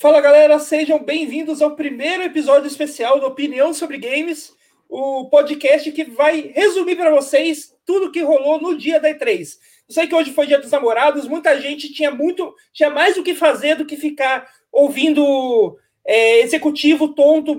Fala 0.00 0.18
galera, 0.18 0.58
sejam 0.58 0.98
bem-vindos 0.98 1.60
ao 1.60 1.76
primeiro 1.76 2.22
episódio 2.22 2.66
especial 2.66 3.20
do 3.20 3.26
Opinião 3.26 3.74
sobre 3.74 3.98
Games, 3.98 4.50
o 4.88 5.28
podcast 5.28 5.92
que 5.92 6.04
vai 6.04 6.52
resumir 6.54 6.96
para 6.96 7.10
vocês 7.10 7.76
tudo 7.84 8.10
que 8.10 8.22
rolou 8.22 8.58
no 8.58 8.78
dia 8.78 8.98
da 8.98 9.10
E3. 9.10 9.58
Eu 9.86 9.94
sei 9.94 10.06
que 10.06 10.14
hoje 10.14 10.32
foi 10.32 10.46
dia 10.46 10.58
dos 10.58 10.70
namorados, 10.70 11.28
muita 11.28 11.60
gente 11.60 11.92
tinha 11.92 12.10
muito, 12.10 12.54
tinha 12.72 12.88
mais 12.88 13.18
o 13.18 13.22
que 13.22 13.34
fazer 13.34 13.74
do 13.74 13.84
que 13.84 13.94
ficar 13.94 14.48
ouvindo 14.72 15.78
é, 16.06 16.40
executivo 16.40 17.08
tonto 17.08 17.54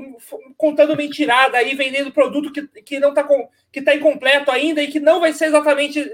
contando 0.57 0.97
mentirada 0.97 1.59
aí, 1.59 1.75
vendendo 1.75 2.11
produto 2.11 2.51
que, 2.51 2.63
que 2.81 2.99
não 2.99 3.09
está 3.09 3.23
que 3.71 3.83
tá 3.83 3.93
incompleto 3.93 4.49
ainda 4.49 4.81
e 4.81 4.87
que 4.87 4.99
não 4.99 5.19
vai 5.19 5.31
ser 5.31 5.45
exatamente 5.45 6.11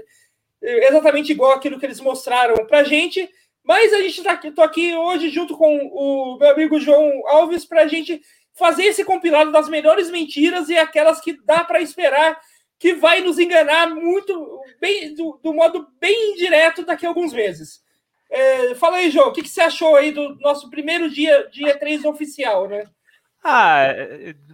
exatamente 0.60 1.32
igual 1.32 1.52
aquilo 1.52 1.78
que 1.78 1.86
eles 1.86 2.00
mostraram 2.00 2.66
para 2.66 2.84
gente. 2.84 3.30
Mas 3.68 3.92
a 3.92 4.00
gente 4.00 4.16
está 4.16 4.32
aqui, 4.32 4.50
tô 4.50 4.62
aqui 4.62 4.96
hoje 4.96 5.28
junto 5.28 5.54
com 5.54 5.76
o 5.92 6.38
meu 6.38 6.50
amigo 6.52 6.80
João 6.80 7.22
Alves 7.26 7.66
para 7.66 7.82
a 7.82 7.86
gente 7.86 8.18
fazer 8.54 8.84
esse 8.84 9.04
compilado 9.04 9.52
das 9.52 9.68
melhores 9.68 10.10
mentiras 10.10 10.70
e 10.70 10.78
aquelas 10.78 11.20
que 11.20 11.38
dá 11.44 11.62
para 11.62 11.82
esperar 11.82 12.40
que 12.78 12.94
vai 12.94 13.20
nos 13.20 13.38
enganar 13.38 13.94
muito, 13.94 14.62
bem, 14.80 15.14
do, 15.14 15.38
do, 15.42 15.52
modo 15.52 15.86
bem 16.00 16.32
indireto 16.32 16.82
daqui 16.82 17.04
a 17.04 17.10
alguns 17.10 17.34
meses. 17.34 17.82
É, 18.30 18.74
fala 18.74 18.96
aí, 18.96 19.10
João, 19.10 19.28
o 19.28 19.32
que, 19.32 19.42
que, 19.42 19.50
você 19.50 19.60
achou 19.60 19.96
aí 19.96 20.12
do 20.12 20.34
nosso 20.36 20.70
primeiro 20.70 21.10
dia, 21.10 21.46
dia 21.52 21.78
3 21.78 22.06
oficial, 22.06 22.68
né? 22.68 22.86
Ah, 23.44 23.88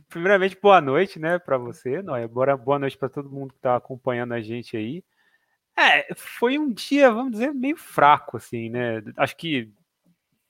primeiramente, 0.09 0.59
boa 0.61 0.81
noite, 0.81 1.21
né, 1.21 1.39
para 1.39 1.57
você, 1.57 2.03
Noia. 2.03 2.27
Boa 2.27 2.81
noite 2.81 2.99
para 2.99 3.09
todo 3.09 3.31
mundo 3.31 3.53
que 3.53 3.59
está 3.59 3.77
acompanhando 3.77 4.35
a 4.35 4.41
gente 4.41 4.77
aí. 4.77 5.05
É, 5.77 6.15
foi 6.15 6.59
um 6.59 6.73
dia, 6.73 7.11
vamos 7.11 7.33
dizer, 7.33 7.53
meio 7.53 7.77
fraco, 7.77 8.37
assim, 8.37 8.71
né? 8.71 9.03
Acho 9.17 9.37
que 9.37 9.73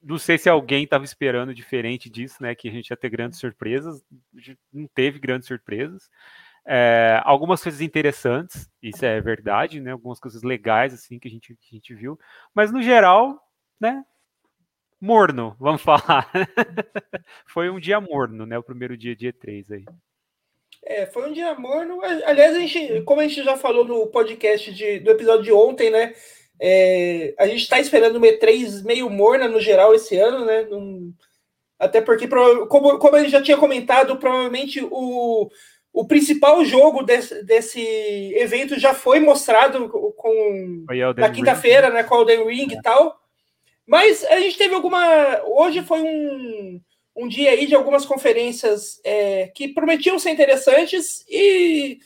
não 0.02 0.18
sei 0.18 0.36
se 0.36 0.48
alguém 0.50 0.84
estava 0.84 1.04
esperando 1.04 1.54
diferente 1.54 2.10
disso, 2.10 2.42
né? 2.42 2.54
Que 2.54 2.68
a 2.68 2.72
gente 2.72 2.90
ia 2.90 2.96
ter 2.96 3.08
grandes 3.08 3.38
surpresas. 3.38 4.04
Não 4.72 4.86
teve 4.88 5.18
grandes 5.18 5.48
surpresas. 5.48 6.10
É, 6.66 7.20
algumas 7.24 7.62
coisas 7.62 7.80
interessantes, 7.80 8.70
isso 8.82 9.04
é 9.04 9.20
verdade, 9.20 9.80
né? 9.80 9.92
Algumas 9.92 10.20
coisas 10.20 10.42
legais, 10.42 10.92
assim, 10.92 11.18
que 11.18 11.28
a 11.28 11.30
gente, 11.30 11.54
que 11.56 11.68
a 11.72 11.74
gente 11.74 11.94
viu. 11.94 12.18
Mas 12.54 12.70
no 12.70 12.82
geral, 12.82 13.40
né? 13.80 14.04
Morno, 15.00 15.56
vamos 15.58 15.80
falar. 15.82 16.30
Foi 17.46 17.70
um 17.70 17.80
dia 17.80 18.00
morno, 18.00 18.44
né? 18.46 18.58
O 18.58 18.62
primeiro 18.62 18.96
dia, 18.96 19.16
dia 19.16 19.32
3 19.32 19.70
aí. 19.70 19.84
É, 20.86 21.06
foi 21.06 21.28
um 21.28 21.32
dia 21.32 21.54
morno. 21.54 22.00
Aliás, 22.02 22.54
a 22.54 22.58
gente, 22.58 23.02
como 23.02 23.20
a 23.20 23.26
gente 23.26 23.42
já 23.42 23.56
falou 23.56 23.84
no 23.84 24.06
podcast 24.08 24.72
de, 24.72 25.00
do 25.00 25.10
episódio 25.10 25.44
de 25.44 25.52
ontem, 25.52 25.90
né? 25.90 26.14
É, 26.60 27.34
a 27.38 27.46
gente 27.46 27.62
está 27.62 27.80
esperando 27.80 28.16
uma 28.16 28.26
E3 28.26 28.84
meio 28.84 29.08
morna 29.08 29.48
no 29.48 29.60
geral 29.60 29.94
esse 29.94 30.16
ano, 30.16 30.44
né? 30.44 30.66
Até 31.78 32.00
porque, 32.00 32.28
como, 32.68 32.98
como 32.98 33.16
a 33.16 33.20
gente 33.20 33.32
já 33.32 33.42
tinha 33.42 33.56
comentado, 33.56 34.16
provavelmente 34.18 34.86
o, 34.90 35.50
o 35.92 36.06
principal 36.06 36.64
jogo 36.64 37.02
desse, 37.02 37.42
desse 37.44 37.80
evento 38.36 38.78
já 38.78 38.92
foi 38.92 39.20
mostrado 39.20 39.88
com 39.88 40.84
na 41.16 41.30
quinta-feira, 41.30 41.88
né? 41.88 42.04
Com 42.04 42.16
o 42.16 42.20
Elden 42.20 42.46
Ring 42.46 42.72
é. 42.72 42.74
e 42.74 42.82
tal. 42.82 43.18
Mas 43.86 44.22
a 44.24 44.38
gente 44.38 44.58
teve 44.58 44.74
alguma. 44.74 45.42
Hoje 45.44 45.82
foi 45.82 46.00
um 46.02 46.80
um 47.16 47.28
dia 47.28 47.50
aí 47.50 47.66
de 47.66 47.74
algumas 47.74 48.04
conferências 48.04 49.00
é, 49.04 49.48
que 49.54 49.68
prometiam 49.68 50.18
ser 50.18 50.30
interessantes 50.30 51.24
e, 51.28 51.98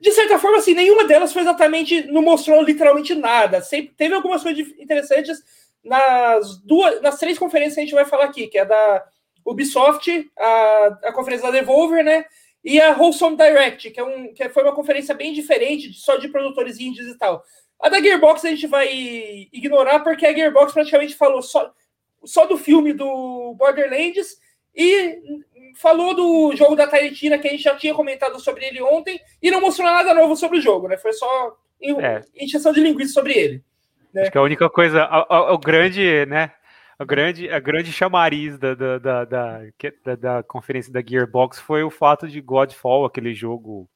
de 0.00 0.12
certa 0.12 0.38
forma, 0.38 0.58
assim, 0.58 0.74
nenhuma 0.74 1.04
delas 1.04 1.32
foi 1.32 1.42
exatamente, 1.42 2.06
não 2.06 2.22
mostrou 2.22 2.62
literalmente 2.62 3.14
nada. 3.14 3.60
Sempre, 3.60 3.94
teve 3.94 4.14
algumas 4.14 4.42
coisas 4.42 4.66
interessantes 4.78 5.42
nas 5.84 6.58
duas, 6.60 7.02
nas 7.02 7.18
três 7.18 7.38
conferências 7.38 7.74
que 7.74 7.80
a 7.80 7.84
gente 7.84 7.94
vai 7.94 8.06
falar 8.06 8.24
aqui, 8.24 8.46
que 8.46 8.58
é 8.58 8.64
da 8.64 9.04
Ubisoft, 9.44 10.30
a, 10.38 10.98
a 11.04 11.12
conferência 11.12 11.46
da 11.46 11.58
Devolver, 11.58 12.02
né? 12.02 12.24
E 12.64 12.80
a 12.80 12.96
Wholesome 12.96 13.36
Direct, 13.36 13.90
que, 13.90 14.00
é 14.00 14.04
um, 14.04 14.32
que 14.32 14.48
foi 14.48 14.62
uma 14.62 14.74
conferência 14.74 15.14
bem 15.14 15.34
diferente, 15.34 15.92
só 15.92 16.16
de 16.16 16.28
produtores 16.28 16.80
indies 16.80 17.06
e 17.06 17.18
tal. 17.18 17.44
A 17.78 17.90
da 17.90 18.00
Gearbox 18.00 18.42
a 18.46 18.48
gente 18.48 18.66
vai 18.66 18.88
ignorar, 19.52 20.00
porque 20.00 20.24
a 20.24 20.32
Gearbox 20.32 20.72
praticamente 20.72 21.14
falou 21.14 21.42
só, 21.42 21.70
só 22.24 22.46
do 22.46 22.56
filme 22.56 22.94
do 22.94 23.54
Borderlands 23.58 24.38
e 24.74 25.20
falou 25.76 26.14
do 26.14 26.56
jogo 26.56 26.76
da 26.76 26.86
Tairitina, 26.86 27.38
que 27.38 27.48
a 27.48 27.50
gente 27.50 27.62
já 27.62 27.76
tinha 27.76 27.94
comentado 27.94 28.38
sobre 28.40 28.64
ele 28.64 28.82
ontem, 28.82 29.20
e 29.42 29.50
não 29.50 29.60
mostrou 29.60 29.88
nada 29.88 30.14
novo 30.14 30.36
sobre 30.36 30.58
o 30.58 30.62
jogo, 30.62 30.88
né? 30.88 30.96
Foi 30.96 31.12
só 31.12 31.56
é. 31.82 32.20
de 32.72 32.80
linguiça 32.80 33.12
sobre 33.12 33.34
ele. 33.34 33.64
Né? 34.12 34.22
Acho 34.22 34.32
que 34.32 34.38
a 34.38 34.42
única 34.42 34.70
coisa, 34.70 35.08
o 35.50 35.58
grande, 35.58 36.26
né? 36.26 36.52
A 36.96 37.04
grande, 37.04 37.50
a 37.50 37.58
grande 37.58 37.92
chamariz 37.92 38.56
da, 38.56 38.74
da, 38.74 38.98
da, 38.98 39.24
da, 39.24 40.14
da 40.16 40.42
conferência 40.44 40.92
da 40.92 41.02
Gearbox 41.04 41.58
foi 41.58 41.82
o 41.82 41.90
fato 41.90 42.28
de 42.28 42.40
Godfall, 42.40 43.04
aquele 43.04 43.34
jogo 43.34 43.88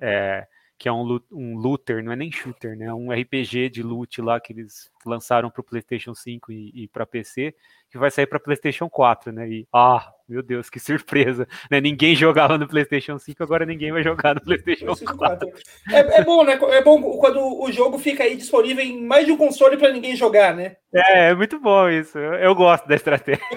é, 0.00 0.44
que 0.78 0.88
é 0.88 0.92
um, 0.92 1.20
um 1.30 1.56
looter, 1.56 2.02
não 2.02 2.12
é 2.12 2.16
nem 2.16 2.30
shooter, 2.30 2.76
né? 2.76 2.92
Um 2.92 3.12
RPG 3.12 3.70
de 3.70 3.82
loot 3.82 4.20
lá 4.20 4.40
que 4.40 4.52
eles 4.52 4.90
lançaram 5.06 5.50
para 5.50 5.60
o 5.60 5.64
PlayStation 5.64 6.14
5 6.14 6.50
e, 6.50 6.72
e 6.74 6.88
para 6.88 7.06
PC, 7.06 7.54
que 7.90 7.98
vai 7.98 8.10
sair 8.10 8.26
para 8.26 8.40
PlayStation 8.40 8.88
4, 8.90 9.32
né? 9.32 9.48
E 9.48 9.68
ah, 9.72 10.12
meu 10.28 10.42
Deus, 10.42 10.68
que 10.68 10.80
surpresa! 10.80 11.46
Né? 11.70 11.80
Ninguém 11.80 12.16
jogava 12.16 12.58
no 12.58 12.66
PlayStation 12.66 13.18
5, 13.18 13.42
agora 13.42 13.64
ninguém 13.64 13.92
vai 13.92 14.02
jogar 14.02 14.34
no 14.34 14.40
PlayStation 14.40 14.94
4. 14.96 15.48
É, 15.90 16.18
é 16.18 16.24
bom, 16.24 16.42
né? 16.44 16.58
É 16.70 16.82
bom 16.82 17.00
quando 17.18 17.40
o 17.62 17.70
jogo 17.70 17.98
fica 17.98 18.24
aí 18.24 18.36
disponível 18.36 18.84
em 18.84 19.00
mais 19.00 19.26
de 19.26 19.32
um 19.32 19.36
console 19.36 19.76
para 19.76 19.92
ninguém 19.92 20.16
jogar, 20.16 20.54
né? 20.54 20.76
É, 20.92 21.30
é 21.30 21.34
muito 21.34 21.60
bom 21.60 21.88
isso. 21.88 22.18
Eu 22.18 22.54
gosto 22.54 22.86
da 22.88 22.96
estratégia. 22.96 23.44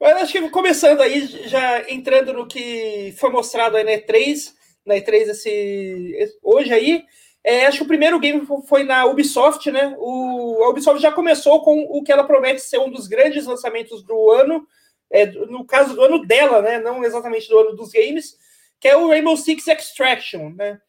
Mas 0.00 0.22
acho 0.22 0.32
que 0.32 0.48
começando 0.50 1.00
aí, 1.00 1.26
já 1.48 1.90
entrando 1.90 2.32
no 2.32 2.46
que 2.46 3.12
foi 3.18 3.30
mostrado 3.30 3.76
aí 3.76 3.84
na 3.84 3.90
E3, 3.92 4.57
na 4.88 4.96
E3 4.96 5.28
esse, 5.30 6.38
hoje 6.42 6.72
aí. 6.72 7.04
É, 7.44 7.66
acho 7.66 7.78
que 7.78 7.84
o 7.84 7.88
primeiro 7.88 8.18
game 8.18 8.44
foi 8.66 8.82
na 8.82 9.06
Ubisoft, 9.06 9.70
né? 9.70 9.94
O, 9.98 10.62
a 10.64 10.70
Ubisoft 10.70 11.00
já 11.00 11.12
começou 11.12 11.62
com 11.62 11.82
o 11.82 12.02
que 12.02 12.10
ela 12.10 12.24
promete 12.24 12.60
ser 12.60 12.78
um 12.78 12.90
dos 12.90 13.06
grandes 13.06 13.46
lançamentos 13.46 14.02
do 14.02 14.30
ano, 14.32 14.66
é, 15.10 15.26
no 15.26 15.64
caso 15.64 15.94
do 15.94 16.02
ano 16.02 16.26
dela, 16.26 16.60
né? 16.60 16.78
Não 16.80 17.04
exatamente 17.04 17.48
do 17.48 17.58
ano 17.58 17.76
dos 17.76 17.90
games, 17.90 18.36
que 18.80 18.88
é 18.88 18.96
o 18.96 19.08
Rainbow 19.08 19.36
Six 19.36 19.66
Extraction, 19.68 20.50
né? 20.50 20.80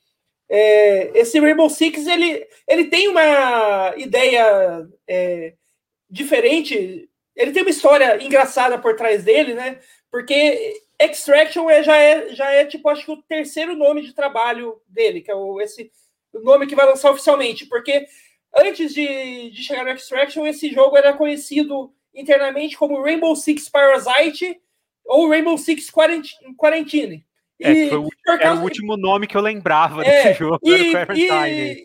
É, 0.49 1.11
esse 1.19 1.39
Rainbow 1.39 1.69
Six 1.69 2.07
ele, 2.07 2.45
ele 2.67 2.85
tem 2.85 3.07
uma 3.07 3.93
ideia 3.95 4.87
é, 5.07 5.53
diferente, 6.09 7.07
ele 7.35 7.51
tem 7.51 7.61
uma 7.61 7.69
história 7.69 8.21
engraçada 8.21 8.79
por 8.79 8.95
trás 8.95 9.23
dele, 9.23 9.53
né? 9.53 9.79
Porque 10.09 10.81
Extraction 10.99 11.69
é, 11.69 11.81
já, 11.81 11.95
é, 11.95 12.35
já 12.35 12.51
é, 12.51 12.65
tipo, 12.65 12.89
acho 12.89 13.05
que 13.05 13.11
o 13.11 13.21
terceiro 13.23 13.75
nome 13.75 14.01
de 14.01 14.13
trabalho 14.13 14.81
dele, 14.87 15.21
que 15.21 15.31
é 15.31 15.35
o, 15.35 15.61
esse 15.61 15.91
o 16.33 16.41
nome 16.41 16.67
que 16.67 16.75
vai 16.75 16.85
lançar 16.85 17.11
oficialmente, 17.11 17.65
porque 17.65 18.05
antes 18.55 18.93
de, 18.93 19.49
de 19.51 19.63
chegar 19.63 19.83
no 19.83 19.91
Extraction, 19.91 20.45
esse 20.45 20.69
jogo 20.71 20.97
era 20.97 21.13
conhecido 21.13 21.91
internamente 22.13 22.77
como 22.77 23.01
Rainbow 23.01 23.35
Six 23.35 23.69
Parasite 23.69 24.59
ou 25.05 25.29
Rainbow 25.29 25.57
Six 25.57 25.89
Quarantine. 25.89 27.25
É, 27.61 27.87
foi 27.87 27.97
o, 27.97 28.09
causa... 28.23 28.61
o 28.61 28.63
último 28.63 28.95
nome 28.95 29.27
que 29.27 29.35
eu 29.35 29.41
lembrava 29.41 30.03
é, 30.03 30.23
desse 30.23 30.39
jogo, 30.39 30.59
e, 30.63 30.93
e, 31.15 31.83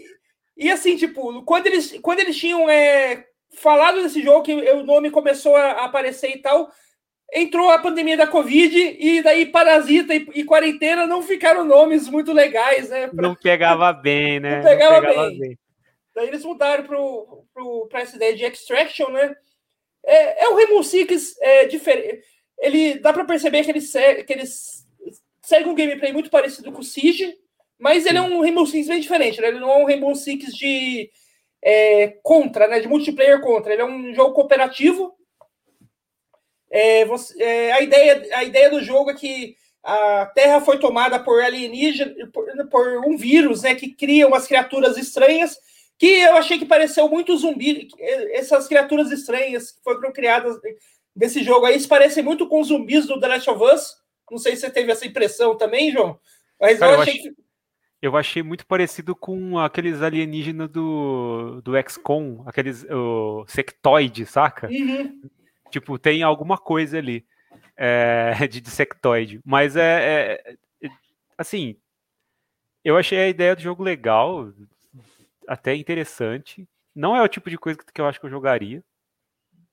e, 0.56 0.70
assim, 0.70 0.96
tipo, 0.96 1.42
quando 1.42 1.66
eles, 1.66 1.98
quando 2.00 2.20
eles 2.20 2.36
tinham 2.36 2.68
é, 2.70 3.26
falado 3.56 4.02
desse 4.02 4.22
jogo, 4.22 4.42
que 4.42 4.52
o 4.52 4.84
nome 4.84 5.10
começou 5.10 5.56
a 5.56 5.84
aparecer 5.84 6.30
e 6.30 6.38
tal, 6.38 6.70
entrou 7.32 7.70
a 7.70 7.78
pandemia 7.78 8.16
da 8.16 8.26
Covid 8.26 8.96
e 8.98 9.22
daí 9.22 9.46
Parasita 9.46 10.14
e, 10.14 10.26
e 10.34 10.44
Quarentena 10.44 11.06
não 11.06 11.22
ficaram 11.22 11.64
nomes 11.64 12.08
muito 12.08 12.32
legais, 12.32 12.88
né? 12.90 13.08
Pra... 13.08 13.22
Não 13.22 13.34
pegava 13.34 13.92
bem, 13.92 14.40
né? 14.40 14.56
Não 14.56 14.62
pegava, 14.62 14.94
não 14.94 15.08
pegava 15.08 15.28
bem. 15.28 15.38
bem. 15.38 15.58
Daí 16.14 16.28
eles 16.28 16.44
mudaram 16.44 16.84
para 17.88 18.00
essa 18.00 18.16
ideia 18.16 18.34
de 18.34 18.44
Extraction, 18.44 19.08
né? 19.08 19.34
É, 20.06 20.44
é 20.44 20.48
o 20.48 20.54
Rainbow 20.54 20.82
Six 20.82 21.36
é, 21.40 21.66
diferente. 21.66 22.22
Ele 22.58 22.98
dá 22.98 23.12
para 23.12 23.24
perceber 23.24 23.64
que 23.64 23.70
ele, 23.70 23.80
segue, 23.80 24.22
que 24.22 24.32
ele 24.32 24.44
segue 25.42 25.68
um 25.68 25.74
gameplay 25.74 26.12
muito 26.12 26.30
parecido 26.30 26.70
com 26.70 26.80
o 26.80 26.84
Siege, 26.84 27.36
mas 27.78 28.06
ele 28.06 28.18
é 28.18 28.22
um 28.22 28.40
Rainbow 28.40 28.66
Six 28.66 28.86
bem 28.86 29.00
diferente. 29.00 29.40
Né? 29.40 29.48
Ele 29.48 29.58
não 29.58 29.70
é 29.70 29.76
um 29.76 29.86
Rainbow 29.86 30.14
Six 30.14 30.54
de 30.54 31.10
é, 31.60 32.08
contra, 32.22 32.68
né? 32.68 32.78
De 32.78 32.86
multiplayer 32.86 33.40
contra. 33.40 33.72
Ele 33.72 33.82
é 33.82 33.86
um 33.86 34.14
jogo 34.14 34.34
cooperativo 34.34 35.12
é, 36.70 37.04
você, 37.04 37.40
é, 37.42 37.72
a, 37.72 37.80
ideia, 37.80 38.26
a 38.32 38.44
ideia 38.44 38.70
do 38.70 38.82
jogo 38.82 39.10
é 39.10 39.14
que 39.14 39.56
a 39.82 40.26
Terra 40.34 40.60
foi 40.60 40.78
tomada 40.78 41.18
por 41.18 41.42
alienígenas, 41.42 42.14
por, 42.32 42.46
por, 42.68 43.06
um 43.06 43.16
vírus, 43.16 43.62
né, 43.62 43.74
que 43.74 43.94
cria 43.94 44.26
umas 44.26 44.46
criaturas 44.46 44.96
estranhas, 44.96 45.58
que 45.98 46.06
eu 46.06 46.36
achei 46.36 46.58
que 46.58 46.64
pareceu 46.64 47.08
muito 47.08 47.36
zumbi. 47.36 47.88
Essas 48.32 48.66
criaturas 48.66 49.10
estranhas 49.10 49.72
que 49.72 49.82
foram 49.82 50.12
criadas 50.12 50.56
desse 51.14 51.44
jogo 51.44 51.66
aí, 51.66 51.78
se 51.78 51.86
parecem 51.86 52.22
muito 52.24 52.48
com 52.48 52.60
os 52.60 52.68
zumbis 52.68 53.06
do 53.06 53.20
The 53.20 53.28
Last 53.28 53.50
of 53.50 53.62
Us. 53.62 53.96
Não 54.30 54.38
sei 54.38 54.56
se 54.56 54.62
você 54.62 54.70
teve 54.70 54.90
essa 54.90 55.06
impressão 55.06 55.56
também, 55.56 55.92
João, 55.92 56.18
mas 56.60 56.78
Cara, 56.78 56.94
eu 56.94 57.00
achei 57.00 57.18
eu 57.18 57.22
que... 57.22 57.44
Eu 58.02 58.16
achei 58.18 58.42
muito 58.42 58.66
parecido 58.66 59.16
com 59.16 59.58
aqueles 59.58 60.02
alienígenas 60.02 60.68
do, 60.68 61.62
do 61.62 61.72
XCOM, 61.88 62.42
aqueles 62.46 62.84
o 62.90 63.46
sectoide, 63.48 64.26
saca? 64.26 64.68
Uhum. 64.68 65.22
Tipo, 65.74 65.98
tem 65.98 66.22
alguma 66.22 66.56
coisa 66.56 66.98
ali 66.98 67.26
é, 67.76 68.32
de 68.46 68.60
dissectoide. 68.60 69.40
Mas 69.44 69.74
é, 69.74 70.36
é, 70.46 70.56
é, 70.82 70.88
Assim, 71.36 71.76
eu 72.84 72.96
achei 72.96 73.18
a 73.18 73.28
ideia 73.28 73.56
do 73.56 73.62
jogo 73.62 73.82
legal, 73.82 74.52
até 75.48 75.74
interessante. 75.74 76.64
Não 76.94 77.16
é 77.16 77.22
o 77.22 77.28
tipo 77.28 77.50
de 77.50 77.58
coisa 77.58 77.80
que 77.92 78.00
eu 78.00 78.06
acho 78.06 78.20
que 78.20 78.26
eu 78.26 78.30
jogaria, 78.30 78.84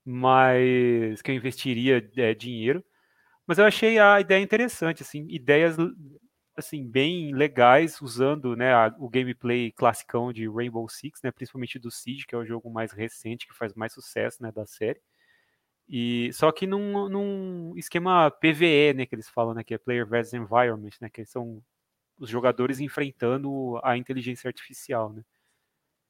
mas 0.04 1.22
que 1.22 1.30
eu 1.30 1.36
investiria 1.36 2.10
é, 2.18 2.34
dinheiro. 2.34 2.84
Mas 3.46 3.60
eu 3.60 3.66
achei 3.66 4.00
a 4.00 4.20
ideia 4.20 4.42
interessante, 4.42 5.04
assim, 5.04 5.28
ideias 5.30 5.78
assim 6.58 6.90
bem 6.90 7.32
legais 7.34 8.02
usando 8.02 8.56
né, 8.56 8.74
a, 8.74 8.94
o 8.98 9.08
gameplay 9.08 9.72
classicão 9.72 10.34
de 10.34 10.50
Rainbow 10.50 10.90
Six, 10.90 11.22
né, 11.24 11.32
principalmente 11.32 11.78
do 11.78 11.92
Siege, 11.92 12.26
que 12.26 12.36
é 12.36 12.38
o 12.40 12.46
jogo 12.46 12.72
mais 12.72 12.92
recente 12.92 13.48
que 13.48 13.54
faz 13.54 13.76
mais 13.76 13.94
sucesso 13.94 14.42
né, 14.42 14.52
da 14.52 14.66
série. 14.66 15.00
E 15.94 16.32
só 16.32 16.54
que 16.54 16.66
num, 16.66 17.10
num 17.10 17.74
esquema 17.76 18.32
PVE, 18.32 18.94
né, 18.94 19.06
que 19.06 19.14
eles 19.14 19.28
falam, 19.28 19.54
né, 19.54 19.62
que 19.62 19.74
é 19.74 19.78
Player 19.78 20.08
versus 20.08 20.34
Environment, 20.34 20.92
né, 21.02 21.10
que 21.10 21.26
são 21.26 21.62
os 22.18 22.30
jogadores 22.30 22.80
enfrentando 22.80 23.78
a 23.84 23.98
inteligência 23.98 24.48
artificial, 24.48 25.12
né? 25.12 25.22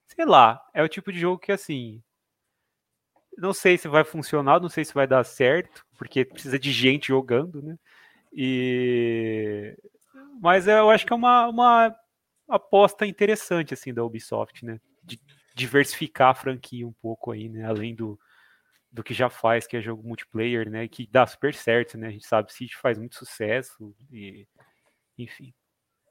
Sei 0.06 0.24
lá, 0.24 0.64
é 0.72 0.84
o 0.84 0.88
tipo 0.88 1.12
de 1.12 1.20
jogo 1.20 1.40
que 1.40 1.52
assim, 1.52 2.04
não 3.36 3.54
sei 3.54 3.76
se 3.76 3.88
vai 3.88 4.04
funcionar, 4.04 4.60
não 4.62 4.70
sei 4.70 4.86
se 4.86 4.94
vai 4.94 5.08
dar 5.08 5.24
certo, 5.24 5.84
porque 5.98 6.26
precisa 6.26 6.60
de 6.60 6.72
gente 6.72 7.08
jogando, 7.08 7.60
né? 7.64 7.76
E 8.32 9.76
mas 10.40 10.68
eu 10.68 10.92
acho 10.92 11.08
que 11.08 11.14
é 11.14 11.16
uma, 11.16 11.48
uma 11.48 11.96
aposta 12.48 13.06
interessante 13.06 13.74
assim 13.74 13.92
da 13.94 14.04
Ubisoft, 14.04 14.64
né? 14.64 14.80
De 15.04 15.20
diversificar 15.56 16.30
a 16.30 16.36
franquia 16.36 16.88
um 16.88 16.94
pouco 16.94 17.32
aí, 17.32 17.50
né? 17.50 17.66
Além 17.66 17.96
do, 17.96 18.20
do 18.92 19.04
que 19.04 19.14
já 19.14 19.30
faz, 19.30 19.66
que 19.66 19.78
é 19.78 19.82
jogo 19.82 20.08
multiplayer, 20.08 20.70
né? 20.70 20.88
Que 20.88 21.08
dá 21.10 21.26
super 21.26 21.54
certo, 21.54 21.98
né? 21.98 22.08
A 22.08 22.12
gente 22.12 22.28
sabe, 22.28 22.52
Siege 22.52 22.76
faz 22.76 22.98
muito 22.98 23.16
sucesso 23.16 23.96
e 24.12 24.46
enfim. 25.18 25.54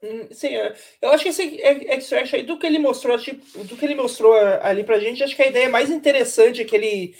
Hum, 0.03 0.27
sim, 0.31 0.55
é, 0.55 0.73
eu 0.99 1.11
acho 1.11 1.23
que 1.23 1.29
esse 1.29 1.61
extract 1.61 2.35
aí 2.35 2.43
do 2.43 2.57
que 2.57 2.65
ele 2.65 2.79
mostrou, 2.79 3.15
do 3.17 3.77
que 3.77 3.85
ele 3.85 3.93
mostrou 3.93 4.33
ali 4.33 4.83
pra 4.83 4.99
gente, 4.99 5.23
acho 5.23 5.35
que 5.35 5.43
a 5.43 5.47
ideia 5.47 5.69
mais 5.69 5.91
interessante 5.91 6.65
que 6.65 6.75
ele 6.75 7.15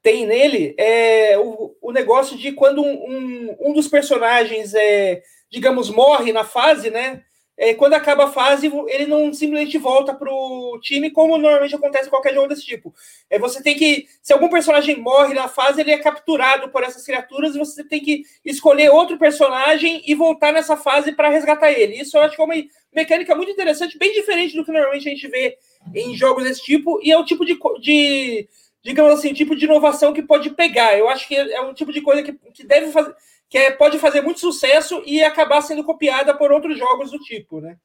tem 0.00 0.26
nele 0.26 0.74
é 0.78 1.38
o, 1.38 1.76
o 1.82 1.92
negócio 1.92 2.36
de 2.38 2.52
quando 2.52 2.82
um, 2.82 2.92
um, 2.92 3.56
um 3.60 3.72
dos 3.74 3.88
personagens 3.88 4.72
é, 4.74 5.22
digamos, 5.50 5.90
morre 5.90 6.32
na 6.32 6.44
fase, 6.44 6.90
né? 6.90 7.22
É, 7.56 7.72
quando 7.72 7.94
acaba 7.94 8.24
a 8.24 8.32
fase, 8.32 8.70
ele 8.88 9.06
não 9.06 9.32
simplesmente 9.32 9.78
volta 9.78 10.12
para 10.12 10.32
o 10.32 10.78
time, 10.80 11.10
como 11.10 11.38
normalmente 11.38 11.74
acontece 11.74 12.08
em 12.08 12.10
qualquer 12.10 12.34
jogo 12.34 12.48
desse 12.48 12.64
tipo. 12.64 12.92
É, 13.30 13.38
você 13.38 13.62
tem 13.62 13.76
que. 13.76 14.06
Se 14.22 14.32
algum 14.32 14.48
personagem 14.48 15.00
morre 15.00 15.34
na 15.34 15.46
fase, 15.46 15.80
ele 15.80 15.92
é 15.92 15.98
capturado 15.98 16.68
por 16.70 16.82
essas 16.82 17.04
criaturas 17.04 17.54
e 17.54 17.58
você 17.58 17.84
tem 17.84 18.00
que 18.00 18.24
escolher 18.44 18.90
outro 18.90 19.16
personagem 19.16 20.02
e 20.04 20.14
voltar 20.14 20.52
nessa 20.52 20.76
fase 20.76 21.12
para 21.12 21.28
resgatar 21.28 21.70
ele. 21.70 22.00
Isso 22.00 22.16
eu 22.16 22.22
acho 22.22 22.34
que 22.34 22.42
é 22.42 22.44
uma 22.44 22.54
mecânica 22.92 23.34
muito 23.36 23.52
interessante, 23.52 23.98
bem 23.98 24.12
diferente 24.12 24.56
do 24.56 24.64
que 24.64 24.72
normalmente 24.72 25.08
a 25.08 25.12
gente 25.12 25.28
vê 25.28 25.56
em 25.94 26.16
jogos 26.16 26.44
desse 26.44 26.62
tipo, 26.62 26.98
e 27.02 27.12
é 27.12 27.18
o 27.18 27.24
tipo 27.24 27.44
de. 27.44 27.56
de 27.80 28.48
digamos 28.82 29.14
assim, 29.14 29.32
tipo 29.32 29.56
de 29.56 29.64
inovação 29.64 30.12
que 30.12 30.22
pode 30.22 30.50
pegar. 30.50 30.98
Eu 30.98 31.08
acho 31.08 31.26
que 31.28 31.34
é 31.34 31.60
um 31.62 31.72
tipo 31.72 31.92
de 31.92 32.02
coisa 32.02 32.22
que, 32.22 32.32
que 32.52 32.66
deve 32.66 32.90
fazer 32.90 33.14
que 33.54 33.58
é, 33.58 33.70
pode 33.70 34.00
fazer 34.00 34.20
muito 34.20 34.40
sucesso 34.40 35.00
e 35.06 35.22
acabar 35.22 35.62
sendo 35.62 35.84
copiada 35.84 36.36
por 36.36 36.50
outros 36.50 36.76
jogos 36.76 37.12
do 37.12 37.20
tipo, 37.20 37.60
né? 37.60 37.78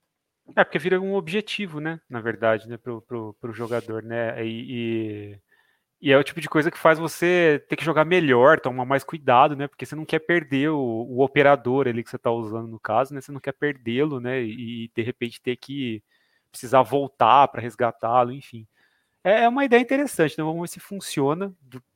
É, 0.56 0.64
porque 0.64 0.80
vira 0.80 1.00
um 1.00 1.14
objetivo, 1.14 1.80
né? 1.80 2.02
Na 2.10 2.20
verdade, 2.20 2.68
né? 2.68 2.76
Pro, 2.76 3.04
pro, 3.04 3.36
pro 3.40 3.54
jogador, 3.54 4.02
né? 4.02 4.44
E, 4.44 4.66
e, 4.68 5.40
e, 6.02 6.12
é 6.12 6.18
o 6.18 6.24
tipo 6.24 6.42
de 6.42 6.50
coisa 6.50 6.72
que 6.72 6.78
faz 6.80 6.98
você 6.98 7.64
ter 7.70 7.76
que 7.76 7.86
jogar 7.86 8.04
melhor, 8.04 8.60
tomar 8.60 8.84
mais 8.84 9.04
cuidado, 9.04 9.56
né? 9.56 9.68
Porque 9.68 9.86
você 9.86 9.96
não 9.96 10.06
quer 10.06 10.18
perder 10.18 10.70
o, 10.70 10.80
o 10.80 11.22
operador 11.22 11.88
ali 11.88 12.04
que 12.04 12.10
você 12.10 12.16
está 12.16 12.32
usando 12.32 12.68
no 12.68 12.80
caso, 12.80 13.14
né? 13.14 13.22
Você 13.22 13.32
não 13.32 13.40
quer 13.40 13.54
perdê-lo, 13.54 14.20
né? 14.20 14.42
E, 14.42 14.86
e 14.86 14.92
de 14.96 15.04
repente 15.04 15.40
ter 15.40 15.56
que 15.56 16.02
precisar 16.52 16.82
voltar 16.82 17.48
para 17.48 17.62
resgatá-lo, 17.62 18.32
enfim. 18.32 18.68
É, 19.24 19.44
é 19.44 19.48
uma 19.48 19.66
ideia 19.66 19.82
interessante, 19.82 20.36
né? 20.36 20.44
Vamos 20.44 20.62
ver 20.62 20.68
se 20.70 20.80
funciona, 20.80 21.54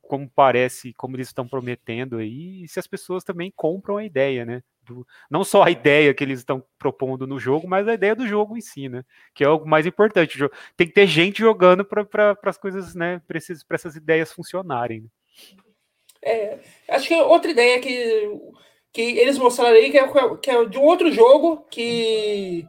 como 0.08 0.30
parece, 0.34 0.92
como 0.94 1.16
eles 1.16 1.28
estão 1.28 1.46
prometendo 1.46 2.18
aí, 2.18 2.64
e 2.64 2.68
se 2.68 2.78
as 2.78 2.86
pessoas 2.86 3.24
também 3.24 3.52
compram 3.54 3.96
a 3.96 4.04
ideia, 4.04 4.44
né? 4.44 4.62
Do, 4.82 5.06
não 5.30 5.42
só 5.44 5.62
a 5.62 5.70
ideia 5.70 6.12
que 6.12 6.22
eles 6.22 6.40
estão 6.40 6.62
propondo 6.78 7.26
no 7.26 7.38
jogo, 7.38 7.66
mas 7.66 7.88
a 7.88 7.94
ideia 7.94 8.14
do 8.14 8.26
jogo 8.26 8.56
em 8.56 8.60
si, 8.60 8.88
né? 8.88 9.02
Que 9.34 9.42
é 9.42 9.48
o 9.48 9.64
mais 9.64 9.86
importante. 9.86 10.38
Tem 10.76 10.86
que 10.86 10.92
ter 10.92 11.06
gente 11.06 11.38
jogando 11.38 11.84
para 11.84 12.36
as 12.44 12.58
coisas, 12.58 12.94
né? 12.94 13.20
Para 13.26 13.38
essas 13.76 13.96
ideias 13.96 14.32
funcionarem. 14.32 15.02
Né? 15.02 15.08
É, 16.22 16.58
acho 16.88 17.08
que 17.08 17.14
outra 17.14 17.50
ideia 17.50 17.80
que, 17.80 18.40
que 18.92 19.02
eles 19.02 19.38
mostraram 19.38 19.76
aí, 19.76 19.90
que 19.90 19.98
é, 19.98 20.36
que 20.36 20.50
é 20.50 20.64
de 20.64 20.78
um 20.78 20.82
outro 20.82 21.12
jogo 21.12 21.66
que 21.70 22.66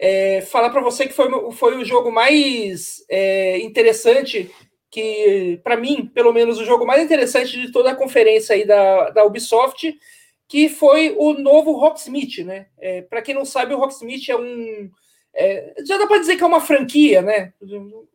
é, 0.00 0.40
falar 0.40 0.70
para 0.70 0.80
você 0.80 1.06
que 1.06 1.12
foi, 1.12 1.28
foi 1.52 1.76
o 1.76 1.84
jogo 1.84 2.10
mais 2.10 3.04
é, 3.08 3.58
interessante, 3.58 4.50
que 4.92 5.58
para 5.64 5.76
mim, 5.76 6.06
pelo 6.14 6.32
menos, 6.32 6.60
o 6.60 6.64
jogo 6.64 6.86
mais 6.86 7.02
interessante 7.02 7.58
de 7.58 7.72
toda 7.72 7.90
a 7.90 7.96
conferência 7.96 8.54
aí 8.54 8.66
da, 8.66 9.10
da 9.10 9.24
Ubisoft, 9.24 9.98
que 10.46 10.68
foi 10.68 11.16
o 11.18 11.32
novo 11.32 11.72
Rocksmith, 11.72 12.44
né? 12.44 12.66
É, 12.78 13.00
para 13.00 13.22
quem 13.22 13.34
não 13.34 13.46
sabe, 13.46 13.74
o 13.74 13.78
Rocksmith 13.78 14.28
é 14.28 14.36
um 14.36 14.90
é, 15.34 15.74
já 15.86 15.96
dá 15.96 16.06
para 16.06 16.18
dizer 16.18 16.36
que 16.36 16.44
é 16.44 16.46
uma 16.46 16.60
franquia, 16.60 17.22
né? 17.22 17.54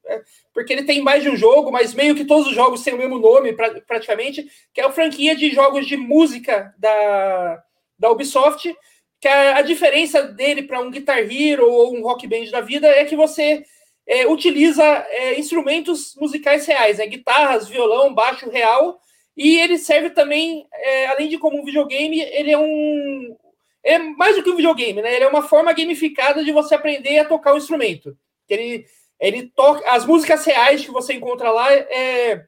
É, 0.06 0.22
porque 0.54 0.72
ele 0.72 0.84
tem 0.84 1.02
mais 1.02 1.24
de 1.24 1.30
um 1.30 1.36
jogo, 1.36 1.72
mas 1.72 1.96
meio 1.96 2.14
que 2.14 2.26
todos 2.26 2.48
os 2.48 2.54
jogos 2.54 2.84
têm 2.84 2.94
o 2.94 2.98
mesmo 2.98 3.18
nome, 3.18 3.54
pra, 3.54 3.82
praticamente, 3.82 4.48
que 4.72 4.80
é 4.80 4.86
a 4.86 4.92
franquia 4.92 5.36
de 5.36 5.50
jogos 5.50 5.88
de 5.88 5.98
música 5.98 6.76
da, 6.78 7.64
da 7.98 8.12
Ubisoft 8.12 8.72
que 9.20 9.28
a, 9.28 9.58
a 9.58 9.62
diferença 9.62 10.22
dele 10.22 10.64
para 10.64 10.80
um 10.80 10.92
Guitar 10.92 11.20
Hero 11.20 11.68
ou 11.70 11.96
um 11.96 12.04
Rock 12.04 12.28
Band 12.28 12.52
da 12.52 12.62
vida 12.62 12.88
é 12.88 13.04
que 13.04 13.16
você 13.16 13.64
é, 14.08 14.26
utiliza 14.26 14.84
é, 14.84 15.38
instrumentos 15.38 16.16
musicais 16.16 16.66
reais, 16.66 16.98
né? 16.98 17.06
guitarras, 17.06 17.68
violão, 17.68 18.14
baixo 18.14 18.50
real, 18.50 19.00
e 19.36 19.60
ele 19.60 19.78
serve 19.78 20.12
também, 20.12 20.66
é, 20.72 21.08
além 21.08 21.28
de 21.28 21.38
como 21.38 21.60
um 21.62 21.66
videogame, 21.66 22.22
ele 22.22 22.52
é 22.52 22.58
um 22.58 23.36
é 23.84 24.00
mais 24.00 24.36
do 24.36 24.44
que 24.44 24.50
um 24.50 24.56
videogame, 24.56 25.02
né? 25.02 25.16
Ele 25.16 25.24
é 25.24 25.28
uma 25.28 25.44
forma 25.44 25.72
gamificada 25.72 26.44
de 26.44 26.52
você 26.52 26.76
aprender 26.76 27.20
a 27.20 27.26
tocar 27.26 27.54
o 27.54 27.58
instrumento. 27.58 28.18
Ele, 28.50 28.86
ele 29.18 29.44
toca 29.56 29.90
as 29.90 30.06
músicas 30.06 30.44
reais 30.46 30.84
que 30.84 30.92
você 30.92 31.14
encontra 31.14 31.52
lá, 31.52 31.74
é, 31.74 32.46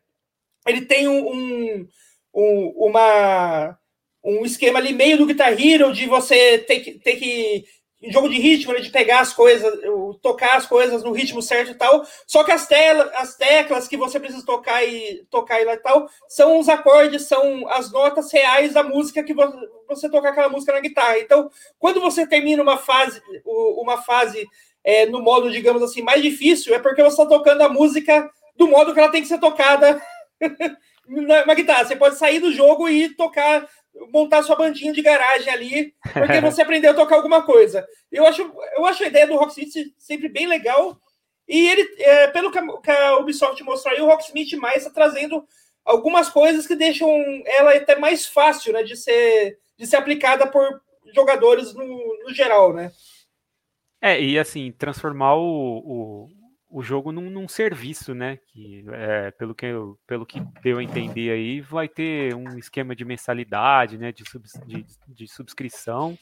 ele 0.67 0.81
tem 0.81 1.07
um, 1.07 1.87
um, 2.33 2.73
uma 2.75 3.77
um 4.23 4.45
esquema 4.45 4.79
ali 4.79 4.93
meio 4.93 5.17
do 5.17 5.25
Guitar 5.25 5.53
Hero 5.53 5.93
de 5.93 6.05
você 6.05 6.57
ter 6.57 6.81
que, 6.81 6.99
ter 6.99 7.15
que 7.15 7.65
jogo 8.03 8.29
de 8.29 8.39
ritmo, 8.39 8.71
né, 8.71 8.79
de 8.79 8.89
pegar 8.89 9.19
as 9.19 9.33
coisas, 9.33 9.73
tocar 10.21 10.55
as 10.55 10.65
coisas 10.65 11.03
no 11.03 11.11
ritmo 11.11 11.41
certo 11.41 11.71
e 11.71 11.75
tal. 11.75 12.05
Só 12.25 12.43
que 12.43 12.51
as, 12.51 12.65
tela, 12.65 13.11
as 13.15 13.35
teclas 13.35 13.87
que 13.87 13.97
você 13.97 14.19
precisa 14.19 14.45
tocar 14.45 14.83
e 14.85 15.25
tocar 15.29 15.61
e 15.61 15.77
tal 15.77 16.09
são 16.27 16.59
os 16.59 16.69
acordes, 16.69 17.27
são 17.27 17.67
as 17.69 17.91
notas 17.91 18.31
reais 18.31 18.73
da 18.73 18.83
música 18.83 19.23
que 19.23 19.33
você, 19.33 19.57
você 19.87 20.09
tocar 20.09 20.29
aquela 20.29 20.49
música 20.49 20.71
na 20.71 20.79
guitarra. 20.79 21.19
Então, 21.19 21.51
quando 21.77 21.99
você 21.99 22.25
termina 22.25 22.63
uma 22.63 22.77
fase, 22.77 23.21
uma 23.45 23.97
fase 23.97 24.47
é, 24.83 25.05
no 25.05 25.21
modo, 25.21 25.51
digamos 25.51 25.83
assim, 25.83 26.01
mais 26.01 26.21
difícil, 26.21 26.73
é 26.73 26.79
porque 26.79 27.03
você 27.03 27.21
está 27.21 27.25
tocando 27.25 27.61
a 27.61 27.69
música 27.69 28.29
do 28.55 28.67
modo 28.67 28.93
que 28.93 28.99
ela 28.99 29.11
tem 29.11 29.21
que 29.21 29.27
ser 29.27 29.39
tocada 29.39 30.01
na, 31.07 31.53
guitarra. 31.53 31.85
Você 31.85 31.95
pode 31.95 32.17
sair 32.17 32.39
do 32.39 32.51
jogo 32.51 32.87
e 32.87 33.09
tocar 33.09 33.67
montar 34.11 34.43
sua 34.43 34.55
bandinha 34.55 34.93
de 34.93 35.01
garagem 35.01 35.51
ali, 35.51 35.95
porque 36.13 36.39
você 36.41 36.61
aprendeu 36.61 36.91
a 36.91 36.95
tocar 36.95 37.15
alguma 37.15 37.43
coisa. 37.43 37.87
Eu 38.11 38.25
acho, 38.25 38.41
eu 38.75 38.85
acho 38.85 39.03
a 39.03 39.07
ideia 39.07 39.27
do 39.27 39.35
Rocksmith 39.35 39.93
sempre 39.97 40.29
bem 40.29 40.47
legal. 40.47 40.99
E 41.47 41.67
ele, 41.67 41.87
é, 41.97 42.27
pelo 42.27 42.51
que 42.51 42.91
a 42.91 43.17
Ubisoft 43.17 43.63
mostrou 43.63 43.93
aí, 43.93 44.01
o 44.01 44.05
Rocksmith 44.05 44.53
mais 44.57 44.77
está 44.77 44.91
trazendo 44.91 45.43
algumas 45.83 46.29
coisas 46.29 46.67
que 46.67 46.75
deixam 46.75 47.09
ela 47.45 47.73
até 47.73 47.95
mais 47.95 48.25
fácil 48.25 48.73
né, 48.73 48.83
de, 48.83 48.95
ser, 48.95 49.57
de 49.77 49.87
ser 49.87 49.95
aplicada 49.95 50.45
por 50.45 50.81
jogadores 51.13 51.73
no, 51.73 51.85
no 52.23 52.33
geral, 52.33 52.73
né? 52.73 52.91
É, 54.01 54.21
e 54.21 54.39
assim, 54.39 54.71
transformar 54.71 55.35
o, 55.35 55.79
o, 55.79 56.29
o 56.69 56.83
jogo 56.83 57.11
num, 57.11 57.29
num, 57.29 57.47
serviço, 57.47 58.13
né? 58.13 58.37
Que 58.47 58.85
é, 58.91 59.31
pelo 59.31 59.55
que 59.55 59.67
pelo 60.05 60.25
que 60.25 60.39
deu 60.61 60.77
a 60.77 60.83
entender 60.83 61.31
aí, 61.31 61.61
vai 61.61 61.87
ter 61.87 62.35
um 62.35 62.57
esquema 62.57 62.95
de 62.95 63.03
mensalidade, 63.03 63.97
né? 63.97 64.11
De, 64.11 64.23
de, 64.65 64.85
de 65.07 65.27
subscrição. 65.27 66.17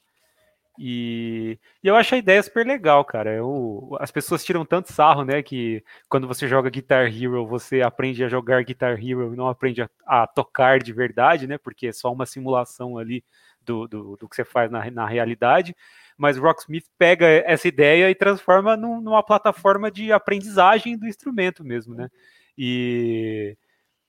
E, 0.80 1.60
e, 1.84 1.88
eu 1.88 1.96
acho 1.96 2.14
a 2.14 2.18
ideia 2.20 2.42
super 2.42 2.66
legal, 2.66 3.04
cara. 3.04 3.34
Eu, 3.34 3.98
as 4.00 4.12
pessoas 4.12 4.46
tiram 4.46 4.64
tanto 4.64 4.94
sarro, 4.94 5.26
né? 5.26 5.42
Que 5.42 5.84
quando 6.08 6.28
você 6.28 6.48
joga 6.48 6.70
Guitar 6.70 7.08
Hero, 7.08 7.46
você 7.48 7.82
aprende 7.82 8.24
a 8.24 8.30
jogar 8.30 8.64
Guitar 8.64 8.94
Hero 8.94 9.34
e 9.34 9.38
não 9.38 9.50
aprende 9.50 9.82
a, 9.82 9.90
a 10.06 10.28
tocar 10.28 10.80
de 10.80 10.94
verdade, 10.94 11.48
né? 11.48 11.58
Porque 11.58 11.88
é 11.88 11.92
só 11.92 12.12
uma 12.14 12.26
simulação 12.26 12.98
ali 12.98 13.24
do, 13.62 13.88
do, 13.88 14.16
do 14.16 14.30
que 14.30 14.36
você 14.36 14.46
faz 14.46 14.72
na, 14.72 14.90
na 14.92 15.08
realidade 15.08 15.76
mas 16.18 16.38
Rocksmith 16.38 16.86
pega 16.98 17.28
essa 17.46 17.68
ideia 17.68 18.10
e 18.10 18.16
transforma 18.16 18.76
num, 18.76 19.00
numa 19.00 19.24
plataforma 19.24 19.92
de 19.92 20.12
aprendizagem 20.12 20.98
do 20.98 21.08
instrumento 21.08 21.64
mesmo, 21.64 21.94
né? 21.94 22.10
E, 22.58 23.56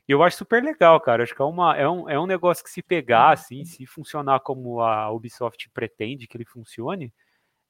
eu 0.08 0.22
acho 0.22 0.38
super 0.38 0.62
legal, 0.62 0.98
cara. 1.00 1.22
Acho 1.22 1.34
que 1.34 1.42
é, 1.42 1.44
uma, 1.44 1.76
é, 1.76 1.86
um, 1.86 2.08
é 2.08 2.18
um 2.18 2.26
negócio 2.26 2.64
que 2.64 2.70
se 2.70 2.82
pegar, 2.82 3.32
assim, 3.32 3.64
se 3.66 3.84
funcionar 3.84 4.40
como 4.40 4.80
a 4.80 5.10
Ubisoft 5.12 5.68
pretende 5.70 6.26
que 6.26 6.36
ele 6.36 6.46
funcione, 6.46 7.12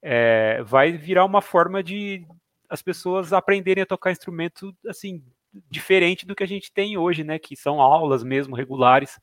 é, 0.00 0.62
vai 0.62 0.92
virar 0.92 1.24
uma 1.24 1.42
forma 1.42 1.82
de 1.82 2.24
as 2.68 2.80
pessoas 2.80 3.32
aprenderem 3.32 3.82
a 3.82 3.86
tocar 3.86 4.12
instrumento, 4.12 4.72
assim, 4.86 5.24
diferente 5.68 6.26
do 6.26 6.36
que 6.36 6.44
a 6.44 6.46
gente 6.46 6.70
tem 6.72 6.96
hoje, 6.96 7.24
né? 7.24 7.38
Que 7.40 7.56
são 7.56 7.80
aulas 7.80 8.22
mesmo, 8.22 8.54
regulares. 8.54 9.18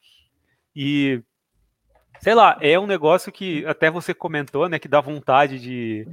E, 0.75 1.23
sei 2.21 2.33
lá, 2.35 2.57
é 2.61 2.79
um 2.79 2.87
negócio 2.87 3.31
que 3.31 3.65
até 3.65 3.89
você 3.89 4.13
comentou, 4.13 4.67
né? 4.69 4.79
Que 4.79 4.87
dá 4.87 5.01
vontade 5.01 5.59
de, 5.59 6.07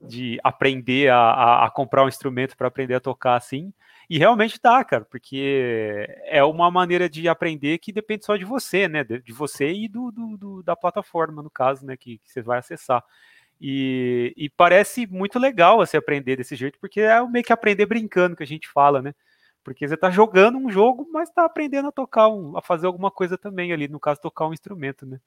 de 0.00 0.38
aprender 0.42 1.10
a, 1.10 1.18
a, 1.18 1.66
a 1.66 1.70
comprar 1.70 2.04
um 2.04 2.08
instrumento 2.08 2.56
para 2.56 2.68
aprender 2.68 2.94
a 2.94 3.00
tocar 3.00 3.36
assim. 3.36 3.72
E 4.08 4.18
realmente 4.18 4.60
dá, 4.62 4.84
cara, 4.84 5.04
porque 5.04 6.06
é 6.24 6.42
uma 6.44 6.70
maneira 6.70 7.08
de 7.08 7.28
aprender 7.28 7.78
que 7.78 7.92
depende 7.92 8.24
só 8.24 8.36
de 8.36 8.44
você, 8.44 8.86
né? 8.86 9.02
De, 9.02 9.32
você 9.32 9.72
e 9.72 9.88
do, 9.88 10.12
do, 10.12 10.36
do, 10.36 10.62
da 10.62 10.76
plataforma, 10.76 11.42
no 11.42 11.50
caso, 11.50 11.84
né? 11.84 11.96
Que, 11.96 12.18
que 12.18 12.30
você 12.30 12.40
vai 12.40 12.58
acessar. 12.58 13.02
E, 13.60 14.34
e, 14.36 14.50
parece 14.50 15.06
muito 15.06 15.38
legal 15.38 15.78
você 15.78 15.96
aprender 15.96 16.36
desse 16.36 16.54
jeito, 16.54 16.78
porque 16.78 17.00
é 17.00 17.26
meio 17.26 17.44
que 17.44 17.52
aprender 17.52 17.86
brincando 17.86 18.36
que 18.36 18.42
a 18.42 18.46
gente 18.46 18.68
fala, 18.68 19.00
né? 19.02 19.14
Porque 19.64 19.88
você 19.88 19.94
está 19.94 20.10
jogando 20.10 20.58
um 20.58 20.70
jogo, 20.70 21.08
mas 21.12 21.28
está 21.28 21.44
aprendendo 21.44 21.88
a 21.88 21.92
tocar, 21.92 22.28
um, 22.28 22.56
a 22.56 22.62
fazer 22.62 22.86
alguma 22.86 23.10
coisa 23.10 23.36
também 23.38 23.72
ali, 23.72 23.88
no 23.88 23.98
caso, 23.98 24.20
tocar 24.20 24.46
um 24.46 24.52
instrumento, 24.52 25.06
né? 25.06 25.18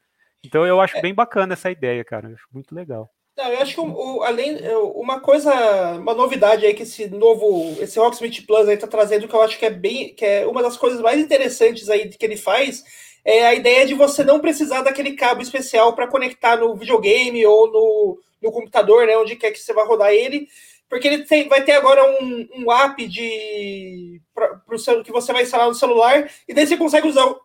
Então 0.43 0.65
eu 0.65 0.79
acho 0.79 0.97
é. 0.97 1.01
bem 1.01 1.13
bacana 1.13 1.53
essa 1.53 1.71
ideia, 1.71 2.03
cara. 2.03 2.29
Eu 2.29 2.35
acho 2.35 2.47
muito 2.53 2.73
legal. 2.73 3.09
Não, 3.37 3.47
eu 3.47 3.59
acho 3.59 3.73
que 3.73 3.79
o, 3.79 4.23
além 4.23 4.57
uma 4.95 5.21
coisa, 5.21 5.53
uma 5.97 6.13
novidade 6.13 6.65
aí 6.65 6.73
que 6.73 6.83
esse 6.83 7.07
novo, 7.07 7.77
esse 7.81 7.97
Rocksmith 7.97 8.45
Plus 8.45 8.67
aí 8.67 8.75
tá 8.75 8.87
trazendo 8.87 9.27
que 9.27 9.33
eu 9.33 9.41
acho 9.41 9.57
que 9.57 9.65
é 9.65 9.69
bem, 9.69 10.13
que 10.13 10.25
é 10.25 10.45
uma 10.45 10.61
das 10.61 10.75
coisas 10.75 10.99
mais 10.99 11.21
interessantes 11.21 11.89
aí 11.89 12.09
que 12.09 12.25
ele 12.25 12.35
faz 12.35 12.83
é 13.23 13.45
a 13.45 13.53
ideia 13.53 13.85
de 13.85 13.93
você 13.93 14.23
não 14.23 14.39
precisar 14.39 14.81
daquele 14.81 15.13
cabo 15.13 15.41
especial 15.41 15.93
para 15.93 16.07
conectar 16.07 16.57
no 16.57 16.75
videogame 16.75 17.45
ou 17.45 17.71
no, 17.71 18.19
no 18.41 18.51
computador, 18.51 19.05
né, 19.05 19.17
onde 19.17 19.35
quer 19.35 19.51
que 19.51 19.59
você 19.59 19.73
vá 19.73 19.83
rodar 19.83 20.11
ele, 20.11 20.47
porque 20.89 21.07
ele 21.07 21.23
tem, 21.25 21.47
vai 21.47 21.63
ter 21.63 21.73
agora 21.73 22.03
um, 22.21 22.47
um 22.55 22.71
app 22.71 23.07
de 23.07 24.21
pra, 24.33 24.55
pro, 24.55 25.03
que 25.03 25.11
você 25.11 25.31
vai 25.31 25.43
instalar 25.43 25.67
no 25.67 25.75
celular 25.75 26.29
e 26.47 26.53
daí 26.53 26.65
você 26.65 26.77
consegue 26.77 27.07
usar 27.07 27.35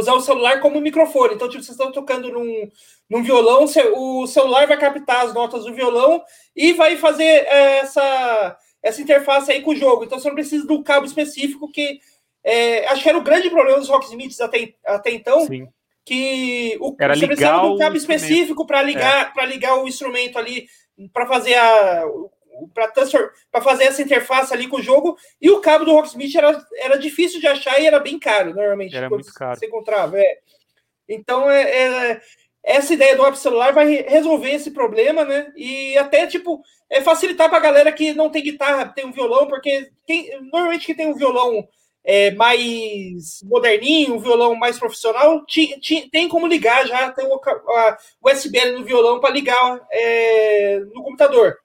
usar 0.00 0.14
o 0.14 0.20
celular 0.20 0.60
como 0.60 0.80
microfone. 0.80 1.34
Então, 1.34 1.48
tipo, 1.48 1.62
vocês 1.62 1.76
estão 1.76 1.92
tocando 1.92 2.30
num, 2.30 2.70
num 3.08 3.22
violão, 3.22 3.64
o 3.94 4.26
celular 4.26 4.66
vai 4.66 4.78
captar 4.78 5.24
as 5.24 5.34
notas 5.34 5.64
do 5.64 5.74
violão 5.74 6.22
e 6.54 6.72
vai 6.72 6.96
fazer 6.96 7.24
é, 7.24 7.78
essa, 7.78 8.56
essa 8.82 9.02
interface 9.02 9.50
aí 9.50 9.62
com 9.62 9.70
o 9.70 9.76
jogo. 9.76 10.04
Então, 10.04 10.18
você 10.18 10.28
não 10.28 10.34
precisa 10.34 10.66
do 10.66 10.82
cabo 10.82 11.06
específico 11.06 11.70
que 11.70 12.00
é, 12.44 12.86
acho 12.86 13.02
que 13.02 13.08
era 13.08 13.18
o 13.18 13.24
grande 13.24 13.50
problema 13.50 13.78
dos 13.78 13.88
Rocksmiths 13.88 14.40
até, 14.40 14.72
até 14.84 15.10
então. 15.10 15.40
Sim. 15.46 15.66
Que 16.04 16.78
o, 16.80 16.94
era 17.00 17.16
você 17.16 17.26
precisava 17.26 17.68
do 17.68 17.76
cabo 17.76 17.96
específico 17.96 18.64
para 18.64 18.80
ligar, 18.80 19.26
é. 19.26 19.30
para 19.32 19.44
ligar 19.44 19.74
o 19.74 19.88
instrumento 19.88 20.38
ali, 20.38 20.68
para 21.12 21.26
fazer 21.26 21.54
a, 21.54 22.04
para 22.72 23.62
fazer 23.62 23.84
essa 23.84 24.02
interface 24.02 24.52
ali 24.52 24.68
com 24.68 24.76
o 24.76 24.82
jogo. 24.82 25.16
E 25.40 25.50
o 25.50 25.60
cabo 25.60 25.84
do 25.84 25.92
Rocksmith 25.92 26.34
era, 26.34 26.64
era 26.76 26.98
difícil 26.98 27.40
de 27.40 27.46
achar 27.46 27.80
e 27.80 27.86
era 27.86 27.98
bem 27.98 28.18
caro, 28.18 28.54
normalmente. 28.54 28.96
Era 28.96 29.08
muito 29.08 29.32
caro. 29.32 29.58
Você 29.58 29.66
encontrava. 29.66 30.18
É. 30.18 30.38
Então, 31.08 31.50
é, 31.50 31.62
é, 31.62 32.20
essa 32.64 32.92
ideia 32.94 33.16
do 33.16 33.24
app 33.24 33.38
celular 33.38 33.72
vai 33.72 33.86
resolver 34.08 34.50
esse 34.50 34.72
problema, 34.72 35.24
né? 35.24 35.52
E 35.56 35.96
até, 35.98 36.26
tipo, 36.26 36.60
é 36.90 37.00
facilitar 37.00 37.48
para 37.48 37.58
a 37.58 37.62
galera 37.62 37.92
que 37.92 38.12
não 38.12 38.28
tem 38.28 38.42
guitarra, 38.42 38.88
tem 38.88 39.06
um 39.06 39.12
violão, 39.12 39.46
porque 39.46 39.90
quem, 40.04 40.28
normalmente 40.52 40.86
que 40.86 40.94
tem 40.94 41.06
um 41.06 41.14
violão 41.14 41.66
é, 42.04 42.30
mais 42.32 43.42
moderninho, 43.44 44.14
um 44.14 44.18
violão 44.18 44.54
mais 44.54 44.78
profissional, 44.78 45.44
ti, 45.44 45.78
ti, 45.80 46.08
tem 46.10 46.28
como 46.28 46.46
ligar 46.46 46.86
já, 46.86 47.10
tem 47.10 47.26
o 47.26 47.40
USB 48.22 48.64
no 48.72 48.84
violão 48.84 49.20
para 49.20 49.34
ligar 49.34 49.80
é, 49.90 50.80
no 50.92 51.02
computador. 51.02 51.56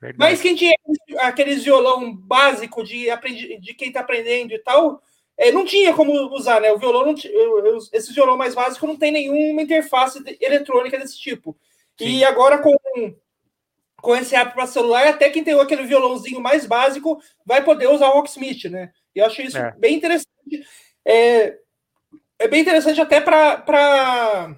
Verdade. 0.00 0.18
Mas 0.18 0.40
quem 0.40 0.54
tinha 0.54 0.74
aqueles 1.20 1.64
violão 1.64 2.14
básico 2.14 2.84
de, 2.84 3.08
aprendi, 3.08 3.58
de 3.58 3.74
quem 3.74 3.88
está 3.88 4.00
aprendendo 4.00 4.52
e 4.52 4.58
tal, 4.58 5.02
é, 5.38 5.50
não 5.50 5.64
tinha 5.64 5.94
como 5.94 6.12
usar, 6.34 6.60
né? 6.60 6.70
O 6.72 6.78
violão, 6.78 7.06
não 7.06 7.14
esse 7.92 8.12
violão 8.12 8.36
mais 8.36 8.54
básico 8.54 8.86
não 8.86 8.96
tem 8.96 9.12
nenhuma 9.12 9.62
interface 9.62 10.22
eletrônica 10.40 10.98
desse 10.98 11.18
tipo. 11.18 11.56
Sim. 11.98 12.18
E 12.18 12.24
agora 12.24 12.58
com, 12.58 12.74
com 14.00 14.16
esse 14.16 14.34
app 14.34 14.54
para 14.54 14.66
celular, 14.66 15.06
até 15.06 15.30
quem 15.30 15.42
tem 15.42 15.58
aquele 15.58 15.84
violãozinho 15.84 16.40
mais 16.40 16.66
básico 16.66 17.20
vai 17.44 17.62
poder 17.64 17.88
usar 17.88 18.08
o 18.08 18.14
Rocksmith, 18.14 18.64
né? 18.64 18.92
E 19.14 19.18
eu 19.18 19.26
acho 19.26 19.40
isso 19.42 19.58
é. 19.58 19.72
bem 19.78 19.94
interessante. 19.94 20.28
É, 21.04 21.58
é 22.38 22.48
bem 22.48 22.60
interessante 22.60 23.00
até 23.00 23.20
para 23.20 24.56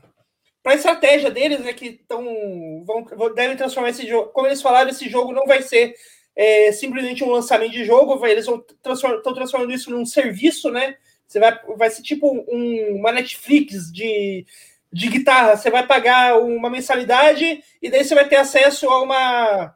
a 0.68 0.74
estratégia 0.74 1.30
deles, 1.30 1.60
né, 1.60 1.72
que 1.72 1.86
estão 1.86 2.84
vão, 2.84 3.34
devem 3.34 3.56
transformar 3.56 3.90
esse 3.90 4.06
jogo. 4.06 4.30
Como 4.30 4.46
eles 4.46 4.62
falaram, 4.62 4.90
esse 4.90 5.08
jogo 5.08 5.32
não 5.32 5.46
vai 5.46 5.62
ser 5.62 5.94
é, 6.36 6.70
simplesmente 6.72 7.24
um 7.24 7.30
lançamento 7.30 7.72
de 7.72 7.84
jogo, 7.84 8.24
eles 8.26 8.44
estão 8.44 8.64
transform, 8.82 9.20
transformando 9.22 9.72
isso 9.72 9.90
num 9.90 10.06
serviço, 10.06 10.70
né? 10.70 10.96
Você 11.26 11.38
vai, 11.38 11.58
vai 11.76 11.90
ser 11.90 12.02
tipo 12.02 12.28
um, 12.48 12.96
uma 12.96 13.12
Netflix 13.12 13.92
de, 13.92 14.46
de 14.92 15.08
guitarra. 15.08 15.56
Você 15.56 15.70
vai 15.70 15.86
pagar 15.86 16.40
uma 16.40 16.70
mensalidade 16.70 17.62
e 17.82 17.90
daí 17.90 18.04
você 18.04 18.14
vai 18.14 18.26
ter 18.26 18.36
acesso 18.36 18.88
a 18.88 19.02
uma 19.02 19.74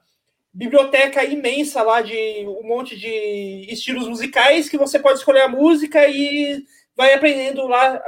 biblioteca 0.55 1.25
imensa 1.25 1.83
lá 1.83 2.01
de 2.01 2.47
um 2.47 2.67
monte 2.67 2.99
de 2.99 3.67
estilos 3.71 4.07
musicais 4.07 4.69
que 4.69 4.79
você 4.79 4.99
pode 4.99 5.19
escolher 5.19 5.43
a 5.43 5.49
música 5.49 6.07
e 6.09 6.63
vai 6.97 7.15
aprendendo 7.15 7.67
lá 7.67 8.03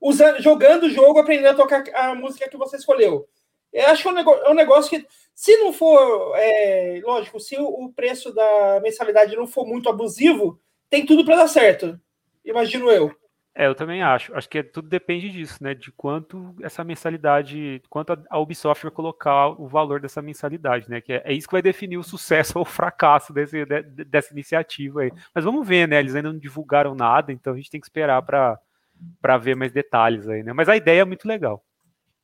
usando, 0.00 0.40
jogando 0.40 0.84
o 0.84 0.90
jogo, 0.90 1.18
aprendendo 1.18 1.50
a 1.50 1.54
tocar 1.54 1.84
a 1.94 2.14
música 2.14 2.48
que 2.48 2.56
você 2.56 2.76
escolheu. 2.76 3.28
Eu 3.72 3.86
acho 3.86 4.02
que 4.02 4.08
é 4.08 4.10
um 4.10 4.14
negócio, 4.14 4.44
é 4.44 4.50
um 4.50 4.54
negócio 4.54 4.90
que, 4.90 5.06
se 5.34 5.56
não 5.56 5.72
for, 5.72 6.32
é, 6.36 7.00
lógico, 7.02 7.40
se 7.40 7.56
o 7.58 7.90
preço 7.94 8.32
da 8.34 8.80
mensalidade 8.82 9.34
não 9.34 9.46
for 9.46 9.66
muito 9.66 9.88
abusivo, 9.88 10.60
tem 10.90 11.06
tudo 11.06 11.24
para 11.24 11.36
dar 11.36 11.48
certo. 11.48 11.98
Imagino 12.44 12.90
eu. 12.90 13.14
É, 13.54 13.66
eu 13.66 13.74
também 13.74 14.02
acho. 14.02 14.34
Acho 14.34 14.48
que 14.48 14.62
tudo 14.62 14.88
depende 14.88 15.30
disso, 15.30 15.62
né? 15.62 15.74
De 15.74 15.92
quanto 15.92 16.54
essa 16.62 16.82
mensalidade, 16.82 17.82
quanto 17.90 18.18
a 18.30 18.38
Ubisoft 18.38 18.82
vai 18.82 18.90
colocar 18.90 19.48
o 19.48 19.68
valor 19.68 20.00
dessa 20.00 20.22
mensalidade, 20.22 20.88
né? 20.88 21.00
Que 21.00 21.14
é, 21.14 21.22
é 21.26 21.32
isso 21.34 21.46
que 21.46 21.52
vai 21.52 21.62
definir 21.62 21.98
o 21.98 22.02
sucesso 22.02 22.54
ou 22.58 22.62
o 22.62 22.66
fracasso 22.66 23.32
desse, 23.32 23.64
de, 23.64 24.04
dessa 24.04 24.32
iniciativa 24.32 25.02
aí. 25.02 25.12
Mas 25.34 25.44
vamos 25.44 25.66
ver, 25.66 25.86
né? 25.86 26.00
Eles 26.00 26.14
ainda 26.14 26.32
não 26.32 26.38
divulgaram 26.38 26.94
nada, 26.94 27.32
então 27.32 27.52
a 27.52 27.56
gente 27.56 27.70
tem 27.70 27.80
que 27.80 27.86
esperar 27.86 28.22
para 28.22 28.58
para 29.20 29.38
ver 29.38 29.54
mais 29.54 29.72
detalhes 29.72 30.28
aí, 30.28 30.42
né? 30.42 30.52
Mas 30.52 30.68
a 30.68 30.76
ideia 30.76 31.02
é 31.02 31.04
muito 31.04 31.26
legal. 31.26 31.64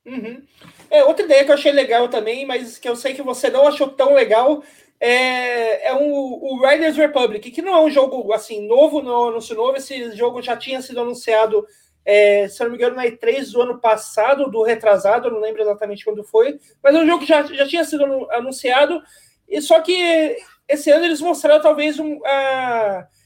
Uhum. 0.04 0.42
É, 0.90 1.04
outra 1.04 1.24
ideia 1.24 1.44
que 1.44 1.50
eu 1.50 1.54
achei 1.54 1.70
legal 1.70 2.08
também, 2.08 2.46
mas 2.46 2.78
que 2.78 2.88
eu 2.88 2.96
sei 2.96 3.14
que 3.14 3.22
você 3.22 3.50
não 3.50 3.66
achou 3.66 3.88
tão 3.88 4.14
legal, 4.14 4.62
é, 5.00 5.88
é 5.88 5.94
um, 5.94 6.10
o 6.10 6.60
Riders 6.66 6.96
Republic, 6.96 7.50
que 7.50 7.62
não 7.62 7.74
é 7.74 7.80
um 7.82 7.90
jogo 7.90 8.32
assim 8.32 8.66
novo, 8.66 9.02
não 9.02 9.28
anúncio 9.28 9.54
novo. 9.54 9.76
Esse 9.76 10.16
jogo 10.16 10.42
já 10.42 10.56
tinha 10.56 10.80
sido 10.80 11.00
anunciado, 11.00 11.66
é, 12.04 12.48
se 12.48 12.62
não 12.62 12.70
me 12.70 12.76
engano, 12.76 12.96
na 12.96 13.06
E3 13.06 13.52
do 13.52 13.62
ano 13.62 13.78
passado, 13.80 14.50
do 14.50 14.62
retrasado, 14.62 15.30
não 15.30 15.40
lembro 15.40 15.62
exatamente 15.62 16.04
quando 16.04 16.24
foi, 16.24 16.58
mas 16.82 16.94
é 16.94 16.98
um 16.98 17.06
jogo 17.06 17.20
que 17.20 17.28
já, 17.28 17.42
já 17.42 17.66
tinha 17.66 17.84
sido 17.84 18.04
anunciado, 18.30 19.02
e 19.46 19.60
só 19.60 19.80
que 19.80 20.36
esse 20.66 20.90
ano 20.90 21.04
eles 21.04 21.20
mostraram 21.20 21.62
talvez 21.62 21.98
um. 21.98 22.16
Uh, 22.16 23.17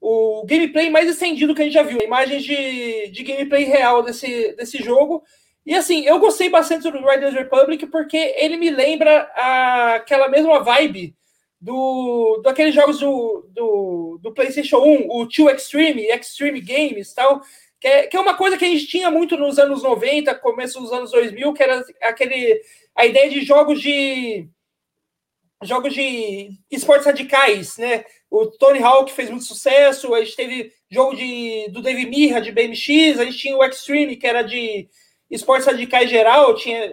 o 0.00 0.44
gameplay 0.46 0.90
mais 0.90 1.08
estendido 1.08 1.54
que 1.54 1.62
a 1.62 1.64
gente 1.64 1.74
já 1.74 1.82
viu, 1.82 1.98
imagens 2.00 2.44
de, 2.44 3.08
de 3.08 3.22
gameplay 3.22 3.64
real 3.64 4.02
desse, 4.02 4.52
desse 4.52 4.78
jogo. 4.78 5.22
E 5.64 5.74
assim, 5.74 6.06
eu 6.06 6.18
gostei 6.18 6.48
bastante 6.48 6.90
do 6.90 7.06
Riders 7.06 7.34
Republic 7.34 7.86
porque 7.86 8.34
ele 8.36 8.56
me 8.56 8.70
lembra 8.70 9.30
a, 9.34 9.94
aquela 9.96 10.28
mesma 10.28 10.60
vibe 10.60 11.14
do 11.60 12.40
daqueles 12.44 12.74
jogos 12.74 13.00
do, 13.00 13.48
do, 13.50 14.20
do, 14.22 14.32
PlayStation 14.32 14.78
1, 14.78 15.08
o 15.10 15.26
Two 15.26 15.50
Extreme, 15.50 16.02
Extreme 16.02 16.60
Games 16.60 17.12
tal, 17.14 17.40
que 17.80 17.88
é, 17.88 18.06
que 18.06 18.16
é 18.16 18.20
uma 18.20 18.34
coisa 18.34 18.56
que 18.56 18.64
a 18.64 18.68
gente 18.68 18.86
tinha 18.86 19.10
muito 19.10 19.36
nos 19.36 19.58
anos 19.58 19.82
90, 19.82 20.34
começo 20.36 20.80
dos 20.80 20.92
anos 20.92 21.10
2000, 21.10 21.52
que 21.52 21.62
era 21.62 21.84
aquele 22.02 22.60
a 22.94 23.04
ideia 23.04 23.28
de 23.28 23.40
jogos 23.40 23.80
de 23.80 24.48
jogos 25.62 25.94
de 25.94 26.50
esportes 26.70 27.06
radicais, 27.06 27.76
né? 27.78 28.04
O 28.30 28.46
Tony 28.46 28.82
Hawk 28.82 29.12
fez 29.12 29.30
muito 29.30 29.44
sucesso, 29.44 30.14
a 30.14 30.22
gente 30.22 30.36
teve 30.36 30.72
jogo 30.90 31.14
de, 31.14 31.68
do 31.70 31.80
Dave 31.80 32.06
Mirra, 32.06 32.40
de 32.40 32.52
BMX, 32.52 33.18
a 33.18 33.24
gente 33.24 33.38
tinha 33.38 33.56
o 33.56 33.64
Extreme, 33.64 34.16
que 34.16 34.26
era 34.26 34.42
de 34.42 34.88
esportes 35.30 35.66
radicais 35.66 36.10
geral, 36.10 36.54
tinha, 36.54 36.92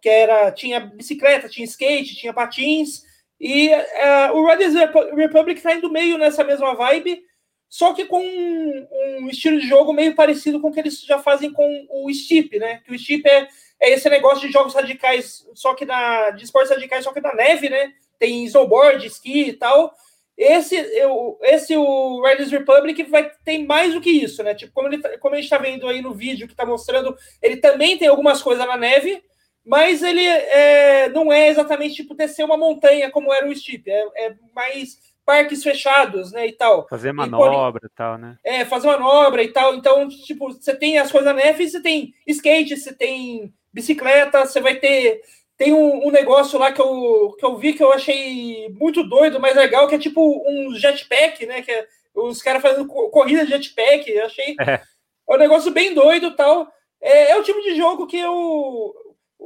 que 0.00 0.08
era, 0.08 0.50
tinha 0.52 0.80
bicicleta, 0.80 1.48
tinha 1.48 1.64
skate, 1.64 2.16
tinha 2.16 2.32
patins, 2.32 3.02
e 3.40 3.68
uh, 3.70 4.34
o 4.34 4.48
Riders 4.48 4.74
Republic 5.16 5.58
está 5.58 5.74
indo 5.74 5.90
meio 5.90 6.16
nessa 6.18 6.44
mesma 6.44 6.74
vibe, 6.74 7.22
só 7.68 7.94
que 7.94 8.04
com 8.04 8.22
um, 8.22 8.86
um, 8.92 9.28
estilo 9.30 9.58
de 9.58 9.66
jogo 9.66 9.94
meio 9.94 10.14
parecido 10.14 10.60
com 10.60 10.68
o 10.68 10.72
que 10.72 10.78
eles 10.78 11.00
já 11.00 11.18
fazem 11.18 11.50
com 11.50 11.86
o 11.90 12.12
Steep, 12.12 12.58
né? 12.58 12.82
Que 12.84 12.94
o 12.94 12.98
Steep 12.98 13.26
é, 13.26 13.48
é 13.80 13.92
esse 13.92 14.10
negócio 14.10 14.46
de 14.46 14.52
jogos 14.52 14.74
radicais, 14.74 15.46
só 15.54 15.74
que 15.74 15.86
na, 15.86 16.30
de 16.30 16.44
esportes 16.44 16.70
radicais, 16.70 17.02
só 17.02 17.12
que 17.12 17.20
na 17.20 17.34
neve, 17.34 17.70
né? 17.70 17.92
Tem 18.18 18.44
snowboard, 18.44 19.06
esqui 19.06 19.48
e 19.48 19.52
tal, 19.54 19.92
Esse, 20.36 20.74
eu, 20.74 21.38
esse 21.42 21.76
o 21.76 22.22
Riders 22.26 22.50
Republic 22.50 23.02
vai 23.04 23.30
tem 23.44 23.66
mais 23.66 23.94
do 23.94 24.00
que 24.00 24.10
isso, 24.10 24.42
né? 24.42 24.54
Tipo, 24.54 24.72
como, 24.72 24.88
ele, 24.88 24.98
tá, 24.98 25.18
como 25.18 25.34
a 25.34 25.36
gente 25.36 25.44
está 25.44 25.58
vendo 25.58 25.86
aí 25.86 26.00
no 26.00 26.14
vídeo 26.14 26.46
que 26.46 26.54
está 26.54 26.64
mostrando, 26.64 27.14
ele 27.40 27.58
também 27.58 27.98
tem 27.98 28.08
algumas 28.08 28.42
coisas 28.42 28.66
na 28.66 28.76
neve, 28.76 29.22
mas 29.64 30.02
ele 30.02 30.24
é, 30.24 31.08
não 31.10 31.32
é 31.32 31.48
exatamente 31.48 31.94
tipo 31.94 32.14
descer 32.14 32.44
uma 32.44 32.56
montanha 32.56 33.10
como 33.10 33.32
era 33.32 33.48
o 33.48 33.54
Steep, 33.54 33.88
é, 33.88 34.26
é 34.26 34.34
mais 34.54 34.98
parques 35.24 35.62
fechados, 35.62 36.32
né, 36.32 36.48
e 36.48 36.52
tal. 36.52 36.88
Fazer 36.88 37.12
manobra 37.12 37.82
e, 37.84 37.86
e 37.86 37.90
tal, 37.94 38.18
né? 38.18 38.36
É, 38.44 38.64
fazer 38.64 38.88
manobra 38.88 39.42
e 39.42 39.48
tal. 39.48 39.74
Então, 39.74 40.08
tipo, 40.08 40.52
você 40.52 40.74
tem 40.74 40.98
as 40.98 41.12
coisas 41.12 41.26
na 41.26 41.34
neve, 41.34 41.68
você 41.68 41.80
tem 41.80 42.12
skate, 42.26 42.76
você 42.76 42.92
tem 42.92 43.54
bicicleta, 43.72 44.44
você 44.44 44.60
vai 44.60 44.76
ter 44.76 45.22
tem 45.62 45.72
um, 45.72 46.08
um, 46.08 46.10
negócio 46.10 46.58
lá 46.58 46.72
que 46.72 46.80
eu, 46.80 47.36
que 47.38 47.44
eu 47.44 47.56
vi 47.56 47.72
que 47.72 47.82
eu 47.82 47.92
achei 47.92 48.68
muito 48.70 49.04
doido, 49.04 49.38
mas 49.38 49.54
legal, 49.54 49.86
que 49.86 49.94
é 49.94 49.98
tipo 49.98 50.42
um 50.44 50.74
jetpack, 50.74 51.46
né? 51.46 51.62
Que 51.62 51.70
é 51.70 51.86
os 52.12 52.42
caras 52.42 52.60
fazendo 52.60 52.88
corrida 52.88 53.44
de 53.44 53.52
jetpack. 53.52 54.10
Eu 54.10 54.26
achei 54.26 54.56
é. 54.60 54.80
um 55.28 55.36
negócio 55.36 55.70
bem 55.70 55.94
doido 55.94 56.34
tal. 56.34 56.66
É, 57.00 57.30
é 57.30 57.36
o 57.38 57.44
tipo 57.44 57.60
de 57.62 57.76
jogo 57.76 58.08
que 58.08 58.18
eu. 58.18 58.92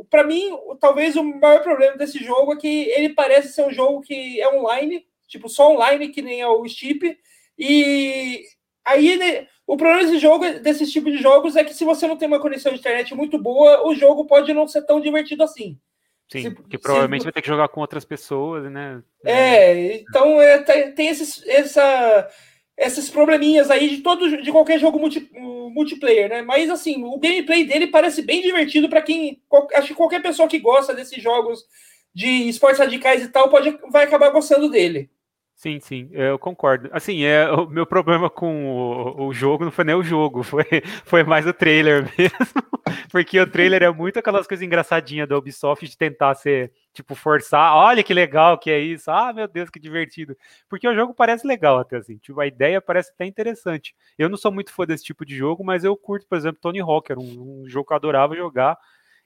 Para 0.09 0.25
mim, 0.25 0.57
talvez 0.81 1.17
o 1.17 1.23
maior 1.23 1.63
problema 1.63 1.99
desse 1.99 2.19
jogo 2.25 2.55
é 2.55 2.57
que 2.57 2.89
ele 2.91 3.11
parece 3.11 3.53
ser 3.53 3.67
um 3.67 3.73
jogo 3.73 4.01
que 4.01 4.41
é 4.41 4.49
online, 4.55 5.07
tipo, 5.29 5.51
só 5.51 5.71
online, 5.73 6.09
que 6.09 6.23
nem 6.23 6.41
é 6.41 6.49
o 6.49 6.67
Steep. 6.67 7.19
E 7.59 8.43
aí, 8.87 9.19
né, 9.19 9.47
o 9.67 9.77
problema 9.77 10.03
desse 10.03 10.19
jogo, 10.19 10.49
desse 10.61 10.91
tipo 10.91 11.11
de 11.11 11.19
jogos, 11.19 11.57
é 11.57 11.65
que 11.65 11.75
se 11.75 11.85
você 11.85 12.07
não 12.07 12.17
tem 12.17 12.27
uma 12.29 12.41
conexão 12.41 12.73
de 12.73 12.79
internet 12.79 13.15
muito 13.15 13.37
boa, 13.39 13.87
o 13.87 13.95
jogo 13.95 14.25
pode 14.25 14.55
não 14.55 14.67
ser 14.67 14.81
tão 14.83 14.99
divertido 14.99 15.43
assim. 15.43 15.79
Sim, 16.31 16.43
se, 16.43 16.51
porque 16.51 16.79
provavelmente 16.79 17.21
se... 17.21 17.27
vai 17.27 17.33
ter 17.33 17.43
que 17.43 17.49
jogar 17.49 17.69
com 17.69 17.81
outras 17.81 18.05
pessoas, 18.05 18.71
né? 18.71 19.03
É, 19.25 19.97
então 19.99 20.41
é, 20.41 20.59
tem, 20.59 20.93
tem 20.93 21.09
esses, 21.09 21.47
essa, 21.47 22.29
esses 22.77 23.09
probleminhas 23.09 23.71
aí 23.71 23.89
de 23.89 23.99
todo 24.03 24.43
de 24.43 24.51
qualquer 24.51 24.79
jogo 24.79 24.99
multi, 24.99 25.31
multiplayer, 25.73 26.29
né? 26.29 26.43
Mas 26.43 26.69
assim, 26.69 27.05
o 27.05 27.19
gameplay 27.19 27.65
dele 27.65 27.87
parece 27.87 28.23
bem 28.23 28.43
divertido 28.43 28.89
para 28.89 29.03
quem. 29.03 29.41
Acho 29.75 29.89
que 29.89 29.95
qualquer 29.95 30.21
pessoa 30.21 30.49
que 30.49 30.59
gosta 30.59 30.95
desses 30.95 31.23
jogos 31.23 31.65
de 32.13 32.49
esportes 32.49 32.81
radicais 32.81 33.23
e 33.23 33.29
tal 33.29 33.49
pode, 33.49 33.79
vai 33.91 34.05
acabar 34.05 34.31
gostando 34.31 34.69
dele. 34.69 35.11
Sim, 35.57 35.81
sim, 35.81 36.11
eu 36.13 36.39
concordo. 36.39 36.91
Assim, 36.93 37.25
é, 37.25 37.51
o 37.51 37.67
meu 37.67 37.87
problema 37.87 38.29
com 38.29 38.67
o, 38.67 39.29
o, 39.29 39.33
jogo 39.33 39.65
não 39.65 39.71
foi 39.71 39.85
nem 39.87 39.95
o 39.95 40.03
jogo, 40.03 40.43
foi, 40.45 40.65
foi 41.07 41.25
mais 41.25 41.47
o 41.47 41.53
trailer 41.53 42.05
mesmo. 42.17 42.37
Porque 43.11 43.41
o 43.41 43.51
trailer 43.51 43.83
é 43.83 43.91
muito 43.91 44.19
aquelas 44.19 44.47
coisas 44.47 44.63
engraçadinhas 44.63 45.27
da 45.27 45.37
Ubisoft 45.37 45.89
de 45.89 45.97
tentar 45.97 46.35
ser, 46.35 46.71
tipo, 46.93 47.15
forçar. 47.15 47.75
Olha 47.75 48.03
que 48.05 48.13
legal 48.13 48.59
que 48.59 48.71
é 48.71 48.79
isso. 48.79 49.11
Ah, 49.11 49.33
meu 49.33 49.49
Deus, 49.49 49.71
que 49.71 49.81
divertido. 49.81 50.37
Porque 50.69 50.87
o 50.87 50.95
jogo 50.95 51.15
parece 51.15 51.47
legal 51.47 51.79
até 51.79 51.97
assim. 51.97 52.19
Tipo, 52.19 52.39
a 52.41 52.47
ideia 52.47 52.79
parece 52.83 53.11
até 53.13 53.25
interessante. 53.25 53.95
Eu 54.19 54.29
não 54.29 54.37
sou 54.37 54.53
muito 54.53 54.71
fã 54.75 54.85
desse 54.85 55.05
tipo 55.05 55.25
de 55.25 55.35
jogo, 55.35 55.65
mas 55.65 55.85
eu 55.85 55.97
curto, 55.97 56.27
por 56.29 56.37
exemplo, 56.37 56.61
Tony 56.61 56.81
Hawk, 56.81 57.11
era 57.11 57.19
um, 57.19 57.63
um 57.63 57.69
jogo 57.69 57.87
que 57.87 57.95
eu 57.95 57.97
adorava 57.97 58.37
jogar. 58.37 58.77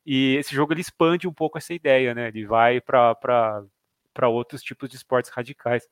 E 0.06 0.37
esse 0.37 0.54
jogo 0.54 0.72
ele 0.72 0.80
expande 0.80 1.26
um 1.26 1.32
pouco 1.32 1.58
essa 1.58 1.75
ideia, 1.75 2.14
né? 2.14 2.28
Ele 2.28 2.46
vai 2.46 2.80
para 2.80 4.28
outros 4.28 4.62
tipos 4.62 4.88
de 4.88 4.96
esportes 4.96 5.30
radicais. 5.30 5.88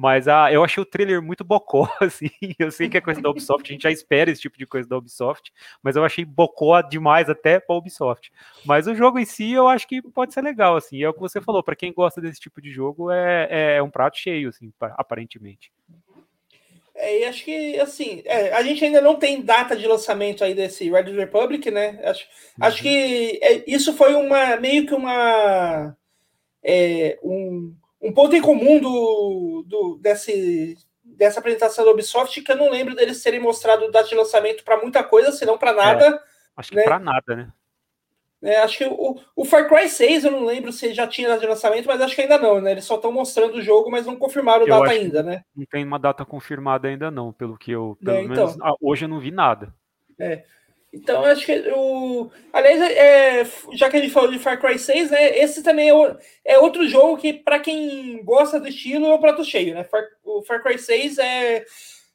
Mas 0.00 0.28
ah, 0.28 0.52
eu 0.52 0.62
achei 0.62 0.80
o 0.80 0.86
trailer 0.86 1.20
muito 1.20 1.42
bocó, 1.42 1.92
assim. 2.00 2.30
Eu 2.56 2.70
sei 2.70 2.88
que 2.88 2.96
é 2.96 3.00
coisa 3.00 3.20
da 3.20 3.28
Ubisoft, 3.28 3.68
a 3.68 3.72
gente 3.72 3.82
já 3.82 3.90
espera 3.90 4.30
esse 4.30 4.40
tipo 4.40 4.56
de 4.56 4.64
coisa 4.64 4.88
da 4.88 4.96
Ubisoft, 4.96 5.52
mas 5.82 5.96
eu 5.96 6.04
achei 6.04 6.24
bocó 6.24 6.80
demais 6.80 7.28
até 7.28 7.58
para 7.58 7.74
Ubisoft. 7.74 8.30
Mas 8.64 8.86
o 8.86 8.94
jogo 8.94 9.18
em 9.18 9.24
si 9.24 9.50
eu 9.50 9.66
acho 9.66 9.88
que 9.88 10.00
pode 10.00 10.32
ser 10.32 10.40
legal, 10.40 10.76
assim. 10.76 11.02
É 11.02 11.08
o 11.08 11.12
que 11.12 11.18
você 11.18 11.40
falou, 11.40 11.64
para 11.64 11.74
quem 11.74 11.92
gosta 11.92 12.20
desse 12.20 12.38
tipo 12.38 12.62
de 12.62 12.70
jogo, 12.70 13.10
é, 13.10 13.78
é 13.78 13.82
um 13.82 13.90
prato 13.90 14.16
cheio, 14.16 14.50
assim, 14.50 14.72
aparentemente. 14.80 15.72
É, 16.94 17.18
e 17.18 17.24
acho 17.24 17.44
que, 17.44 17.80
assim, 17.80 18.22
é, 18.24 18.52
a 18.52 18.62
gente 18.62 18.84
ainda 18.84 19.00
não 19.00 19.16
tem 19.16 19.42
data 19.42 19.74
de 19.74 19.84
lançamento 19.84 20.44
aí 20.44 20.54
desse 20.54 20.88
Red 20.88 21.10
Republic, 21.10 21.72
né? 21.72 21.98
Acho, 22.04 22.24
uhum. 22.24 22.66
acho 22.66 22.82
que 22.82 23.40
é, 23.42 23.64
isso 23.66 23.92
foi 23.94 24.14
uma 24.14 24.56
meio 24.58 24.86
que 24.86 24.94
uma. 24.94 25.96
É, 26.62 27.18
um, 27.20 27.74
um 28.00 28.12
ponto 28.12 28.34
em 28.34 28.40
comum 28.40 28.80
do, 28.80 29.64
do, 29.66 29.98
desse, 30.00 30.76
dessa 31.02 31.40
apresentação 31.40 31.84
da 31.84 31.90
Ubisoft 31.90 32.40
que 32.42 32.52
eu 32.52 32.56
não 32.56 32.70
lembro 32.70 32.94
deles 32.94 33.22
terem 33.22 33.40
mostrado 33.40 33.90
data 33.90 34.08
de 34.08 34.14
lançamento 34.14 34.64
para 34.64 34.80
muita 34.80 35.02
coisa, 35.02 35.32
senão 35.32 35.58
para 35.58 35.72
nada. 35.72 36.06
É, 36.06 36.20
acho 36.56 36.70
que 36.70 36.76
né? 36.76 36.84
para 36.84 36.98
nada, 36.98 37.36
né? 37.36 37.52
É, 38.40 38.58
acho 38.58 38.78
que 38.78 38.84
o, 38.84 39.20
o 39.34 39.44
Far 39.44 39.68
Cry 39.68 39.88
6, 39.88 40.24
eu 40.24 40.30
não 40.30 40.44
lembro 40.44 40.70
se 40.70 40.94
já 40.94 41.08
tinha 41.08 41.26
data 41.26 41.40
de 41.40 41.46
lançamento, 41.46 41.86
mas 41.86 42.00
acho 42.00 42.14
que 42.14 42.20
ainda 42.20 42.38
não, 42.38 42.60
né? 42.60 42.70
Eles 42.70 42.84
só 42.84 42.94
estão 42.94 43.10
mostrando 43.10 43.56
o 43.56 43.62
jogo, 43.62 43.90
mas 43.90 44.06
não 44.06 44.14
confirmaram 44.14 44.64
a 44.64 44.68
data 44.68 44.92
ainda, 44.92 45.22
né? 45.24 45.42
Não 45.56 45.66
tem 45.66 45.84
uma 45.84 45.98
data 45.98 46.24
confirmada 46.24 46.86
ainda, 46.86 47.10
não, 47.10 47.32
pelo 47.32 47.58
que 47.58 47.72
eu. 47.72 47.98
Pelo 48.00 48.16
é, 48.16 48.22
então, 48.22 48.46
menos 48.46 48.58
ah, 48.62 48.74
hoje 48.80 49.06
eu 49.06 49.08
não 49.08 49.18
vi 49.18 49.32
nada. 49.32 49.74
É. 50.16 50.44
Então, 50.98 51.24
acho 51.24 51.46
que 51.46 51.52
o. 51.74 52.28
Aliás, 52.52 52.80
é, 52.80 53.46
já 53.72 53.88
que 53.88 53.96
a 53.96 54.00
gente 54.00 54.12
falou 54.12 54.30
de 54.30 54.38
Far 54.38 54.60
Cry 54.60 54.78
6, 54.78 55.12
né? 55.12 55.38
Esse 55.38 55.62
também 55.62 55.90
é, 55.90 56.16
é 56.44 56.58
outro 56.58 56.86
jogo 56.88 57.16
que, 57.16 57.32
para 57.32 57.60
quem 57.60 58.22
gosta 58.24 58.58
do 58.58 58.66
estilo, 58.66 59.06
é 59.06 59.14
o 59.14 59.20
prato 59.20 59.44
cheio, 59.44 59.74
né? 59.74 59.84
Far, 59.84 60.02
o 60.24 60.42
Far 60.42 60.62
Cry 60.62 60.78
6 60.78 61.18
é. 61.18 61.64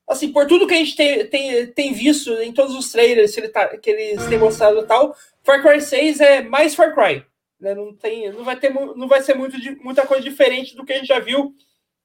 Assim, 0.06 0.34
por 0.34 0.46
tudo 0.46 0.68
que 0.68 0.74
a 0.74 0.78
gente 0.78 0.98
tem, 0.98 1.26
tem, 1.28 1.68
tem 1.68 1.94
visto 1.94 2.30
em 2.34 2.52
todos 2.52 2.76
os 2.76 2.92
trailers 2.92 3.34
que, 3.34 3.40
ele 3.40 3.48
tá, 3.48 3.78
que 3.78 3.90
eles 3.90 4.26
têm 4.28 4.38
mostrado 4.38 4.80
e 4.80 4.86
tal, 4.86 5.16
Far 5.44 5.62
Cry 5.62 5.80
6 5.80 6.20
é 6.20 6.42
mais 6.42 6.76
Far 6.76 6.94
Cry. 6.94 7.26
Né? 7.58 7.74
Não, 7.74 7.96
tem, 7.96 8.30
não, 8.34 8.44
vai 8.44 8.58
ter, 8.58 8.70
não 8.70 9.08
vai 9.08 9.22
ser 9.22 9.34
muito, 9.34 9.56
muita 9.82 10.06
coisa 10.06 10.22
diferente 10.22 10.76
do 10.76 10.84
que 10.84 10.92
a 10.92 10.98
gente 10.98 11.08
já 11.08 11.20
viu 11.20 11.56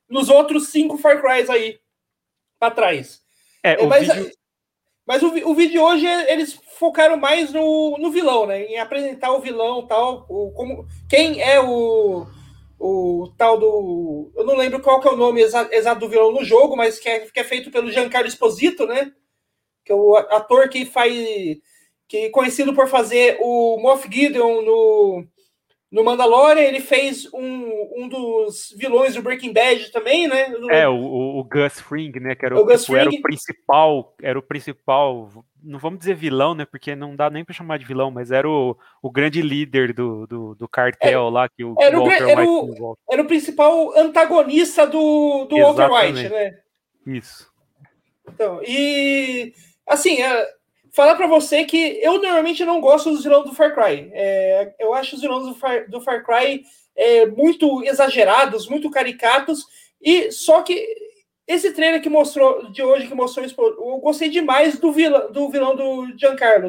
nos 0.08 0.28
outros 0.28 0.68
cinco 0.68 0.96
Far 0.96 1.20
Crys 1.20 1.50
aí 1.50 1.80
para 2.56 2.72
trás. 2.72 3.20
É, 3.64 3.72
é, 3.72 3.78
o 3.78 3.88
mas, 3.88 4.06
vídeo 4.06 4.30
mas 5.08 5.22
o, 5.22 5.28
o 5.48 5.54
vídeo 5.54 5.72
de 5.72 5.78
hoje, 5.78 6.06
eles 6.06 6.60
focaram 6.78 7.16
mais 7.16 7.50
no, 7.50 7.96
no 7.98 8.10
vilão, 8.10 8.46
né? 8.46 8.64
Em 8.64 8.78
apresentar 8.78 9.32
o 9.32 9.40
vilão 9.40 9.86
tal, 9.86 10.26
o, 10.28 10.52
como, 10.52 10.86
quem 11.08 11.40
é 11.40 11.58
o, 11.58 12.26
o 12.78 13.32
tal 13.38 13.58
do. 13.58 14.30
Eu 14.36 14.44
não 14.44 14.54
lembro 14.54 14.82
qual 14.82 15.00
que 15.00 15.08
é 15.08 15.10
o 15.10 15.16
nome 15.16 15.40
exato, 15.40 15.72
exato 15.72 16.00
do 16.00 16.10
vilão 16.10 16.30
no 16.30 16.44
jogo, 16.44 16.76
mas 16.76 16.98
que 16.98 17.08
é, 17.08 17.20
que 17.20 17.40
é 17.40 17.44
feito 17.44 17.70
pelo 17.70 17.90
Giancarlo 17.90 18.28
Esposito, 18.28 18.86
né? 18.86 19.10
Que 19.82 19.92
é 19.92 19.94
o 19.94 20.14
ator 20.14 20.68
que 20.68 20.84
faz. 20.84 21.14
que 22.06 22.16
é 22.26 22.28
conhecido 22.28 22.74
por 22.74 22.86
fazer 22.86 23.38
o 23.40 23.78
Moff 23.80 24.06
Gideon 24.12 24.60
no 24.60 25.26
no 25.90 26.04
Mandalorian, 26.04 26.60
ele 26.60 26.80
fez 26.80 27.26
um, 27.32 27.94
um 27.96 28.08
dos 28.08 28.74
vilões 28.76 29.14
do 29.14 29.22
Breaking 29.22 29.54
Bad 29.54 29.90
também, 29.90 30.28
né? 30.28 30.52
É, 30.70 30.86
o, 30.86 31.38
o 31.38 31.44
Gus 31.44 31.80
Fring, 31.80 32.12
né? 32.20 32.34
Que 32.34 32.44
era 32.44 32.56
o, 32.56 32.62
o, 32.62 32.76
tipo, 32.76 32.94
era 32.94 33.08
o 33.08 33.22
principal, 33.22 34.14
era 34.22 34.38
o 34.38 34.42
principal, 34.42 35.30
não 35.62 35.78
vamos 35.78 36.00
dizer 36.00 36.14
vilão, 36.14 36.54
né? 36.54 36.66
Porque 36.66 36.94
não 36.94 37.16
dá 37.16 37.30
nem 37.30 37.42
para 37.42 37.54
chamar 37.54 37.78
de 37.78 37.86
vilão, 37.86 38.10
mas 38.10 38.30
era 38.30 38.48
o, 38.48 38.76
o 39.02 39.10
grande 39.10 39.40
líder 39.40 39.94
do, 39.94 40.26
do, 40.26 40.54
do 40.54 40.68
cartel 40.68 41.28
é, 41.28 41.30
lá 41.30 41.48
que 41.48 41.64
o 41.64 41.74
era 41.80 41.98
Walter 41.98 42.22
o, 42.22 42.28
era 42.28 42.40
White 42.42 42.82
o, 42.82 42.98
era 43.10 43.22
o 43.22 43.26
principal 43.26 43.98
antagonista 43.98 44.86
do, 44.86 45.46
do 45.46 45.56
Walter 45.56 45.90
White, 45.90 46.28
né? 46.28 46.58
Isso. 47.06 47.50
Então, 48.28 48.60
e 48.62 49.54
assim, 49.86 50.20
é, 50.20 50.46
falar 50.98 51.14
para 51.14 51.28
você 51.28 51.64
que 51.64 52.00
eu 52.02 52.20
normalmente 52.20 52.64
não 52.64 52.80
gosto 52.80 53.08
dos 53.08 53.22
vilões 53.22 53.44
do 53.44 53.54
Far 53.54 53.72
Cry. 53.72 54.10
É, 54.12 54.74
eu 54.80 54.92
acho 54.92 55.14
os 55.14 55.22
vilões 55.22 55.46
do 55.46 55.54
Far, 55.54 55.88
do 55.88 56.00
Far 56.00 56.24
Cry 56.26 56.64
é, 56.96 57.24
muito 57.24 57.84
exagerados, 57.84 58.68
muito 58.68 58.90
caricatos, 58.90 59.64
e 60.02 60.32
só 60.32 60.60
que 60.60 60.84
esse 61.46 61.72
trailer 61.72 62.02
que 62.02 62.08
mostrou 62.08 62.72
de 62.72 62.82
hoje, 62.82 63.06
que 63.06 63.14
mostrou 63.14 63.46
eu 63.46 63.98
gostei 63.98 64.28
demais 64.28 64.80
do 64.80 64.90
vilão 64.90 65.30
do, 65.30 65.48
vilão 65.48 65.76
do 65.76 66.18
Giancarlo, 66.18 66.68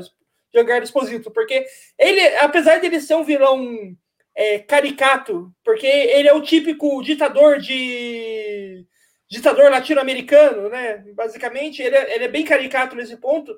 Giancarlo 0.54 0.84
Esposito, 0.84 1.32
porque 1.32 1.66
ele, 1.98 2.22
apesar 2.38 2.84
ele 2.84 3.02
ser 3.02 3.16
um 3.16 3.24
vilão 3.24 3.98
é, 4.36 4.60
caricato, 4.60 5.52
porque 5.64 5.88
ele 5.88 6.28
é 6.28 6.34
o 6.34 6.44
típico 6.44 7.02
ditador 7.02 7.58
de 7.58 8.86
ditador 9.28 9.72
latino-americano, 9.72 10.70
né? 10.70 11.04
Basicamente, 11.16 11.82
ele 11.82 11.96
é, 11.96 12.16
ele 12.16 12.26
é 12.26 12.28
bem 12.28 12.46
caricato 12.46 12.96
nesse 12.96 13.18
ponto 13.18 13.58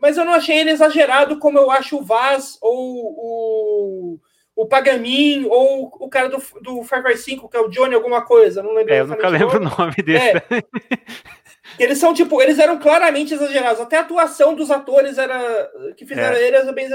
mas 0.00 0.16
eu 0.16 0.24
não 0.24 0.34
achei 0.34 0.58
ele 0.58 0.70
exagerado 0.70 1.38
como 1.38 1.58
eu 1.58 1.70
acho 1.70 1.98
o 1.98 2.04
Vaz 2.04 2.58
ou 2.60 2.76
o, 2.76 4.20
o 4.56 4.66
Pagamin 4.66 5.46
ou 5.46 5.90
o 6.00 6.08
cara 6.08 6.28
do, 6.28 6.42
do 6.60 6.82
Far 6.82 7.02
Cry 7.02 7.16
5, 7.16 7.48
que 7.48 7.56
é 7.56 7.60
o 7.60 7.68
Johnny 7.68 7.94
alguma 7.94 8.22
coisa, 8.22 8.62
não 8.62 8.72
lembro. 8.72 8.92
É, 8.94 9.00
eu 9.00 9.06
nunca 9.06 9.28
lembro 9.28 9.58
o 9.58 9.64
nome 9.64 9.96
desse. 10.04 10.36
É. 10.36 10.42
Eles 11.78 11.98
são 11.98 12.12
tipo, 12.14 12.40
eles 12.40 12.58
eram 12.58 12.78
claramente 12.78 13.34
exagerados. 13.34 13.80
Até 13.80 13.96
a 13.96 14.00
atuação 14.00 14.54
dos 14.54 14.70
atores 14.70 15.18
era 15.18 15.70
que 15.96 16.06
fizeram 16.06 16.36
é. 16.36 16.46
eles 16.46 16.70
bem 16.72 16.86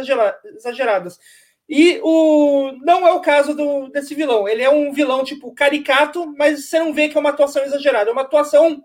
exageradas. 0.56 1.20
E 1.68 2.00
o 2.04 2.72
não 2.84 3.08
é 3.08 3.12
o 3.12 3.20
caso 3.20 3.54
do, 3.54 3.90
desse 3.90 4.16
vilão. 4.16 4.48
Ele 4.48 4.64
é 4.64 4.70
um 4.70 4.94
vilão 4.94 5.24
tipo 5.24 5.54
caricato, 5.54 6.34
mas 6.38 6.66
você 6.66 6.80
não 6.80 6.94
vê 6.94 7.10
que 7.10 7.18
é 7.18 7.20
uma 7.20 7.32
atuação 7.32 7.64
exagerada. 7.64 8.10
É 8.10 8.14
uma 8.14 8.22
atuação 8.22 8.82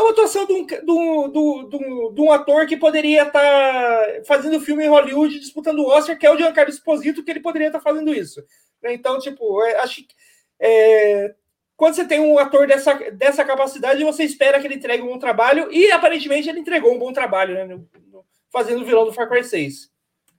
é 0.00 0.02
uma 0.02 0.10
atuação 0.12 0.46
de 0.46 0.52
um, 0.52 0.66
de 0.66 0.90
um, 0.90 1.30
de 1.68 1.76
um, 1.76 2.14
de 2.14 2.20
um 2.20 2.32
ator 2.32 2.66
que 2.66 2.76
poderia 2.76 3.24
estar 3.24 3.40
tá 3.40 4.22
fazendo 4.26 4.60
filme 4.60 4.84
em 4.84 4.88
Hollywood 4.88 5.38
disputando 5.38 5.80
o 5.80 5.88
Oscar, 5.88 6.18
que 6.18 6.26
é 6.26 6.32
o 6.32 6.36
Giancarlo 6.36 6.70
Esposito, 6.70 7.22
que 7.22 7.30
ele 7.30 7.40
poderia 7.40 7.68
estar 7.68 7.78
tá 7.78 7.84
fazendo 7.84 8.12
isso. 8.12 8.42
Né? 8.82 8.94
Então, 8.94 9.18
tipo, 9.18 9.62
é, 9.62 9.76
acho 9.80 10.02
que. 10.02 10.14
É, 10.58 11.34
quando 11.76 11.94
você 11.94 12.06
tem 12.06 12.20
um 12.20 12.38
ator 12.38 12.66
dessa, 12.66 12.94
dessa 13.12 13.42
capacidade, 13.42 14.04
você 14.04 14.22
espera 14.22 14.60
que 14.60 14.66
ele 14.66 14.74
entregue 14.74 15.02
um 15.02 15.06
bom 15.06 15.18
trabalho, 15.18 15.72
e 15.72 15.90
aparentemente 15.90 16.48
ele 16.48 16.60
entregou 16.60 16.94
um 16.94 16.98
bom 16.98 17.10
trabalho, 17.10 17.54
né? 17.54 17.80
Fazendo 18.52 18.82
o 18.82 18.84
vilão 18.84 19.06
do 19.06 19.12
Far 19.12 19.28
Cry 19.28 19.42
6. 19.42 19.90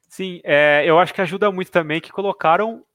Sim, 0.07 0.41
é, 0.43 0.83
eu 0.85 0.99
acho 0.99 1.13
que 1.13 1.21
ajuda 1.21 1.51
muito 1.51 1.71
também 1.71 1.99
que 1.99 2.11
colocaram 2.11 2.85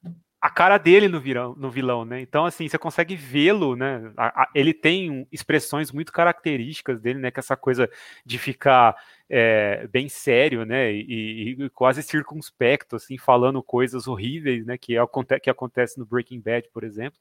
a 0.47 0.51
cara 0.51 0.79
dele 0.79 1.09
no, 1.09 1.21
virão, 1.21 1.57
no 1.57 1.69
vilão, 1.69 2.05
né? 2.05 2.21
Então, 2.21 2.45
assim, 2.47 2.69
você 2.69 2.79
consegue 2.79 3.17
vê-lo, 3.17 3.75
né? 3.75 4.13
A, 4.17 4.45
a, 4.45 4.49
ele 4.55 4.73
tem 4.73 5.27
expressões 5.33 5.91
muito 5.91 6.13
características 6.13 7.01
dele, 7.01 7.19
né? 7.19 7.33
Que 7.33 7.41
essa 7.41 7.57
coisa 7.57 7.91
de 8.25 8.39
ficar 8.39 8.95
é, 9.29 9.89
bem 9.89 10.09
sério, 10.09 10.65
né? 10.65 10.93
E, 10.93 11.57
e, 11.59 11.71
quase 11.71 12.01
circunspecto, 12.01 12.95
assim, 12.95 13.19
falando 13.19 13.61
coisas 13.61 14.07
horríveis, 14.07 14.65
né? 14.65 14.79
Que, 14.79 14.97
aconte 14.97 15.41
que 15.41 15.51
acontece 15.51 15.99
no 15.99 16.07
Breaking 16.07 16.41
Bad, 16.41 16.69
por 16.73 16.85
exemplo. 16.85 17.19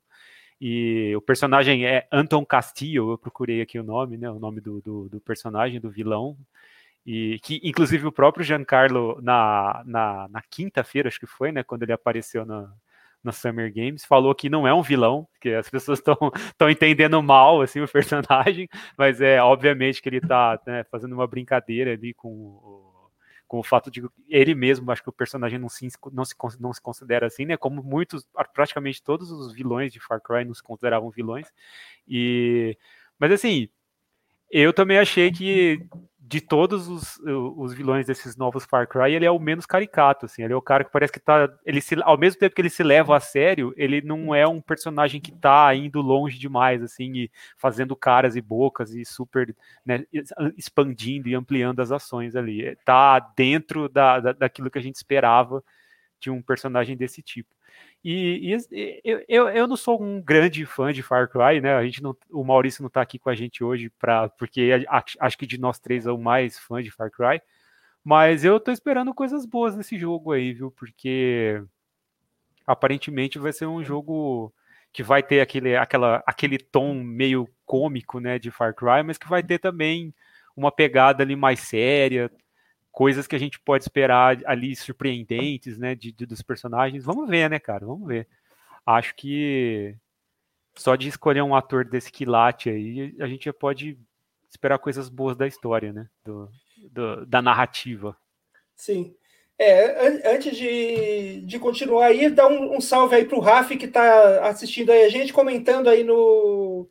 E 0.62 1.16
o 1.16 1.22
personagem 1.22 1.84
é 1.84 2.08
Anton 2.12 2.46
Castillo, 2.46 3.14
eu 3.14 3.18
procurei 3.18 3.60
aqui 3.60 3.80
o 3.80 3.84
nome, 3.84 4.18
né? 4.18 4.30
O 4.30 4.38
nome 4.38 4.62
do, 4.62 4.82
do, 4.82 5.10
do 5.10 5.20
personagem, 5.20 5.82
do 5.82 5.90
vilão. 5.90 6.38
E 7.04 7.40
que, 7.40 7.60
inclusive, 7.64 8.06
o 8.06 8.12
próprio 8.12 8.46
Giancarlo, 8.46 9.20
na, 9.20 9.82
na, 9.84 10.28
na 10.30 10.42
quinta-feira, 10.44 11.08
acho 11.08 11.20
que 11.20 11.26
foi, 11.26 11.52
né? 11.52 11.64
Quando 11.64 11.82
ele 11.82 11.94
apareceu 11.94 12.46
na, 12.46 12.72
na 13.26 13.32
Summer 13.32 13.74
Games, 13.74 14.06
falou 14.06 14.34
que 14.34 14.50
não 14.50 14.68
é 14.68 14.74
um 14.74 14.82
vilão, 14.82 15.28
que 15.42 15.50
as 15.50 15.70
pessoas 15.70 16.00
estão 16.00 16.70
entendendo 16.70 17.22
mal 17.22 17.62
assim 17.62 17.82
o 17.82 17.88
personagem, 17.88 18.70
mas 18.98 19.20
é 19.20 19.42
obviamente 19.42 20.02
que 20.02 20.08
ele 20.08 20.18
está 20.18 20.60
né, 20.66 20.84
fazendo 20.86 21.14
uma 21.14 21.28
brincadeira 21.28 21.94
ali 21.94 22.14
com 22.14 22.30
o, 22.30 23.10
com 23.48 23.60
o 23.60 23.64
fato 23.64 23.92
de 23.92 24.04
ele 24.28 24.56
mesmo, 24.56 24.92
acho 24.92 25.04
que 25.04 25.10
o 25.10 25.14
personagem 25.14 25.60
não 25.60 25.70
se, 25.70 25.88
não 26.12 26.26
se, 26.26 26.36
não 26.60 26.74
se 26.74 26.82
considera 26.82 27.28
assim, 27.28 27.46
né? 27.46 27.58
Como 27.58 27.84
muitos, 27.84 28.28
praticamente 28.54 29.04
todos 29.04 29.32
os 29.32 29.54
vilões 29.54 29.92
de 29.94 30.00
Far 30.00 30.22
Cry 30.22 30.46
não 30.46 30.54
se 30.54 30.64
consideravam 30.64 31.10
vilões. 31.10 31.48
E, 32.08 32.78
mas 33.20 33.32
assim, 33.32 33.70
eu 34.52 34.74
também 34.74 34.98
achei 34.98 35.32
que 35.32 35.80
de 36.28 36.42
todos 36.42 36.88
os, 36.88 37.20
os 37.56 37.74
vilões 37.74 38.08
desses 38.08 38.36
novos 38.36 38.66
Far 38.66 38.88
Cry, 38.88 39.14
ele 39.14 39.26
é 39.26 39.32
o 39.32 39.40
menos 39.40 39.66
caricato, 39.66 40.26
assim, 40.26 40.44
ele 40.44 40.54
é 40.54 40.56
o 40.56 40.62
cara 40.62 40.84
que 40.84 40.92
parece 40.92 41.14
que 41.14 41.20
tá, 41.20 41.48
ele 41.64 41.80
se, 41.80 41.96
ao 42.02 42.18
mesmo 42.18 42.40
tempo 42.40 42.56
que 42.56 42.62
ele 42.62 42.70
se 42.70 42.82
leva 42.84 43.16
a 43.16 43.20
sério, 43.20 43.74
ele 43.78 44.02
não 44.02 44.34
é 44.34 44.48
um 44.48 44.60
personagem 44.60 45.22
que 45.22 45.32
tá 45.32 45.74
indo 45.76 46.02
longe 46.02 46.40
demais, 46.40 46.82
assim, 46.82 47.12
e 47.16 47.32
fazendo 47.56 47.96
caras 47.96 48.36
e 48.36 48.42
bocas 48.42 48.92
e 48.92 49.06
super, 49.06 49.56
né, 49.86 50.04
expandindo 50.58 51.30
e 51.30 51.36
ampliando 51.36 51.80
as 51.80 51.92
ações 51.92 52.36
ali, 52.36 52.76
tá 52.84 53.20
dentro 53.20 53.88
da, 53.88 54.20
da, 54.20 54.32
daquilo 54.34 54.72
que 54.72 54.80
a 54.80 54.82
gente 54.82 54.96
esperava 54.96 55.64
de 56.20 56.32
um 56.32 56.42
personagem 56.42 56.98
desse 56.98 57.22
tipo. 57.22 57.55
E, 58.08 58.54
e 58.54 59.24
eu, 59.28 59.50
eu 59.50 59.66
não 59.66 59.76
sou 59.76 60.00
um 60.00 60.22
grande 60.22 60.64
fã 60.64 60.94
de 60.94 61.02
Far 61.02 61.28
Cry, 61.28 61.60
né? 61.60 61.74
A 61.74 61.84
gente 61.84 62.04
não, 62.04 62.16
o 62.30 62.44
Maurício 62.44 62.84
não 62.84 62.88
está 62.88 63.02
aqui 63.02 63.18
com 63.18 63.32
a 63.32 63.34
gente 63.34 63.64
hoje 63.64 63.90
para 63.90 64.30
porque 64.30 64.86
acho, 65.20 65.36
que 65.36 65.48
de 65.48 65.60
nós 65.60 65.80
três 65.80 66.06
é 66.06 66.12
o 66.12 66.18
mais 66.20 66.60
fã 66.60 66.84
de 66.84 66.92
Far 66.92 67.10
Cry. 67.10 67.42
Mas 68.04 68.46
eu 68.46 68.60
tô 68.60 68.72
esperando 68.72 69.12
coisas 69.12 69.44
boas 69.44 69.76
nesse 69.76 69.98
jogo 69.98 70.34
aí, 70.34 70.54
viu? 70.54 70.70
Porque 70.70 71.64
aparentemente 72.68 73.40
vai 73.40 73.52
ser 73.52 73.66
um 73.66 73.84
jogo 73.84 74.54
que 74.94 75.02
vai 75.02 75.24
ter 75.24 75.42
aquele, 75.42 75.76
aquela, 75.76 76.24
aquele 76.28 76.60
tom 76.60 76.94
meio 77.04 77.50
cômico, 77.66 78.20
né, 78.20 78.38
de 78.38 78.52
Far 78.52 78.76
Cry, 78.76 79.02
mas 79.04 79.18
que 79.18 79.28
vai 79.28 79.42
ter 79.42 79.58
também 79.58 80.14
uma 80.56 80.72
pegada 80.72 81.24
ali 81.24 81.36
mais 81.36 81.60
séria, 81.60 82.32
coisas 82.96 83.28
que 83.28 83.36
a 83.36 83.40
gente 83.40 83.60
pode 83.60 83.84
esperar 83.84 84.40
ali 84.46 84.74
surpreendentes, 84.74 85.78
né, 85.78 85.94
de, 85.94 86.14
de, 86.14 86.26
dos 86.26 86.42
personagens. 86.42 87.04
Vamos 87.04 87.30
ver, 87.30 87.50
né, 87.50 87.60
cara? 87.60 87.86
Vamos 87.86 88.08
ver. 88.08 88.26
Acho 88.86 89.14
que 89.16 89.94
só 90.74 90.96
de 90.96 91.10
escolher 91.10 91.42
um 91.42 91.54
ator 91.54 91.84
desse 91.84 92.10
quilate 92.10 92.70
aí, 92.70 93.14
a 93.20 93.28
gente 93.28 93.46
já 93.46 93.54
pode 93.54 94.00
esperar 94.50 94.80
coisas 94.80 95.10
boas 95.10 95.36
da 95.36 95.46
história, 95.46 95.92
né? 95.92 96.08
Do, 96.24 96.50
do, 96.90 97.26
da 97.26 97.42
narrativa. 97.42 98.16
Sim. 98.74 99.14
É, 99.60 100.30
antes 100.34 100.56
de, 100.56 101.42
de 101.42 101.60
continuar 101.60 102.08
aí, 102.08 102.30
dá 102.30 102.48
um, 102.48 102.78
um 102.78 102.82
salve 102.82 103.16
aí 103.16 103.26
pro 103.26 103.40
Raf 103.40 103.76
que 103.76 103.86
está 103.86 104.48
assistindo 104.48 104.92
aí 104.92 105.04
a 105.04 105.10
gente, 105.10 105.34
comentando 105.34 105.90
aí 105.90 106.04
no, 106.04 106.88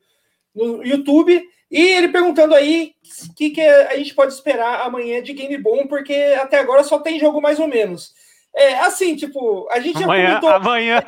no 0.54 0.84
YouTube. 0.84 1.42
E 1.70 1.80
ele 1.80 2.08
perguntando 2.08 2.54
aí 2.54 2.92
o 3.28 3.34
que, 3.34 3.50
que 3.50 3.60
a 3.60 3.96
gente 3.96 4.14
pode 4.14 4.32
esperar 4.32 4.82
amanhã 4.82 5.22
de 5.22 5.32
game 5.32 5.56
bom, 5.58 5.86
porque 5.86 6.14
até 6.40 6.58
agora 6.58 6.84
só 6.84 6.98
tem 6.98 7.18
jogo 7.18 7.40
mais 7.40 7.58
ou 7.58 7.66
menos. 7.66 8.12
É, 8.54 8.74
assim, 8.80 9.16
tipo, 9.16 9.68
a 9.70 9.80
gente 9.80 10.02
amanhã, 10.02 10.28
já 10.28 10.40
comentou. 10.40 10.50
Amanhã. 10.50 11.02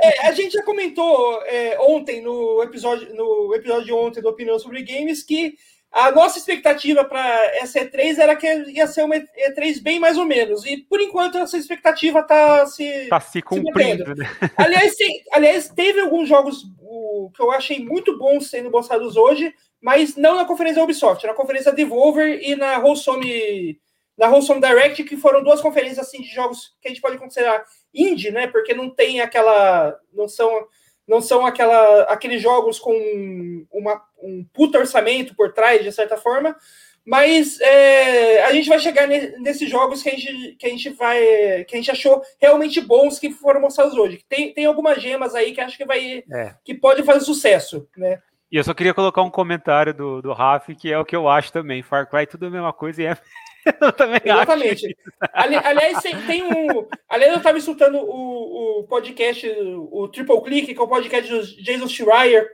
É, 0.00 0.26
a 0.26 0.32
gente 0.32 0.52
já 0.52 0.62
comentou 0.64 1.42
é, 1.44 1.78
ontem, 1.80 2.20
no 2.20 2.62
episódio, 2.62 3.14
no 3.14 3.54
episódio 3.54 3.84
de 3.84 3.92
ontem 3.92 4.20
do 4.20 4.28
Opinião 4.28 4.58
sobre 4.58 4.82
Games, 4.82 5.22
que 5.22 5.54
a 5.92 6.12
nossa 6.12 6.38
expectativa 6.38 7.04
para 7.04 7.24
essa 7.56 7.80
E3 7.80 8.18
era 8.18 8.36
que 8.36 8.46
ia 8.46 8.86
ser 8.86 9.02
uma 9.02 9.16
E3 9.16 9.82
bem 9.82 9.98
mais 9.98 10.16
ou 10.16 10.24
menos. 10.24 10.64
E 10.64 10.76
por 10.76 11.00
enquanto 11.00 11.38
essa 11.38 11.56
expectativa 11.56 12.20
está 12.20 12.64
se. 12.66 13.08
Tá 13.08 13.18
se 13.18 13.42
cumprindo. 13.42 14.04
Se 14.04 14.14
né? 14.14 14.30
aliás, 14.56 14.94
tem, 14.94 15.22
aliás, 15.32 15.68
teve 15.68 16.00
alguns 16.00 16.28
jogos 16.28 16.64
o, 16.80 17.30
que 17.34 17.42
eu 17.42 17.50
achei 17.50 17.84
muito 17.84 18.16
bons 18.16 18.48
sendo 18.48 18.70
mostrados 18.70 19.16
hoje, 19.16 19.52
mas 19.80 20.14
não 20.16 20.36
na 20.36 20.44
conferência 20.44 20.76
da 20.76 20.84
Ubisoft, 20.84 21.26
na 21.26 21.34
conferência 21.34 21.72
Devolver 21.72 22.40
e 22.40 22.54
na 22.54 22.78
Wholesome, 22.78 23.80
na 24.16 24.28
Wholesome 24.28 24.60
Direct, 24.60 25.02
que 25.02 25.16
foram 25.16 25.42
duas 25.42 25.60
conferências 25.60 26.06
assim, 26.06 26.22
de 26.22 26.28
jogos 26.28 26.76
que 26.80 26.86
a 26.86 26.90
gente 26.90 27.00
pode 27.00 27.18
considerar 27.18 27.64
indie, 27.92 28.30
né? 28.30 28.46
Porque 28.46 28.72
não 28.74 28.88
tem 28.88 29.20
aquela. 29.20 29.98
Não 30.12 30.28
são 30.28 30.68
não 31.10 31.20
são 31.20 31.44
aquela, 31.44 32.02
aqueles 32.04 32.40
jogos 32.40 32.78
com 32.78 33.66
uma, 33.72 34.00
um 34.22 34.44
puto 34.54 34.78
orçamento 34.78 35.34
por 35.34 35.52
trás, 35.52 35.82
de 35.82 35.90
certa 35.90 36.16
forma, 36.16 36.56
mas 37.04 37.60
é, 37.60 38.44
a 38.44 38.52
gente 38.52 38.68
vai 38.68 38.78
chegar 38.78 39.08
nesses 39.08 39.68
jogos 39.68 40.04
que 40.04 40.08
a 40.08 40.12
gente, 40.12 40.56
que 40.56 40.66
a 40.66 40.70
gente 40.70 40.90
vai 40.90 41.64
que 41.64 41.74
a 41.74 41.76
gente 41.76 41.90
achou 41.90 42.22
realmente 42.38 42.80
bons 42.80 43.18
que 43.18 43.32
foram 43.32 43.60
mostrados 43.60 43.94
hoje. 43.94 44.24
Tem, 44.28 44.54
tem 44.54 44.66
algumas 44.66 45.02
gemas 45.02 45.34
aí 45.34 45.52
que 45.52 45.60
acho 45.60 45.76
que 45.76 45.84
vai 45.84 46.22
é. 46.32 46.54
que 46.64 46.74
pode 46.74 47.02
fazer 47.02 47.24
sucesso, 47.24 47.88
né? 47.96 48.20
E 48.52 48.56
eu 48.56 48.62
só 48.62 48.72
queria 48.72 48.94
colocar 48.94 49.22
um 49.22 49.30
comentário 49.30 49.92
do, 49.92 50.22
do 50.22 50.32
Raf, 50.32 50.68
que 50.76 50.92
é 50.92 50.98
o 50.98 51.04
que 51.04 51.16
eu 51.16 51.28
acho 51.28 51.52
também. 51.52 51.82
Far 51.82 52.08
Cry 52.08 52.26
tudo 52.26 52.44
é 52.44 52.48
a 52.48 52.52
mesma 52.52 52.72
coisa 52.72 53.02
e 53.02 53.06
é 53.06 53.16
eu 53.80 53.92
também 53.92 54.20
Exatamente. 54.24 54.86
acho. 54.86 55.30
Ali, 55.32 55.56
aliás, 55.56 56.00
tem, 56.26 56.42
um. 56.42 56.86
Aliás, 57.08 57.32
eu 57.32 57.38
estava 57.38 57.58
escutando 57.58 57.96
o, 57.98 58.80
o 58.80 58.84
podcast, 58.84 59.46
o 59.90 60.08
Triple 60.08 60.42
Click, 60.42 60.74
que 60.74 60.80
é 60.80 60.82
o 60.82 60.88
podcast 60.88 61.30
do 61.30 61.42
Jason 61.62 61.88
Schreier, 61.88 62.50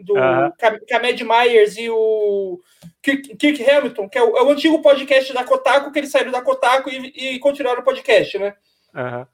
do 0.00 0.14
uh 0.14 0.18
-huh. 0.18 1.44
Myers 1.44 1.76
e 1.76 1.88
o 1.90 2.60
Kirk, 3.02 3.36
Kirk 3.36 3.70
Hamilton, 3.70 4.08
que 4.08 4.18
é 4.18 4.22
o, 4.22 4.36
é 4.36 4.42
o, 4.42 4.50
antigo 4.50 4.82
podcast 4.82 5.32
da 5.32 5.44
Kotaku, 5.44 5.90
que 5.90 5.98
eles 5.98 6.10
saíram 6.10 6.32
da 6.32 6.42
Kotaku 6.42 6.90
e, 6.90 7.34
e 7.34 7.38
continuaram 7.38 7.80
o 7.80 7.84
podcast, 7.84 8.38
né? 8.38 8.54
Uh 8.94 8.98
-huh. 8.98 9.26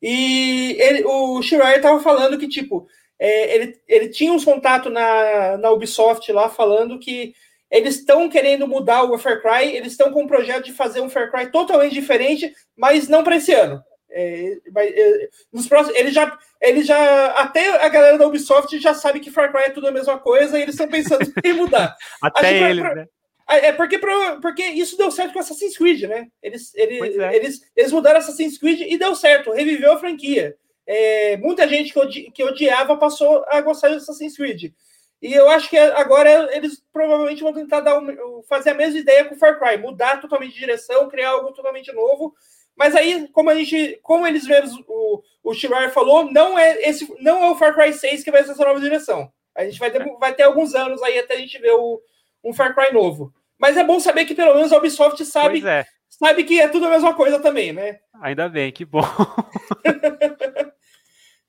E 0.00 0.76
ele, 0.78 1.04
o 1.04 1.42
Schreier 1.42 1.76
estava 1.76 2.00
falando 2.00 2.38
que, 2.38 2.48
tipo, 2.48 2.86
é, 3.18 3.54
ele, 3.54 3.80
ele 3.88 4.08
tinha 4.08 4.32
uns 4.32 4.44
contatos 4.44 4.92
na, 4.92 5.56
na 5.56 5.70
Ubisoft 5.70 6.30
lá 6.32 6.48
falando 6.48 6.98
que 6.98 7.34
eles 7.76 7.96
estão 7.96 8.28
querendo 8.28 8.66
mudar 8.66 9.04
o 9.04 9.18
Far 9.18 9.40
Cry, 9.40 9.76
eles 9.76 9.92
estão 9.92 10.12
com 10.12 10.22
um 10.22 10.26
projeto 10.26 10.64
de 10.64 10.72
fazer 10.72 11.00
um 11.00 11.10
Far 11.10 11.30
Cry 11.30 11.50
totalmente 11.50 11.92
diferente, 11.92 12.52
mas 12.76 13.08
não 13.08 13.22
para 13.22 13.36
esse 13.36 13.52
ano. 13.52 13.82
É, 14.08 14.56
é, 14.76 15.28
nos 15.52 15.66
próximos, 15.66 15.98
ele 15.98 16.10
já, 16.10 16.38
ele 16.60 16.82
já, 16.82 17.26
até 17.32 17.84
a 17.84 17.88
galera 17.88 18.16
da 18.16 18.26
Ubisoft 18.26 18.78
já 18.78 18.94
sabe 18.94 19.20
que 19.20 19.30
Far 19.30 19.52
Cry 19.52 19.64
é 19.64 19.70
tudo 19.70 19.88
a 19.88 19.92
mesma 19.92 20.18
coisa 20.18 20.58
e 20.58 20.62
eles 20.62 20.74
estão 20.74 20.88
pensando 20.88 21.20
em 21.44 21.52
mudar. 21.52 21.94
até 22.22 22.70
eles, 22.70 22.82
né? 22.82 23.06
É 23.48 23.70
porque, 23.70 24.00
porque 24.42 24.64
isso 24.64 24.96
deu 24.96 25.08
certo 25.10 25.32
com 25.32 25.38
Assassin's 25.38 25.78
Creed, 25.78 26.02
né? 26.02 26.26
Eles, 26.42 26.74
eles, 26.74 27.16
é. 27.16 27.36
eles, 27.36 27.60
eles 27.76 27.92
mudaram 27.92 28.18
Assassin's 28.18 28.58
Creed 28.58 28.80
e 28.80 28.98
deu 28.98 29.14
certo, 29.14 29.52
reviveu 29.52 29.92
a 29.92 29.98
franquia. 29.98 30.56
É, 30.84 31.36
muita 31.36 31.68
gente 31.68 31.92
que, 31.92 31.98
odi, 31.98 32.30
que 32.32 32.42
odiava 32.42 32.96
passou 32.96 33.44
a 33.48 33.60
gostar 33.60 33.88
de 33.90 33.96
Assassin's 33.96 34.36
Creed. 34.36 34.72
E 35.20 35.32
eu 35.32 35.48
acho 35.48 35.70
que 35.70 35.78
agora 35.78 36.54
eles 36.54 36.82
provavelmente 36.92 37.42
vão 37.42 37.52
tentar 37.52 37.80
dar 37.80 37.98
um, 37.98 38.42
fazer 38.48 38.70
a 38.70 38.74
mesma 38.74 38.98
ideia 38.98 39.24
com 39.24 39.34
o 39.34 39.38
Far 39.38 39.58
Cry, 39.58 39.78
mudar 39.78 40.20
totalmente 40.20 40.52
de 40.52 40.60
direção, 40.60 41.08
criar 41.08 41.30
algo 41.30 41.52
totalmente 41.52 41.92
novo. 41.92 42.34
Mas 42.76 42.94
aí, 42.94 43.26
como 43.28 43.48
a 43.48 43.54
gente, 43.54 43.98
como 44.02 44.26
eles 44.26 44.46
mesmos, 44.46 44.84
o, 44.86 45.22
o 45.42 45.54
Shirar 45.54 45.90
falou, 45.90 46.30
não 46.30 46.58
é 46.58 46.88
esse, 46.88 47.10
não 47.20 47.42
é 47.42 47.50
o 47.50 47.56
Far 47.56 47.74
Cry 47.74 47.92
6 47.92 48.22
que 48.22 48.30
vai 48.30 48.44
ser 48.44 48.50
essa 48.52 48.64
nova 48.64 48.78
direção. 48.78 49.32
A 49.54 49.64
gente 49.64 49.78
vai 49.78 49.90
ter, 49.90 50.04
vai 50.18 50.34
ter 50.34 50.42
alguns 50.42 50.74
anos 50.74 51.02
aí 51.02 51.18
até 51.18 51.34
a 51.34 51.38
gente 51.38 51.58
ver 51.58 51.72
o, 51.72 52.00
um 52.44 52.52
Far 52.52 52.74
Cry 52.74 52.92
novo. 52.92 53.32
Mas 53.58 53.78
é 53.78 53.84
bom 53.84 53.98
saber 53.98 54.26
que 54.26 54.34
pelo 54.34 54.54
menos 54.54 54.70
a 54.72 54.76
Ubisoft 54.76 55.24
sabe, 55.24 55.66
é. 55.66 55.86
sabe 56.10 56.44
que 56.44 56.60
é 56.60 56.68
tudo 56.68 56.86
a 56.86 56.90
mesma 56.90 57.14
coisa 57.14 57.40
também, 57.40 57.72
né? 57.72 57.98
Ainda 58.20 58.50
bem, 58.50 58.70
que 58.70 58.84
bom. 58.84 59.00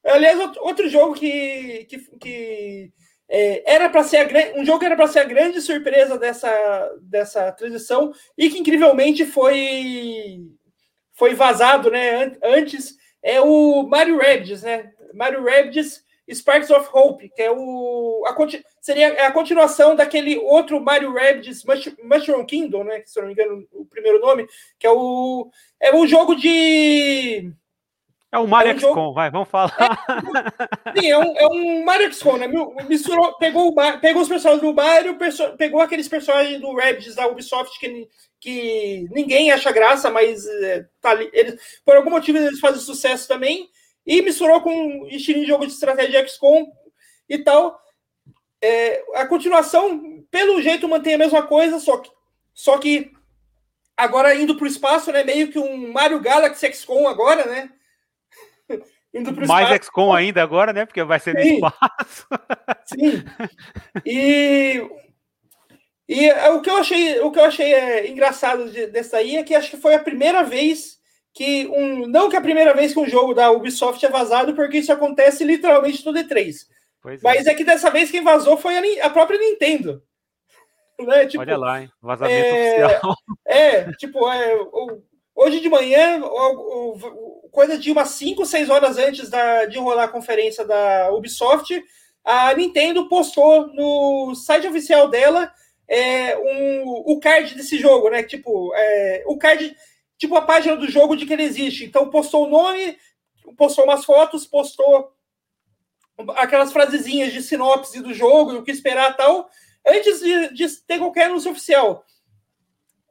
Aliás, 0.05 0.39
outro 0.59 0.87
jogo 0.87 1.13
que, 1.13 1.85
que, 1.89 1.97
que 2.17 2.93
é, 3.29 3.73
era 3.73 3.89
para 3.89 4.03
ser 4.03 4.17
a, 4.17 4.59
um 4.59 4.65
jogo 4.65 4.79
que 4.79 4.85
era 4.85 4.95
para 4.95 5.07
ser 5.07 5.19
a 5.19 5.25
grande 5.25 5.61
surpresa 5.61 6.17
dessa, 6.17 6.95
dessa 7.01 7.51
transição 7.51 8.13
e 8.37 8.49
que 8.49 8.59
incrivelmente 8.59 9.25
foi 9.25 10.45
foi 11.13 11.33
vazado, 11.33 11.89
né? 11.89 12.37
Antes 12.43 12.95
é 13.23 13.41
o 13.41 13.83
Mario 13.83 14.17
Rabbids, 14.19 14.61
né? 14.61 14.91
Mario 15.13 15.43
Rabbids 15.43 16.03
Sparks 16.31 16.69
of 16.69 16.89
Hope, 16.93 17.29
que 17.29 17.41
é 17.41 17.51
o 17.51 18.23
a, 18.27 18.35
seria 18.81 19.27
a 19.27 19.31
continuação 19.31 19.95
daquele 19.95 20.37
outro 20.37 20.79
Mario 20.79 21.13
Rabbids 21.13 21.63
Mushroom 22.03 22.45
Kingdom, 22.45 22.83
né? 22.83 23.01
Se 23.05 23.17
eu 23.17 23.23
não 23.23 23.27
me 23.27 23.33
engano, 23.33 23.67
o 23.71 23.85
primeiro 23.85 24.19
nome, 24.19 24.47
que 24.77 24.85
é 24.85 24.91
o 24.91 25.49
é 25.79 25.95
um 25.95 26.05
jogo 26.05 26.35
de 26.35 27.51
é 28.31 28.37
o 28.37 28.47
Mario 28.47 28.71
é 28.71 28.75
um 28.75 28.79
XCOM, 28.79 28.93
jogo... 28.93 29.13
vai, 29.13 29.31
vamos 29.31 29.47
falar. 29.47 29.73
É, 30.85 30.99
sim, 30.99 31.09
é 31.09 31.17
um, 31.17 31.37
é 31.37 31.47
um 31.47 31.85
Mario 31.85 32.13
XCOM, 32.13 32.37
né? 32.37 32.47
Misturou, 32.87 33.37
pegou, 33.37 33.73
pegou 34.01 34.21
os 34.21 34.27
personagens 34.27 34.61
do 34.61 34.73
Mario, 34.73 35.17
pegou 35.57 35.81
aqueles 35.81 36.09
personagens 36.09 36.59
do 36.59 36.75
Rabbids 36.75 37.15
da 37.15 37.27
Ubisoft 37.27 37.79
que, 37.79 38.07
que 38.39 39.07
ninguém 39.11 39.51
acha 39.51 39.71
graça, 39.71 40.09
mas 40.09 40.45
é, 40.45 40.85
tá, 40.99 41.13
eles, 41.31 41.79
por 41.85 41.95
algum 41.95 42.09
motivo 42.09 42.37
eles 42.37 42.59
fazem 42.59 42.81
sucesso 42.81 43.27
também, 43.29 43.69
e 44.05 44.21
misturou 44.21 44.61
com 44.61 45.07
estilo 45.07 45.39
de 45.39 45.47
jogo 45.47 45.65
de 45.65 45.71
estratégia 45.71 46.27
XCOM 46.27 46.65
e 47.29 47.37
tal. 47.37 47.79
É, 48.61 49.03
a 49.15 49.25
continuação, 49.25 50.23
pelo 50.29 50.61
jeito, 50.61 50.87
mantém 50.87 51.13
a 51.13 51.19
mesma 51.19 51.43
coisa, 51.43 51.79
só 51.79 51.97
que, 51.97 52.11
só 52.53 52.77
que 52.77 53.11
agora 53.95 54.35
indo 54.35 54.55
para 54.55 54.65
o 54.65 54.67
espaço, 54.67 55.13
né? 55.13 55.23
Meio 55.23 55.49
que 55.49 55.57
um 55.57 55.93
Mario 55.93 56.19
Galaxy 56.19 56.73
XCOM 56.73 57.07
agora, 57.07 57.45
né? 57.45 57.69
Indo 59.13 59.33
pro 59.33 59.47
Mais 59.47 59.67
espaço. 59.67 59.85
XCOM 59.85 60.13
ainda 60.13 60.41
agora, 60.41 60.73
né? 60.73 60.85
Porque 60.85 61.03
vai 61.03 61.19
ser 61.19 61.33
no 61.33 61.41
espaço. 61.41 62.27
Sim. 62.85 63.23
E, 64.05 64.81
e 66.07 66.31
o 66.51 66.61
que 66.61 66.69
eu 66.69 66.77
achei, 66.77 67.19
o 67.19 67.31
que 67.31 67.39
eu 67.39 67.45
achei 67.45 67.73
é, 67.73 68.09
engraçado 68.09 68.69
de, 68.69 68.87
dessa 68.87 69.17
aí 69.17 69.37
é 69.37 69.43
que 69.43 69.55
acho 69.55 69.71
que 69.71 69.77
foi 69.77 69.93
a 69.95 69.99
primeira 69.99 70.43
vez 70.43 70.97
que 71.33 71.67
um. 71.67 72.07
Não 72.07 72.29
que 72.29 72.35
a 72.35 72.41
primeira 72.41 72.73
vez 72.73 72.93
que 72.93 72.99
um 72.99 73.07
jogo 73.07 73.33
da 73.33 73.51
Ubisoft 73.51 74.03
é 74.05 74.09
vazado, 74.09 74.55
porque 74.55 74.79
isso 74.79 74.91
acontece 74.91 75.43
literalmente 75.43 76.05
no 76.05 76.13
D3. 76.13 76.55
Pois 77.01 77.21
Mas 77.21 77.45
é. 77.45 77.51
é 77.51 77.53
que 77.53 77.63
dessa 77.63 77.91
vez 77.91 78.09
quem 78.09 78.23
vazou 78.23 78.57
foi 78.57 78.77
a, 78.77 79.05
a 79.05 79.09
própria 79.09 79.39
Nintendo. 79.39 80.01
Né? 80.99 81.27
Tipo, 81.27 81.41
Olha 81.41 81.57
lá, 81.57 81.81
hein? 81.83 81.91
Vazamento 82.01 82.43
é, 82.43 82.85
oficial. 82.87 83.15
É, 83.45 83.91
tipo, 83.93 84.27
é, 84.33 84.57
hoje 85.35 85.59
de 85.59 85.69
manhã, 85.69 86.19
o, 86.23 86.95
o, 86.95 86.95
coisa 87.57 87.75
de 87.75 87.91
umas 87.91 88.09
5, 88.09 88.45
6 88.45 88.69
horas 88.69 88.99
antes 88.99 89.31
da, 89.31 89.65
de 89.65 89.79
rolar 89.79 90.03
a 90.03 90.07
conferência 90.07 90.63
da 90.63 91.11
Ubisoft, 91.11 91.83
a 92.23 92.53
Nintendo 92.53 93.09
postou 93.09 93.65
no 93.73 94.35
site 94.35 94.67
oficial 94.67 95.09
dela 95.09 95.51
é, 95.87 96.37
um, 96.37 96.83
o 96.85 97.19
card 97.19 97.55
desse 97.55 97.79
jogo, 97.79 98.11
né? 98.11 98.21
Tipo, 98.21 98.71
é, 98.75 99.23
o 99.25 99.39
card, 99.39 99.75
tipo 100.19 100.35
a 100.35 100.43
página 100.43 100.75
do 100.75 100.87
jogo 100.87 101.15
de 101.15 101.25
que 101.25 101.33
ele 101.33 101.41
existe. 101.41 101.83
Então, 101.83 102.11
postou 102.11 102.45
o 102.45 102.49
nome, 102.49 102.95
postou 103.57 103.85
umas 103.85 104.05
fotos, 104.05 104.45
postou 104.45 105.11
aquelas 106.35 106.71
frasezinhas 106.71 107.33
de 107.33 107.41
sinopse 107.41 108.03
do 108.03 108.13
jogo, 108.13 108.57
o 108.57 108.63
que 108.63 108.69
esperar 108.69 109.17
tal, 109.17 109.49
antes 109.83 110.19
de, 110.19 110.53
de 110.53 110.67
ter 110.85 110.99
qualquer 110.99 111.23
anúncio 111.23 111.49
oficial. 111.49 112.05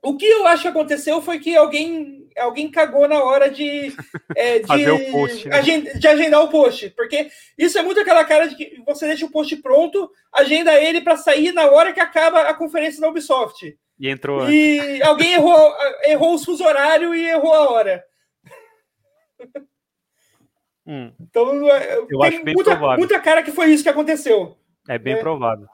O 0.07 0.17
que 0.17 0.25
eu 0.25 0.47
acho 0.47 0.63
que 0.63 0.69
aconteceu 0.69 1.21
foi 1.21 1.41
que 1.41 1.57
alguém 1.57 2.25
alguém 2.39 2.71
cagou 2.71 3.09
na 3.09 3.25
hora 3.25 3.51
de, 3.51 3.93
é, 4.37 4.61
de, 4.61 5.11
post, 5.11 5.49
né? 5.49 5.61
de, 5.63 6.07
agendar 6.07 6.43
o 6.45 6.49
post, 6.49 6.91
porque 6.91 7.29
isso 7.59 7.77
é 7.77 7.83
muito 7.83 7.99
aquela 7.99 8.25
cara 8.25 8.47
de 8.47 8.55
que 8.55 8.81
você 8.87 9.07
deixa 9.07 9.27
o 9.27 9.31
post 9.31 9.57
pronto, 9.57 10.09
agenda 10.33 10.81
ele 10.81 11.01
para 11.01 11.17
sair 11.17 11.51
na 11.51 11.67
hora 11.71 11.93
que 11.93 11.99
acaba 11.99 12.43
a 12.43 12.55
conferência 12.55 13.01
da 13.01 13.09
Ubisoft. 13.09 13.77
E 13.99 14.09
entrou. 14.09 14.49
E 14.49 15.03
alguém 15.03 15.33
errou, 15.33 15.75
errou 16.05 16.35
o 16.35 16.39
fuso 16.39 16.63
horário 16.63 17.13
e 17.13 17.27
errou 17.27 17.53
a 17.53 17.71
hora. 17.71 18.05
Hum. 20.87 21.13
Então, 21.19 21.69
é, 21.69 21.97
Eu 21.97 22.07
tem 22.21 22.45
muita, 22.55 22.97
muita 22.97 23.19
cara 23.19 23.43
que 23.43 23.51
foi 23.51 23.73
isso 23.73 23.83
que 23.83 23.89
aconteceu. 23.89 24.57
É 24.89 24.99
bem 24.99 25.15
né? 25.15 25.21
provável. 25.21 25.67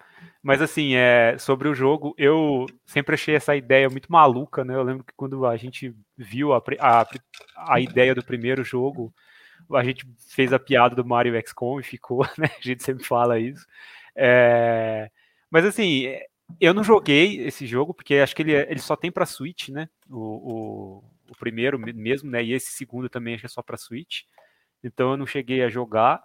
Mas 0.42 0.60
assim, 0.60 0.94
é, 0.94 1.36
sobre 1.38 1.68
o 1.68 1.74
jogo, 1.74 2.14
eu 2.18 2.66
sempre 2.84 3.14
achei 3.14 3.36
essa 3.36 3.54
ideia 3.54 3.88
muito 3.88 4.10
maluca, 4.10 4.64
né? 4.64 4.74
Eu 4.74 4.82
lembro 4.82 5.04
que 5.04 5.12
quando 5.16 5.46
a 5.46 5.56
gente 5.56 5.94
viu 6.16 6.52
a, 6.52 6.62
a, 6.80 7.06
a 7.56 7.80
ideia 7.80 8.14
do 8.14 8.24
primeiro 8.24 8.64
jogo, 8.64 9.14
a 9.72 9.84
gente 9.84 10.04
fez 10.28 10.52
a 10.52 10.58
piada 10.58 10.96
do 10.96 11.04
Mario 11.04 11.40
XCOM 11.46 11.78
e 11.78 11.84
ficou, 11.84 12.26
né? 12.36 12.50
A 12.58 12.60
gente 12.62 12.82
sempre 12.82 13.04
fala 13.04 13.38
isso. 13.38 13.64
É, 14.16 15.10
mas 15.48 15.64
assim, 15.64 16.06
eu 16.60 16.74
não 16.74 16.82
joguei 16.82 17.40
esse 17.46 17.66
jogo, 17.66 17.94
porque 17.94 18.16
acho 18.16 18.34
que 18.34 18.42
ele, 18.42 18.52
ele 18.52 18.80
só 18.80 18.96
tem 18.96 19.12
para 19.12 19.26
Switch, 19.26 19.68
né? 19.68 19.88
O, 20.10 20.18
o, 20.18 21.04
o, 21.30 21.36
primeiro 21.38 21.78
mesmo, 21.78 22.30
né? 22.30 22.42
E 22.42 22.52
esse 22.52 22.72
segundo 22.72 23.08
também 23.08 23.34
acho 23.34 23.42
que 23.42 23.46
é 23.46 23.48
só 23.48 23.62
para 23.62 23.76
Switch. 23.76 24.22
Então 24.82 25.12
eu 25.12 25.16
não 25.16 25.26
cheguei 25.26 25.62
a 25.62 25.68
jogar. 25.68 26.22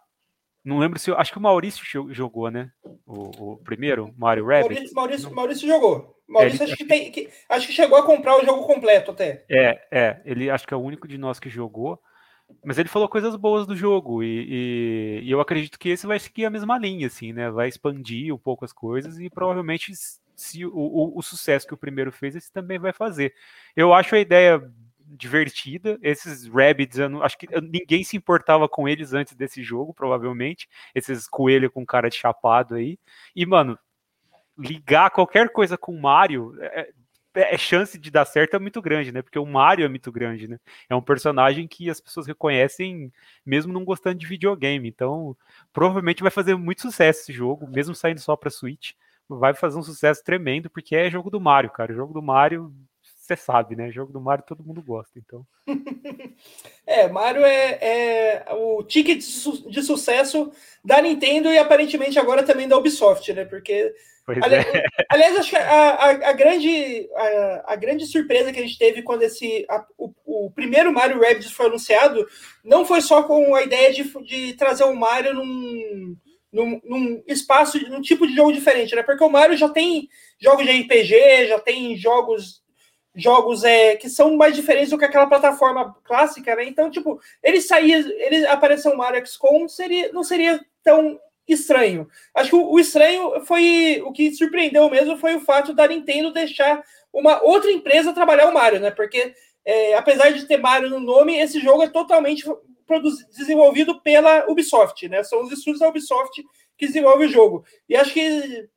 Não 0.68 0.80
lembro 0.80 1.00
se. 1.00 1.10
Acho 1.12 1.32
que 1.32 1.38
o 1.38 1.42
Maurício 1.42 2.14
jogou, 2.14 2.52
né? 2.52 2.70
O, 3.06 3.54
o 3.54 3.58
primeiro, 3.58 4.14
Mario 4.18 4.46
Rabbit. 4.46 4.74
Maurício, 4.74 4.96
Maurício, 4.96 5.34
Maurício 5.34 5.68
jogou. 5.68 6.22
Maurício, 6.28 6.62
é, 6.62 6.66
acho, 6.66 6.76
que 6.76 6.84
tem, 6.84 7.10
que, 7.10 7.30
acho 7.48 7.68
que 7.68 7.72
chegou 7.72 7.98
a 7.98 8.06
comprar 8.06 8.36
o 8.36 8.44
jogo 8.44 8.68
completo 8.68 9.12
até. 9.12 9.46
É, 9.50 9.88
é. 9.90 10.22
Ele 10.26 10.50
acho 10.50 10.68
que 10.68 10.74
é 10.74 10.78
o 10.78 10.82
único 10.82 11.08
de 11.08 11.18
nós 11.18 11.40
que 11.40 11.50
jogou. 11.50 11.98
Mas 12.66 12.78
ele 12.78 12.90
falou 12.90 13.08
coisas 13.08 13.34
boas 13.38 13.66
do 13.66 13.78
jogo. 13.78 14.22
E, 14.22 15.22
e, 15.22 15.22
e 15.24 15.32
eu 15.32 15.40
acredito 15.40 15.80
que 15.80 15.88
esse 15.88 16.06
vai 16.06 16.20
seguir 16.20 16.44
a 16.44 16.50
mesma 16.50 16.78
linha, 16.78 17.08
assim, 17.08 17.32
né? 17.32 17.50
Vai 17.50 17.70
expandir 17.70 18.36
um 18.36 18.38
pouco 18.38 18.66
as 18.66 18.74
coisas 18.74 19.18
e 19.22 19.30
provavelmente 19.30 19.94
se 20.36 20.66
o, 20.66 20.72
o, 20.76 21.18
o 21.18 21.22
sucesso 21.22 21.66
que 21.66 21.74
o 21.74 21.78
primeiro 21.78 22.12
fez, 22.12 22.36
esse 22.36 22.52
também 22.52 22.78
vai 22.78 22.92
fazer. 22.92 23.34
Eu 23.74 23.94
acho 23.94 24.14
a 24.16 24.20
ideia 24.20 24.62
divertida. 25.08 25.98
Esses 26.02 26.48
Rabbids, 26.48 27.00
eu 27.00 27.10
não, 27.10 27.24
acho 27.24 27.38
que 27.38 27.48
ninguém 27.62 28.04
se 28.04 28.18
importava 28.18 28.68
com 28.68 28.88
eles 28.88 29.14
antes 29.14 29.36
desse 29.36 29.64
jogo, 29.64 29.94
provavelmente. 29.94 30.68
Esses 30.94 31.28
coelhos 31.28 31.72
com 31.72 31.86
cara 31.86 32.10
de 32.10 32.16
chapado 32.16 32.76
aí. 32.76 33.00
E, 33.36 33.46
mano, 33.46 33.78
ligar 34.58 35.12
qualquer 35.12 35.50
coisa 35.50 35.78
com 35.78 35.94
o 35.94 36.02
Mario. 36.02 36.56
É, 36.60 36.90
é, 37.34 37.54
é, 37.54 37.58
chance 37.58 37.98
de 37.98 38.10
dar 38.10 38.26
certo 38.26 38.56
é 38.56 38.60
muito 38.60 38.82
grande, 38.82 39.12
né? 39.12 39.22
Porque 39.22 39.40
o 39.40 39.46
Mario 39.46 39.86
é 39.86 39.90
muito 39.90 40.12
grande, 40.12 40.48
né? 40.48 40.60
É 40.90 40.96
um 40.96 41.02
personagem 41.02 41.68
que 41.68 41.90
as 41.90 42.02
pessoas 42.02 42.26
reconhecem 42.26 43.12
mesmo 43.46 43.72
não 43.72 43.86
gostando 43.86 44.18
de 44.18 44.26
videogame. 44.26 44.90
Então, 44.90 45.38
provavelmente 45.72 46.24
vai 46.24 46.32
fazer 46.32 46.56
muito 46.56 46.82
sucesso 46.82 47.22
esse 47.22 47.34
jogo, 47.34 47.68
mesmo 47.68 47.94
saindo 47.96 48.20
só 48.20 48.36
para 48.36 48.50
Switch. 48.50 48.94
Vai 49.30 49.54
fazer 49.54 49.78
um 49.78 49.84
sucesso 49.84 50.24
tremendo, 50.24 50.70
porque 50.70 50.96
é 50.96 51.10
jogo 51.12 51.30
do 51.30 51.40
Mario, 51.40 51.70
cara. 51.70 51.92
O 51.92 51.96
jogo 51.96 52.14
do 52.14 52.22
Mario 52.22 52.74
você 53.28 53.36
sabe, 53.36 53.76
né? 53.76 53.92
Jogo 53.92 54.14
do 54.14 54.22
Mario 54.22 54.46
todo 54.48 54.64
mundo 54.64 54.82
gosta, 54.82 55.20
então. 55.20 55.46
é, 56.88 57.08
Mario 57.10 57.44
é, 57.44 57.80
é 57.82 58.54
o 58.54 58.82
ticket 58.84 59.18
de, 59.18 59.24
su 59.24 59.70
de, 59.70 59.84
sucesso 59.84 60.52
da 60.84 61.02
Nintendo 61.02 61.52
e 61.52 61.58
aparentemente 61.58 62.18
agora 62.18 62.44
também 62.44 62.68
da 62.68 62.78
Ubisoft, 62.78 63.34
né? 63.34 63.44
Porque. 63.44 63.94
Ali 64.42 64.56
é. 64.56 64.84
Aliás, 65.10 65.38
acho 65.38 65.50
que 65.50 65.56
a, 65.56 65.90
a, 65.90 66.10
a 66.30 66.34
grande, 66.34 67.10
a, 67.16 67.74
a, 67.74 67.76
grande 67.76 68.06
surpresa 68.06 68.52
que 68.52 68.60
a 68.60 68.62
gente 68.62 68.78
teve 68.78 69.02
quando 69.02 69.24
esse, 69.24 69.66
o, 69.98 70.14
o, 70.26 70.52
primeiro 70.52 70.94
Mario 70.94 71.22
Rabbids 71.22 71.52
foi 71.52 71.68
anunciado 71.68 72.28
não 72.62 72.86
foi 72.86 73.00
só 73.00 73.24
com 73.24 73.56
a 73.56 73.64
ideia 73.64 73.94
de, 73.94 74.04
de 74.24 74.54
trazer 74.54 74.84
o 74.84 74.94
Mario 74.94 75.34
num, 75.34 76.18
num, 76.52 76.82
num, 76.84 77.24
espaço, 77.26 77.80
num 77.90 78.02
tipo 78.02 78.28
de 78.28 78.36
jogo 78.36 78.52
diferente, 78.52 78.94
né? 78.96 79.02
Porque 79.02 79.24
o 79.24 79.30
Mario 79.30 79.56
já 79.56 79.70
tem 79.70 80.10
jogos 80.38 80.66
de 80.66 80.82
RPG, 80.82 81.48
já 81.48 81.60
tem 81.60 81.96
jogos 81.96 82.62
jogos 83.18 83.64
é, 83.64 83.96
que 83.96 84.08
são 84.08 84.38
mais 84.38 84.56
diferentes 84.56 84.92
do 84.92 84.98
que 84.98 85.06
aquela 85.06 85.26
plataforma 85.26 85.96
clássica, 86.04 86.56
né? 86.56 86.66
Então, 86.66 86.90
tipo, 86.90 87.20
ele 87.44 87.60
sair, 87.60 88.06
ele 88.20 88.46
aparecer 88.46 88.90
um 88.90 88.96
Mario 88.96 89.26
XCOM 89.26 89.68
seria, 89.68 90.12
não 90.14 90.24
seria 90.24 90.64
tão 90.84 91.20
estranho. 91.48 92.08
Acho 92.36 92.52
que 92.52 92.56
o, 92.56 92.72
o, 92.72 92.80
estranho 92.80 93.44
foi 93.46 94.02
o 94.06 94.12
que 94.12 94.34
surpreendeu 94.34 94.90
mesmo 94.90 95.18
foi 95.18 95.36
o 95.36 95.42
fato 95.42 95.74
da 95.74 95.88
Nintendo 95.88 96.32
deixar 96.32 96.84
uma 97.12 97.42
outra 97.44 97.72
empresa 97.72 98.14
trabalhar 98.14 98.48
o 98.48 98.54
Mario, 98.54 98.80
né? 98.80 98.92
Porque 98.92 99.34
é, 99.66 99.96
apesar 99.96 100.30
de 100.32 100.46
ter 100.46 100.58
Mario 100.58 100.90
no 100.90 101.00
nome, 101.00 101.38
esse 101.38 101.60
jogo 101.60 101.84
é 101.84 101.90
totalmente 101.90 102.46
desenvolvido 103.36 104.00
pela 104.02 104.50
Ubisoft, 104.50 105.10
né? 105.10 105.24
São 105.24 105.42
os 105.42 105.52
estúdios 105.52 105.80
da 105.80 105.90
Ubisoft 105.90 106.44
que 106.78 106.86
desenvolvem 106.86 107.28
o 107.28 107.32
jogo. 107.32 107.66
E 107.90 107.96
acho 107.96 108.14
que 108.14 108.70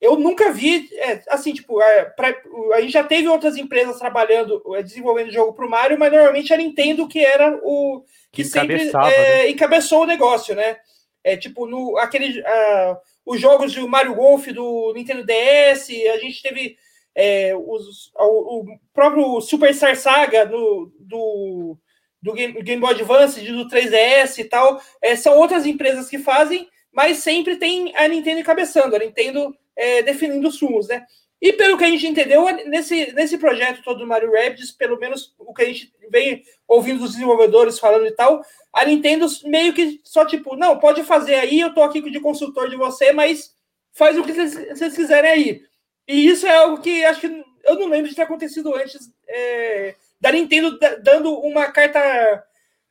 eu 0.00 0.16
nunca 0.16 0.50
vi, 0.50 0.88
é, 0.94 1.22
assim, 1.28 1.52
tipo, 1.52 1.80
é, 1.82 2.04
pra, 2.04 2.34
a 2.74 2.80
gente 2.80 2.92
já 2.92 3.04
teve 3.04 3.28
outras 3.28 3.56
empresas 3.56 3.98
trabalhando, 3.98 4.62
é, 4.74 4.82
desenvolvendo 4.82 5.30
jogo 5.30 5.52
para 5.52 5.66
o 5.66 5.70
Mario, 5.70 5.98
mas 5.98 6.10
normalmente 6.10 6.52
a 6.54 6.56
Nintendo 6.56 7.06
que 7.06 7.22
era 7.22 7.60
o 7.62 8.02
que, 8.32 8.42
que 8.42 8.48
sempre 8.48 8.88
é, 8.88 8.92
né? 8.92 9.50
encabeçou 9.50 10.02
o 10.02 10.06
negócio, 10.06 10.54
né? 10.54 10.78
É 11.22 11.36
tipo, 11.36 11.66
no, 11.66 11.98
aquele, 11.98 12.40
uh, 12.40 12.96
os 13.26 13.38
jogos 13.38 13.74
do 13.74 13.86
Mario 13.86 14.14
Golf 14.14 14.46
do 14.48 14.92
Nintendo 14.94 15.24
DS, 15.24 15.90
a 16.14 16.18
gente 16.18 16.42
teve 16.42 16.78
é, 17.14 17.54
os, 17.54 18.10
o, 18.16 18.60
o, 18.60 18.78
próprio 18.94 19.40
Super 19.42 19.74
Star 19.74 19.96
Saga 19.96 20.46
no, 20.46 20.90
do, 20.98 21.76
do 22.22 22.32
Game, 22.32 22.62
Game 22.62 22.80
Boy 22.80 22.92
Advance, 22.92 23.40
do 23.40 23.68
3DS 23.68 24.38
e 24.38 24.44
tal. 24.44 24.80
É, 25.02 25.14
são 25.14 25.36
outras 25.36 25.66
empresas 25.66 26.08
que 26.08 26.18
fazem, 26.18 26.68
mas 26.90 27.18
sempre 27.18 27.56
tem 27.56 27.94
a 27.96 28.08
Nintendo 28.08 28.40
encabeçando. 28.40 28.96
A 28.96 28.98
Nintendo 28.98 29.54
é, 29.80 30.02
definindo 30.02 30.46
os 30.46 30.60
rumos, 30.60 30.88
né? 30.88 31.06
E 31.40 31.54
pelo 31.54 31.78
que 31.78 31.84
a 31.84 31.88
gente 31.88 32.06
entendeu, 32.06 32.44
nesse, 32.66 33.14
nesse 33.14 33.38
projeto 33.38 33.82
todo 33.82 34.00
do 34.00 34.06
Mario 34.06 34.30
Rabbids, 34.30 34.72
pelo 34.72 34.98
menos 34.98 35.34
o 35.38 35.54
que 35.54 35.62
a 35.62 35.64
gente 35.64 35.90
vem 36.10 36.44
ouvindo 36.68 37.00
dos 37.00 37.12
desenvolvedores 37.12 37.78
falando 37.78 38.06
e 38.06 38.10
tal, 38.10 38.44
a 38.70 38.84
Nintendo 38.84 39.26
meio 39.44 39.72
que 39.72 40.02
só 40.04 40.26
tipo, 40.26 40.54
não, 40.54 40.78
pode 40.78 41.02
fazer 41.02 41.36
aí, 41.36 41.58
eu 41.58 41.72
tô 41.72 41.82
aqui 41.82 42.02
de 42.10 42.20
consultor 42.20 42.68
de 42.68 42.76
você, 42.76 43.10
mas 43.12 43.54
faz 43.90 44.18
o 44.18 44.22
que 44.22 44.34
vocês 44.34 44.94
quiserem 44.94 45.30
aí. 45.30 45.62
E 46.06 46.26
isso 46.26 46.46
é 46.46 46.54
algo 46.56 46.82
que 46.82 47.02
acho 47.06 47.22
que 47.22 47.44
eu 47.64 47.78
não 47.78 47.88
lembro 47.88 48.10
de 48.10 48.14
ter 48.14 48.22
acontecido 48.22 48.74
antes 48.74 49.10
é, 49.26 49.94
da 50.20 50.30
Nintendo 50.30 50.78
dando 51.02 51.32
uma 51.40 51.72
carta 51.72 52.44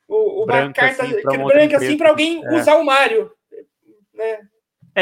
uma 0.08 0.46
branca, 0.48 0.82
carta 0.82 1.04
assim, 1.04 1.22
branca 1.22 1.78
assim 1.78 1.98
para 1.98 2.10
alguém 2.10 2.44
é. 2.44 2.56
usar 2.56 2.78
o 2.78 2.84
Mario, 2.84 3.32
né? 4.12 4.40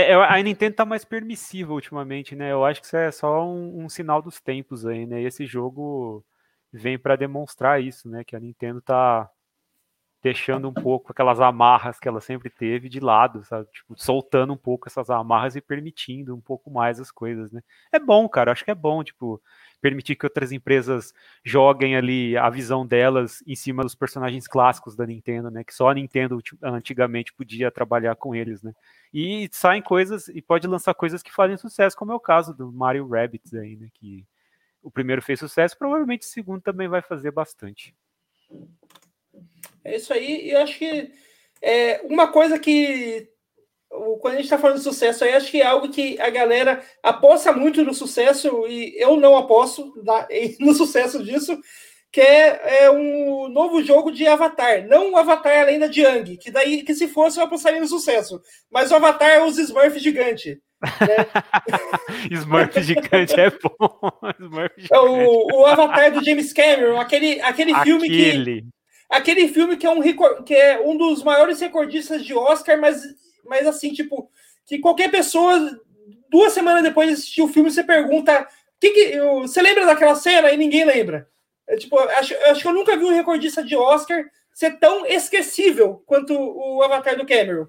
É, 0.02 0.14
a 0.14 0.42
Nintendo 0.44 0.76
tá 0.76 0.86
mais 0.86 1.04
permissiva 1.06 1.74
ultimamente, 1.74 2.36
né? 2.36 2.52
Eu 2.52 2.64
acho 2.66 2.82
que 2.82 2.88
isso 2.88 2.98
é 2.98 3.12
só 3.12 3.46
um, 3.46 3.86
um 3.86 3.90
sinal 3.90 4.22
dos 4.22 4.40
tempos 4.40 4.86
aí, 4.86 5.06
né? 5.06 5.22
E 5.22 5.26
esse 5.26 5.46
jogo 5.46 6.24
vem 6.72 6.98
para 7.00 7.16
demonstrar 7.16 7.82
isso, 7.82 8.10
né? 8.10 8.24
Que 8.24 8.36
a 8.36 8.40
Nintendo 8.40 8.82
tá 8.82 9.30
deixando 10.22 10.68
um 10.68 10.74
pouco 10.74 11.12
aquelas 11.12 11.40
amarras 11.40 12.00
que 12.00 12.08
ela 12.08 12.20
sempre 12.20 12.50
teve 12.50 12.90
de 12.90 13.00
lado, 13.00 13.44
sabe? 13.46 13.68
Tipo, 13.72 13.96
soltando 13.98 14.54
um 14.54 14.58
pouco 14.58 14.88
essas 14.88 15.10
amarras 15.10 15.56
e 15.56 15.62
permitindo 15.62 16.36
um 16.36 16.42
pouco 16.42 16.70
mais 16.72 17.00
as 17.00 17.12
coisas, 17.12 17.52
né? 17.52 17.62
É 17.92 18.00
bom, 18.00 18.28
cara, 18.28 18.52
acho 18.52 18.66
que 18.66 18.72
é 18.72 18.76
bom, 18.76 19.04
tipo, 19.04 19.42
permitir 19.82 20.16
que 20.16 20.26
outras 20.26 20.52
empresas 20.52 21.14
joguem 21.44 21.96
ali 21.96 22.36
a 22.36 22.50
visão 22.50 22.86
delas 22.86 23.44
em 23.46 23.56
cima 23.56 23.84
dos 23.84 23.96
personagens 23.96 24.48
clássicos 24.48 24.96
da 24.96 25.06
Nintendo, 25.06 25.52
né? 25.52 25.64
Que 25.64 25.74
só 25.74 25.90
a 25.90 25.94
Nintendo 25.94 26.40
antigamente 26.64 27.34
podia 27.34 27.72
trabalhar 27.72 28.16
com 28.16 28.36
eles, 28.36 28.64
né? 28.64 28.74
E 29.14 29.48
saem 29.52 29.82
coisas 29.82 30.28
e 30.28 30.42
pode 30.42 30.68
lançar 30.68 30.94
coisas 30.94 31.22
que 31.22 31.34
fazem 31.34 31.58
sucesso, 31.58 31.96
como 31.96 32.12
é 32.12 32.16
o 32.16 32.20
caso 32.20 32.54
do 32.54 32.72
Mario 32.72 33.08
Rabbits 33.08 33.54
aí, 33.54 33.76
né? 33.76 33.88
Que 33.94 34.26
o 34.82 34.90
primeiro 34.90 35.22
fez 35.22 35.40
sucesso, 35.40 35.78
provavelmente 35.78 36.24
o 36.24 36.30
segundo 36.30 36.62
também 36.62 36.88
vai 36.88 37.02
fazer 37.02 37.32
bastante. 37.32 37.96
É 39.84 39.96
isso 39.96 40.12
aí, 40.14 40.50
e 40.50 40.56
acho 40.56 40.78
que 40.78 41.12
é, 41.62 42.02
uma 42.04 42.32
coisa 42.32 42.60
que 42.60 43.30
quando 44.20 44.34
a 44.34 44.38
gente 44.38 44.46
está 44.46 44.58
falando 44.58 44.78
de 44.78 44.84
sucesso 44.84 45.24
aí, 45.24 45.34
acho 45.34 45.52
que 45.52 45.62
é 45.62 45.66
algo 45.66 45.90
que 45.90 46.20
a 46.20 46.30
galera 46.30 46.82
aposta 47.04 47.52
muito 47.52 47.84
no 47.84 47.94
sucesso, 47.94 48.68
e 48.68 48.96
eu 48.98 49.18
não 49.18 49.38
aposto 49.38 49.94
no 50.60 50.74
sucesso 50.74 51.24
disso, 51.24 51.58
que 52.12 52.22
é, 52.22 52.84
é, 52.84 52.92
um 52.92 53.50
novo 53.50 53.84
jogo 53.84 54.12
de 54.12 54.26
Avatar. 54.26 54.88
Não 54.88 55.12
o 55.12 55.18
Avatar 55.18 55.60
além 55.60 55.80
da 55.80 55.92
Jiang, 55.92 56.38
que 56.38 56.50
daí, 56.50 56.84
que 56.84 56.96
se 56.96 57.08
fosse, 57.08 57.40
eu 57.40 57.44
apostaria 57.44 57.80
no 57.80 57.88
sucesso. 57.88 58.42
Mas 58.72 58.92
o 58.92 58.96
Avatar 58.96 59.30
é 59.30 59.44
os 59.44 59.58
Smurfs 59.58 60.02
gigante. 60.02 60.60
Né? 60.82 61.26
Smurf 62.32 62.82
gigante 62.82 63.40
é 63.40 63.50
bom. 63.52 64.12
Smurf 64.40 64.88
é 64.92 65.00
o, 65.00 65.60
o 65.60 65.66
Avatar 65.66 66.12
do 66.12 66.24
James 66.24 66.54
Cameron, 66.54 67.00
aquele, 67.00 67.42
aquele, 67.42 67.74
aquele. 67.74 67.84
filme 67.84 68.10
que 68.10 68.66
Aquele 69.10 69.48
filme 69.48 69.78
que 69.78 69.88
é, 69.88 69.90
um, 69.90 70.02
que 70.44 70.54
é 70.54 70.82
um 70.82 70.98
dos 70.98 71.24
maiores 71.24 71.62
recordistas 71.62 72.26
de 72.26 72.34
Oscar, 72.34 72.80
mas, 72.80 73.02
mas 73.48 73.68
assim, 73.68 73.94
tipo, 73.94 74.30
que 74.66 74.80
qualquer 74.80 75.10
pessoa, 75.10 75.80
duas 76.30 76.54
semanas 76.54 76.84
depois 76.84 77.08
de 77.08 77.14
assistir 77.16 77.42
o 77.42 77.48
filme, 77.48 77.72
você 77.72 77.84
pergunta. 77.84 78.48
Que 78.80 78.92
que, 78.92 79.20
você 79.42 79.62
lembra 79.62 79.86
daquela 79.86 80.14
cena 80.16 80.52
e 80.52 80.58
ninguém 80.58 80.86
lembra? 80.86 81.28
É, 81.68 81.76
tipo, 81.76 81.98
acho, 81.98 82.36
acho 82.46 82.62
que 82.62 82.68
eu 82.68 82.74
nunca 82.74 82.96
vi 82.96 83.06
um 83.06 83.14
recordista 83.14 83.64
de 83.64 83.76
Oscar 83.76 84.24
ser 84.54 84.80
tão 84.80 85.06
esquecível 85.06 86.02
quanto 86.06 86.34
o 86.34 86.82
Avatar 86.84 87.18
do 87.18 87.26
Cameron. 87.26 87.68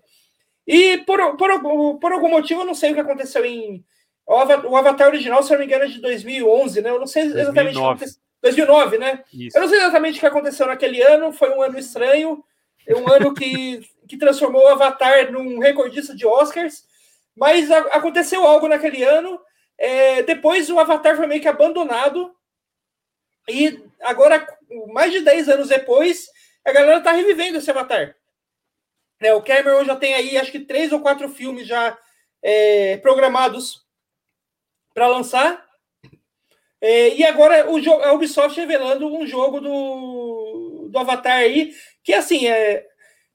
E 0.66 0.98
por, 0.98 1.36
por, 1.36 1.98
por 1.98 2.12
algum 2.12 2.28
motivo, 2.28 2.60
eu 2.60 2.66
não 2.66 2.74
sei 2.74 2.90
o 2.90 2.94
que 2.94 3.00
aconteceu 3.00 3.44
em. 3.44 3.84
O 4.26 4.76
Avatar 4.76 5.08
original, 5.08 5.42
se 5.42 5.50
eu 5.50 5.58
não 5.58 5.60
me 5.60 5.66
engano, 5.66 5.84
é 5.84 5.88
de 5.88 6.00
2011, 6.00 6.82
né? 6.82 6.90
Eu 6.90 6.98
não 6.98 7.06
sei 7.06 7.22
exatamente 7.22 7.74
2009. 7.74 7.78
o 7.78 7.80
que 7.80 7.86
aconteceu. 7.86 8.22
2009, 8.42 8.98
né? 8.98 9.24
Isso. 9.32 9.56
Eu 9.56 9.62
não 9.62 9.68
sei 9.68 9.78
exatamente 9.78 10.16
o 10.16 10.20
que 10.20 10.26
aconteceu 10.26 10.66
naquele 10.66 11.02
ano, 11.02 11.32
foi 11.32 11.50
um 11.50 11.62
ano 11.62 11.78
estranho, 11.78 12.44
um 12.90 13.10
ano 13.10 13.34
que, 13.34 13.80
que 14.08 14.16
transformou 14.16 14.62
o 14.64 14.68
Avatar 14.68 15.30
num 15.30 15.58
recordista 15.58 16.14
de 16.14 16.26
Oscars, 16.26 16.84
mas 17.36 17.70
a, 17.70 17.78
aconteceu 17.78 18.44
algo 18.44 18.66
naquele 18.66 19.04
ano. 19.04 19.40
É, 19.76 20.22
depois 20.22 20.68
o 20.70 20.78
Avatar 20.80 21.16
foi 21.16 21.26
meio 21.26 21.40
que 21.40 21.46
abandonado, 21.46 22.34
e 23.48 23.82
agora, 24.00 24.46
mais 24.92 25.10
de 25.10 25.20
10 25.20 25.48
anos 25.48 25.68
depois, 25.68 26.28
a 26.64 26.70
galera 26.70 27.00
tá 27.00 27.12
revivendo 27.12 27.58
esse 27.58 27.70
Avatar. 27.70 28.14
É, 29.20 29.32
o 29.34 29.42
Cameron 29.42 29.84
já 29.84 29.96
tem 29.96 30.14
aí, 30.14 30.36
acho 30.36 30.52
que 30.52 30.60
três 30.60 30.92
ou 30.92 31.00
quatro 31.00 31.28
filmes 31.28 31.66
já 31.66 31.98
é, 32.42 32.98
programados 32.98 33.84
para 34.92 35.08
lançar. 35.08 35.66
É, 36.80 37.14
e 37.14 37.24
agora 37.24 37.68
o 37.68 38.04
a 38.04 38.12
Ubisoft 38.12 38.58
revelando 38.60 39.08
um 39.08 39.26
jogo 39.26 39.60
do, 39.60 40.88
do 40.90 40.98
Avatar 40.98 41.38
aí, 41.38 41.74
que 42.04 42.12
assim, 42.12 42.46
é, 42.46 42.86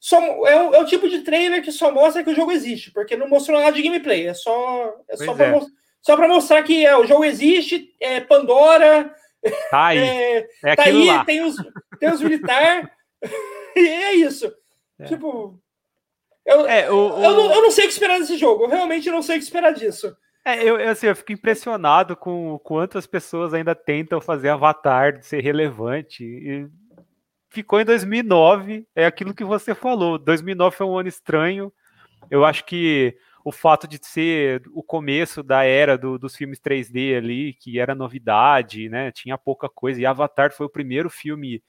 só, 0.04 0.20
é, 0.46 0.62
o, 0.62 0.76
é 0.76 0.80
o 0.82 0.86
tipo 0.86 1.08
de 1.08 1.20
trailer 1.20 1.64
que 1.64 1.72
só 1.72 1.90
mostra 1.90 2.22
que 2.22 2.30
o 2.30 2.36
jogo 2.36 2.52
existe, 2.52 2.92
porque 2.92 3.16
não 3.16 3.30
mostrou 3.30 3.58
nada 3.58 3.72
de 3.72 3.82
gameplay, 3.82 4.28
é 4.28 4.34
só, 4.34 4.98
é 5.08 5.16
só 5.16 5.34
para 5.34 5.46
é. 5.46 6.16
pra 6.18 6.28
mostrar 6.28 6.62
que 6.62 6.86
é, 6.86 6.94
o 6.98 7.08
jogo 7.08 7.24
existe, 7.24 7.96
é 8.02 8.20
Pandora. 8.20 9.16
Tá 9.72 9.86
aí. 9.86 10.00
É, 10.00 10.48
é 10.62 10.76
tá 10.76 10.84
aí, 10.84 11.08
lá. 11.08 11.24
tem 11.24 11.42
os, 11.42 11.56
tem 12.02 12.12
os 12.12 12.20
militares. 12.20 12.90
e 13.78 13.80
é 13.80 14.14
isso. 14.16 14.54
É. 15.00 15.06
Tipo. 15.06 15.58
Eu, 16.46 16.68
é, 16.68 16.92
o, 16.92 16.96
o... 16.96 17.24
Eu, 17.24 17.32
não, 17.32 17.54
eu 17.54 17.62
não 17.62 17.72
sei 17.72 17.86
o 17.86 17.88
que 17.88 17.94
esperar 17.94 18.20
desse 18.20 18.38
jogo. 18.38 18.66
Eu 18.66 18.70
realmente 18.70 19.10
não 19.10 19.22
sei 19.22 19.38
o 19.38 19.40
que 19.40 19.46
esperar 19.46 19.72
disso. 19.72 20.14
É, 20.44 20.62
eu, 20.62 20.76
assim, 20.90 21.08
eu 21.08 21.16
fico 21.16 21.32
impressionado 21.32 22.18
com 22.18 22.60
quantas 22.60 23.08
pessoas 23.08 23.54
ainda 23.54 23.74
tentam 23.74 24.20
fazer 24.20 24.50
Avatar 24.50 25.24
ser 25.24 25.40
relevante. 25.40 26.26
E 26.26 26.68
ficou 27.54 27.80
em 27.80 27.86
2009, 27.86 28.88
é 28.96 29.06
aquilo 29.06 29.34
que 29.34 29.44
você 29.44 29.76
falou. 29.76 30.18
2009 30.18 30.76
foi 30.76 30.88
um 30.88 30.98
ano 30.98 31.08
estranho. 31.08 31.72
Eu 32.32 32.44
acho 32.44 32.66
que 32.66 33.16
o 33.46 33.52
fato 33.52 33.88
de 33.88 34.00
ser 34.02 34.64
o 34.74 34.82
começo 34.82 35.44
da 35.44 35.64
era 35.64 35.96
do, 35.98 36.18
dos 36.18 36.36
filmes 36.36 36.60
3D 36.60 37.16
ali, 37.16 37.54
que 37.54 37.80
era 37.80 37.94
novidade, 37.94 38.90
né? 38.90 39.12
Tinha 39.12 39.38
pouca 39.38 39.70
coisa. 39.70 40.02
E 40.02 40.06
Avatar 40.06 40.52
foi 40.52 40.66
o 40.66 40.70
primeiro 40.70 41.10
filme 41.12 41.62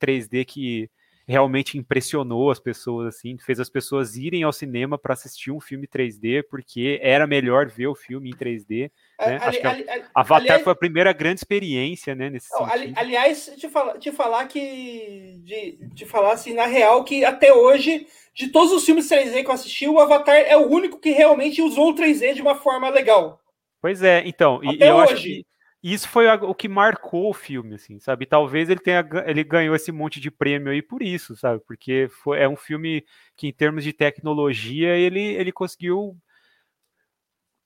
3D 0.00 0.44
que 0.44 0.88
realmente 1.32 1.78
impressionou 1.78 2.50
as 2.50 2.60
pessoas, 2.60 3.14
assim, 3.14 3.38
fez 3.38 3.58
as 3.58 3.70
pessoas 3.70 4.16
irem 4.16 4.42
ao 4.42 4.52
cinema 4.52 4.98
para 4.98 5.14
assistir 5.14 5.50
um 5.50 5.60
filme 5.60 5.86
3D, 5.86 6.44
porque 6.48 7.00
era 7.02 7.26
melhor 7.26 7.66
ver 7.66 7.86
o 7.86 7.94
filme 7.94 8.30
em 8.30 8.36
3D. 8.36 8.90
Né? 9.18 9.36
Ali, 9.36 9.36
Acho 9.36 9.60
que 9.60 9.66
ali, 9.66 9.86
Avatar 10.14 10.42
aliás, 10.42 10.62
foi 10.62 10.72
a 10.72 10.76
primeira 10.76 11.12
grande 11.12 11.40
experiência, 11.40 12.14
né, 12.14 12.28
nesse 12.28 12.48
não, 12.52 12.68
Aliás, 12.96 13.50
te 13.56 13.68
falar, 13.68 13.98
te 13.98 14.12
falar 14.12 14.46
que 14.46 15.40
de, 15.42 15.78
te 15.94 16.04
falar 16.04 16.32
assim 16.32 16.52
na 16.52 16.66
real 16.66 17.02
que 17.02 17.24
até 17.24 17.52
hoje 17.52 18.06
de 18.34 18.48
todos 18.48 18.72
os 18.72 18.84
filmes 18.84 19.08
3D 19.08 19.42
que 19.42 19.48
eu 19.48 19.52
assisti, 19.54 19.88
o 19.88 19.98
Avatar 19.98 20.36
é 20.36 20.56
o 20.56 20.68
único 20.68 20.98
que 20.98 21.10
realmente 21.10 21.62
usou 21.62 21.90
o 21.90 21.94
3D 21.94 22.34
de 22.34 22.42
uma 22.42 22.54
forma 22.54 22.88
legal. 22.90 23.40
Pois 23.80 24.02
é, 24.02 24.22
então, 24.26 24.60
e, 24.62 24.80
eu 24.80 24.96
hoje. 24.96 25.12
acho 25.12 25.22
que 25.22 25.46
isso 25.82 26.08
foi 26.08 26.28
o 26.28 26.54
que 26.54 26.68
marcou 26.68 27.28
o 27.30 27.34
filme, 27.34 27.74
assim, 27.74 27.98
sabe? 27.98 28.24
Talvez 28.24 28.70
ele 28.70 28.78
tenha 28.78 29.04
ele 29.26 29.42
ganhou 29.42 29.74
esse 29.74 29.90
monte 29.90 30.20
de 30.20 30.30
prêmio 30.30 30.70
aí 30.70 30.80
por 30.80 31.02
isso, 31.02 31.34
sabe? 31.34 31.60
Porque 31.66 32.08
foi, 32.22 32.38
é 32.40 32.48
um 32.48 32.54
filme 32.54 33.04
que, 33.36 33.48
em 33.48 33.52
termos 33.52 33.82
de 33.82 33.92
tecnologia, 33.92 34.96
ele, 34.96 35.20
ele 35.20 35.50
conseguiu 35.50 36.16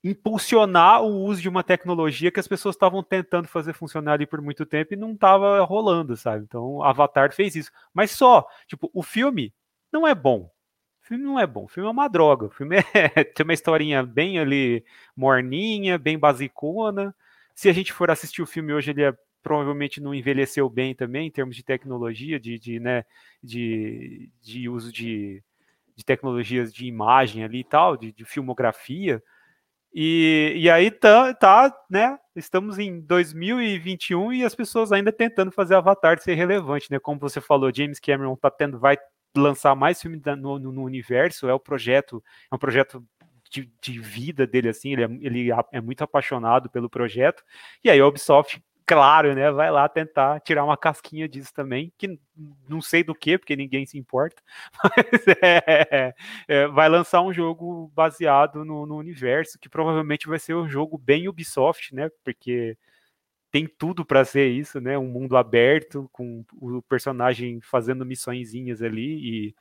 impulsionar 0.03 1.03
o 1.03 1.25
uso 1.25 1.43
de 1.43 1.49
uma 1.49 1.63
tecnologia 1.65 2.31
que 2.31 2.41
as 2.41 2.49
pessoas 2.49 2.75
estavam 2.75 3.03
tentando 3.03 3.49
fazer 3.49 3.73
funcionar 3.75 4.15
ali 4.15 4.27
por 4.27 4.41
muito 4.41 4.65
tempo 4.65 4.95
e 4.95 4.97
não 4.97 5.13
estava 5.13 5.61
rolando, 5.65 6.17
sabe? 6.17 6.45
Então, 6.45 6.83
Avatar 6.83 7.35
fez 7.35 7.55
isso. 7.57 7.71
Mas 7.93 8.13
só, 8.13 8.47
tipo, 8.67 8.91
o 8.95 9.03
filme 9.03 9.53
não 9.93 10.07
é 10.07 10.15
bom. 10.15 10.51
O 11.03 11.07
filme 11.07 11.25
não 11.25 11.39
é 11.39 11.47
bom, 11.47 11.65
o 11.65 11.69
filme 11.69 11.89
é 11.89 11.93
uma 11.93 12.09
droga. 12.09 12.47
O 12.47 12.51
filme 12.51 12.77
é, 12.95 13.25
tem 13.25 13.45
uma 13.45 13.53
historinha 13.53 14.03
bem 14.03 14.39
ali 14.39 14.85
morninha, 15.15 15.99
bem 15.99 16.19
basicona 16.19 17.15
se 17.57 17.71
a 17.71 17.73
gente 17.73 17.93
for 17.93 18.11
assistir 18.11 18.43
o 18.43 18.47
filme 18.47 18.75
hoje, 18.75 18.91
ele 18.91 19.03
é, 19.03 19.15
provavelmente 19.43 19.99
não 19.99 20.15
envelheceu 20.15 20.69
bem 20.69 20.95
também, 20.95 21.27
em 21.27 21.31
termos 21.31 21.57
de 21.57 21.65
tecnologia, 21.65 22.39
de, 22.39 22.59
de, 22.59 22.79
né, 22.79 23.03
de, 23.43 24.31
de 24.43 24.69
uso 24.69 24.93
de, 24.93 25.43
de 25.97 26.05
tecnologias 26.05 26.73
de 26.73 26.87
imagem 26.87 27.43
ali 27.43 27.61
e 27.61 27.65
tal, 27.65 27.97
de, 27.97 28.13
de 28.13 28.27
filmografia. 28.27 29.23
E, 29.95 30.53
e 30.55 30.69
aí 30.69 30.91
tá, 30.91 31.33
tá, 31.33 31.75
né? 31.89 32.19
Estamos 32.35 32.79
em 32.79 33.01
2021 33.01 34.35
e 34.35 34.45
as 34.45 34.55
pessoas 34.55 34.93
ainda 34.93 35.11
tentando 35.11 35.51
fazer 35.51 35.77
Avatar 35.77 36.21
ser 36.21 36.35
relevante, 36.35 36.93
né? 36.93 36.99
Como 36.99 37.19
você 37.19 37.41
falou, 37.41 37.75
James 37.75 37.99
Cameron 37.99 38.37
tá 38.37 38.51
tendo, 38.51 38.79
vai 38.79 38.99
lançar 39.35 39.75
mais 39.75 40.01
filmes 40.01 40.21
no, 40.23 40.59
no, 40.59 40.73
no, 40.73 40.83
universo, 40.83 41.49
é 41.49 41.55
o 41.55 41.61
projeto, 41.61 42.23
é 42.51 42.55
um 42.55 42.59
projeto 42.59 43.03
de, 43.63 43.73
de 43.81 43.99
vida 43.99 44.47
dele, 44.47 44.69
assim, 44.69 44.93
ele 44.93 45.05
é, 45.05 45.09
ele 45.21 45.49
é 45.73 45.81
muito 45.81 46.03
apaixonado 46.03 46.69
pelo 46.69 46.91
projeto, 46.91 47.43
e 47.83 47.91
aí 47.91 48.01
a 48.01 48.07
Ubisoft 48.07 48.63
claro, 48.87 49.35
né? 49.35 49.51
Vai 49.51 49.71
lá 49.71 49.89
tentar 49.89 50.41
tirar 50.41 50.65
uma 50.65 50.77
casquinha 50.77 51.29
disso 51.29 51.53
também, 51.53 51.93
que 51.99 52.19
não 52.69 52.81
sei 52.81 53.03
do 53.03 53.15
que, 53.15 53.37
porque 53.37 53.57
ninguém 53.57 53.85
se 53.85 53.99
importa, 53.99 54.41
mas 54.85 55.27
é, 55.43 56.15
é, 56.47 56.69
vai 56.69 56.89
lançar 56.89 57.21
um 57.23 57.33
jogo 57.33 57.91
baseado 57.95 58.65
no, 58.65 58.87
no, 58.87 58.97
universo, 58.97 59.59
que 59.59 59.69
provavelmente 59.69 60.29
vai 60.29 60.39
ser 60.39 60.55
um 60.55 60.69
jogo 60.69 60.97
bem 60.97 61.29
Ubisoft, 61.29 61.95
né? 61.95 62.09
Porque 62.25 62.79
tem 63.51 63.67
tudo 63.67 64.05
para 64.05 64.25
ser 64.25 64.49
isso, 64.49 64.81
né? 64.81 64.97
Um 64.97 65.09
mundo 65.09 65.37
aberto, 65.37 66.09
com 66.13 66.45
o 66.61 66.83
personagem 66.83 67.61
fazendo 67.63 68.07
missõezinhas 68.07 68.83
ali 68.83 69.49
e. 69.49 69.55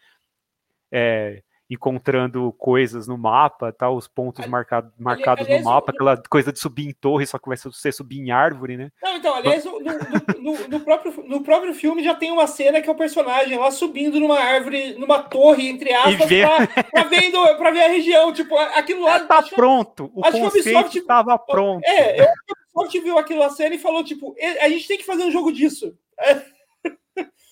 É, 0.91 1.43
encontrando 1.70 2.53
coisas 2.53 3.07
no 3.07 3.18
mapa, 3.18 3.72
tá? 3.72 3.89
Os 3.89 4.07
pontos 4.07 4.45
marcado, 4.45 4.91
marcados 4.99 5.45
aliás, 5.45 5.63
no 5.63 5.70
mapa, 5.70 5.91
aquela 5.91 6.22
coisa 6.30 6.51
de 6.51 6.59
subir 6.59 6.88
em 6.88 6.93
torre, 6.93 7.26
só 7.26 7.39
que 7.39 7.47
vai 7.47 7.57
ser 7.57 7.91
subir 7.91 8.20
em 8.20 8.32
árvore, 8.32 8.78
né? 8.78 8.91
Não, 9.01 9.18
então, 9.18 9.34
aliás, 9.34 9.66
no, 9.66 9.80
no, 9.80 10.68
no, 10.68 10.80
próprio, 10.82 11.24
no 11.28 11.41
próprio 11.41 11.74
filme 11.74 12.03
já 12.03 12.13
tem 12.13 12.32
uma 12.32 12.45
cena 12.45 12.82
que 12.82 12.89
é 12.89 12.91
o 12.91 12.95
personagem 12.95 13.57
lá 13.57 13.72
subindo 13.72 14.20
numa 14.20 14.39
árvore, 14.39 14.93
numa 14.93 15.20
torre, 15.20 15.68
entre 15.68 15.91
aspas, 15.93 16.30
ver... 16.30 16.47
pra, 16.47 16.84
pra, 16.84 17.03
vendo, 17.03 17.57
pra 17.57 17.72
ver 17.72 17.86
a 17.86 17.89
região. 17.89 18.32
Tipo, 18.32 18.55
aquilo 18.57 19.03
lá. 19.03 19.16
É, 19.16 19.20
tá 19.26 19.39
acho, 19.39 19.55
pronto. 19.55 20.11
O 20.13 20.26
acho 20.26 20.39
conceito 20.39 20.70
Ubisoft, 20.70 21.01
tava 21.01 21.38
pronto. 21.39 21.84
É, 21.84 22.22
eu, 22.22 22.26
a 22.26 22.82
Ubisoft 22.82 22.99
viu 22.99 23.18
aquilo 23.18 23.39
na 23.39 23.49
cena 23.49 23.74
e 23.74 23.80
falou, 23.80 24.03
tipo, 24.03 24.36
a 24.61 24.70
gente 24.70 24.88
tem 24.88 24.97
que 24.97 25.05
fazer 25.05 25.24
um 25.24 25.32
jogo 25.32 25.51
disso. 25.51 25.97
É. 26.20 26.55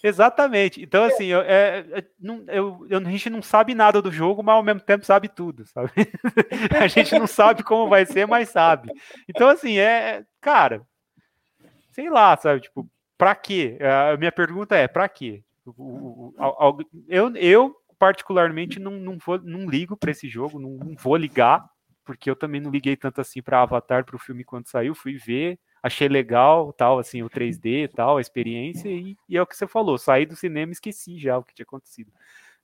Exatamente. 0.04 0.82
Então, 0.82 1.06
assim, 1.06 1.28
eu, 1.28 1.42
é, 1.42 1.86
é 1.92 2.06
não, 2.20 2.44
eu, 2.48 2.86
eu, 2.90 3.00
a 3.00 3.12
gente 3.12 3.30
não 3.30 3.42
sabe 3.42 3.74
nada 3.74 4.02
do 4.02 4.12
jogo, 4.12 4.44
mas 4.44 4.56
ao 4.56 4.64
mesmo 4.64 4.82
tempo 4.82 5.06
sabe 5.06 5.30
tudo, 5.30 5.66
sabe? 5.66 5.92
a 6.78 6.88
gente 6.88 7.18
não 7.18 7.26
sabe 7.26 7.64
como 7.64 7.90
vai 7.90 8.06
ser, 8.06 8.28
mas 8.28 8.50
sabe. 8.50 8.92
Então, 9.30 9.48
assim, 9.48 9.78
é. 9.78 10.26
Cara, 10.42 10.86
sei 11.92 12.10
lá, 12.10 12.36
sabe? 12.36 12.62
Tipo, 12.62 12.86
pra 13.18 13.34
quê? 13.34 13.78
A 14.12 14.18
minha 14.18 14.32
pergunta 14.32 14.76
é: 14.76 14.90
pra 14.90 15.08
quê? 15.08 15.42
Eu, 17.08 17.34
eu 17.36 17.76
particularmente, 17.98 18.80
não, 18.80 18.92
não, 18.92 19.18
vou, 19.26 19.40
não 19.40 19.70
ligo 19.70 19.96
para 19.96 20.12
esse 20.12 20.28
jogo, 20.28 20.60
não, 20.60 20.72
não 20.72 20.96
vou 20.96 21.16
ligar, 21.16 21.66
porque 22.04 22.30
eu 22.30 22.36
também 22.36 22.60
não 22.60 22.70
liguei 22.70 22.98
tanto 22.98 23.22
assim 23.22 23.42
para 23.42 23.62
Avatar, 23.62 24.04
para 24.04 24.18
o 24.18 24.20
filme 24.20 24.44
quando 24.44 24.68
saiu, 24.68 24.94
fui 24.94 25.16
ver 25.16 25.58
achei 25.84 26.08
legal, 26.08 26.72
tal, 26.72 26.98
assim, 26.98 27.22
o 27.22 27.30
3D 27.30 27.90
tal, 27.90 28.18
a 28.18 28.22
experiência, 28.22 28.88
e, 28.88 29.18
e, 29.28 29.38
é 29.38 29.42
o 29.42 29.46
que 29.46 29.58
você 29.58 29.68
falou, 29.68 29.98
saí 29.98 30.26
do 30.26 30.36
cinema 30.36 30.72
e 30.72 30.74
esqueci 30.74 31.20
já 31.20 31.38
o 31.38 31.44
que 31.44 31.54
tinha 31.54 31.66
acontecido. 31.66 32.12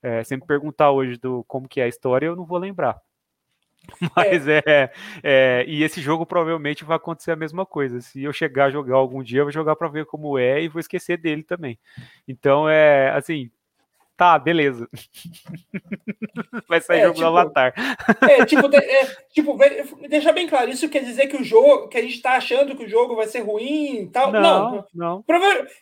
É, 0.02 0.24
sempre 0.24 0.48
perguntar 0.48 0.92
hoje 0.92 1.18
do 1.18 1.44
como 1.44 1.68
que 1.68 1.82
é 1.82 1.84
a 1.84 1.88
história, 1.90 2.28
eu 2.28 2.36
não 2.36 2.46
vou 2.46 2.58
lembrar. 2.58 3.02
Mas 4.16 4.48
é. 4.48 4.62
é, 4.66 4.92
é, 5.24 5.66
e 5.68 5.84
esse 5.84 6.02
jogo 6.02 6.26
provavelmente 6.26 6.86
vai 6.86 6.96
acontecer 6.96 7.32
a 7.32 7.36
mesma 7.36 7.66
coisa. 7.66 8.00
Se 8.00 8.24
eu 8.24 8.32
chegar 8.32 8.66
a 8.66 8.72
jogar 8.72 8.96
algum 8.96 9.22
dia, 9.22 9.42
eu 9.42 9.46
vou 9.46 9.52
jogar 9.52 9.76
para 9.76 9.88
ver 9.90 10.06
como 10.06 10.38
é 10.38 10.62
e 10.62 10.70
vou 10.70 10.80
esquecer 10.80 11.18
dele 11.18 11.44
também. 11.44 11.78
Então 12.28 12.70
é 12.70 13.10
assim, 13.12 13.52
tá, 14.20 14.38
beleza. 14.38 14.86
Vai 16.68 16.82
sair 16.82 17.00
é, 17.00 17.02
jogo 17.04 17.16
tipo, 17.16 17.32
do 17.32 17.38
Avatar. 17.38 17.74
É, 18.22 18.46
tipo, 18.46 18.76
é, 18.76 19.06
tipo, 19.34 19.58
deixa 20.10 20.34
bem 20.34 20.46
claro, 20.46 20.70
isso 20.70 20.90
quer 20.90 21.06
dizer 21.06 21.28
que 21.28 21.38
o 21.38 21.44
jogo, 21.44 21.88
que 21.88 21.98
a 21.98 22.02
gente 22.02 22.22
tá 22.22 22.34
achando 22.34 22.76
que 22.76 22.84
o 22.84 22.90
jogo 22.90 23.16
vai 23.16 23.28
ser 23.28 23.40
ruim 23.40 24.02
e 24.02 24.08
tal. 24.08 24.30
Não, 24.30 24.86
não. 24.94 25.24
não. 25.26 25.26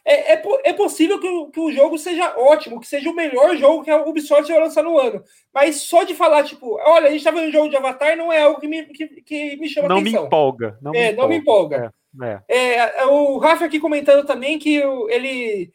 É, 0.06 0.34
é, 0.34 0.44
é, 0.66 0.74
possível 0.74 1.20
que 1.20 1.28
o, 1.28 1.48
que 1.50 1.60
o 1.60 1.72
jogo 1.72 1.98
seja 1.98 2.38
ótimo, 2.38 2.80
que 2.80 2.88
seja 2.88 3.10
o 3.10 3.16
melhor 3.16 3.58
jogo 3.58 3.84
que 3.84 3.90
a 3.90 4.04
Ubisoft 4.06 4.52
vai 4.52 4.62
lançar 4.62 4.84
no 4.84 5.00
ano. 5.00 5.24
Mas 5.52 5.82
só 5.82 6.04
de 6.04 6.14
falar, 6.14 6.44
tipo, 6.44 6.78
olha, 6.86 7.08
a 7.08 7.12
gente 7.12 7.24
tá 7.24 7.32
vendo 7.32 7.50
um 7.50 7.52
jogo 7.52 7.70
de 7.70 7.76
Avatar 7.76 8.16
não 8.16 8.32
é 8.32 8.42
algo 8.42 8.60
que 8.60 8.68
me, 8.68 8.86
que, 8.86 9.08
que 9.24 9.58
me 9.58 9.68
chama 9.68 9.88
não 9.88 9.98
atenção. 9.98 10.22
Me 10.22 10.28
empolga, 10.28 10.78
não 10.80 10.94
é, 10.94 10.94
me 10.94 11.10
empolga. 11.10 11.22
Não 11.22 11.30
me 11.30 11.38
empolga. 11.38 11.94
É, 12.48 13.02
é. 13.02 13.06
o 13.08 13.40
Rafa 13.40 13.66
aqui 13.66 13.80
comentando 13.80 14.26
também 14.26 14.60
que 14.60 14.76
ele 15.10 15.72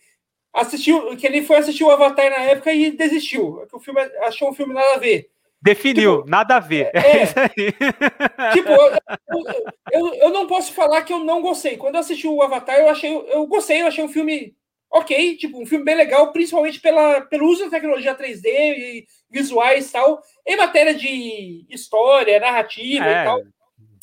assistiu, 0.52 1.16
que 1.16 1.26
ele 1.26 1.42
foi 1.42 1.56
assistir 1.56 1.84
o 1.84 1.90
Avatar 1.90 2.30
na 2.30 2.42
época 2.42 2.72
e 2.72 2.90
desistiu. 2.90 3.66
Que 3.68 3.76
o 3.76 3.80
filme 3.80 4.00
achou 4.22 4.50
o 4.50 4.54
filme 4.54 4.74
nada 4.74 4.94
a 4.94 4.98
ver. 4.98 5.30
Definiu, 5.60 6.18
tipo, 6.18 6.30
nada 6.30 6.56
a 6.56 6.60
ver. 6.60 6.90
É, 6.92 7.22
é 8.48 8.50
tipo, 8.52 8.68
eu, 8.70 9.46
eu, 9.92 10.14
eu, 10.14 10.30
não 10.30 10.46
posso 10.46 10.72
falar 10.72 11.02
que 11.02 11.12
eu 11.12 11.20
não 11.20 11.40
gostei. 11.40 11.76
Quando 11.76 11.94
eu 11.94 12.00
assisti 12.00 12.26
o 12.26 12.42
Avatar, 12.42 12.76
eu 12.76 12.88
achei, 12.88 13.14
eu 13.14 13.46
gostei, 13.46 13.80
eu 13.80 13.86
achei 13.86 14.02
um 14.02 14.08
filme 14.08 14.56
ok, 14.90 15.36
tipo, 15.36 15.62
um 15.62 15.64
filme 15.64 15.84
bem 15.84 15.94
legal, 15.94 16.32
principalmente 16.32 16.80
pela, 16.80 17.22
pelo 17.22 17.46
uso 17.48 17.64
da 17.64 17.70
tecnologia 17.70 18.14
3D 18.14 18.44
e 18.44 19.06
visuais 19.30 19.88
e 19.88 19.92
tal, 19.92 20.20
em 20.46 20.56
matéria 20.56 20.94
de 20.94 21.64
história, 21.70 22.38
narrativa 22.38 23.06
é, 23.06 23.22
e 23.22 23.24
tal. 23.24 23.42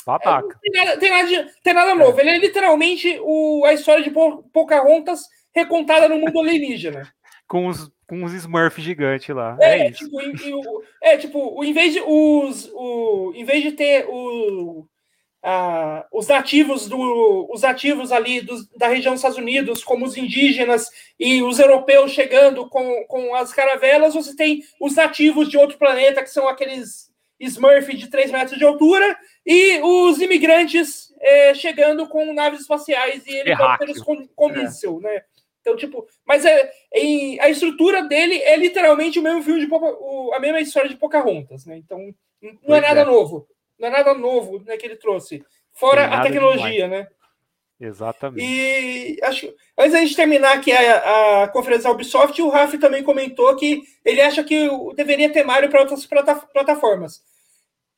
Babaca. 0.06 0.58
É, 0.66 0.72
tem, 0.72 0.72
nada, 0.72 0.98
tem, 0.98 1.10
nada 1.12 1.28
de, 1.28 1.62
tem 1.62 1.74
nada 1.74 1.94
novo. 1.94 2.18
É. 2.18 2.22
Ele 2.24 2.30
é 2.32 2.38
literalmente 2.40 3.20
o, 3.22 3.64
a 3.66 3.74
história 3.74 4.04
de 4.04 4.12
Pocahontas 4.52 5.28
recontada 5.54 6.08
no 6.08 6.18
mundo 6.18 6.40
alienígena. 6.40 7.12
com 7.50 7.66
os, 7.66 7.92
com 8.08 8.24
os 8.24 8.32
Smurfs 8.34 8.84
gigantes 8.84 9.36
lá. 9.36 9.58
É, 9.60 9.88
é 9.88 9.92
tipo, 9.92 10.22
e, 10.22 10.32
e, 10.32 10.62
é, 11.02 11.18
tipo, 11.18 11.64
em 11.64 11.74
vez 11.74 11.94
de 11.94 12.02
os. 12.02 12.70
O, 12.74 13.34
em 13.36 13.44
vez 13.44 13.64
de 13.64 13.72
ter 13.72 14.06
o, 14.08 14.88
a, 15.44 16.06
os 16.14 16.28
nativos 16.28 16.88
do. 16.88 17.50
Os 17.52 17.64
nativos 17.64 18.12
ali 18.12 18.40
dos, 18.40 18.70
da 18.78 18.88
região 18.88 19.14
dos 19.14 19.20
Estados 19.20 19.40
Unidos, 19.40 19.84
como 19.84 20.06
os 20.06 20.16
indígenas 20.16 20.86
e 21.20 21.42
os 21.42 21.58
europeus 21.60 22.12
chegando 22.12 22.70
com, 22.70 23.04
com 23.08 23.34
as 23.36 23.52
caravelas, 23.52 24.14
você 24.14 24.36
tem 24.36 24.62
os 24.80 24.96
nativos 24.96 25.50
de 25.50 25.58
outro 25.58 25.80
planeta, 25.80 26.22
que 26.22 26.30
são 26.30 26.48
aqueles 26.48 27.10
Smurf 27.40 27.96
de 27.96 28.10
3 28.10 28.32
metros 28.32 28.60
de 28.60 28.66
altura, 28.66 29.18
e 29.46 29.80
os 29.82 30.22
imigrantes 30.22 31.12
é, 31.20 31.54
chegando 31.56 32.08
com 32.08 32.32
naves 32.34 32.62
espaciais 32.62 33.26
e 33.26 33.32
helicópteros 33.32 34.04
com, 34.04 34.28
com 34.36 34.50
é. 34.52 34.54
míssil, 34.54 35.00
né? 35.02 35.24
Então, 35.62 35.76
tipo, 35.76 36.08
mas 36.26 36.46
é, 36.46 36.72
em, 36.94 37.40
a 37.40 37.50
estrutura 37.50 38.04
dele 38.04 38.36
é 38.42 38.56
literalmente 38.56 39.20
o 39.20 39.22
mesmo 39.22 39.44
filme 39.44 39.66
de 39.66 39.68
o, 39.72 40.34
a 40.34 40.40
mesma 40.40 40.60
história 40.60 40.90
de 40.90 40.98
Pocahontas, 40.98 41.66
né? 41.66 41.78
Então, 41.78 42.00
não 42.42 42.50
é 42.50 42.56
pois 42.66 42.84
é 42.84 42.88
nada 42.88 43.02
é. 43.02 43.06
novo. 43.06 43.48
Não 43.78 43.88
é 43.88 43.92
nada 43.92 44.14
novo 44.14 44.64
né, 44.66 44.78
que 44.78 44.86
ele 44.86 44.96
trouxe. 44.96 45.44
Fora 45.72 46.06
a 46.08 46.22
tecnologia, 46.22 46.88
né? 46.88 47.08
Exatamente. 47.80 48.46
E 48.46 49.18
acho 49.24 49.54
antes 49.78 49.94
da 49.94 50.00
gente 50.00 50.16
terminar 50.16 50.58
aqui 50.58 50.72
a, 50.72 51.44
a 51.44 51.48
conferência 51.48 51.86
da 51.86 51.92
Ubisoft, 51.92 52.42
o 52.42 52.50
Raf 52.50 52.78
também 52.78 53.04
comentou 53.04 53.56
que 53.56 53.82
ele 54.04 54.20
acha 54.20 54.44
que 54.44 54.68
deveria 54.96 55.32
ter 55.32 55.46
Mario 55.46 55.70
para 55.70 55.80
outras 55.80 56.06
plataformas. 56.06 57.22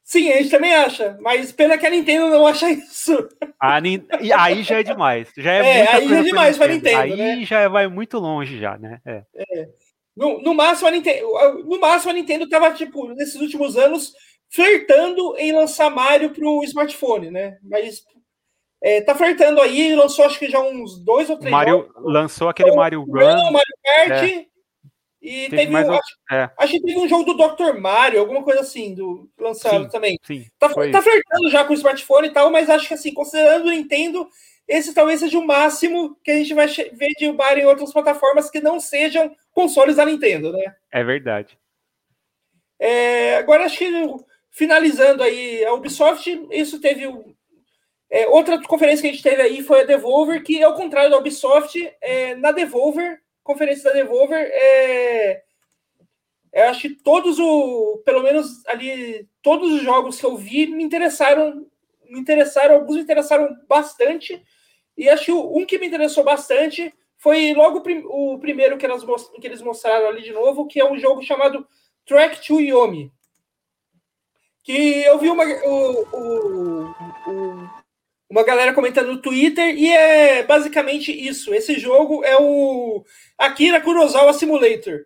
Sim, 0.04 0.32
a 0.32 0.38
gente 0.38 0.50
também 0.50 0.74
acha, 0.74 1.18
mas 1.22 1.52
pena 1.52 1.78
que 1.78 1.86
a 1.86 1.90
Nintendo 1.90 2.28
não 2.28 2.46
acha 2.46 2.70
isso. 2.70 3.30
A, 3.60 3.78
aí 3.78 4.64
já 4.64 4.80
é 4.80 4.84
demais. 4.84 5.30
Já 5.38 5.52
é, 5.54 5.80
é 5.80 5.96
aí 5.96 6.08
já 6.08 6.20
é 6.20 6.24
demais 6.24 6.58
para 6.58 6.66
a 6.66 6.70
Nintendo. 6.76 6.98
Aí 6.98 7.16
né? 7.16 7.46
já 7.46 7.68
vai 7.70 7.88
muito 7.88 8.18
longe 8.18 8.60
já, 8.60 8.78
né? 8.78 9.00
É. 9.06 9.24
É. 9.36 9.68
No, 10.16 10.42
no, 10.42 10.54
máximo 10.54 10.90
a 10.90 10.92
Nintendo, 10.92 11.28
no 11.64 11.80
máximo 11.80 12.12
a 12.12 12.14
Nintendo 12.14 12.50
tava 12.50 12.74
tipo 12.74 13.08
nesses 13.14 13.40
últimos 13.40 13.78
anos 13.78 14.12
flertando 14.50 15.36
em 15.38 15.54
lançar 15.54 15.90
Mario 15.90 16.32
para 16.32 16.46
o 16.46 16.64
smartphone, 16.64 17.32
né? 17.32 17.58
Mas 17.64 18.04
é, 18.84 19.00
tá 19.00 19.16
flertando 19.16 19.62
aí, 19.62 19.96
lançou 19.96 20.26
acho 20.26 20.40
que 20.40 20.50
já 20.50 20.60
uns 20.60 21.00
dois 21.04 21.30
ou 21.30 21.38
três. 21.38 21.52
Mario 21.52 21.88
jogos. 21.88 22.14
lançou 22.14 22.50
aquele 22.50 22.76
Mario 22.76 23.02
Run, 23.02 23.52
Mario 23.52 23.76
Kart. 23.84 24.24
É. 24.24 24.46
E 25.22 25.50
teve, 25.50 25.58
teve 25.58 25.76
um, 25.76 25.94
acho, 25.94 26.18
é. 26.32 26.50
acho, 26.58 26.72
que 26.74 26.82
teve 26.82 27.00
um 27.00 27.08
jogo 27.08 27.32
do 27.32 27.48
Dr. 27.48 27.78
Mario, 27.80 28.20
alguma 28.20 28.42
coisa 28.42 28.62
assim, 28.62 28.96
do 28.96 29.30
lançado 29.38 29.84
sim, 29.84 29.90
também. 29.90 30.20
Sim, 30.24 30.46
tá, 30.58 30.68
tá 30.68 31.02
flertando 31.02 31.50
já 31.52 31.64
com 31.64 31.74
o 31.74 31.76
smartphone 31.76 32.28
e 32.28 32.32
tal, 32.32 32.50
mas 32.50 32.70
acho 32.70 32.88
que 32.88 32.96
assim, 32.96 33.14
considerando 33.14 33.68
o 33.68 33.72
Nintendo, 33.72 34.28
esse 34.68 34.96
talvez 34.96 35.20
seja 35.20 35.38
o 35.38 35.46
máximo 35.46 36.18
que 36.24 36.32
a 36.32 36.36
gente 36.38 36.56
vai 36.56 36.66
ver 36.68 37.14
de 37.20 37.32
Mario 37.32 37.64
em 37.64 37.68
outras 37.68 37.94
plataformas 37.94 38.50
que 38.50 38.60
não 38.60 38.80
sejam 38.80 39.32
consoles 39.52 39.98
da 39.98 40.06
Nintendo, 40.06 40.52
né? 40.52 40.76
É 40.92 41.04
verdade. 41.04 41.56
É, 42.80 43.36
agora 43.36 43.66
acho 43.66 43.78
que 43.78 43.92
finalizando 44.50 45.22
aí 45.22 45.64
a 45.64 45.74
Ubisoft, 45.74 46.48
isso 46.50 46.82
teve 46.82 47.04
é, 48.10 48.28
outra 48.28 48.60
conferência 48.64 49.04
que 49.04 49.08
a 49.10 49.12
gente 49.12 49.24
teve 49.24 49.42
aí 49.42 49.62
foi 49.62 49.82
a 49.82 49.86
Devolver, 49.86 50.44
que 50.44 50.64
ao 50.64 50.74
contrário 50.74 51.12
da 51.12 51.18
Ubisoft, 51.18 51.78
é, 52.02 52.34
na 52.36 52.52
Devolver 52.52 53.22
conferência 53.52 53.84
da 53.84 53.92
Devolver, 53.92 54.50
é, 54.52 55.44
eu 56.54 56.64
acho 56.70 56.82
que 56.82 56.90
todos 56.90 57.40
o, 57.40 58.02
pelo 58.06 58.24
menos 58.24 58.66
ali, 58.68 59.28
todos 59.42 59.72
os 59.74 59.82
jogos 59.82 60.20
que 60.20 60.26
eu 60.26 60.36
vi 60.38 60.68
me 60.68 60.84
interessaram, 60.84 61.66
me 62.10 62.20
interessaram, 62.20 62.76
alguns 62.76 62.98
me 62.98 63.04
interessaram 63.04 63.50
bastante, 63.68 64.42
e 64.98 65.10
acho 65.10 65.26
que 65.26 65.32
um 65.32 65.66
que 65.66 65.80
me 65.80 65.88
interessou 65.88 66.24
bastante 66.24 66.94
foi 67.18 67.54
logo 67.54 67.84
o 68.06 68.40
primeiro 68.40 68.78
que, 68.78 68.86
elas, 68.86 69.04
que 69.40 69.48
eles 69.48 69.62
mostraram 69.62 70.08
ali 70.08 70.22
de 70.22 70.32
novo, 70.32 70.68
que 70.68 70.80
é 70.80 70.90
um 70.90 70.98
jogo 70.98 71.22
chamado 71.22 71.68
Track 72.06 72.46
to 72.46 72.60
Yomi. 72.60 73.12
Que 74.64 75.04
eu 75.04 75.18
vi 75.20 75.30
uma, 75.30 75.44
o, 75.44 76.02
o, 76.14 76.86
o 77.28 77.70
uma 78.32 78.44
galera 78.44 78.74
comentando 78.74 79.12
no 79.12 79.22
Twitter, 79.22 79.78
e 79.78 79.90
é 79.90 80.42
basicamente 80.44 81.12
isso. 81.12 81.54
Esse 81.54 81.78
jogo 81.78 82.24
é 82.24 82.38
o 82.38 83.04
Akira 83.42 83.82
Kurosawa 83.82 84.34
Simulator. 84.34 85.06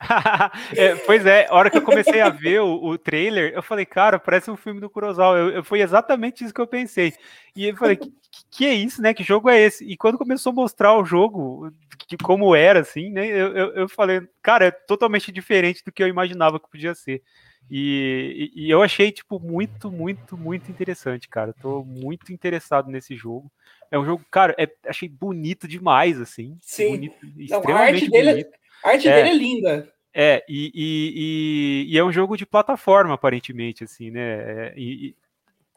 é, 0.76 0.94
pois 0.96 1.24
é, 1.24 1.46
a 1.48 1.54
hora 1.54 1.70
que 1.70 1.78
eu 1.78 1.82
comecei 1.82 2.20
a 2.20 2.28
ver 2.28 2.60
o, 2.60 2.84
o 2.84 2.98
trailer, 2.98 3.52
eu 3.54 3.62
falei, 3.62 3.86
cara, 3.86 4.18
parece 4.18 4.50
um 4.50 4.56
filme 4.56 4.80
do 4.80 4.90
Kurosawa. 4.90 5.38
Eu, 5.38 5.50
eu, 5.50 5.64
foi 5.64 5.80
exatamente 5.80 6.44
isso 6.44 6.52
que 6.52 6.60
eu 6.60 6.66
pensei. 6.66 7.14
E 7.56 7.66
eu 7.66 7.76
falei, 7.76 7.96
que, 7.96 8.12
que 8.50 8.66
é 8.66 8.74
isso, 8.74 9.00
né? 9.00 9.14
Que 9.14 9.22
jogo 9.22 9.48
é 9.48 9.60
esse? 9.60 9.84
E 9.84 9.96
quando 9.96 10.18
começou 10.18 10.50
a 10.50 10.54
mostrar 10.54 10.96
o 10.96 11.04
jogo, 11.04 11.72
de 12.08 12.16
como 12.16 12.54
era, 12.54 12.80
assim, 12.80 13.10
né? 13.10 13.26
Eu, 13.26 13.56
eu, 13.56 13.74
eu, 13.74 13.88
falei, 13.88 14.20
cara, 14.42 14.66
é 14.66 14.70
totalmente 14.70 15.32
diferente 15.32 15.82
do 15.84 15.92
que 15.92 16.02
eu 16.02 16.08
imaginava 16.08 16.60
que 16.60 16.70
podia 16.70 16.94
ser. 16.94 17.22
E, 17.70 18.50
e, 18.54 18.66
e 18.66 18.70
eu 18.70 18.82
achei, 18.82 19.10
tipo, 19.10 19.40
muito, 19.40 19.90
muito, 19.90 20.36
muito 20.36 20.70
interessante, 20.70 21.28
cara. 21.28 21.54
Tô 21.54 21.82
muito 21.82 22.32
interessado 22.32 22.90
nesse 22.90 23.16
jogo. 23.16 23.50
É 23.90 23.98
um 23.98 24.04
jogo, 24.04 24.24
cara, 24.30 24.54
é, 24.58 24.68
achei 24.86 25.08
bonito 25.08 25.68
demais, 25.68 26.20
assim. 26.20 26.56
Sim. 26.60 26.90
Bonito, 26.90 27.16
Não, 27.50 27.74
a 27.74 27.80
arte, 27.80 28.10
dele, 28.10 28.42
é, 28.42 28.50
a 28.82 28.90
arte 28.90 29.08
é, 29.08 29.14
dele 29.14 29.28
é 29.28 29.34
linda. 29.34 29.94
É, 30.12 30.44
e, 30.48 30.70
e, 30.74 31.92
e, 31.92 31.98
é 31.98 32.04
um 32.04 32.12
jogo 32.12 32.36
de 32.36 32.46
plataforma, 32.46 33.14
aparentemente, 33.14 33.82
assim, 33.82 34.10
né? 34.10 34.20
É, 34.22 34.74
e, 34.76 35.16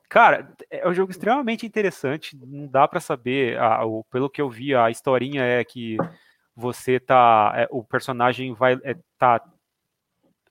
cara, 0.07 0.53
é 0.69 0.87
um 0.87 0.93
jogo 0.93 1.11
extremamente 1.11 1.65
interessante. 1.65 2.37
Não 2.37 2.67
dá 2.67 2.87
para 2.87 2.99
saber, 2.99 3.57
a, 3.57 3.83
o, 3.85 4.03
pelo 4.05 4.29
que 4.29 4.41
eu 4.41 4.49
vi, 4.49 4.75
a 4.75 4.91
historinha 4.91 5.43
é 5.43 5.63
que 5.63 5.97
você 6.55 6.99
tá. 6.99 7.53
É, 7.55 7.67
o 7.71 7.83
personagem 7.83 8.53
vai. 8.53 8.79
É, 8.83 8.95
tá, 9.17 9.43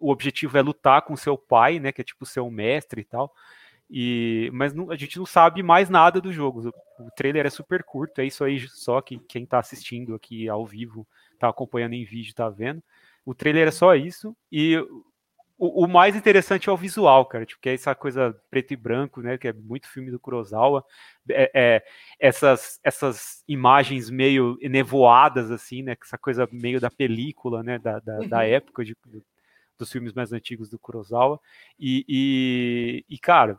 o 0.00 0.10
objetivo 0.10 0.58
é 0.58 0.62
lutar 0.62 1.02
com 1.02 1.16
seu 1.16 1.38
pai, 1.38 1.78
né? 1.78 1.92
Que 1.92 2.00
é 2.00 2.04
tipo 2.04 2.26
seu 2.26 2.50
mestre 2.50 3.02
e 3.02 3.04
tal. 3.04 3.32
E, 3.90 4.50
mas 4.52 4.74
não, 4.74 4.90
a 4.90 4.96
gente 4.96 5.16
não 5.18 5.26
sabe 5.26 5.62
mais 5.62 5.88
nada 5.88 6.20
do 6.20 6.32
jogo. 6.32 6.72
O, 6.98 7.10
trailer 7.16 7.46
é 7.46 7.50
super 7.50 7.84
curto, 7.84 8.20
é 8.20 8.24
isso 8.24 8.42
aí 8.44 8.66
só 8.68 9.00
que 9.00 9.18
quem 9.28 9.44
está 9.44 9.58
assistindo 9.58 10.14
aqui 10.14 10.48
ao 10.48 10.66
vivo, 10.66 11.06
está 11.32 11.48
acompanhando 11.48 11.94
em 11.94 12.04
vídeo, 12.04 12.30
está 12.30 12.48
vendo. 12.48 12.82
O 13.24 13.34
trailer 13.34 13.68
é 13.68 13.70
só 13.70 13.94
isso. 13.94 14.36
E 14.50 14.76
o, 15.58 15.84
o, 15.84 15.88
mais 15.88 16.14
interessante 16.14 16.68
é 16.68 16.72
o 16.72 16.76
visual, 16.76 17.24
cara, 17.26 17.46
tipo, 17.46 17.60
que 17.60 17.68
é 17.68 17.74
essa 17.74 17.94
coisa 17.94 18.38
preto 18.50 18.72
e 18.72 18.76
branco, 18.76 19.22
né? 19.22 19.38
Que 19.38 19.48
é 19.48 19.52
muito 19.52 19.88
filme 19.88 20.10
do 20.10 20.20
Kurosawa. 20.20 20.84
É, 21.30 21.50
é, 21.54 21.84
essas, 22.20 22.78
essas 22.82 23.42
imagens 23.48 24.10
meio 24.10 24.58
nevoadas, 24.62 25.50
assim, 25.50 25.82
né? 25.82 25.96
Essa 26.02 26.18
coisa 26.18 26.48
meio 26.52 26.80
da 26.80 26.90
película, 26.90 27.62
né? 27.62 27.78
Da, 27.78 28.00
da, 28.00 28.18
uhum. 28.18 28.28
da 28.28 28.44
época 28.44 28.84
de, 28.84 28.96
dos 29.78 29.90
filmes 29.90 30.12
mais 30.12 30.32
antigos 30.32 30.68
do 30.68 30.78
Kurosawa. 30.78 31.40
E, 31.78 32.04
e, 32.08 33.04
e 33.08 33.18
cara, 33.18 33.58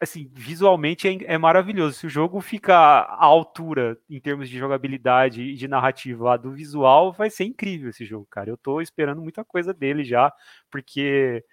assim, 0.00 0.30
visualmente 0.32 1.08
é, 1.08 1.34
é, 1.34 1.38
maravilhoso. 1.38 1.98
Se 1.98 2.06
o 2.06 2.10
jogo 2.10 2.40
ficar 2.40 3.00
à 3.00 3.24
altura 3.24 3.98
em 4.08 4.20
termos 4.20 4.48
de 4.48 4.58
jogabilidade 4.58 5.42
e 5.42 5.54
de 5.54 5.66
narrativa 5.66 6.36
do 6.36 6.52
visual, 6.52 7.12
vai 7.12 7.30
ser 7.30 7.44
incrível 7.44 7.90
esse 7.90 8.04
jogo, 8.04 8.26
cara. 8.30 8.50
Eu 8.50 8.56
tô 8.56 8.80
esperando 8.80 9.22
muita 9.22 9.44
coisa 9.44 9.72
dele 9.72 10.04
já, 10.04 10.32
porque 10.70 11.44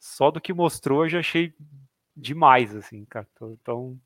só 0.00 0.30
do 0.30 0.40
que 0.40 0.52
mostrou 0.52 1.04
eu 1.04 1.10
já 1.10 1.18
achei 1.20 1.54
demais, 2.16 2.74
assim, 2.74 3.04
cara. 3.04 3.28
Então, 3.60 3.98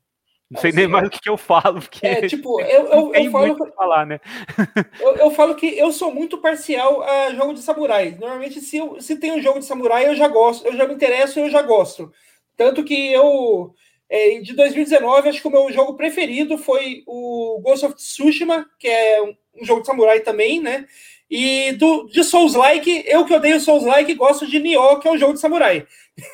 não 0.49 0.61
sei 0.61 0.69
assim, 0.69 0.79
nem 0.79 0.87
mais 0.87 1.07
o 1.07 1.09
que, 1.09 1.19
que, 1.19 1.29
eu 1.29 1.37
falo, 1.37 1.81
porque. 1.81 2.05
É, 2.05 2.21
tipo, 2.27 2.61
eu, 2.61 2.85
eu, 2.87 3.13
eu 3.13 3.31
falo. 3.31 3.73
falar, 3.73 4.05
né? 4.05 4.19
eu, 4.99 5.15
eu 5.17 5.31
falo 5.31 5.55
que 5.55 5.77
eu 5.77 5.91
sou 5.91 6.13
muito 6.13 6.37
parcial 6.37 7.03
a 7.03 7.33
jogo 7.33 7.53
de 7.53 7.61
samurai. 7.61 8.11
Normalmente, 8.17 8.61
se, 8.61 8.77
eu, 8.77 9.01
se 9.01 9.17
tem 9.17 9.33
um 9.33 9.41
jogo 9.41 9.59
de 9.59 9.65
samurai, 9.65 10.07
eu 10.07 10.15
já 10.15 10.27
gosto, 10.27 10.65
eu 10.65 10.75
já 10.75 10.87
me 10.87 10.93
interesso, 10.93 11.39
eu 11.39 11.49
já 11.49 11.61
gosto. 11.61 12.11
Tanto 12.57 12.83
que 12.83 13.13
eu, 13.13 13.73
é, 14.09 14.39
de 14.39 14.53
2019, 14.53 15.29
acho 15.29 15.41
que 15.41 15.47
o 15.47 15.51
meu 15.51 15.71
jogo 15.71 15.95
preferido 15.95 16.57
foi 16.57 17.03
o 17.05 17.61
Ghost 17.63 17.85
of 17.85 17.95
Tsushima, 17.95 18.65
que 18.79 18.87
é 18.87 19.21
um, 19.21 19.35
um 19.61 19.65
jogo 19.65 19.81
de 19.81 19.87
samurai 19.87 20.19
também, 20.21 20.59
né? 20.59 20.87
E 21.29 21.73
do, 21.73 22.05
de 22.07 22.23
Souls-like, 22.23 23.03
eu 23.05 23.25
que 23.25 23.33
odeio 23.33 23.59
Souls-like, 23.59 24.13
gosto 24.15 24.47
de 24.47 24.59
Nioh, 24.59 24.99
que 24.99 25.07
é 25.07 25.11
um 25.11 25.17
jogo 25.17 25.33
de 25.33 25.39
samurai. 25.39 25.85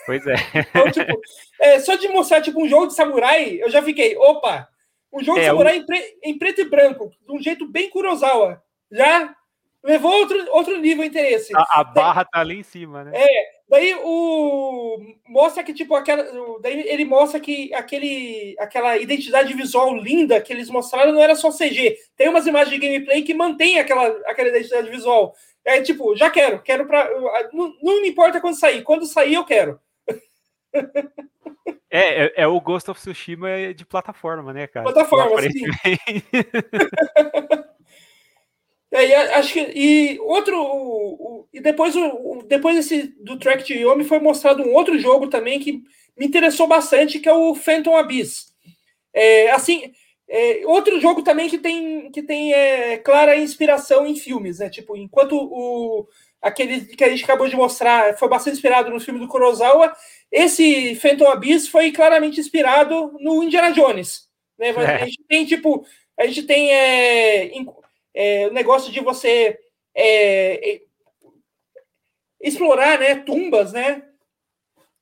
Pois 0.06 0.26
é. 0.26 0.36
então, 0.70 0.92
tipo, 0.92 1.20
é, 1.60 1.80
só 1.80 1.96
de 1.96 2.08
mostrar 2.08 2.42
tipo, 2.42 2.64
um 2.64 2.68
jogo 2.68 2.88
de 2.88 2.94
samurai, 2.94 3.58
eu 3.60 3.70
já 3.70 3.82
fiquei, 3.82 4.16
opa, 4.16 4.70
um 5.12 5.24
jogo 5.24 5.40
é, 5.40 5.42
de 5.42 5.48
samurai 5.48 5.78
em, 5.78 5.86
pre, 5.86 6.18
em, 6.24 6.38
preto 6.38 6.62
e 6.62 6.66
branco, 6.66 7.12
de 7.26 7.32
um 7.32 7.42
jeito 7.42 7.68
bem 7.68 7.90
Kurosawa. 7.90 8.62
Já 8.92 9.36
levou 9.84 10.12
outro, 10.12 10.38
outro 10.52 10.78
nível 10.80 11.04
de 11.04 11.10
interesse. 11.10 11.52
A, 11.56 11.82
a 11.82 11.84
barra 11.84 12.24
tá 12.24 12.40
ali 12.40 12.60
em 12.60 12.64
cima, 12.64 13.04
né? 13.04 13.12
É, 13.16 13.53
daí 13.70 13.96
o 14.04 14.98
mostra 15.28 15.64
que 15.64 15.74
tipo 15.74 15.96
aquela, 15.96 16.24
daí 16.62 16.88
ele 16.88 17.06
mostra 17.06 17.40
que 17.40 17.74
aquele 17.74 18.56
aquela 18.60 18.98
identidade 18.98 19.54
visual 19.54 19.96
linda 19.96 20.42
que 20.42 20.54
eles 20.54 20.70
mostraram 20.70 21.12
não 21.12 21.22
era 21.22 21.36
só 21.36 21.52
CG. 21.52 21.98
Tem 22.16 22.30
umas 22.30 22.48
imagens 22.48 22.72
de 22.72 22.86
gameplay 22.86 23.24
que 23.24 23.34
mantém 23.34 23.80
aquela 23.80 24.08
aquela 24.26 24.50
identidade 24.50 24.90
visual. 24.90 25.36
É 25.66 25.82
tipo, 25.82 26.16
já 26.16 26.30
quero, 26.30 26.62
quero 26.62 26.86
para 26.86 27.10
não, 27.54 27.74
não 27.82 28.02
me 28.02 28.10
importa 28.10 28.42
quando 28.42 28.60
sair, 28.60 28.84
quando 28.84 29.06
sair 29.06 29.36
eu 29.36 29.46
quero. 29.46 29.80
É, 31.90 32.26
é, 32.26 32.34
é, 32.38 32.48
o 32.48 32.60
Ghost 32.60 32.90
of 32.90 33.00
Tsushima 33.00 33.74
de 33.74 33.86
plataforma, 33.86 34.52
né, 34.52 34.66
cara? 34.66 34.92
Plataforma, 34.92 35.42
sim. 35.44 35.66
É, 38.94 39.08
e 39.08 39.16
acho 39.16 39.54
que 39.54 39.60
e 39.60 40.20
outro 40.20 40.56
o, 40.56 41.48
e 41.52 41.60
depois 41.60 41.96
o, 41.96 42.44
depois 42.48 42.76
desse 42.76 43.08
do 43.20 43.40
Track 43.40 43.64
de 43.64 43.80
Yomi 43.80 44.04
foi 44.04 44.20
mostrado 44.20 44.62
um 44.62 44.72
outro 44.74 45.00
jogo 45.00 45.28
também 45.28 45.60
que 45.60 45.82
me 46.16 46.28
interessou 46.28 46.68
bastante 46.68 47.20
que 47.20 47.28
é 47.28 47.34
o 47.34 47.56
Phantom 47.56 47.98
Abyss. 47.98 48.54
É, 49.12 49.50
assim, 49.52 49.92
é, 50.30 50.62
outro 50.66 51.00
jogo 51.02 51.24
também 51.24 51.50
que 51.50 51.58
tem 51.58 52.12
que 52.12 52.22
tem 52.22 52.54
é, 52.54 52.98
clara 52.98 53.36
inspiração 53.36 54.06
em 54.06 54.16
filmes, 54.16 54.60
né? 54.60 54.70
Tipo, 54.70 54.96
enquanto 54.96 55.36
o 55.36 56.08
aquele 56.40 56.82
que 56.86 57.04
a 57.04 57.10
gente 57.10 57.24
acabou 57.24 57.48
de 57.48 57.56
mostrar 57.56 58.16
foi 58.18 58.30
bastante 58.30 58.56
inspirado 58.56 58.92
no 58.92 59.00
filme 59.00 59.20
do 59.20 59.28
Kurosawa, 59.28 59.92
esse 60.32 60.94
Phantom 60.98 61.28
Abyss 61.30 61.68
foi 61.68 61.92
claramente 61.92 62.40
inspirado 62.40 63.12
no 63.20 63.44
Indiana 63.44 63.72
Jones. 63.72 64.30
Né? 64.60 64.72
É. 64.78 65.04
A 65.04 65.06
gente 65.06 65.24
tem 65.28 65.46
tipo 65.46 65.84
a 66.20 66.28
gente 66.28 66.44
tem 66.44 66.72
é, 66.72 67.58
é, 68.16 68.48
o 68.48 68.54
negócio 68.54 68.92
de 68.92 69.00
você 69.00 69.58
é, 69.96 70.74
é, 70.74 70.82
explorar 72.42 73.00
né, 73.00 73.16
tumbas, 73.16 73.74
né? 73.74 74.04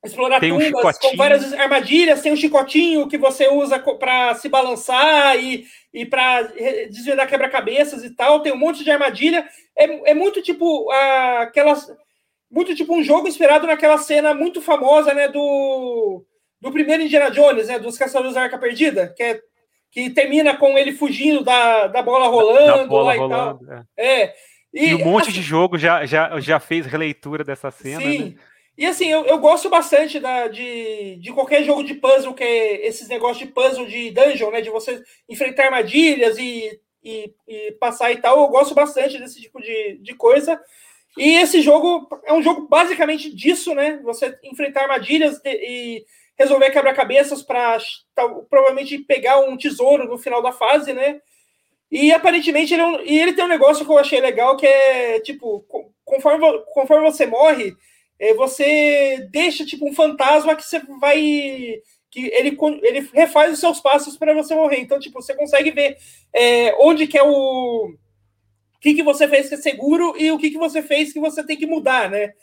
Explorar 0.04 0.40
tem 0.40 0.50
tumbas 0.50 0.98
um 0.98 1.00
com 1.00 1.18
várias 1.18 1.54
armadilhas, 1.54 2.22
tem 2.22 2.32
um 2.32 2.36
chicotinho 2.36 3.08
que 3.08 3.20
você 3.20 3.48
usa 3.48 3.78
para 3.80 4.34
se 4.34 4.50
balançar 4.50 5.38
e, 5.38 5.66
e 5.94 6.06
para 6.06 6.44
desvendar 6.90 7.28
quebra-cabeças 7.28 8.04
e 8.04 8.10
tal, 8.10 8.42
tem 8.42 8.52
um 8.52 8.58
monte 8.58 8.84
de 8.84 8.90
armadilha. 8.90 9.48
É, 9.78 10.12
é 10.12 10.14
muito 10.14 10.42
tipo 10.42 10.90
aquelas. 11.40 11.88
Muito 12.50 12.76
tipo 12.76 12.94
um 12.94 13.02
jogo 13.02 13.30
inspirado 13.30 13.66
naquela 13.66 13.98
cena 13.98 14.34
muito 14.34 14.62
famosa, 14.62 15.14
né? 15.14 15.28
Do, 15.28 16.26
do 16.60 16.72
primeiro 16.72 17.04
Indiana 17.04 17.30
Jones, 17.30 17.68
né? 17.68 17.80
Dos 17.80 17.98
Caçadores 17.98 18.34
da 18.34 18.42
Arca 18.42 18.58
Perdida, 18.58 19.14
que 19.16 19.24
é 19.24 19.42
que 19.92 20.10
termina 20.10 20.56
com 20.56 20.78
ele 20.78 20.94
fugindo 20.94 21.44
da, 21.44 21.88
da 21.88 22.02
bola 22.02 22.28
rolando. 22.28 22.78
Da 22.78 22.86
bola 22.86 23.14
rolando, 23.14 23.86
é. 23.98 24.22
é. 24.24 24.34
E, 24.74 24.88
e, 24.88 24.96
um 24.96 25.04
monte 25.04 25.24
assim, 25.24 25.34
de 25.34 25.42
jogo 25.42 25.78
já, 25.78 26.06
já, 26.06 26.40
já 26.40 26.60
fez 26.60 26.86
releitura 26.86 27.44
dessa 27.44 27.70
cena. 27.70 28.02
Sim. 28.02 28.20
Né? 28.20 28.36
E 28.78 28.86
assim, 28.86 29.08
eu, 29.08 29.26
eu 29.26 29.38
gosto 29.38 29.70
bastante 29.70 30.20
da, 30.20 30.48
de, 30.48 31.18
de 31.18 31.34
qualquer 31.34 31.64
jogo 31.64 31.84
de 31.84 31.96
puzzle, 31.96 32.34
que 32.34 32.44
é 32.44 32.88
esses 32.88 33.08
negócios 33.10 33.46
de 33.46 33.54
puzzle 33.54 33.86
de 33.86 34.12
dungeon, 34.12 34.50
né? 34.50 34.62
De 34.62 34.70
você 34.70 35.04
enfrentar 35.30 35.66
armadilhas 35.66 36.38
e, 36.38 36.80
e, 37.04 37.34
e 37.48 37.72
passar 37.74 38.12
e 38.12 38.18
tal. 38.18 38.40
Eu 38.40 38.48
gosto 38.48 38.74
bastante 38.74 39.20
desse 39.20 39.42
tipo 39.42 39.62
de, 39.62 39.98
de 40.02 40.16
coisa. 40.16 40.60
E 41.18 41.36
esse 41.36 41.62
jogo 41.62 42.08
é 42.26 42.32
um 42.32 42.42
jogo 42.42 42.68
basicamente 42.70 43.36
disso, 43.36 43.76
né? 43.76 44.00
Você 44.04 44.40
enfrentar 44.46 44.84
armadilhas 44.84 45.42
e 45.44 46.06
resolver 46.42 46.72
quebra-cabeças 46.72 47.42
para 47.42 47.78
provavelmente 48.50 48.98
pegar 49.00 49.40
um 49.40 49.58
tesouro 49.58 50.08
no 50.08 50.18
final 50.18 50.42
da 50.42 50.52
fase, 50.52 50.94
né? 50.94 51.22
E 51.92 52.12
aparentemente 52.12 52.74
ele, 52.74 52.82
é 52.82 53.04
e 53.06 53.20
ele 53.20 53.34
tem 53.34 53.44
um 53.44 53.50
negócio 53.50 53.86
que 53.86 53.92
eu 53.92 53.98
achei 53.98 54.20
legal 54.20 54.56
que 54.56 54.66
é 54.66 55.20
tipo, 55.20 55.66
conforme, 56.06 56.60
conforme 56.74 57.12
você 57.12 57.26
morre, 57.26 57.74
é, 58.18 58.34
você 58.34 59.28
deixa 59.32 59.66
tipo 59.66 59.88
um 59.88 59.94
fantasma 59.94 60.56
que 60.56 60.64
você 60.64 60.80
vai 61.00 61.82
que 62.12 62.28
ele, 62.34 62.58
ele 62.84 63.10
refaz 63.14 63.54
os 63.54 63.60
seus 63.60 63.80
passos 63.80 64.18
para 64.18 64.34
você 64.34 64.54
morrer. 64.54 64.80
Então, 64.82 65.00
tipo, 65.00 65.22
você 65.22 65.34
consegue 65.34 65.72
ver 65.72 65.98
é, 66.34 66.76
onde 66.80 67.08
que 67.08 67.18
é 67.18 67.24
o, 67.24 67.88
o 67.88 68.80
que, 68.82 68.94
que 68.94 69.04
você 69.04 69.28
fez 69.30 69.48
que 69.48 69.56
é 69.56 69.58
seguro 69.58 70.14
e 70.18 70.30
o 70.30 70.38
que, 70.38 70.50
que 70.50 70.58
você 70.58 70.82
fez 70.82 71.14
que 71.14 71.22
você 71.22 71.42
tem 71.46 71.56
que 71.56 71.66
mudar, 71.66 72.10
né? 72.10 72.34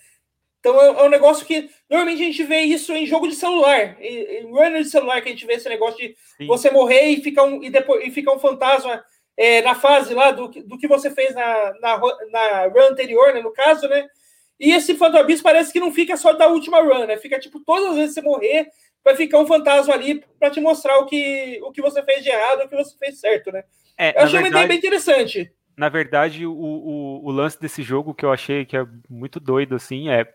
Então 0.61 0.81
é, 0.81 0.87
é, 0.87 1.03
um 1.05 1.09
negócio 1.09 1.47
que 1.47 1.71
normalmente 1.89 2.23
a 2.23 2.27
gente 2.27 2.43
vê 2.45 2.61
isso 2.61 2.93
em 2.93 3.07
jogo 3.07 3.29
de 3.29 3.35
celular, 3.35 3.97
em, 4.01 4.41
em 4.41 4.51
runner 4.51 4.83
de 4.83 4.91
celular 4.91 5.21
que 5.21 5.29
a 5.29 5.33
gente 5.33 5.47
vê 5.47 5.55
esse 5.55 5.69
negócio 5.69 5.99
de 5.99 6.15
Sim. 6.37 6.47
você 6.47 6.71
morrer 6.71 7.07
e 7.07 7.23
ficar 7.23 7.45
um 7.45 7.63
e 7.63 7.71
depois 7.71 8.07
e 8.07 8.11
ficar 8.11 8.33
um 8.33 8.39
fantasma 8.39 9.03
é, 9.37 9.63
na 9.63 9.75
fase 9.75 10.15
lá 10.15 10.33
do, 10.33 10.49
do 10.49 10.77
que 10.77 10.89
você 10.89 11.11
fez 11.11 11.35
na, 11.35 11.73
na, 11.81 12.01
na 12.31 12.67
run 12.67 12.91
anterior, 12.91 13.33
né, 13.33 13.41
no 13.41 13.53
caso, 13.53 13.89
né? 13.89 14.07
E 14.59 14.73
esse 14.73 14.97
Phantom 14.97 15.19
Abyss 15.19 15.41
parece 15.41 15.73
que 15.73 15.79
não 15.79 15.93
fica 15.93 16.17
só 16.17 16.33
da 16.33 16.49
última 16.49 16.81
run, 16.81 17.07
né? 17.07 17.17
Fica 17.17 17.39
tipo 17.39 17.61
todas 17.61 17.91
as 17.91 17.95
vezes 17.95 18.15
que 18.15 18.21
você 18.21 18.27
morrer, 18.27 18.69
vai 19.05 19.15
ficar 19.15 19.39
um 19.39 19.47
fantasma 19.47 19.95
ali 19.95 20.25
para 20.41 20.51
te 20.51 20.61
mostrar 20.61 20.99
o 20.99 21.07
que, 21.07 21.61
o 21.63 21.71
que 21.71 21.81
você 21.81 22.03
fez 22.03 22.25
de 22.25 22.31
errado, 22.31 22.63
o 22.65 22.69
que 22.69 22.75
você 22.75 22.97
fez 22.99 23.21
certo, 23.21 23.53
né? 23.53 23.63
É, 23.97 24.11
eu 24.19 24.25
achei 24.25 24.33
verdade, 24.33 24.43
uma 24.43 24.49
ideia 24.49 24.67
bem 24.67 24.79
interessante. 24.79 25.53
Na 25.77 25.89
verdade, 25.89 26.45
o, 26.45 26.53
o, 26.53 27.25
o, 27.25 27.31
lance 27.31 27.61
desse 27.61 27.85
jogo 27.85 28.13
que 28.13 28.25
eu 28.25 28.33
achei 28.33 28.65
que 28.65 28.77
é 28.77 28.85
muito 29.09 29.39
doido, 29.39 29.77
assim, 29.77 30.09
é 30.09 30.27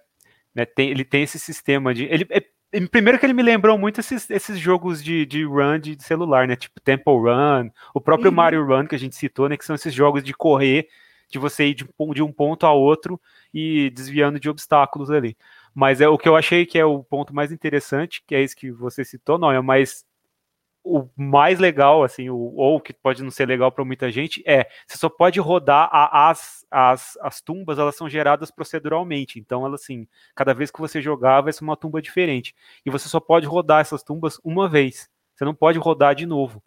né, 0.55 0.65
tem, 0.65 0.89
ele 0.89 1.03
tem 1.03 1.23
esse 1.23 1.39
sistema 1.39 1.93
de. 1.93 2.05
Ele, 2.05 2.25
é, 2.29 2.43
Primeiro 2.89 3.19
que 3.19 3.25
ele 3.25 3.33
me 3.33 3.43
lembrou 3.43 3.77
muito 3.77 3.99
esses, 3.99 4.27
esses 4.31 4.57
jogos 4.57 5.03
de, 5.03 5.27
de 5.27 5.43
run 5.43 5.77
de 5.77 6.01
celular, 6.01 6.47
né? 6.47 6.55
Tipo 6.55 6.81
Temple 6.81 7.13
Run, 7.13 7.69
o 7.93 8.01
próprio 8.01 8.31
uhum. 8.31 8.35
Mario 8.35 8.65
Run 8.65 8.87
que 8.87 8.95
a 8.95 8.97
gente 8.97 9.15
citou, 9.15 9.47
né? 9.47 9.55
Que 9.55 9.63
são 9.63 9.75
esses 9.75 9.93
jogos 9.93 10.23
de 10.23 10.33
correr, 10.33 10.87
de 11.29 11.37
você 11.37 11.67
ir 11.67 11.75
de, 11.75 11.87
de 12.15 12.23
um 12.23 12.31
ponto 12.31 12.65
a 12.65 12.73
outro 12.73 13.21
e 13.53 13.91
desviando 13.91 14.39
de 14.39 14.49
obstáculos 14.49 15.11
ali. 15.11 15.37
Mas 15.73 16.01
é 16.01 16.07
o 16.07 16.17
que 16.17 16.27
eu 16.27 16.35
achei 16.35 16.65
que 16.65 16.79
é 16.79 16.85
o 16.85 17.03
ponto 17.03 17.33
mais 17.33 17.51
interessante, 17.51 18.23
que 18.25 18.33
é 18.33 18.41
isso 18.41 18.55
que 18.55 18.71
você 18.71 19.05
citou, 19.05 19.37
não 19.37 19.51
é 19.51 19.61
mas 19.61 20.03
o 20.83 21.07
mais 21.15 21.59
legal, 21.59 22.03
assim, 22.03 22.29
o, 22.29 22.35
ou 22.35 22.79
que 22.79 22.93
pode 22.93 23.23
não 23.23 23.31
ser 23.31 23.47
legal 23.47 23.71
para 23.71 23.85
muita 23.85 24.11
gente, 24.11 24.43
é 24.45 24.67
você 24.85 24.97
só 24.97 25.09
pode 25.09 25.39
rodar 25.39 25.89
a, 25.91 26.29
as, 26.29 26.65
as, 26.69 27.17
as 27.21 27.41
tumbas, 27.41 27.79
elas 27.79 27.95
são 27.95 28.09
geradas 28.09 28.51
proceduralmente. 28.51 29.39
Então, 29.39 29.65
elas 29.65 29.81
assim, 29.81 30.07
cada 30.35 30.53
vez 30.53 30.69
que 30.69 30.79
você 30.79 31.01
jogar, 31.01 31.41
vai 31.41 31.53
ser 31.53 31.63
uma 31.63 31.77
tumba 31.77 32.01
diferente. 32.01 32.53
E 32.85 32.89
você 32.89 33.07
só 33.07 33.19
pode 33.19 33.47
rodar 33.47 33.81
essas 33.81 34.03
tumbas 34.03 34.39
uma 34.43 34.67
vez. 34.67 35.09
Você 35.35 35.45
não 35.45 35.55
pode 35.55 35.79
rodar 35.79 36.13
de 36.15 36.25
novo. 36.25 36.61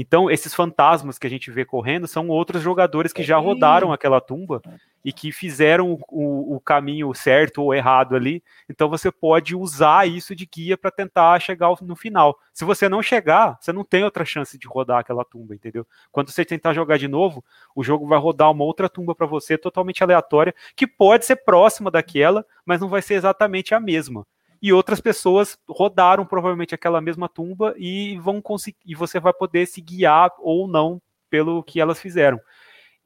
Então, 0.00 0.30
esses 0.30 0.54
fantasmas 0.54 1.18
que 1.18 1.26
a 1.26 1.30
gente 1.30 1.50
vê 1.50 1.62
correndo 1.62 2.08
são 2.08 2.28
outros 2.28 2.62
jogadores 2.62 3.12
que 3.12 3.22
já 3.22 3.36
rodaram 3.36 3.92
aquela 3.92 4.18
tumba 4.18 4.62
e 5.04 5.12
que 5.12 5.30
fizeram 5.30 5.98
o, 6.08 6.56
o, 6.56 6.58
caminho 6.58 7.12
certo 7.12 7.62
ou 7.62 7.74
errado 7.74 8.16
ali. 8.16 8.42
Então 8.66 8.88
você 8.88 9.12
pode 9.12 9.54
usar 9.54 10.08
isso 10.08 10.34
de 10.34 10.46
guia 10.46 10.78
para 10.78 10.90
tentar 10.90 11.38
chegar 11.38 11.70
no 11.82 11.94
final. 11.94 12.38
Se 12.50 12.64
você 12.64 12.88
não 12.88 13.02
chegar, 13.02 13.58
você 13.60 13.74
não 13.74 13.84
tem 13.84 14.02
outra 14.02 14.24
chance 14.24 14.56
de 14.56 14.66
rodar 14.66 15.00
aquela 15.00 15.22
tumba, 15.22 15.54
entendeu? 15.54 15.86
Quando 16.10 16.30
você 16.30 16.46
tentar 16.46 16.72
jogar 16.72 16.96
de 16.96 17.06
novo, 17.06 17.44
o 17.76 17.84
jogo 17.84 18.06
vai 18.06 18.18
rodar 18.18 18.50
uma 18.50 18.64
outra 18.64 18.88
tumba 18.88 19.14
para 19.14 19.26
você 19.26 19.58
totalmente 19.58 20.02
aleatória, 20.02 20.54
que 20.74 20.86
pode 20.86 21.26
ser 21.26 21.36
próxima 21.36 21.90
daquela, 21.90 22.42
mas 22.64 22.80
não 22.80 22.88
vai 22.88 23.02
ser 23.02 23.14
exatamente 23.14 23.74
a 23.74 23.80
mesma. 23.80 24.26
E 24.62 24.72
outras 24.72 25.00
pessoas 25.00 25.58
rodaram 25.68 26.26
provavelmente 26.26 26.74
aquela 26.74 27.00
mesma 27.00 27.28
tumba 27.28 27.74
e 27.78 28.18
vão 28.18 28.42
conseguir, 28.42 28.78
e 28.84 28.94
você 28.94 29.18
vai 29.18 29.32
poder 29.32 29.66
se 29.66 29.80
guiar 29.80 30.30
ou 30.38 30.68
não 30.68 31.00
pelo 31.30 31.62
que 31.62 31.80
elas 31.80 32.00
fizeram. 32.00 32.38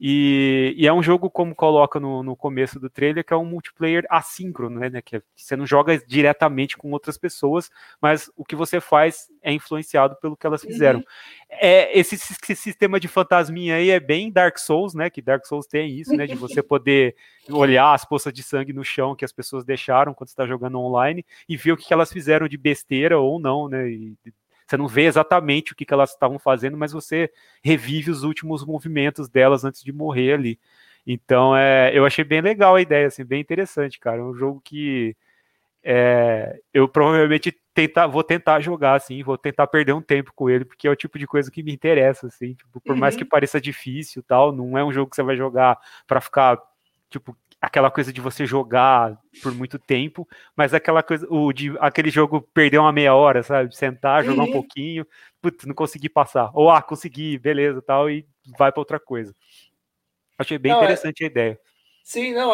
E, 0.07 0.75
e, 0.77 0.85
é 0.85 0.93
um 0.93 1.01
jogo, 1.01 1.31
como 1.31 1.55
coloca 1.55 1.99
no, 1.99 2.21
no, 2.21 2.35
começo 2.35 2.79
do 2.79 2.91
trailer, 2.91 3.25
que 3.25 3.33
é 3.33 3.35
um 3.35 3.43
multiplayer 3.43 4.05
assíncrono, 4.07 4.79
né? 4.79 5.01
Que 5.01 5.19
você 5.35 5.55
não 5.55 5.65
joga 5.65 5.97
diretamente 5.97 6.77
com 6.77 6.91
outras 6.91 7.17
pessoas, 7.17 7.71
mas 7.99 8.29
o 8.35 8.45
que 8.45 8.55
você 8.55 8.79
faz 8.79 9.25
é 9.41 9.51
influenciado 9.51 10.15
pelo 10.17 10.37
que 10.37 10.45
elas 10.45 10.63
uhum. 10.63 10.69
fizeram. 10.69 10.99
Uhum. 10.99 11.05
É, 11.49 11.97
esse, 11.97 12.13
esse, 12.13 12.55
sistema 12.55 12.99
de 12.99 13.07
fantasminha 13.07 13.77
aí 13.77 13.89
é 13.89 13.99
bem 13.99 14.31
Dark 14.31 14.59
Souls, 14.59 14.93
né? 14.93 15.09
Que 15.09 15.23
Dark 15.23 15.43
Souls 15.43 15.65
tem 15.65 15.89
isso, 15.89 16.15
né? 16.15 16.27
De 16.27 16.35
você 16.35 16.61
poder 16.61 17.15
olhar 17.49 17.91
as 17.91 18.05
poças 18.05 18.31
de 18.31 18.43
sangue 18.43 18.73
no 18.73 18.83
chão 18.83 19.15
que 19.15 19.25
as 19.25 19.31
pessoas 19.31 19.65
deixaram 19.65 20.13
quando 20.13 20.27
está 20.27 20.45
jogando 20.45 20.79
online 20.79 21.25
e 21.49 21.57
ver 21.57 21.71
o 21.71 21.77
que 21.77 21.91
elas 21.91 22.13
fizeram 22.13 22.47
de 22.47 22.59
besteira 22.59 23.17
ou 23.17 23.39
não, 23.39 23.67
né? 23.67 23.89
E, 23.89 24.15
você 24.65 24.77
não 24.77 24.87
vê 24.87 25.03
exatamente 25.03 25.73
o 25.73 25.75
que, 25.75 25.85
que 25.85 25.93
elas 25.93 26.11
estavam 26.11 26.39
fazendo, 26.39 26.77
mas 26.77 26.91
você 26.91 27.31
revive 27.63 28.11
os 28.11 28.23
últimos 28.23 28.65
movimentos 28.65 29.29
delas 29.29 29.63
antes 29.63 29.83
de 29.83 29.91
morrer 29.91 30.33
ali. 30.33 30.59
Então, 31.05 31.55
é, 31.55 31.91
eu 31.93 32.05
achei 32.05 32.23
bem 32.23 32.41
legal 32.41 32.75
a 32.75 32.81
ideia, 32.81 33.07
assim, 33.07 33.23
bem 33.23 33.39
interessante, 33.39 33.99
cara. 33.99 34.17
É 34.17 34.23
um 34.23 34.33
jogo 34.33 34.59
que 34.63 35.15
é, 35.83 36.59
eu 36.73 36.87
provavelmente 36.87 37.55
tentar, 37.71 38.07
vou 38.07 38.23
tentar 38.23 38.59
jogar, 38.59 38.95
assim, 38.95 39.21
vou 39.21 39.37
tentar 39.37 39.67
perder 39.67 39.93
um 39.93 40.01
tempo 40.01 40.31
com 40.33 40.49
ele, 40.49 40.65
porque 40.65 40.87
é 40.87 40.91
o 40.91 40.95
tipo 40.95 41.19
de 41.19 41.27
coisa 41.27 41.51
que 41.51 41.61
me 41.61 41.71
interessa, 41.71 42.25
assim, 42.25 42.55
tipo, 42.55 42.81
por 42.81 42.93
uhum. 42.93 42.99
mais 42.99 43.15
que 43.15 43.23
pareça 43.23 43.61
difícil 43.61 44.23
tal, 44.23 44.51
não 44.51 44.75
é 44.75 44.83
um 44.83 44.91
jogo 44.91 45.09
que 45.09 45.15
você 45.15 45.21
vai 45.21 45.37
jogar 45.37 45.77
para 46.07 46.19
ficar, 46.19 46.57
tipo, 47.07 47.37
aquela 47.65 47.89
coisa 47.89 48.13
de 48.13 48.21
você 48.21 48.45
jogar 48.45 49.17
por 49.41 49.51
muito 49.53 49.79
tempo, 49.79 50.27
mas 50.55 50.73
aquela 50.73 51.01
coisa, 51.01 51.25
o 51.29 51.51
de 51.51 51.75
aquele 51.79 52.11
jogo 52.11 52.41
perder 52.53 52.77
uma 52.77 52.91
meia 52.91 53.15
hora, 53.15 53.41
sabe? 53.41 53.75
Sentar, 53.75 54.23
jogar 54.23 54.43
uhum. 54.43 54.49
um 54.49 54.53
pouquinho, 54.53 55.05
putz, 55.41 55.65
não 55.65 55.73
consegui 55.73 56.07
passar. 56.07 56.51
Ou 56.53 56.69
ah, 56.69 56.81
consegui, 56.81 57.39
beleza, 57.39 57.81
tal, 57.81 58.09
e 58.09 58.25
vai 58.57 58.71
para 58.71 58.81
outra 58.81 58.99
coisa. 58.99 59.33
Achei 60.37 60.59
bem 60.59 60.71
não, 60.71 60.79
é 60.79 60.83
interessante 60.83 61.23
é... 61.23 61.25
a 61.25 61.29
ideia. 61.29 61.59
Sim, 62.03 62.33
não, 62.33 62.51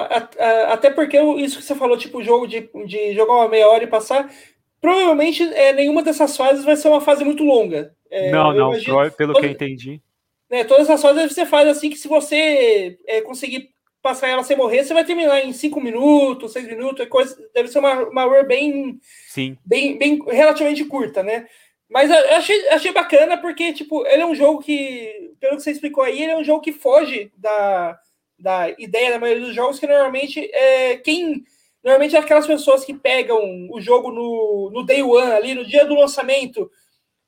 até 0.70 0.90
porque 0.90 1.22
isso 1.22 1.58
que 1.58 1.64
você 1.66 1.76
falou, 1.76 1.98
tipo, 1.98 2.20
o 2.20 2.24
jogo 2.24 2.48
de, 2.48 2.70
de 2.86 3.14
jogar 3.14 3.34
uma 3.34 3.50
meia 3.50 3.68
hora 3.68 3.84
e 3.84 3.88
passar, 3.88 4.32
provavelmente 4.80 5.44
é, 5.44 5.74
nenhuma 5.74 6.02
dessas 6.02 6.38
fases 6.38 6.64
vai 6.64 6.78
ser 6.78 6.88
uma 6.88 7.02
fase 7.02 7.26
muito 7.26 7.44
longa. 7.44 7.94
É, 8.10 8.32
não, 8.32 8.54
não, 8.54 8.70
imagino, 8.72 9.12
pelo 9.12 9.34
todo, 9.34 9.42
que 9.42 9.48
eu 9.48 9.52
entendi. 9.52 10.02
Né, 10.50 10.64
todas 10.64 10.90
as 10.90 11.02
fases 11.02 11.34
você 11.34 11.46
faz 11.46 11.68
assim 11.68 11.90
que 11.90 11.98
se 11.98 12.08
você 12.08 12.98
é, 13.06 13.20
conseguir 13.22 13.72
passar 14.02 14.28
ela 14.28 14.44
sem 14.44 14.58
morrer, 14.58 14.84
você 14.84 14.94
vai 14.94 15.06
terminar 15.06 15.46
em 15.46 15.54
5 15.54 15.80
minutos, 15.80 16.54
6 16.54 16.68
minutos, 16.68 17.02
é 17.02 17.06
coisa, 17.06 17.38
deve 17.54 17.70
ser 17.70 17.80
uma, 17.80 18.08
uma 18.10 18.24
run 18.24 18.46
bem, 18.46 19.00
Sim. 19.28 19.58
bem, 19.64 19.98
bem 19.98 20.20
relativamente 20.28 20.84
curta, 20.86 21.22
né? 21.22 21.48
Mas 21.90 22.10
eu 22.10 22.36
achei, 22.38 22.70
achei 22.70 22.92
bacana 22.94 23.38
porque, 23.38 23.74
tipo, 23.74 24.06
ele 24.08 24.22
é 24.22 24.26
um 24.26 24.34
jogo 24.34 24.62
que, 24.62 25.34
pelo 25.40 25.58
que 25.58 25.64
você 25.64 25.72
explicou 25.72 26.04
aí, 26.04 26.24
ele 26.24 26.32
é 26.32 26.38
um 26.38 26.44
jogo 26.44 26.62
que 26.62 26.72
foge 26.72 27.32
da, 27.38 28.00
da 28.40 28.70
ideia 28.80 29.12
da 29.12 29.20
maioria 29.20 29.46
dos 29.46 29.54
jogos, 29.54 29.78
que 29.78 29.86
normalmente 29.86 30.40
é 30.54 30.96
quem. 30.98 31.44
Normalmente 31.84 32.16
é 32.16 32.20
aquelas 32.20 32.48
pessoas 32.48 32.86
que 32.86 32.94
pegam 32.94 33.68
o 33.72 33.82
jogo 33.82 34.12
no, 34.12 34.70
no 34.72 34.86
day 34.86 35.02
one, 35.02 35.32
ali, 35.32 35.54
no 35.56 35.66
dia 35.66 35.84
do 35.84 35.96
lançamento, 35.96 36.70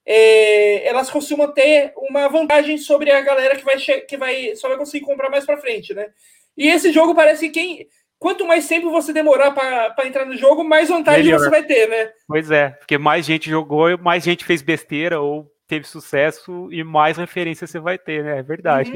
é, 0.06 0.88
elas 0.88 1.10
costumam 1.10 1.52
ter 1.52 1.92
uma 1.98 2.28
vantagem 2.28 2.78
sobre 2.78 3.12
a 3.12 3.20
galera 3.20 3.56
que 3.56 3.66
vai, 3.66 3.78
que 3.78 4.16
vai 4.16 4.56
só 4.56 4.68
vai 4.70 4.78
conseguir 4.78 5.06
comprar 5.06 5.30
mais 5.30 5.46
para 5.46 5.58
frente, 5.58 5.94
né? 5.94 6.10
E 6.58 6.68
esse 6.68 6.92
jogo 6.92 7.16
parece 7.16 7.50
que 7.50 7.60
quem. 7.60 7.88
Quanto 8.20 8.48
mais 8.48 8.66
tempo 8.68 8.90
você 8.90 9.12
demorar 9.12 9.52
para 9.52 10.08
entrar 10.08 10.26
no 10.26 10.38
jogo, 10.38 10.64
mais 10.64 10.88
vantagem 10.88 11.26
Melhor. 11.26 11.40
você 11.40 11.50
vai 11.50 11.64
ter, 11.64 11.90
né? 11.90 12.10
Pois 12.26 12.50
é, 12.50 12.70
porque 12.70 12.98
mais 12.98 13.26
gente 13.26 13.50
jogou, 13.50 13.98
mais 13.98 14.24
gente 14.24 14.46
fez 14.46 14.62
besteira 14.62 15.20
ou 15.20 15.52
teve 15.68 15.86
sucesso 15.86 16.70
e 16.72 16.84
mais 16.84 17.18
referência 17.18 17.68
você 17.68 17.80
vai 17.80 17.98
ter, 17.98 18.24
né? 18.24 18.40
É 18.40 18.44
verdade. 18.44 18.92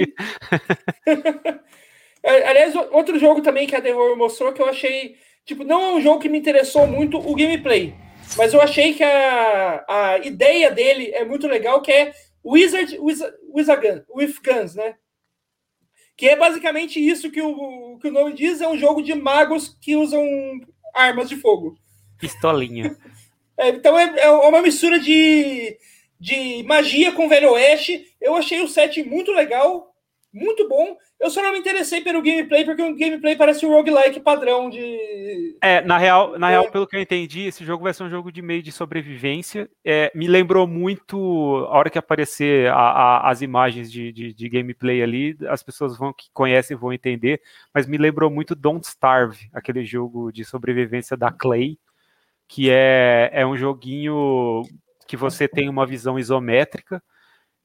Uhum. 1.08 1.60
Aliás, 2.47 2.76
outro 2.91 3.18
jogo 3.20 3.41
também 3.41 3.68
que 3.68 3.76
a 3.76 3.80
Devor 3.80 4.18
mostrou 4.18 4.53
que 4.53 4.62
eu 4.62 4.68
achei. 4.68 5.16
Tipo, 5.45 5.64
não 5.64 5.82
é 5.82 5.93
um 5.93 6.01
jogo 6.01 6.20
que 6.20 6.30
me 6.30 6.38
interessou 6.38 6.86
muito 6.86 7.18
o 7.18 7.36
gameplay, 7.36 7.95
mas 8.36 8.53
eu 8.53 8.62
achei 8.62 8.93
que 8.93 9.03
a, 9.03 9.86
a 9.88 10.18
ideia 10.20 10.70
dele 10.72 11.12
é 11.14 11.24
muito 11.24 11.47
legal, 11.47 11.82
que 11.82 11.91
é 11.91 12.14
Wizard, 12.45 12.97
Wizard, 12.99 13.36
Wizard 13.53 14.03
with 14.14 14.36
Guns, 14.43 14.76
né? 14.76 14.95
Que 16.18 16.30
é 16.30 16.36
basicamente 16.36 16.99
isso 16.99 17.30
que 17.30 17.41
o, 17.41 17.97
que 18.01 18.07
o 18.07 18.11
nome 18.11 18.34
diz: 18.34 18.59
é 18.59 18.68
um 18.68 18.78
jogo 18.78 19.01
de 19.01 19.13
magos 19.13 19.78
que 19.80 19.95
usam 19.95 20.26
armas 20.93 21.30
de 21.30 21.38
fogo. 21.38 21.78
Pistolinha. 22.20 22.97
É, 23.59 23.70
então 23.70 23.97
é, 23.97 24.20
é, 24.20 24.30
uma 24.30 24.61
mistura 24.61 24.99
de, 24.99 25.80
de 26.20 26.61
magia 26.61 27.11
com 27.11 27.28
Velho 27.28 27.53
Oeste. 27.53 28.05
Eu 28.22 28.36
achei 28.36 28.61
o 28.61 28.68
set 28.68 29.01
muito 29.01 29.32
legal, 29.32 29.87
muito 30.34 30.67
bom. 30.67 30.95
Eu 31.19 31.30
só 31.30 31.41
não 31.41 31.51
me 31.51 31.59
interessei 31.59 32.01
pelo 32.01 32.21
gameplay, 32.21 32.63
porque 32.63 32.82
o 32.82 32.95
gameplay 32.95 33.36
parece 33.36 33.65
um 33.65 33.71
roguelike 33.71 34.19
padrão 34.19 34.69
de. 34.69 35.57
É, 35.61 35.82
na 35.82 35.97
real, 35.97 36.38
na 36.38 36.49
é. 36.49 36.51
real, 36.51 36.71
pelo 36.71 36.86
que 36.86 36.95
eu 36.95 37.01
entendi, 37.01 37.47
esse 37.47 37.65
jogo 37.65 37.84
vai 37.84 37.93
ser 37.93 38.03
um 38.03 38.09
jogo 38.09 38.32
de 38.32 38.41
meio 38.41 38.61
de 38.61 38.71
sobrevivência. 38.71 39.69
É, 39.84 40.11
me 40.13 40.28
lembrou 40.28 40.67
muito 40.67 41.67
a 41.69 41.78
hora 41.78 41.89
que 41.89 41.97
aparecer 41.97 42.69
a, 42.69 42.75
a, 42.75 43.32
as 43.32 43.41
imagens 43.41 43.91
de, 43.91 44.11
de, 44.11 44.34
de, 44.34 44.49
gameplay 44.49 45.01
ali, 45.01 45.38
as 45.47 45.63
pessoas 45.63 45.97
vão 45.97 46.13
que 46.13 46.28
conhecem 46.34 46.78
vão 46.78 46.93
entender, 46.93 47.41
mas 47.73 47.88
me 47.88 47.97
lembrou 47.97 48.30
muito 48.30 48.55
Don't 48.55 48.86
Starve, 48.86 49.49
aquele 49.53 49.84
jogo 49.84 50.32
de 50.32 50.45
sobrevivência 50.45 51.17
da 51.17 51.32
Clay, 51.32 51.80
que 52.47 52.69
é, 52.69 53.30
é 53.34 53.45
um 53.45 53.57
joguinho 53.57 54.61
que 55.07 55.17
você 55.17 55.47
tem 55.47 55.69
uma 55.69 55.86
visão 55.86 56.19
isométrica 56.19 57.01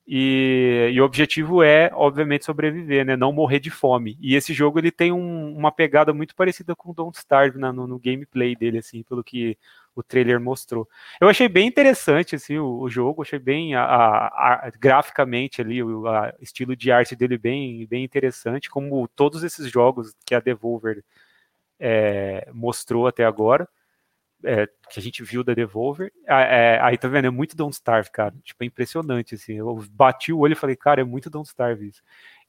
e, 0.07 0.91
e, 0.93 1.01
o 1.01 1.05
objetivo 1.05 1.63
é, 1.63 1.91
obviamente, 1.95 2.45
sobreviver, 2.45 3.05
né? 3.07 3.17
Não 3.17 3.33
morrer 3.33 3.61
de 3.61 3.71
fome. 3.71 4.19
E 4.21 4.35
esse 4.35 4.53
jogo 4.53 4.79
ele 4.79 4.91
tem 4.91 5.13
um, 5.13 5.57
uma 5.57 5.71
pegada 5.71 6.13
muito 6.13 6.35
parecida 6.35 6.75
com 6.75 6.93
Don't 6.93 7.17
Starve 7.17 7.59
né? 7.59 7.71
no, 7.71 7.87
no, 7.87 7.99
gameplay 8.01 8.57
dele, 8.57 8.79
assim, 8.79 9.03
pelo 9.05 9.23
que 9.23 9.57
o 9.95 10.03
trailer 10.03 10.41
mostrou. 10.41 10.89
Eu 11.21 11.29
achei 11.29 11.49
bem 11.49 11.69
interessante 11.69 12.35
assim, 12.35 12.59
o, 12.59 12.81
o 12.81 12.89
jogo, 12.91 13.23
achei 13.23 13.39
bem 13.39 13.75
a, 13.75 13.85
a, 13.85 14.67
a, 14.67 14.71
graficamente 14.71 15.61
ali, 15.61 15.83
o 15.83 16.05
estilo 16.41 16.75
de 16.75 16.91
arte 16.91 17.15
dele 17.15 17.39
bem, 17.39 17.87
bem 17.87 18.03
interessante, 18.03 18.71
como 18.71 19.07
todos 19.09 19.45
esses 19.45 19.71
jogos 19.71 20.15
que 20.27 20.35
a 20.35 20.41
Devolver 20.41 21.05
é, 21.79 22.49
mostrou 22.53 23.07
até 23.07 23.25
agora 23.25 23.69
é, 24.45 24.67
que 24.91 24.99
a 24.99 25.03
gente 25.03 25.23
viu 25.23 25.43
da 25.43 25.55
Devolver, 25.55 26.13
é, 26.27 26.79
aí 26.83 26.97
tá 26.99 27.09
vendo, 27.09 27.27
é 27.27 27.31
muito 27.31 27.57
Don't 27.57 27.75
Starve, 27.75 28.11
cara, 28.11 28.35
tipo, 28.43 28.63
é 28.63 28.67
impressionante, 28.67 29.35
assim, 29.35 29.55
eu 29.55 29.85
bati 29.91 30.33
o 30.33 30.39
olho 30.39 30.53
e 30.53 30.57
falei, 30.57 30.77
cara, 30.77 31.01
é 31.01 31.05
muito 31.05 31.31
Don't 31.31 31.49
Starve 31.49 31.89
isso. 31.89 32.03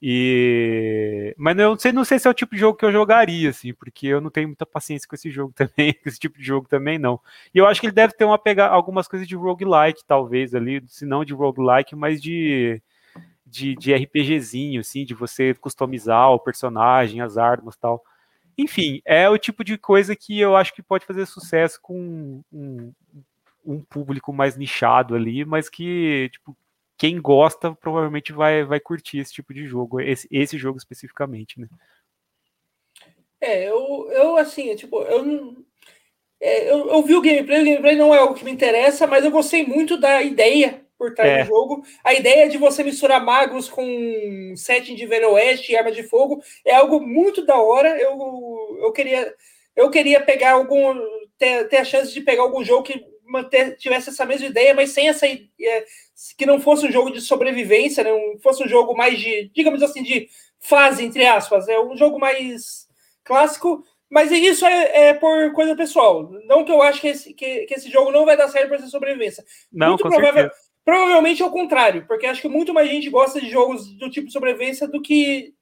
E... 0.06 1.34
Mas 1.38 1.56
não 1.56 1.80
sei, 1.80 1.94
não 1.94 2.04
sei 2.04 2.20
se 2.20 2.28
é 2.28 2.32
o 2.32 2.34
tipo 2.34 2.54
de 2.56 2.60
jogo 2.60 2.78
que 2.78 2.84
eu 2.84 2.91
jogaria, 2.91 3.50
assim, 3.50 3.74
porque 3.74 4.08
eu 4.08 4.20
não 4.20 4.30
tenho 4.30 4.50
muita 4.50 4.66
paciência 4.66 5.08
com 5.08 5.16
esse 5.16 5.32
jogo 5.32 5.54
também, 5.56 5.94
com 5.94 6.10
esse 6.10 6.20
tipo 6.20 6.38
de 6.38 6.44
jogo 6.44 6.68
também 6.68 7.00
não. 7.00 7.20
E 7.56 7.58
eu 7.58 7.66
acho 7.66 7.80
que 7.80 7.88
ele 7.88 7.94
deve 7.94 8.14
ter 8.14 8.26
uma 8.26 8.38
pegar 8.38 8.68
algumas 8.68 9.08
coisas 9.08 9.26
de 9.28 9.36
roguelike, 9.36 10.04
talvez, 10.06 10.54
ali, 10.54 10.84
se 10.88 11.06
não 11.06 11.24
de 11.24 11.34
roguelike, 11.34 11.96
mas 11.96 12.22
de, 12.22 12.82
de, 13.46 13.76
de 13.76 13.94
RPGzinho, 13.94 14.82
assim, 14.82 15.06
de 15.06 15.14
você 15.14 15.54
customizar 15.54 16.32
o 16.32 16.39
personagem, 16.39 17.22
as 17.22 17.38
armas 17.38 17.78
tal. 17.78 18.04
Enfim, 18.58 19.01
é 19.06 19.28
o 19.30 19.38
tipo 19.38 19.64
de 19.64 19.78
coisa 19.78 20.16
que 20.16 20.39
eu 20.39 20.56
acho 20.56 20.74
que 20.74 20.82
pode 20.82 21.06
fazer 21.06 21.26
sucesso 21.26 21.80
com 21.82 22.41
um, 22.51 22.93
um 23.66 23.82
público 23.82 24.32
mais 24.32 24.56
nichado 24.56 25.16
ali, 25.16 25.43
mas 25.43 25.70
que, 25.70 26.30
tipo, 26.32 26.56
quem 26.97 27.20
gosta 27.20 27.74
provavelmente 27.74 28.32
vai, 28.32 28.64
vai 28.64 28.80
curtir 28.80 29.20
esse 29.20 29.34
tipo 29.34 29.54
de 29.54 29.66
jogo, 29.66 29.99
esse, 29.99 30.28
esse 30.32 30.58
jogo 30.58 30.78
especificamente, 30.78 31.60
né? 31.60 31.68
É, 33.41 33.68
eu, 33.68 34.10
eu 34.12 34.38
assim, 34.38 34.74
tipo, 34.76 35.01
eu 35.01 35.24
não. 35.24 35.58
É, 36.39 36.70
eu, 36.72 36.89
eu 36.89 37.04
vi 37.04 37.16
o 37.16 37.22
gameplay, 37.22 37.62
o 37.62 37.66
gameplay 37.66 37.95
não 37.95 38.14
é 38.14 38.20
algo 38.20 38.34
que 38.36 38.45
me 38.45 38.51
interessa, 38.51 39.08
mas 39.08 39.26
eu 39.26 39.32
gostei 39.32 39.66
muito 39.66 39.97
da 39.97 40.22
ideia 40.22 40.83
por 41.04 41.14
trás 41.14 41.30
é. 41.30 41.43
do 41.43 41.47
jogo. 41.49 41.84
A 42.01 42.14
ideia 42.14 42.47
de 42.47 42.58
você 42.58 42.82
misturar 42.82 43.24
magos 43.24 43.68
com 43.68 44.54
setting 44.56 44.95
de 44.95 45.06
Velho 45.06 45.32
Oeste 45.32 45.74
e 45.74 45.76
arma 45.76 45.91
de 45.91 46.04
fogo 46.04 46.41
é 46.66 46.74
algo 46.74 47.01
muito 47.01 47.45
da 47.45 47.58
hora. 47.58 47.89
Eu, 47.99 48.80
eu 48.82 48.91
queria 48.93 49.34
eu 49.76 49.89
queria 49.89 50.22
pegar 50.22 50.51
algum 50.51 50.95
ter, 51.38 51.68
ter 51.68 51.78
a 51.78 51.84
chance 51.84 52.14
de 52.14 52.22
pegar 52.22 52.43
algum 52.43 52.64
jogo 52.64 52.84
que 52.84 53.04
manter, 53.26 53.76
tivesse 53.76 54.12
essa 54.12 54.26
mesma 54.26 54.47
ideia, 54.47 54.74
mas 54.74 54.91
sem 54.91 55.10
essa 55.10 55.28
é, 55.28 55.86
que 56.38 56.45
não 56.45 56.60
fosse 56.60 56.86
um 56.86 56.91
jogo 56.91 57.12
de 57.12 57.20
sobrevivência, 57.20 58.04
não 58.04 58.39
fosse 58.39 58.64
um 58.64 58.68
jogo 58.68 58.95
mais 58.95 59.20
de, 59.20 59.51
digamos 59.54 59.84
assim, 59.84 60.04
de 60.04 60.30
fase 60.60 61.04
entre 61.04 61.26
aspas, 61.26 61.68
é 61.68 61.78
um 61.82 61.97
jogo 61.97 62.18
mais 62.18 62.88
clássico. 63.26 63.84
Mas 64.14 64.32
isso 64.32 64.64
é, 64.64 65.08
é 65.08 65.14
por 65.16 65.51
coisa 65.54 65.76
pessoal. 65.76 66.30
Não 66.45 66.64
que 66.64 66.72
eu 66.72 66.84
acho 66.84 67.01
que 67.01 67.08
esse, 67.08 67.34
que, 67.34 67.66
que 67.66 67.74
esse 67.74 67.89
jogo 67.89 68.12
não 68.12 68.26
vai 68.26 68.38
dar 68.38 68.47
certo 68.47 68.68
para 68.68 68.78
essa 68.78 68.86
sobrevivência. 68.86 69.43
Não, 69.72 69.89
Muito 69.89 70.04
provável, 70.04 70.43
certeza. 70.43 70.62
Provavelmente 70.86 71.42
é 71.42 71.46
o 71.46 71.52
contrário, 71.52 72.06
porque 72.08 72.26
acho 72.26 72.42
que 72.42 72.48
muito 72.50 72.74
mais 72.74 72.90
gente 72.90 73.10
gosta 73.10 73.40
de 73.40 73.50
jogos 73.50 73.88
do 73.94 74.10
tipo 74.10 74.30
sobrevivência 74.30 74.88
do 74.88 75.02
que 75.02 75.54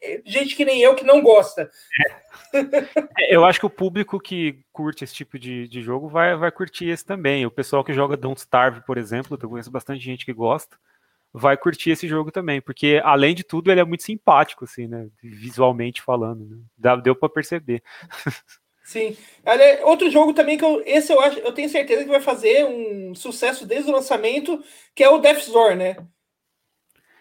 eh, 0.00 0.22
gente 0.24 0.54
que 0.54 0.64
nem 0.64 0.80
eu 0.80 0.94
que 0.94 1.04
não 1.04 1.20
gosta. 1.20 1.70
É. 2.54 3.34
Eu 3.34 3.44
acho 3.44 3.58
que 3.58 3.66
o 3.66 3.70
público 3.70 4.20
que 4.20 4.60
curte 4.72 5.04
esse 5.04 5.14
tipo 5.14 5.38
de, 5.38 5.66
de 5.66 5.82
jogo 5.82 6.08
vai, 6.08 6.36
vai 6.36 6.52
curtir 6.52 6.88
esse 6.88 7.04
também. 7.04 7.44
O 7.44 7.50
pessoal 7.50 7.82
que 7.82 7.92
joga 7.92 8.16
Don't 8.16 8.40
Starve, 8.40 8.84
por 8.86 8.96
exemplo, 8.96 9.38
eu 9.40 9.48
conheço 9.48 9.70
bastante 9.70 10.02
gente 10.02 10.24
que 10.24 10.32
gosta, 10.32 10.76
vai 11.32 11.56
curtir 11.56 11.90
esse 11.90 12.06
jogo 12.06 12.30
também, 12.30 12.60
porque 12.60 13.00
além 13.04 13.34
de 13.34 13.42
tudo 13.42 13.70
ele 13.70 13.80
é 13.80 13.84
muito 13.84 14.04
simpático, 14.04 14.64
assim, 14.64 14.86
né? 14.86 15.08
Visualmente 15.22 16.00
falando, 16.00 16.46
né? 16.46 16.96
Deu 17.02 17.16
para 17.16 17.28
perceber. 17.28 17.82
Sim. 18.88 19.14
Outro 19.84 20.10
jogo 20.10 20.32
também 20.32 20.56
que 20.56 20.64
eu, 20.64 20.82
esse 20.86 21.12
eu 21.12 21.20
acho, 21.20 21.38
eu 21.40 21.52
tenho 21.52 21.68
certeza 21.68 22.04
que 22.04 22.10
vai 22.10 22.22
fazer 22.22 22.64
um 22.64 23.14
sucesso 23.14 23.66
desde 23.66 23.90
o 23.90 23.92
lançamento, 23.92 24.64
que 24.94 25.04
é 25.04 25.10
o 25.10 25.18
Death's 25.18 25.48
Door, 25.48 25.76
né? 25.76 25.96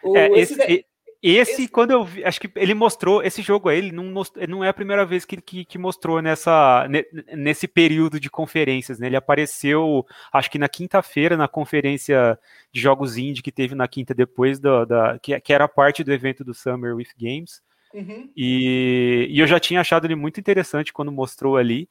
O, 0.01 0.15
é, 0.15 0.30
esse, 0.39 0.53
esse, 0.53 0.86
esse, 1.22 1.51
esse, 1.51 1.68
quando 1.68 1.91
eu 1.91 2.05
vi, 2.05 2.24
acho 2.24 2.39
que 2.39 2.49
ele 2.55 2.74
mostrou 2.74 3.22
esse 3.22 3.41
jogo 3.41 3.68
aí, 3.68 3.80
ele 3.80 3.91
não, 3.91 4.05
mostrou, 4.05 4.47
não 4.47 4.63
é 4.63 4.70
a 4.70 4.74
primeira 4.74 5.05
vez 5.05 5.26
que, 5.26 5.41
que, 5.41 5.65
que 5.65 5.78
mostrou 5.78 6.22
nessa, 6.22 6.88
nesse 7.36 7.68
período 7.68 8.18
de 8.18 8.30
conferências, 8.30 8.97
né? 8.97 9.07
Ele 9.07 9.18
apareceu, 9.18 10.05
acho 10.32 10.49
que 10.49 10.57
na 10.57 10.70
quinta-feira, 10.70 11.36
na 11.36 11.49
conferência 11.49 12.39
de 12.72 12.80
jogos 12.80 13.18
indie 13.18 13.43
que 13.43 13.51
teve 13.51 13.76
na 13.76 13.89
quinta 13.89 14.13
depois 14.13 14.57
da, 14.57 14.86
da 14.86 15.20
que, 15.20 15.38
que 15.41 15.51
era 15.51 15.68
parte 15.68 16.01
do 16.01 16.13
evento 16.13 16.45
do 16.45 16.53
Summer 16.53 16.95
with 16.95 17.09
Games. 17.20 17.61
Uhum. 17.93 18.29
E, 18.35 19.27
e, 19.29 19.39
eu 19.39 19.47
já 19.47 19.59
tinha 19.59 19.81
achado 19.81 20.05
ele 20.05 20.15
muito 20.15 20.39
interessante 20.39 20.93
quando 20.93 21.11
mostrou 21.11 21.57
ali. 21.57 21.89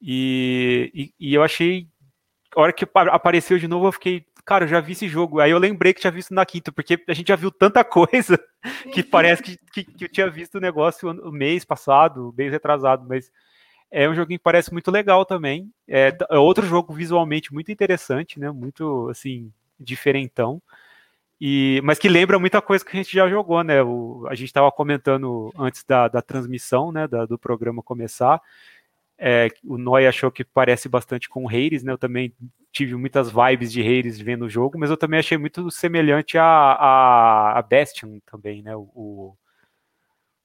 E, 0.00 0.90
e, 0.94 1.14
e, 1.28 1.34
eu 1.34 1.42
achei. 1.42 1.88
A 2.54 2.60
hora 2.60 2.72
que 2.72 2.86
apareceu 2.94 3.58
de 3.58 3.68
novo, 3.68 3.86
eu 3.86 3.92
fiquei. 3.92 4.24
Cara, 4.44 4.64
eu 4.64 4.68
já 4.68 4.80
vi 4.80 4.92
esse 4.92 5.08
jogo. 5.08 5.40
Aí 5.40 5.50
eu 5.50 5.58
lembrei 5.58 5.94
que 5.94 6.00
tinha 6.00 6.10
visto 6.10 6.34
na 6.34 6.44
quinta, 6.44 6.72
porque 6.72 7.02
a 7.08 7.14
gente 7.14 7.28
já 7.28 7.36
viu 7.36 7.50
tanta 7.50 7.82
coisa 7.84 8.38
que 8.92 9.00
uhum. 9.00 9.10
parece 9.10 9.42
que, 9.42 9.56
que, 9.72 9.84
que, 9.84 10.04
eu 10.04 10.08
tinha 10.08 10.28
visto 10.30 10.56
o 10.56 10.60
negócio 10.60 11.10
o 11.10 11.32
mês 11.32 11.64
passado, 11.64 12.34
mês 12.36 12.50
retrasado, 12.50 13.06
mas 13.08 13.30
é 13.90 14.08
um 14.08 14.14
joguinho 14.14 14.38
que 14.38 14.44
parece 14.44 14.72
muito 14.72 14.90
legal 14.90 15.24
também. 15.24 15.70
É, 15.86 16.16
é 16.30 16.38
outro 16.38 16.66
jogo 16.66 16.92
visualmente 16.94 17.52
muito 17.52 17.70
interessante, 17.70 18.40
né? 18.40 18.50
Muito 18.50 19.08
assim, 19.10 19.52
diferentão. 19.78 20.60
E, 21.44 21.80
mas 21.82 21.98
que 21.98 22.08
lembra 22.08 22.38
muita 22.38 22.62
coisa 22.62 22.84
que 22.84 22.96
a 22.96 23.02
gente 23.02 23.12
já 23.12 23.28
jogou, 23.28 23.64
né? 23.64 23.82
O, 23.82 24.24
a 24.28 24.34
gente 24.36 24.46
estava 24.46 24.70
comentando 24.70 25.52
antes 25.58 25.82
da, 25.82 26.06
da 26.06 26.22
transmissão, 26.22 26.92
né? 26.92 27.08
Da, 27.08 27.26
do 27.26 27.36
programa 27.36 27.82
começar. 27.82 28.40
É, 29.18 29.48
o 29.64 29.76
Noi 29.76 30.06
achou 30.06 30.30
que 30.30 30.44
parece 30.44 30.88
bastante 30.88 31.28
com 31.28 31.44
o 31.44 31.48
Hades, 31.48 31.82
né? 31.82 31.90
Eu 31.90 31.98
também 31.98 32.32
tive 32.70 32.94
muitas 32.94 33.28
vibes 33.28 33.72
de 33.72 33.80
Hades 33.82 34.20
vendo 34.20 34.44
o 34.44 34.48
jogo, 34.48 34.78
mas 34.78 34.88
eu 34.88 34.96
também 34.96 35.18
achei 35.18 35.36
muito 35.36 35.68
semelhante 35.68 36.38
a, 36.38 36.44
a, 36.44 37.58
a 37.58 37.62
Bastion 37.62 38.20
também, 38.24 38.62
né? 38.62 38.76
O, 38.76 39.36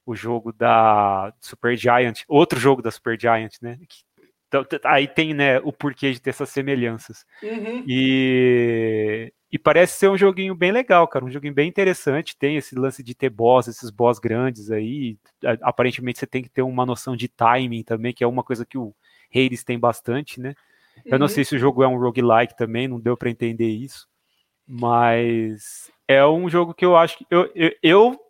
o 0.04 0.16
jogo 0.16 0.52
da 0.52 1.32
Super 1.40 1.76
Giant, 1.76 2.22
outro 2.26 2.58
jogo 2.58 2.82
da 2.82 2.90
Super 2.90 3.16
Giant, 3.20 3.52
né? 3.62 3.78
Que, 3.88 4.02
então, 4.48 4.64
aí 4.84 5.06
tem 5.06 5.34
né, 5.34 5.58
o 5.60 5.72
porquê 5.72 6.10
de 6.10 6.20
ter 6.20 6.30
essas 6.30 6.48
semelhanças. 6.48 7.24
Uhum. 7.42 7.84
E, 7.86 9.30
e 9.52 9.58
parece 9.58 9.98
ser 9.98 10.08
um 10.08 10.16
joguinho 10.16 10.54
bem 10.54 10.72
legal, 10.72 11.06
cara. 11.06 11.24
Um 11.24 11.30
joguinho 11.30 11.52
bem 11.52 11.68
interessante. 11.68 12.36
Tem 12.36 12.56
esse 12.56 12.74
lance 12.74 13.02
de 13.02 13.14
ter 13.14 13.28
boss, 13.28 13.68
esses 13.68 13.90
boss 13.90 14.18
grandes 14.18 14.70
aí. 14.70 15.18
Aparentemente 15.60 16.18
você 16.18 16.26
tem 16.26 16.42
que 16.42 16.48
ter 16.48 16.62
uma 16.62 16.86
noção 16.86 17.14
de 17.14 17.28
timing 17.28 17.82
também, 17.82 18.14
que 18.14 18.24
é 18.24 18.26
uma 18.26 18.42
coisa 18.42 18.64
que 18.64 18.78
o 18.78 18.94
Hades 19.34 19.62
tem 19.62 19.78
bastante, 19.78 20.40
né? 20.40 20.54
Eu 21.04 21.12
uhum. 21.12 21.18
não 21.18 21.28
sei 21.28 21.44
se 21.44 21.54
o 21.54 21.58
jogo 21.58 21.82
é 21.82 21.88
um 21.88 21.98
roguelike 21.98 22.56
também, 22.56 22.88
não 22.88 22.98
deu 22.98 23.16
para 23.16 23.30
entender 23.30 23.68
isso. 23.68 24.08
Mas 24.66 25.90
é 26.06 26.26
um 26.26 26.48
jogo 26.48 26.72
que 26.72 26.84
eu 26.84 26.96
acho 26.96 27.18
que. 27.18 27.26
Eu, 27.30 27.50
eu, 27.54 27.70
eu 27.82 28.20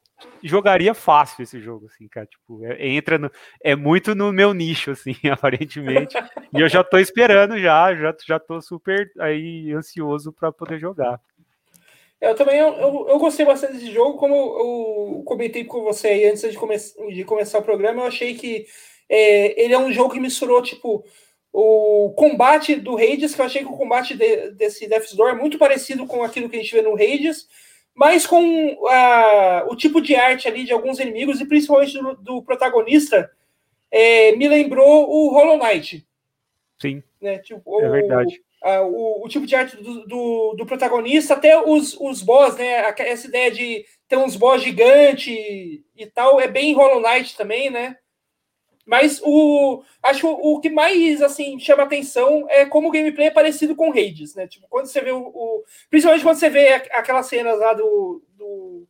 jogaria 0.43 0.95
fácil 0.95 1.43
esse 1.43 1.61
jogo, 1.61 1.87
assim, 1.87 2.09
cara. 2.09 2.27
Tipo, 2.27 2.65
é, 2.65 2.89
entra 2.89 3.19
no, 3.19 3.31
é 3.63 3.75
muito 3.75 4.15
no 4.15 4.33
meu 4.33 4.53
nicho, 4.53 4.91
assim, 4.91 5.15
aparentemente. 5.31 6.17
e 6.53 6.61
eu 6.61 6.69
já 6.69 6.83
tô 6.83 6.99
esperando 6.99 7.59
já, 7.59 7.95
já, 7.95 8.15
já 8.27 8.39
tô 8.39 8.61
super 8.61 9.11
aí 9.19 9.73
ansioso 9.73 10.33
para 10.33 10.53
poder 10.53 10.79
jogar. 10.79 11.21
Eu 12.21 12.35
também 12.35 12.59
eu, 12.59 12.75
eu, 12.75 13.07
eu, 13.11 13.19
gostei 13.19 13.47
bastante 13.47 13.75
desse 13.75 13.93
jogo, 13.93 14.19
como 14.19 14.35
eu, 14.35 15.23
comentei 15.25 15.65
com 15.65 15.83
você 15.85 16.09
aí 16.09 16.27
antes 16.27 16.43
de, 16.51 16.57
come 16.57 16.77
de 17.13 17.25
começar 17.25 17.61
o 17.61 17.63
programa, 17.63 18.03
eu 18.03 18.07
achei 18.07 18.35
que 18.35 18.67
é, 19.09 19.63
ele 19.63 19.73
é 19.73 19.79
um 19.79 19.93
jogo 19.93 20.13
que 20.13 20.21
misturou, 20.21 20.61
tipo, 20.61 21.05
o 21.53 22.13
combate 22.17 22.75
do 22.75 22.97
Hades, 22.97 23.35
que 23.35 23.41
eu 23.41 23.45
achei 23.45 23.63
que 23.63 23.69
o 23.69 23.77
combate 23.77 24.17
de, 24.17 24.51
desse 24.51 24.89
Death's 24.89 25.15
Door 25.15 25.31
é 25.31 25.35
muito 25.35 25.59
parecido 25.59 26.07
com 26.07 26.25
aquilo 26.25 26.49
que 26.49 26.57
a 26.57 26.61
gente 26.61 26.75
vê 26.75 26.83
no 26.83 26.95
Hades, 26.95 27.47
mas 27.99 28.25
com 28.25 28.41
uh, 28.75 29.73
o 29.73 29.75
tipo 29.75 30.01
de 30.01 30.15
arte 30.15 30.47
ali 30.47 30.63
de 30.63 30.73
alguns 30.73 31.01
inimigos, 31.01 31.41
e 31.41 31.45
principalmente 31.45 31.99
do, 31.99 32.15
do 32.15 32.43
protagonista, 32.45 33.29
é, 33.91 34.37
me 34.37 34.47
lembrou 34.47 35.11
o 35.11 35.33
Hollow 35.33 35.59
Knight. 35.59 36.07
Sim. 36.81 37.03
Né? 37.21 37.39
Tipo, 37.39 37.83
é 37.83 37.89
o, 37.89 37.91
verdade. 37.91 38.41
O, 38.85 39.27
o, 39.27 39.29
tipo 39.29 39.45
de 39.45 39.57
arte 39.57 39.77
do, 39.77 40.07
do, 40.07 40.55
do, 40.59 40.65
protagonista, 40.65 41.35
até 41.35 41.61
os, 41.61 41.99
os 42.01 42.23
boss, 42.23 42.57
né? 42.57 42.95
Essa 42.99 43.27
ideia 43.27 43.51
de 43.51 43.85
ter 44.07 44.17
uns 44.17 44.37
boss 44.37 44.63
gigante 44.63 45.33
e 45.97 46.07
tal, 46.07 46.41
é 46.41 46.47
bem 46.47 46.75
Hollow 46.75 47.01
Knight 47.01 47.37
também, 47.37 47.69
né? 47.69 47.97
Mas 48.89 49.21
o 49.23 49.83
acho 50.03 50.21
que 50.21 50.27
o, 50.27 50.61
que 50.61 50.71
mais 50.71 51.21
assim 51.21 51.59
chama 51.61 51.83
atenção 51.83 52.47
é 52.49 52.65
como 52.65 52.89
o 52.89 52.91
gameplay 52.91 53.27
é 53.27 53.31
parecido 53.31 53.77
com 53.77 53.91
Hades, 53.91 54.35
né? 54.35 54.49
Tipo, 54.49 54.67
quando 54.67 54.87
você 54.87 55.03
vê 55.03 55.13
o, 55.13 55.19
o 55.19 55.63
principalmente 55.91 56.25
quando 56.25 56.39
você 56.39 56.49
vê 56.49 56.69
aquelas 56.71 57.27
cenas 57.27 57.59
lá 57.59 57.75
do, 57.75 58.23
do, 58.35 58.89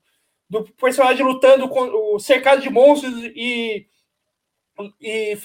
do 0.48 0.64
personagem 0.74 1.26
lutando 1.26 1.68
com 1.68 2.14
o 2.14 2.20
cercado 2.20 2.62
de 2.62 2.70
monstros 2.70 3.12
e 3.34 3.88
e 5.00 5.36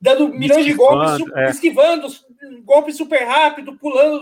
dando 0.00 0.26
milhões 0.30 0.64
de 0.64 0.72
golpes, 0.72 1.24
é. 1.36 1.50
esquivando 1.50 2.08
golpes 2.64 2.96
super 2.96 3.22
rápido, 3.22 3.78
pulando 3.78 4.20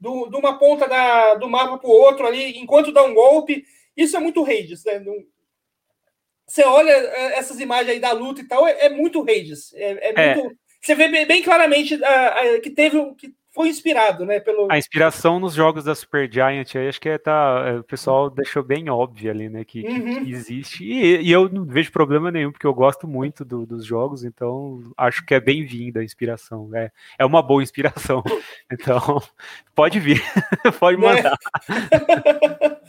de, 0.00 0.08
um, 0.08 0.30
de 0.30 0.36
uma 0.36 0.58
ponta 0.58 0.88
da, 0.88 1.34
do 1.34 1.50
mapa 1.50 1.76
para 1.76 1.90
o 1.90 1.92
outro 1.92 2.26
ali, 2.26 2.58
enquanto 2.58 2.90
dá 2.92 3.02
um 3.02 3.12
golpe. 3.12 3.62
Isso 3.94 4.16
é 4.16 4.20
muito 4.20 4.42
Hades, 4.42 4.82
né? 4.84 5.04
Você 6.46 6.64
olha 6.64 6.90
é, 6.90 7.38
essas 7.38 7.58
imagens 7.60 7.90
aí 7.90 8.00
da 8.00 8.12
luta 8.12 8.40
e 8.40 8.44
tal, 8.44 8.66
é, 8.66 8.86
é 8.86 8.88
muito 8.88 9.22
Hades. 9.22 9.72
É, 9.74 10.10
é, 10.10 10.12
é. 10.14 10.34
muito. 10.36 10.56
Você 10.80 10.94
vê 10.94 11.08
bem, 11.08 11.26
bem 11.26 11.42
claramente 11.42 11.98
que 12.62 12.70
teve 12.70 13.14
que 13.16 13.34
foi 13.56 13.68
inspirado, 13.68 14.26
né? 14.26 14.38
Pelo... 14.38 14.70
A 14.70 14.76
inspiração 14.76 15.40
nos 15.40 15.54
jogos 15.54 15.84
da 15.84 15.94
Super 15.94 16.30
Giant 16.30 16.76
aí, 16.76 16.88
acho 16.88 17.00
que 17.00 17.08
é, 17.08 17.16
tá, 17.16 17.64
é, 17.66 17.78
o 17.78 17.82
pessoal 17.82 18.28
deixou 18.28 18.62
bem 18.62 18.90
óbvio 18.90 19.30
ali, 19.30 19.48
né? 19.48 19.64
Que, 19.64 19.80
uhum. 19.80 20.24
que 20.26 20.30
existe. 20.30 20.84
E, 20.84 21.22
e, 21.22 21.32
eu 21.32 21.48
não 21.48 21.64
vejo 21.64 21.90
problema 21.90 22.30
nenhum, 22.30 22.52
porque 22.52 22.66
eu 22.66 22.74
gosto 22.74 23.08
muito 23.08 23.46
do, 23.46 23.64
dos 23.64 23.86
jogos, 23.86 24.24
então 24.24 24.92
acho 24.94 25.24
que 25.24 25.32
é 25.32 25.40
bem-vinda 25.40 26.00
a 26.00 26.04
inspiração. 26.04 26.68
É, 26.74 26.92
é 27.18 27.24
uma 27.24 27.40
boa 27.42 27.62
inspiração. 27.62 28.22
Então, 28.70 29.22
pode 29.74 30.00
vir, 30.00 30.20
pode 30.80 31.00
né? 31.00 31.06
mandar. 31.06 31.38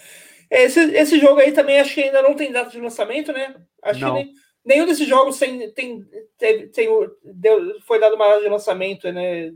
Esse, 0.49 0.79
esse 0.95 1.19
jogo 1.19 1.39
aí 1.39 1.51
também 1.51 1.79
acho 1.79 1.93
que 1.93 2.03
ainda 2.03 2.21
não 2.21 2.33
tem 2.33 2.51
data 2.51 2.69
de 2.69 2.79
lançamento, 2.79 3.33
né? 3.33 3.55
Acho 3.83 3.99
não. 3.99 4.15
que 4.15 4.23
nem, 4.23 4.33
nenhum 4.63 4.85
desses 4.85 5.07
jogos 5.07 5.37
tem, 5.37 5.71
tem, 5.71 6.05
tem, 6.37 6.67
tem 6.69 6.89
deu, 7.23 7.79
foi 7.81 7.99
dado 7.99 8.15
uma 8.15 8.27
data 8.27 8.41
de 8.41 8.49
lançamento, 8.49 9.11
né? 9.11 9.53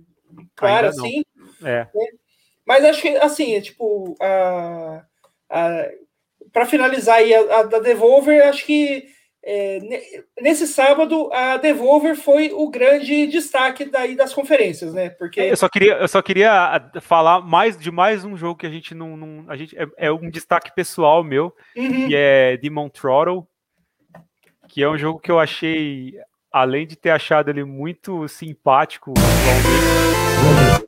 Claro, 0.55 0.87
assim. 0.87 1.23
É. 1.63 1.87
Né? 1.93 2.05
Mas 2.65 2.85
acho 2.85 3.01
que, 3.01 3.09
assim, 3.17 3.55
é 3.55 3.61
tipo, 3.61 4.15
a, 4.21 5.03
a, 5.49 5.89
para 6.51 6.65
finalizar 6.65 7.17
aí 7.17 7.33
a, 7.33 7.59
a, 7.59 7.63
da 7.63 7.79
Devolver, 7.79 8.47
acho 8.47 8.65
que 8.65 9.07
é, 9.43 9.79
nesse 10.39 10.67
sábado, 10.67 11.31
a 11.33 11.57
Devolver 11.57 12.15
foi 12.15 12.51
o 12.53 12.69
grande 12.69 13.25
destaque 13.25 13.85
daí 13.85 14.15
das 14.15 14.33
conferências, 14.33 14.93
né? 14.93 15.09
Porque 15.09 15.41
eu 15.41 15.57
só 15.57 15.67
queria, 15.67 15.93
eu 15.93 16.07
só 16.07 16.21
queria 16.21 16.51
ah, 16.53 17.01
falar 17.01 17.41
mais 17.41 17.75
de 17.75 17.89
mais 17.89 18.23
um 18.23 18.37
jogo 18.37 18.59
que 18.59 18.67
a 18.67 18.69
gente 18.69 18.93
não, 18.93 19.17
não 19.17 19.45
a 19.49 19.57
gente 19.57 19.75
é, 19.75 19.87
é, 19.97 20.11
um 20.11 20.29
destaque 20.29 20.71
pessoal 20.75 21.23
meu, 21.23 21.55
uhum. 21.75 22.07
que 22.07 22.15
é 22.15 22.55
Demon 22.57 22.87
Throttle, 22.87 23.47
que 24.69 24.83
é 24.83 24.89
um 24.89 24.97
jogo 24.97 25.19
que 25.19 25.31
eu 25.31 25.39
achei, 25.39 26.13
além 26.51 26.85
de 26.85 26.95
ter 26.95 27.09
achado 27.09 27.49
ele 27.49 27.63
muito 27.63 28.27
simpático 28.27 29.11
visualmente, 29.17 30.87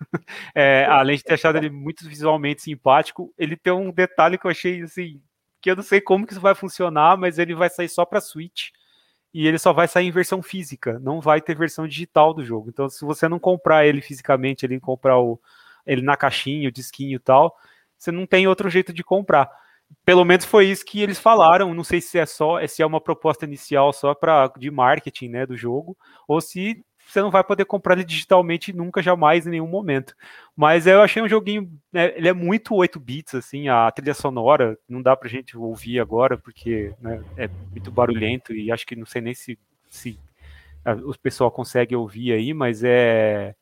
é, 0.56 0.86
além 0.86 1.16
de 1.16 1.24
ter 1.24 1.34
achado 1.34 1.58
ele 1.58 1.68
muito 1.68 2.08
visualmente 2.08 2.62
simpático, 2.62 3.34
ele 3.36 3.54
tem 3.54 3.72
um 3.72 3.92
detalhe 3.92 4.38
que 4.38 4.46
eu 4.46 4.50
achei 4.50 4.80
assim 4.80 5.20
que 5.62 5.70
eu 5.70 5.76
não 5.76 5.82
sei 5.82 6.00
como 6.00 6.26
que 6.26 6.32
isso 6.32 6.40
vai 6.40 6.54
funcionar, 6.54 7.16
mas 7.16 7.38
ele 7.38 7.54
vai 7.54 7.70
sair 7.70 7.88
só 7.88 8.04
para 8.04 8.20
Switch 8.20 8.70
e 9.32 9.46
ele 9.46 9.58
só 9.58 9.72
vai 9.72 9.88
sair 9.88 10.06
em 10.06 10.10
versão 10.10 10.42
física, 10.42 10.98
não 10.98 11.20
vai 11.20 11.40
ter 11.40 11.56
versão 11.56 11.86
digital 11.86 12.34
do 12.34 12.44
jogo. 12.44 12.68
Então, 12.68 12.88
se 12.88 13.04
você 13.04 13.28
não 13.28 13.38
comprar 13.38 13.86
ele 13.86 14.02
fisicamente, 14.02 14.66
ele 14.66 14.78
comprar 14.80 15.18
o, 15.18 15.40
ele 15.86 16.02
na 16.02 16.16
caixinha, 16.16 16.68
o 16.68 16.72
disquinho 16.72 17.16
e 17.16 17.18
tal, 17.20 17.56
você 17.96 18.10
não 18.10 18.26
tem 18.26 18.46
outro 18.46 18.68
jeito 18.68 18.92
de 18.92 19.04
comprar. 19.04 19.48
Pelo 20.04 20.24
menos 20.24 20.44
foi 20.44 20.66
isso 20.66 20.84
que 20.84 21.00
eles 21.00 21.18
falaram. 21.18 21.72
Não 21.72 21.84
sei 21.84 22.00
se 22.00 22.18
é 22.18 22.26
só, 22.26 22.66
se 22.66 22.82
é 22.82 22.86
uma 22.86 23.00
proposta 23.00 23.44
inicial 23.44 23.92
só 23.92 24.14
para 24.14 24.48
de 24.58 24.70
marketing, 24.70 25.28
né, 25.28 25.46
do 25.46 25.56
jogo, 25.56 25.96
ou 26.26 26.40
se 26.40 26.84
você 27.06 27.20
não 27.20 27.30
vai 27.30 27.44
poder 27.44 27.64
comprar 27.64 27.94
ele 27.94 28.04
digitalmente 28.04 28.72
nunca, 28.72 29.02
jamais, 29.02 29.46
em 29.46 29.50
nenhum 29.50 29.66
momento. 29.66 30.14
Mas 30.56 30.86
eu 30.86 31.02
achei 31.02 31.22
um 31.22 31.28
joguinho, 31.28 31.70
né, 31.92 32.12
ele 32.16 32.28
é 32.28 32.32
muito 32.32 32.74
8 32.74 32.98
bits, 32.98 33.34
assim, 33.34 33.68
a 33.68 33.90
trilha 33.90 34.14
sonora, 34.14 34.78
não 34.88 35.02
dá 35.02 35.16
pra 35.16 35.28
gente 35.28 35.56
ouvir 35.56 36.00
agora, 36.00 36.38
porque 36.38 36.94
né, 37.00 37.22
é 37.36 37.48
muito 37.70 37.90
barulhento 37.90 38.54
e 38.54 38.72
acho 38.72 38.86
que 38.86 38.96
não 38.96 39.06
sei 39.06 39.20
nem 39.20 39.34
se, 39.34 39.58
se 39.88 40.18
o 41.04 41.18
pessoal 41.18 41.50
consegue 41.50 41.94
ouvir 41.94 42.32
aí, 42.32 42.52
mas 42.54 42.82
é 42.82 43.54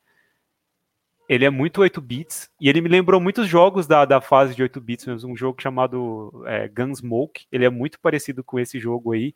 ele 1.31 1.45
é 1.45 1.49
muito 1.49 1.79
8 1.79 2.01
bits 2.01 2.49
e 2.59 2.67
ele 2.67 2.81
me 2.81 2.89
lembrou 2.89 3.21
muitos 3.21 3.47
jogos 3.47 3.87
da, 3.87 4.03
da 4.03 4.19
fase 4.19 4.53
de 4.53 4.61
8 4.63 4.81
bits, 4.81 5.05
mesmo 5.05 5.31
um 5.31 5.37
jogo 5.37 5.61
chamado 5.61 6.43
é, 6.45 6.67
Gunsmoke. 6.67 7.45
Ele 7.49 7.63
é 7.63 7.69
muito 7.69 8.01
parecido 8.01 8.43
com 8.43 8.59
esse 8.59 8.77
jogo 8.77 9.13
aí 9.13 9.33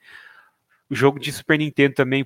o 0.89 0.95
jogo 0.95 1.19
de 1.19 1.31
Super 1.31 1.57
Nintendo 1.57 1.95
também, 1.95 2.25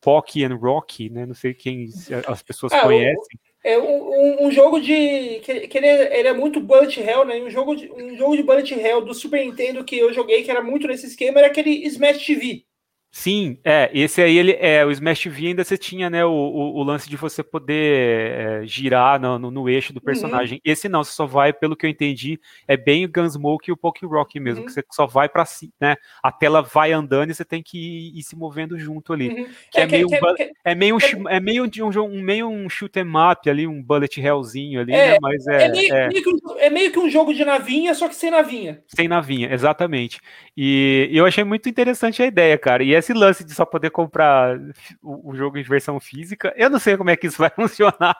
Pocky 0.00 0.44
and 0.44 0.56
Rocky, 0.56 1.10
né? 1.10 1.26
Não 1.26 1.34
sei 1.34 1.52
quem 1.54 1.88
as 2.26 2.42
pessoas 2.42 2.72
ah, 2.72 2.82
conhecem. 2.82 3.38
É 3.64 3.78
um, 3.78 4.46
um, 4.46 4.50
jogo 4.50 4.80
de. 4.80 5.40
que, 5.40 5.66
que 5.66 5.78
ele, 5.78 5.86
é, 5.86 6.18
ele, 6.20 6.28
é, 6.28 6.32
muito 6.32 6.60
bullet 6.60 7.00
hell, 7.00 7.24
né? 7.24 7.36
Um 7.40 7.50
jogo, 7.50 7.74
de, 7.74 7.90
um 7.92 8.16
jogo 8.16 8.36
de 8.36 8.42
bullet 8.42 8.72
hell 8.72 9.02
do 9.02 9.12
Super 9.12 9.44
Nintendo 9.44 9.84
que 9.84 9.98
eu 9.98 10.12
joguei, 10.12 10.42
que 10.42 10.50
era 10.50 10.62
muito 10.62 10.86
nesse 10.86 11.06
esquema, 11.06 11.40
era 11.40 11.48
aquele 11.48 11.84
Smash 11.86 12.24
TV. 12.24 12.64
Sim, 13.10 13.58
é, 13.64 13.90
esse 13.92 14.20
aí 14.20 14.36
ele 14.36 14.52
é 14.60 14.84
o 14.84 14.90
Smash 14.90 15.22
TV 15.22 15.48
ainda 15.48 15.64
você 15.64 15.78
tinha, 15.78 16.10
né, 16.10 16.24
o, 16.24 16.30
o, 16.30 16.78
o 16.78 16.82
lance 16.82 17.08
de 17.08 17.16
você 17.16 17.42
poder 17.42 18.62
é, 18.62 18.66
girar 18.66 19.18
no, 19.18 19.38
no, 19.38 19.50
no, 19.50 19.68
eixo 19.68 19.92
do 19.92 19.96
uhum. 19.96 20.04
personagem. 20.04 20.56
Uhum. 20.56 20.72
Esse 20.72 20.88
não, 20.88 21.02
você 21.02 21.12
só 21.12 21.26
vai, 21.26 21.52
pelo 21.52 21.74
que 21.74 21.86
eu 21.86 21.90
entendi, 21.90 22.38
é 22.66 22.76
bem 22.76 23.06
o 23.06 23.08
Gunsmoke 23.10 23.70
e 23.70 23.72
o 23.72 23.76
Poké 23.76 24.06
Rock 24.06 24.38
mesmo, 24.38 24.60
uhum. 24.60 24.66
que 24.66 24.72
você 24.72 24.84
só 24.92 25.06
vai 25.06 25.28
para 25.28 25.44
si, 25.46 25.72
né? 25.80 25.96
A 26.22 26.30
tela 26.30 26.60
vai 26.60 26.92
andando 26.92 27.30
e 27.30 27.34
você 27.34 27.44
tem 27.44 27.62
que 27.62 27.78
ir, 27.78 28.18
ir 28.18 28.22
se 28.22 28.36
movendo 28.36 28.78
junto 28.78 29.12
ali. 29.12 29.28
Uhum. 29.30 29.48
Que 29.72 29.80
é, 29.80 29.82
é, 29.82 29.86
meio, 29.86 30.08
que, 30.08 30.52
é 30.64 30.74
meio 30.74 30.96
um, 30.96 31.28
é 31.28 31.40
meio 31.40 31.66
de 31.66 31.82
um, 31.82 31.88
um 31.88 32.22
meio 32.22 32.48
um 32.48 32.68
shoot 32.68 32.98
'em 32.98 33.32
up 33.32 33.48
ali, 33.48 33.66
um 33.66 33.82
bullet 33.82 34.20
hellzinho 34.20 34.80
ali, 34.80 34.92
é, 34.92 35.12
né? 35.12 35.18
Mas 35.20 35.46
é 35.46 35.64
é 35.64 35.68
meio, 35.70 36.22
um, 36.28 36.58
é 36.58 36.70
meio 36.70 36.92
que 36.92 36.98
um 36.98 37.08
jogo 37.08 37.32
de 37.32 37.44
navinha, 37.44 37.94
só 37.94 38.06
que 38.06 38.14
sem 38.14 38.30
navinha. 38.30 38.82
Sem 38.86 39.08
navinha, 39.08 39.52
exatamente. 39.52 40.20
E, 40.56 41.08
e 41.10 41.16
eu 41.16 41.24
achei 41.24 41.42
muito 41.42 41.68
interessante 41.68 42.22
a 42.22 42.26
ideia, 42.26 42.56
cara. 42.58 42.84
E 42.84 42.97
esse 42.98 43.12
lance 43.12 43.44
de 43.44 43.54
só 43.54 43.64
poder 43.64 43.90
comprar 43.90 44.58
o, 45.02 45.34
jogo 45.34 45.58
em 45.58 45.62
versão 45.62 45.98
física, 45.98 46.52
eu 46.56 46.70
não 46.70 46.78
sei 46.78 46.96
como 46.96 47.10
é 47.10 47.16
que 47.16 47.26
isso 47.26 47.38
vai 47.38 47.50
funcionar, 47.54 48.16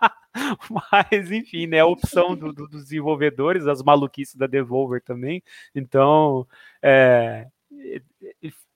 mas 0.71 1.31
enfim, 1.31 1.67
né? 1.67 1.81
A 1.81 1.87
opção 1.87 2.35
do, 2.37 2.53
do, 2.53 2.69
dos 2.69 2.85
desenvolvedores, 2.85 3.67
as 3.67 3.83
maluquices 3.83 4.35
da 4.35 4.47
Devolver 4.47 5.03
também. 5.03 5.43
Então, 5.75 6.47
é, 6.83 7.47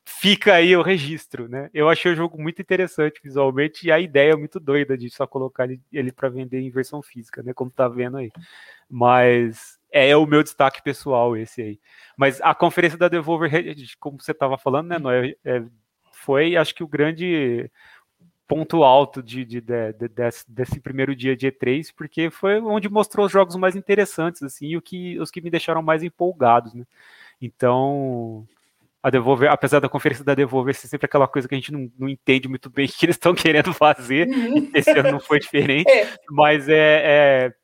fica 0.05 0.55
aí 0.55 0.77
o 0.77 0.83
registro, 0.83 1.49
né? 1.49 1.71
Eu 1.73 1.89
achei 1.89 2.13
o 2.13 2.17
jogo 2.17 2.41
muito 2.41 2.61
interessante 2.61 3.21
visualmente 3.23 3.87
e 3.87 3.93
a 3.93 3.99
ideia 3.99 4.33
é 4.33 4.37
muito 4.37 4.61
doida 4.61 4.97
de 4.97 5.11
só 5.11 5.27
colocar 5.27 5.65
ele, 5.65 5.81
ele 5.93 6.13
para 6.13 6.29
vender 6.29 6.61
em 6.61 6.71
versão 6.71 7.03
física, 7.03 7.43
né? 7.43 7.53
Como 7.55 7.71
tá 7.71 7.89
vendo 7.89 8.19
aí. 8.19 8.31
Mas 8.89 9.79
é, 9.93 10.11
é, 10.11 10.17
o 10.17 10.27
meu 10.27 10.43
destaque 10.43 10.83
pessoal 10.83 11.37
esse 11.37 11.61
aí. 11.63 11.81
Mas 12.17 12.41
a 12.41 12.55
conferência 12.55 12.99
da 12.99 13.09
Devolver, 13.09 13.51
como 14.01 14.21
você 14.21 14.33
estava 14.33 14.57
falando, 14.57 14.89
né, 14.89 14.99
Noé, 14.99 15.37
é, 15.45 15.63
foi, 16.25 16.57
acho 16.57 16.75
que 16.75 16.85
o 16.85 16.89
grande 16.89 17.71
ponto 18.47 18.85
alto 18.85 19.23
de, 19.23 19.45
de, 19.45 19.61
de, 19.61 19.93
de 19.93 20.09
desse, 20.09 20.45
desse, 20.51 20.81
primeiro 20.81 21.17
dia 21.17 21.37
de 21.37 21.51
E3, 21.51 21.89
porque 21.97 22.31
foi 22.31 22.61
onde 22.61 22.89
mostrou 22.89 23.27
os 23.27 23.33
jogos 23.33 23.57
mais 23.57 23.75
interessantes, 23.75 24.43
assim, 24.43 24.67
e 24.67 24.77
o 24.77 24.83
que, 24.83 25.19
os 25.19 25.31
que 25.31 25.41
me 25.41 25.51
deixaram 25.51 25.83
mais 25.83 26.03
empolgados, 26.03 26.75
né? 26.75 26.85
Então, 27.41 28.47
a 29.03 29.11
Devolver, 29.11 29.51
apesar 29.51 29.81
da 29.81 29.89
conferência 29.89 30.25
da 30.25 30.35
Devolver 30.35 30.75
ser 30.75 30.87
sempre 30.87 31.07
aquela 31.07 31.27
coisa 31.27 31.49
que 31.49 31.55
a 31.55 31.59
gente 31.59 31.73
não, 31.73 31.91
não 31.99 32.09
entende 32.09 32.47
muito 32.47 32.71
bem 32.71 32.87
o 32.87 32.89
que 32.89 33.07
eles 33.07 33.17
estão 33.17 33.35
querendo 33.35 33.73
fazer, 33.73 34.29
uhum. 34.29 34.71
esse 34.75 34.91
ano 34.91 35.13
não 35.13 35.21
foi 35.21 35.41
diferente, 35.41 35.89
é. 35.91 36.09
mas 36.31 36.69
é, 36.69 37.03
é 37.49 37.55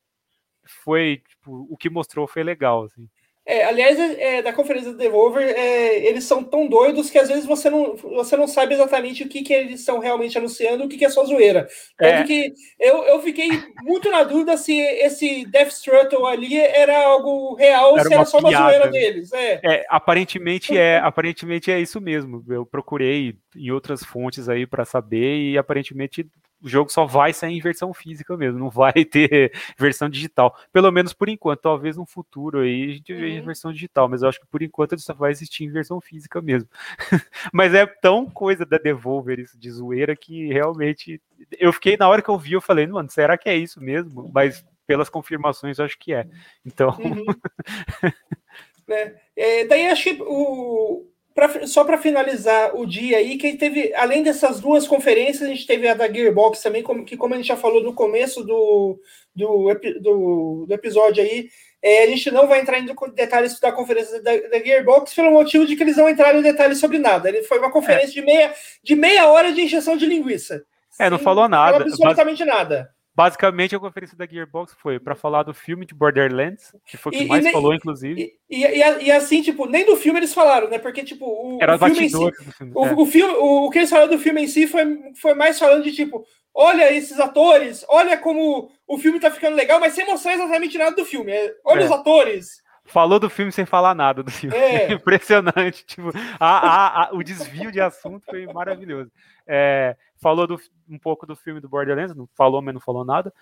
foi 0.85 1.23
tipo, 1.29 1.67
o 1.71 1.77
que 1.77 1.89
mostrou 1.89 2.27
foi 2.27 2.43
legal. 2.43 2.85
Assim. 2.85 3.09
É, 3.49 3.65
aliás, 3.65 3.99
é, 3.99 4.37
é, 4.37 4.43
da 4.43 4.53
conferência 4.53 4.93
do 4.93 4.99
Devolver, 4.99 5.43
é, 5.43 6.07
eles 6.07 6.25
são 6.25 6.45
tão 6.45 6.69
doidos 6.69 7.09
que 7.09 7.19
às 7.19 7.29
vezes 7.29 7.47
você 7.47 7.71
não, 7.71 7.97
você 7.97 8.37
não 8.37 8.47
sabe 8.47 8.75
exatamente 8.75 9.23
o 9.23 9.29
que, 9.29 9.41
que 9.41 9.55
eles 9.55 9.81
estão 9.81 10.01
realmente 10.01 10.37
anunciando, 10.37 10.85
o 10.85 10.89
que, 10.89 10.99
que 10.99 11.05
é 11.07 11.09
só 11.09 11.25
zoeira. 11.25 11.67
Tanto 11.97 12.13
é. 12.13 12.25
que 12.25 12.53
eu, 12.79 13.05
eu 13.05 13.23
fiquei 13.23 13.49
muito 13.83 14.11
na 14.11 14.23
dúvida 14.23 14.55
se 14.59 14.79
esse 14.79 15.47
Death 15.47 15.71
Struggle 15.71 16.27
ali 16.27 16.61
era 16.61 17.03
algo 17.07 17.55
real 17.55 17.93
ou 17.93 18.01
se 18.01 18.13
era 18.13 18.27
só 18.27 18.39
uma 18.39 18.55
zoeira 18.55 18.89
deles. 18.89 19.33
É. 19.33 19.61
é. 19.65 19.87
aparentemente 19.89 20.77
é, 20.77 20.99
aparentemente 20.99 21.73
é 21.73 21.81
isso 21.81 22.03
mesmo. 22.03 22.45
Eu 22.51 22.67
procurei 22.67 23.35
em 23.57 23.71
outras 23.71 24.05
fontes 24.05 24.51
aí 24.51 24.67
para 24.67 24.85
saber 24.85 25.39
e 25.39 25.57
aparentemente 25.57 26.27
o 26.63 26.69
jogo 26.69 26.91
só 26.91 27.07
vai 27.07 27.33
sair 27.33 27.57
em 27.57 27.61
versão 27.61 27.95
física 27.95 28.37
mesmo, 28.37 28.59
não 28.59 28.71
vai 28.71 28.93
ter 29.05 29.53
versão 29.79 30.09
digital. 30.09 30.57
Pelo 30.73 30.91
menos 30.91 31.13
por 31.13 31.29
enquanto, 31.29 31.61
talvez 31.61 31.97
no 31.97 32.05
futuro 32.05 32.61
aí 32.61 32.85
a 32.85 32.95
gente 32.95 33.15
veja 33.15 33.41
uhum. 33.41 33.47
versão 33.47 33.73
digital, 33.73 34.09
mas 34.09 34.23
eu 34.23 34.29
acho 34.29 34.41
que 34.41 34.47
por 34.47 34.63
enquanto 34.63 34.93
ele 34.93 35.01
só 35.01 35.15
vai 35.15 35.31
existir 35.31 35.65
em 35.65 35.71
versão 35.71 36.01
física 36.01 36.41
mesmo. 36.43 36.69
mas 37.53 37.75
é 37.75 37.87
tão 37.87 38.27
coisa 38.27 38.65
da 38.65 38.79
Devolver 38.79 39.39
isso 39.39 39.59
de 39.59 39.71
zoeira 39.71 40.17
que 40.17 40.49
realmente 40.53 41.21
eu 41.59 41.73
fiquei 41.73 41.97
na 41.97 42.09
hora 42.09 42.23
que 42.23 42.29
eu 42.29 42.39
vi, 42.39 42.53
eu 42.53 42.61
falei, 42.61 42.87
mano, 42.87 43.11
será 43.11 43.37
que 43.37 43.49
é 43.49 43.57
isso 43.57 43.81
mesmo? 43.81 44.31
Mas 44.33 44.65
pelas 44.87 45.09
confirmações 45.09 45.79
eu 45.79 45.85
acho 45.85 45.99
que 45.99 46.13
é. 46.13 46.27
Então, 46.65 46.97
uhum. 46.99 47.25
é, 48.89 49.15
é, 49.37 49.65
daí 49.67 49.87
acho 49.87 50.05
que 50.05 50.23
o 50.23 51.07
pra, 51.39 51.67
só 51.69 51.85
para 51.85 51.97
finalizar 51.97 52.75
o 52.75 52.85
dia 52.85 53.19
aí, 53.19 53.39
que 53.39 53.57
teve, 53.57 53.95
além 53.95 54.25
dessas 54.25 54.59
duas 54.59 54.89
conferências, 54.89 55.43
a 55.43 55.53
gente 55.53 55.67
teve 55.67 55.87
a 55.87 55.95
da 55.95 56.13
Gearbox 56.13 56.61
também, 56.61 56.83
como, 56.83 57.05
que 57.05 57.17
como 57.17 57.35
a 57.35 57.37
gente 57.37 57.47
já 57.47 57.57
falou 57.57 57.81
no 57.81 57.95
começo 57.95 58.43
do, 58.43 58.99
do, 59.35 59.73
do, 60.01 60.67
do 60.67 60.75
episódio 60.75 61.23
aí, 61.23 61.49
é, 61.81 62.03
a 62.03 62.07
gente 62.09 62.29
não 62.33 62.49
vai 62.49 62.61
entrar 62.61 62.81
em 62.81 62.87
detalhes 63.15 63.61
da 63.61 63.71
conferência 63.71 64.21
da, 64.21 64.37
da, 64.49 64.59
Gearbox 64.59 65.15
pelo 65.15 65.31
motivo 65.31 65.65
de 65.65 65.77
que 65.77 65.83
eles 65.85 65.97
não 65.97 66.09
entraram 66.09 66.41
em 66.41 66.43
detalhes 66.43 66.79
sobre 66.79 66.99
nada. 66.99 67.29
Ele 67.29 67.45
foi 67.45 67.59
uma 67.59 67.71
conferência 67.71 68.19
é. 68.19 68.21
de, 68.21 68.23
meia, 68.23 68.55
de 68.83 68.97
meia 68.97 69.29
hora 69.29 69.53
de 69.53 69.63
injeção 69.63 69.97
de 69.97 70.07
linguiça. 70.07 70.65
É, 70.99 71.09
não 71.09 71.21
falou 71.21 71.49
nada. 71.49 71.77
absolutamente 71.77 72.45
mas... 72.45 72.55
nada. 72.55 72.91
Basicamente, 73.19 73.75
a 73.75 73.81
conferência 73.81 74.17
da 74.17 74.25
Gearbox 74.25 74.77
foi 74.79 75.01
para 75.01 75.17
falar 75.17 75.43
do 75.43 75.53
filme 75.53 75.85
de 75.85 75.93
Borderlands, 75.93 76.73
que 76.87 76.97
foi 76.97 77.11
o 77.11 77.13
que 77.19 77.25
e, 77.25 77.27
mais 77.27 77.45
e, 77.45 77.51
falou, 77.51 77.75
inclusive. 77.75 78.33
E, 78.49 78.65
e, 78.65 79.11
assim, 79.11 79.43
tipo, 79.43 79.67
nem 79.67 79.85
do 79.85 79.97
filme 79.97 80.21
eles 80.21 80.33
falaram, 80.33 80.71
né? 80.71 80.79
Porque, 80.79 81.03
tipo, 81.03 81.27
o, 81.27 81.59
Era 81.61 81.75
o 81.75 81.79
filme 81.81 82.05
em 82.05 82.09
si, 82.09 82.17
filme, 82.53 82.73
o, 82.73 82.87
é. 82.87 82.95
o, 82.95 83.07
filme, 83.07 83.35
o, 83.35 83.67
o, 83.67 83.71
que 83.71 83.79
eles 83.81 83.91
falaram 83.91 84.13
do 84.13 84.21
filme 84.21 84.45
em 84.45 84.47
si 84.47 84.69
foi, 84.69 84.85
foi 85.21 85.35
mais 85.35 85.59
falando 85.59 85.83
de, 85.83 85.91
tipo, 85.91 86.25
olha 86.55 86.93
esses 86.93 87.19
atores, 87.19 87.85
olha 87.89 88.17
como 88.17 88.71
o 88.87 88.99
filme 88.99 89.19
tá 89.19 89.33
ficando 89.33 89.57
legal, 89.57 89.81
mas 89.81 89.95
sem 89.95 90.07
mostrar 90.07 90.35
exatamente 90.35 90.79
nada 90.79 90.95
do 90.95 91.05
filme. 91.05 91.33
É, 91.33 91.53
olha 91.65 91.83
é. 91.83 91.87
os 91.87 91.91
atores. 91.91 92.63
Falou 92.85 93.19
do 93.19 93.29
filme 93.29 93.51
sem 93.51 93.67
falar 93.67 93.97
nada 93.97 94.23
do 94.23 94.31
filme. 94.31 94.57
É. 94.57 94.93
Impressionante. 94.95 95.85
Tipo, 95.85 96.13
a, 96.39 96.47
a, 96.49 97.03
a, 97.03 97.15
o 97.15 97.25
desvio 97.25 97.73
de 97.73 97.81
assunto 97.81 98.25
foi 98.25 98.47
maravilhoso. 98.47 99.11
É, 99.45 99.97
falou 100.21 100.47
do, 100.47 100.61
um 100.89 100.99
pouco 100.99 101.27
do 101.27 101.37
filme 101.37 101.61
do 101.61 101.69
Borderlands, 101.69 102.15
não 102.15 102.29
falou, 102.35 102.61
mas 102.61 102.75
não 102.75 102.81
falou 102.81 103.05
nada. 103.05 103.33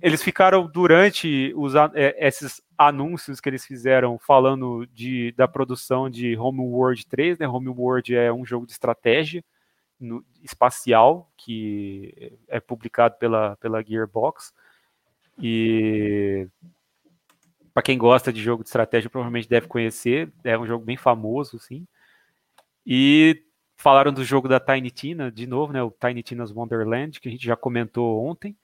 Eles 0.00 0.22
ficaram 0.22 0.66
durante 0.66 1.52
os, 1.56 1.74
é, 1.94 2.16
esses 2.18 2.62
anúncios 2.76 3.40
que 3.40 3.48
eles 3.48 3.64
fizeram 3.64 4.18
falando 4.18 4.86
de, 4.86 5.32
da 5.32 5.48
produção 5.48 6.08
de 6.08 6.36
Homeworld 6.36 7.06
3, 7.06 7.38
né? 7.38 7.48
Homeworld 7.48 8.14
é 8.14 8.32
um 8.32 8.44
jogo 8.44 8.66
de 8.66 8.72
estratégia 8.72 9.44
no, 9.98 10.24
espacial 10.42 11.30
que 11.36 12.38
é 12.48 12.60
publicado 12.60 13.16
pela, 13.18 13.56
pela 13.56 13.82
Gearbox. 13.82 14.52
E 15.38 16.48
para 17.72 17.82
quem 17.82 17.98
gosta 17.98 18.32
de 18.32 18.42
jogo 18.42 18.62
de 18.62 18.68
estratégia, 18.68 19.10
provavelmente 19.10 19.48
deve 19.48 19.66
conhecer. 19.66 20.32
É 20.42 20.58
um 20.58 20.66
jogo 20.66 20.84
bem 20.84 20.96
famoso, 20.96 21.58
sim. 21.58 21.86
E 22.86 23.42
falaram 23.76 24.12
do 24.12 24.24
jogo 24.24 24.48
da 24.48 24.58
Tiny 24.58 24.90
Tina, 24.90 25.30
de 25.30 25.46
novo, 25.46 25.72
né? 25.72 25.82
O 25.82 25.90
Tiny 25.90 26.22
Tina's 26.22 26.50
Wonderland, 26.50 27.20
que 27.20 27.28
a 27.28 27.30
gente 27.30 27.44
já 27.44 27.56
comentou 27.56 28.24
ontem. 28.24 28.56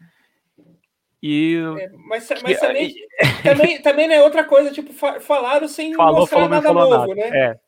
E. 1.22 1.56
É, 1.78 1.88
mas, 2.08 2.28
mas 2.42 2.58
também, 2.58 2.94
também, 3.44 3.82
também 3.82 4.12
é 4.12 4.22
outra 4.22 4.42
coisa, 4.42 4.72
tipo, 4.72 4.92
falaram 4.92 5.68
sem 5.68 5.94
falou, 5.94 6.20
mostrar 6.20 6.36
falou, 6.36 6.50
nada 6.50 6.72
novo, 6.72 7.14
nada. 7.14 7.14
né? 7.14 7.38
É. 7.38 7.60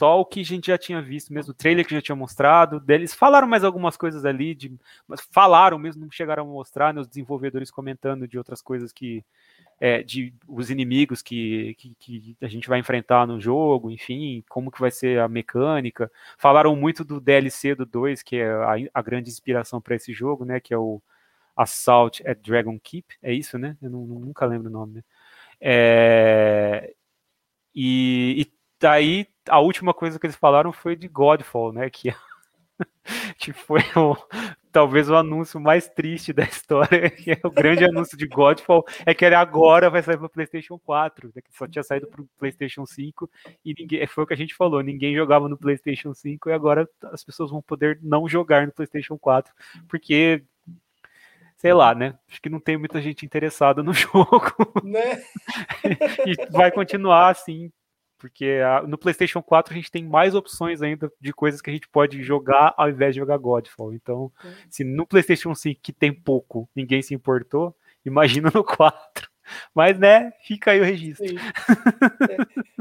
Só 0.00 0.18
o 0.18 0.24
que 0.24 0.40
a 0.40 0.44
gente 0.44 0.68
já 0.68 0.78
tinha 0.78 1.00
visto, 1.00 1.32
mesmo 1.32 1.52
o 1.52 1.54
trailer 1.54 1.86
que 1.86 1.94
já 1.94 2.00
tinha 2.00 2.16
mostrado, 2.16 2.80
deles 2.80 3.14
falaram 3.14 3.46
mais 3.46 3.62
algumas 3.62 3.98
coisas 3.98 4.24
ali, 4.24 4.54
de, 4.54 4.74
mas 5.06 5.20
falaram 5.30 5.78
mesmo, 5.78 6.02
não 6.02 6.10
chegaram 6.10 6.42
a 6.42 6.46
mostrar, 6.46 6.94
né, 6.94 7.02
os 7.02 7.06
desenvolvedores 7.06 7.70
comentando 7.70 8.26
de 8.26 8.38
outras 8.38 8.62
coisas 8.62 8.94
que, 8.94 9.22
é, 9.80 10.02
de 10.02 10.34
os 10.46 10.70
inimigos 10.70 11.22
que, 11.22 11.74
que, 11.76 11.94
que, 11.98 12.36
a 12.42 12.48
gente 12.48 12.68
vai 12.68 12.78
enfrentar 12.78 13.26
no 13.26 13.40
jogo, 13.40 13.90
enfim, 13.90 14.44
como 14.48 14.70
que 14.70 14.78
vai 14.78 14.90
ser 14.90 15.18
a 15.18 15.26
mecânica. 15.26 16.12
Falaram 16.36 16.76
muito 16.76 17.02
do 17.02 17.18
DLC 17.18 17.74
do 17.74 17.86
2, 17.86 18.22
que 18.22 18.36
é 18.36 18.50
a, 18.50 18.74
a 18.92 19.02
grande 19.02 19.30
inspiração 19.30 19.80
para 19.80 19.96
esse 19.96 20.12
jogo, 20.12 20.44
né? 20.44 20.60
Que 20.60 20.74
é 20.74 20.78
o 20.78 21.00
Assault 21.56 22.26
at 22.28 22.38
Dragon 22.42 22.78
Keep, 22.78 23.16
é 23.22 23.32
isso, 23.32 23.58
né? 23.58 23.76
Eu 23.80 23.88
não, 23.88 24.00
nunca 24.04 24.44
lembro 24.44 24.68
o 24.68 24.72
nome. 24.72 24.96
Né? 24.96 25.02
É, 25.60 26.94
e, 27.74 28.42
e 28.42 28.52
daí 28.78 29.26
a 29.48 29.60
última 29.60 29.94
coisa 29.94 30.18
que 30.18 30.26
eles 30.26 30.36
falaram 30.36 30.72
foi 30.72 30.94
de 30.94 31.08
Godfall, 31.08 31.72
né? 31.72 31.88
Que, 31.88 32.14
que 33.38 33.52
foi 33.54 33.80
o, 33.96 34.14
talvez 34.72 35.10
o 35.10 35.16
anúncio 35.16 35.60
mais 35.60 35.88
triste 35.88 36.32
da 36.32 36.42
história, 36.44 37.10
que 37.10 37.32
é 37.32 37.40
o 37.44 37.50
grande 37.50 37.84
anúncio 37.84 38.16
de 38.16 38.26
Godfall, 38.26 38.84
é 39.04 39.14
que 39.14 39.24
ele 39.24 39.34
agora 39.34 39.90
vai 39.90 40.02
sair 40.02 40.16
para 40.16 40.26
o 40.26 40.30
PlayStation 40.30 40.78
4, 40.78 41.32
né, 41.34 41.42
que 41.42 41.56
só 41.56 41.66
tinha 41.66 41.82
saído 41.82 42.06
para 42.06 42.22
o 42.22 42.28
PlayStation 42.38 42.86
5 42.86 43.30
e 43.64 43.74
ninguém, 43.78 44.06
foi 44.06 44.24
o 44.24 44.26
que 44.26 44.34
a 44.34 44.36
gente 44.36 44.54
falou, 44.54 44.82
ninguém 44.82 45.14
jogava 45.14 45.48
no 45.48 45.56
PlayStation 45.56 46.14
5 46.14 46.48
e 46.48 46.52
agora 46.52 46.88
as 47.12 47.24
pessoas 47.24 47.50
vão 47.50 47.62
poder 47.62 47.98
não 48.02 48.28
jogar 48.28 48.66
no 48.66 48.72
PlayStation 48.72 49.18
4, 49.18 49.52
porque 49.88 50.42
sei 51.56 51.74
lá, 51.74 51.94
né? 51.94 52.18
Acho 52.26 52.40
que 52.40 52.48
não 52.48 52.58
tem 52.58 52.78
muita 52.78 53.02
gente 53.02 53.26
interessada 53.26 53.82
no 53.82 53.92
jogo. 53.94 54.54
Né? 54.82 55.22
e 56.26 56.50
vai 56.50 56.70
continuar 56.70 57.28
assim 57.28 57.70
porque 58.20 58.60
a, 58.62 58.82
no 58.82 58.98
PlayStation 58.98 59.42
4 59.42 59.72
a 59.72 59.76
gente 59.76 59.90
tem 59.90 60.04
mais 60.04 60.34
opções 60.34 60.82
ainda 60.82 61.10
de 61.18 61.32
coisas 61.32 61.62
que 61.62 61.70
a 61.70 61.72
gente 61.72 61.88
pode 61.88 62.22
jogar 62.22 62.74
ao 62.76 62.90
invés 62.90 63.14
de 63.14 63.20
jogar 63.20 63.38
Godfall. 63.38 63.94
Então, 63.94 64.30
se 64.68 64.84
no 64.84 65.06
PlayStation 65.06 65.54
5, 65.54 65.80
que 65.82 65.92
tem 65.92 66.12
pouco, 66.12 66.68
ninguém 66.76 67.00
se 67.00 67.14
importou, 67.14 67.74
imagina 68.04 68.52
no 68.54 68.62
4. 68.62 69.28
Mas, 69.74 69.98
né, 69.98 70.32
fica 70.46 70.70
aí 70.70 70.80
o 70.80 70.84
registro. 70.84 71.26
É. 71.26 72.36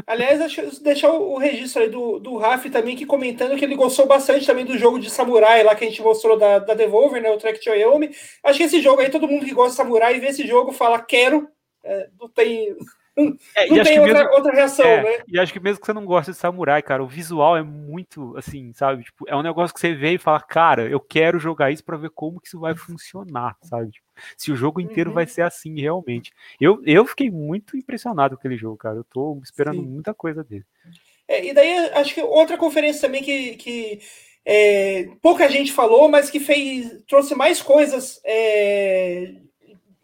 Aliás, 0.06 0.40
deixar 0.82 1.10
o 1.10 1.38
registro 1.38 1.82
aí 1.82 1.90
do, 1.90 2.20
do 2.20 2.38
Raf 2.38 2.70
também, 2.70 2.96
que 2.96 3.08
comentando 3.08 3.58
que 3.58 3.66
ele 3.66 3.76
gostou 3.76 4.06
bastante 4.06 4.46
também 4.46 4.66
do 4.66 4.78
jogo 4.78 5.00
de 5.00 5.10
samurai 5.10 5.64
lá 5.64 5.74
que 5.74 5.86
a 5.86 5.88
gente 5.88 6.02
mostrou 6.02 6.38
da, 6.38 6.60
da 6.60 6.76
Devolver, 6.76 7.24
né, 7.24 7.32
o 7.32 7.38
Track 7.38 7.64
to 7.64 7.72
Yomi. 7.72 8.12
Acho 8.44 8.60
que 8.60 8.66
esse 8.66 8.82
jogo 8.82 9.02
aí, 9.02 9.10
todo 9.10 9.28
mundo 9.28 9.46
que 9.46 9.54
gosta 9.54 9.72
de 9.72 9.78
samurai 9.78 10.20
vê 10.20 10.28
esse 10.28 10.46
jogo 10.46 10.72
fala, 10.72 11.02
quero. 11.02 11.50
É, 11.84 12.10
não 12.20 12.28
tem 12.28 12.76
é, 13.56 13.68
não 13.68 13.84
tem 13.84 14.00
outra, 14.00 14.14
mesmo, 14.14 14.34
outra 14.34 14.54
reação, 14.54 14.86
é, 14.86 15.04
né? 15.04 15.24
E 15.28 15.40
acho 15.40 15.54
que 15.54 15.60
mesmo 15.60 15.80
que 15.80 15.86
você 15.86 15.94
não 15.94 16.06
goste 16.06 16.32
de 16.32 16.38
samurai, 16.38 16.82
cara, 16.82 17.04
o 17.04 17.08
visual 17.08 17.58
é 17.58 17.64
muito, 17.64 18.36
assim, 18.38 18.72
sabe? 18.74 19.04
Tipo, 19.04 19.26
é 19.28 19.36
um 19.36 19.42
negócio 19.42 19.74
que 19.74 19.80
você 19.80 19.94
vê 19.94 20.14
e 20.14 20.18
fala, 20.18 20.40
cara, 20.40 20.90
eu 20.90 21.00
quero 21.00 21.40
jogar 21.40 21.72
isso 21.72 21.84
para 21.84 21.98
ver 21.98 22.12
como 22.12 22.40
que 22.40 22.48
isso 22.48 22.60
vai 22.60 22.76
funcionar, 22.76 23.56
sabe? 23.64 23.92
Tipo, 23.92 24.08
se 24.38 24.52
o 24.52 24.56
jogo 24.56 24.82
inteiro 24.82 25.10
uhum. 25.10 25.16
vai 25.16 25.26
ser 25.26 25.42
assim, 25.42 25.80
realmente. 25.80 26.32
Eu, 26.60 26.82
eu 26.86 27.06
fiquei 27.06 27.30
muito 27.30 27.78
impressionado 27.78 28.36
com 28.36 28.40
aquele 28.40 28.58
jogo, 28.58 28.78
cara. 28.78 28.98
Eu 28.98 29.04
tô 29.04 29.40
esperando 29.44 29.82
Sim. 29.82 29.88
muita 29.88 30.14
coisa 30.14 30.44
dele. 30.44 30.66
É, 31.28 31.46
e 31.46 31.54
daí, 31.54 31.90
acho 31.94 32.14
que 32.14 32.22
outra 32.22 32.58
conferência 32.58 33.02
também 33.02 33.22
que, 33.22 33.56
que 33.56 34.00
é, 34.46 35.10
pouca 35.22 35.48
gente 35.48 35.72
falou, 35.72 36.10
mas 36.10 36.30
que 36.30 36.40
fez 36.40 37.04
trouxe 37.08 37.36
mais 37.36 37.62
coisas, 37.62 38.20
é, 38.26 39.34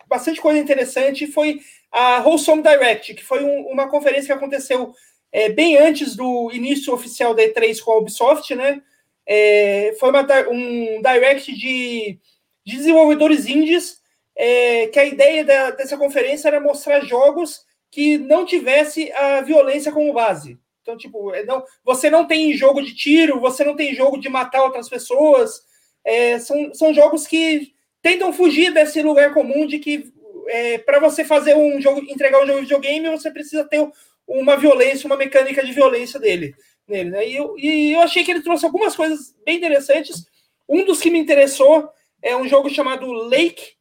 bastante 0.07 0.39
coisa 0.39 0.59
interessante, 0.59 1.26
foi 1.26 1.59
a 1.95 2.19
Wholesome 2.19 2.61
Direct, 2.61 3.13
que 3.13 3.23
foi 3.23 3.41
um, 3.41 3.67
uma 3.67 3.87
conferência 3.87 4.25
que 4.25 4.33
aconteceu 4.33 4.93
é, 5.31 5.47
bem 5.47 5.77
antes 5.77 6.13
do 6.13 6.51
início 6.51 6.93
oficial 6.93 7.33
da 7.33 7.41
E3 7.41 7.79
com 7.79 7.91
a 7.91 7.97
Ubisoft, 7.97 8.53
né? 8.53 8.81
É, 9.25 9.95
foi 9.97 10.09
uma, 10.09 10.27
um 10.51 11.01
direct 11.01 11.53
de, 11.53 12.19
de 12.65 12.77
desenvolvedores 12.77 13.45
indies, 13.47 14.01
é, 14.35 14.87
que 14.87 14.99
a 14.99 15.05
ideia 15.05 15.45
da, 15.45 15.71
dessa 15.71 15.95
conferência 15.95 16.49
era 16.49 16.59
mostrar 16.59 16.99
jogos 17.05 17.61
que 17.89 18.17
não 18.17 18.45
tivesse 18.45 19.09
a 19.13 19.39
violência 19.39 19.89
como 19.89 20.11
base. 20.11 20.59
Então, 20.81 20.97
tipo, 20.97 21.33
é, 21.33 21.45
não, 21.45 21.63
você 21.81 22.09
não 22.09 22.27
tem 22.27 22.53
jogo 22.55 22.81
de 22.81 22.93
tiro, 22.93 23.39
você 23.39 23.63
não 23.63 23.73
tem 23.73 23.95
jogo 23.95 24.19
de 24.19 24.27
matar 24.27 24.63
outras 24.63 24.89
pessoas. 24.89 25.61
É, 26.03 26.39
são, 26.39 26.73
são 26.73 26.93
jogos 26.93 27.25
que 27.25 27.73
tentam 28.01 28.33
fugir 28.33 28.73
desse 28.73 29.01
lugar 29.01 29.33
comum 29.33 29.65
de 29.65 29.79
que 29.79 30.13
é, 30.47 30.77
para 30.77 30.99
você 30.99 31.23
fazer 31.23 31.55
um 31.55 31.79
jogo, 31.81 32.01
entregar 32.01 32.41
um 32.41 32.45
jogo 32.45 32.59
de 32.59 32.65
videogame, 32.65 33.09
você 33.09 33.31
precisa 33.31 33.63
ter 33.63 33.87
uma 34.27 34.57
violência, 34.57 35.07
uma 35.07 35.17
mecânica 35.17 35.63
de 35.63 35.71
violência 35.71 36.19
dele. 36.19 36.55
Nele, 36.87 37.09
né? 37.09 37.27
e, 37.27 37.35
eu, 37.35 37.55
e 37.57 37.93
eu 37.93 38.01
achei 38.01 38.23
que 38.23 38.31
ele 38.31 38.43
trouxe 38.43 38.65
algumas 38.65 38.95
coisas 38.95 39.35
bem 39.43 39.57
interessantes. 39.57 40.25
Um 40.69 40.85
dos 40.85 40.99
que 40.99 41.09
me 41.09 41.19
interessou 41.19 41.89
é 42.21 42.35
um 42.35 42.47
jogo 42.47 42.69
chamado 42.69 43.11
Lake, 43.11 43.73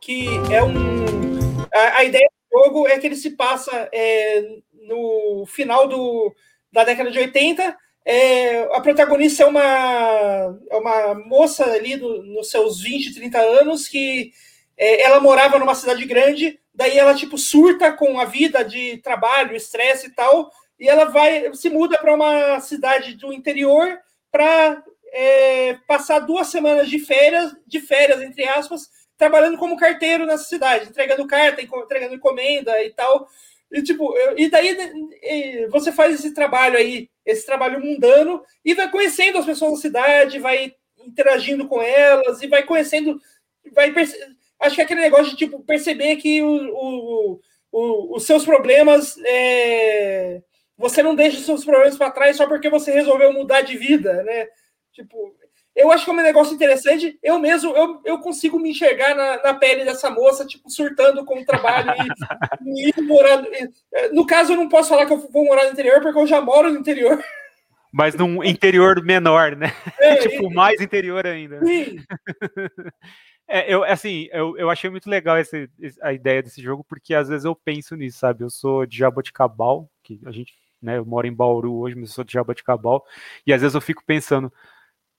que 0.00 0.26
é 0.50 0.62
um. 0.62 0.74
A, 1.72 1.98
a 1.98 2.04
ideia 2.04 2.28
do 2.28 2.58
jogo 2.58 2.88
é 2.88 2.98
que 2.98 3.06
ele 3.06 3.16
se 3.16 3.30
passa 3.30 3.88
é, 3.92 4.58
no 4.72 5.46
final 5.46 5.88
do, 5.88 6.34
da 6.70 6.84
década 6.84 7.10
de 7.10 7.18
80. 7.18 7.76
É, 8.04 8.62
a 8.74 8.80
protagonista 8.80 9.44
é 9.44 9.46
uma, 9.46 10.58
é 10.70 10.76
uma 10.76 11.14
moça 11.14 11.64
ali 11.64 11.96
do, 11.96 12.22
nos 12.24 12.50
seus 12.50 12.80
20, 12.80 13.14
30 13.14 13.38
anos 13.38 13.86
que 13.86 14.32
é, 14.76 15.02
ela 15.02 15.20
morava 15.20 15.58
numa 15.58 15.74
cidade 15.74 16.04
grande, 16.04 16.58
daí 16.74 16.98
ela 16.98 17.14
tipo 17.14 17.36
surta 17.36 17.92
com 17.92 18.18
a 18.18 18.24
vida 18.24 18.64
de 18.64 18.98
trabalho, 18.98 19.56
estresse 19.56 20.06
e 20.08 20.10
tal, 20.10 20.50
e 20.78 20.88
ela 20.88 21.06
vai 21.06 21.54
se 21.54 21.70
muda 21.70 21.98
para 21.98 22.14
uma 22.14 22.60
cidade 22.60 23.14
do 23.14 23.32
interior 23.32 23.98
para 24.30 24.82
é, 25.12 25.74
passar 25.86 26.20
duas 26.20 26.48
semanas 26.48 26.88
de 26.88 26.98
férias, 26.98 27.54
de 27.66 27.80
férias 27.80 28.20
entre 28.22 28.44
aspas, 28.48 28.88
trabalhando 29.16 29.58
como 29.58 29.76
carteiro 29.76 30.26
nessa 30.26 30.44
cidade, 30.44 30.88
entregando 30.88 31.26
carta, 31.26 31.62
entregando 31.62 32.14
encomenda 32.14 32.82
e 32.82 32.90
tal. 32.90 33.28
E, 33.70 33.82
tipo, 33.82 34.12
e 34.36 34.50
daí 34.50 34.76
você 35.70 35.92
faz 35.92 36.14
esse 36.14 36.34
trabalho 36.34 36.76
aí, 36.76 37.08
esse 37.24 37.46
trabalho 37.46 37.80
mundano, 37.80 38.42
e 38.64 38.74
vai 38.74 38.90
conhecendo 38.90 39.38
as 39.38 39.46
pessoas 39.46 39.74
da 39.74 39.78
cidade, 39.78 40.38
vai 40.38 40.74
interagindo 40.98 41.66
com 41.68 41.80
elas, 41.80 42.42
e 42.42 42.46
vai 42.46 42.64
conhecendo, 42.64 43.20
vai 43.72 43.92
acho 44.62 44.74
que 44.74 44.80
é 44.80 44.84
aquele 44.84 45.00
negócio 45.00 45.30
de 45.30 45.36
tipo, 45.36 45.62
perceber 45.64 46.16
que 46.16 46.42
o, 46.42 46.48
o, 46.48 47.40
o, 47.72 48.16
os 48.16 48.24
seus 48.24 48.44
problemas. 48.44 49.16
É... 49.24 50.40
Você 50.78 51.02
não 51.02 51.14
deixa 51.14 51.38
os 51.38 51.44
seus 51.44 51.64
problemas 51.64 51.96
para 51.96 52.10
trás 52.10 52.36
só 52.36 52.46
porque 52.46 52.70
você 52.70 52.90
resolveu 52.92 53.32
mudar 53.32 53.60
de 53.60 53.76
vida, 53.76 54.22
né? 54.24 54.46
Tipo, 54.92 55.34
eu 55.76 55.92
acho 55.92 56.04
que 56.04 56.10
é 56.10 56.14
um 56.14 56.16
negócio 56.16 56.54
interessante. 56.54 57.18
Eu 57.22 57.38
mesmo, 57.38 57.74
eu, 57.76 58.00
eu 58.04 58.18
consigo 58.18 58.58
me 58.58 58.70
enxergar 58.70 59.14
na, 59.14 59.42
na 59.42 59.54
pele 59.54 59.84
dessa 59.84 60.10
moça, 60.10 60.46
tipo, 60.46 60.68
surtando 60.70 61.24
com 61.24 61.40
o 61.40 61.44
trabalho 61.44 61.92
e, 62.64 62.90
e 62.98 63.02
morando. 63.02 63.48
No 64.12 64.26
caso, 64.26 64.52
eu 64.52 64.56
não 64.56 64.68
posso 64.68 64.88
falar 64.88 65.06
que 65.06 65.12
eu 65.12 65.28
vou 65.30 65.44
morar 65.44 65.64
no 65.64 65.72
interior, 65.72 66.00
porque 66.00 66.18
eu 66.18 66.26
já 66.26 66.40
moro 66.40 66.70
no 66.70 66.78
interior. 66.78 67.22
Mas 67.92 68.14
num 68.14 68.42
interior 68.42 69.04
menor, 69.04 69.54
né? 69.54 69.72
É, 70.00 70.16
tipo, 70.28 70.50
e, 70.50 70.54
mais 70.54 70.80
interior 70.80 71.26
ainda. 71.26 71.64
Sim. 71.64 71.96
É, 73.54 73.70
eu, 73.70 73.84
assim, 73.84 74.28
eu, 74.32 74.56
eu 74.56 74.70
achei 74.70 74.88
muito 74.88 75.10
legal 75.10 75.36
esse, 75.36 75.68
a 76.00 76.10
ideia 76.10 76.42
desse 76.42 76.62
jogo, 76.62 76.82
porque 76.82 77.14
às 77.14 77.28
vezes 77.28 77.44
eu 77.44 77.54
penso 77.54 77.94
nisso, 77.94 78.18
sabe? 78.18 78.42
Eu 78.42 78.48
sou 78.48 78.86
de 78.86 78.96
Jaboticabal, 78.96 79.90
que 80.02 80.18
a 80.24 80.32
gente, 80.32 80.54
né, 80.80 80.96
eu 80.96 81.04
moro 81.04 81.26
em 81.26 81.34
Bauru 81.34 81.74
hoje, 81.74 81.94
mas 81.94 82.08
eu 82.08 82.14
sou 82.14 82.24
de 82.24 82.32
Jaboticabal, 82.32 83.04
e 83.46 83.52
às 83.52 83.60
vezes 83.60 83.74
eu 83.74 83.80
fico 83.82 84.02
pensando, 84.06 84.50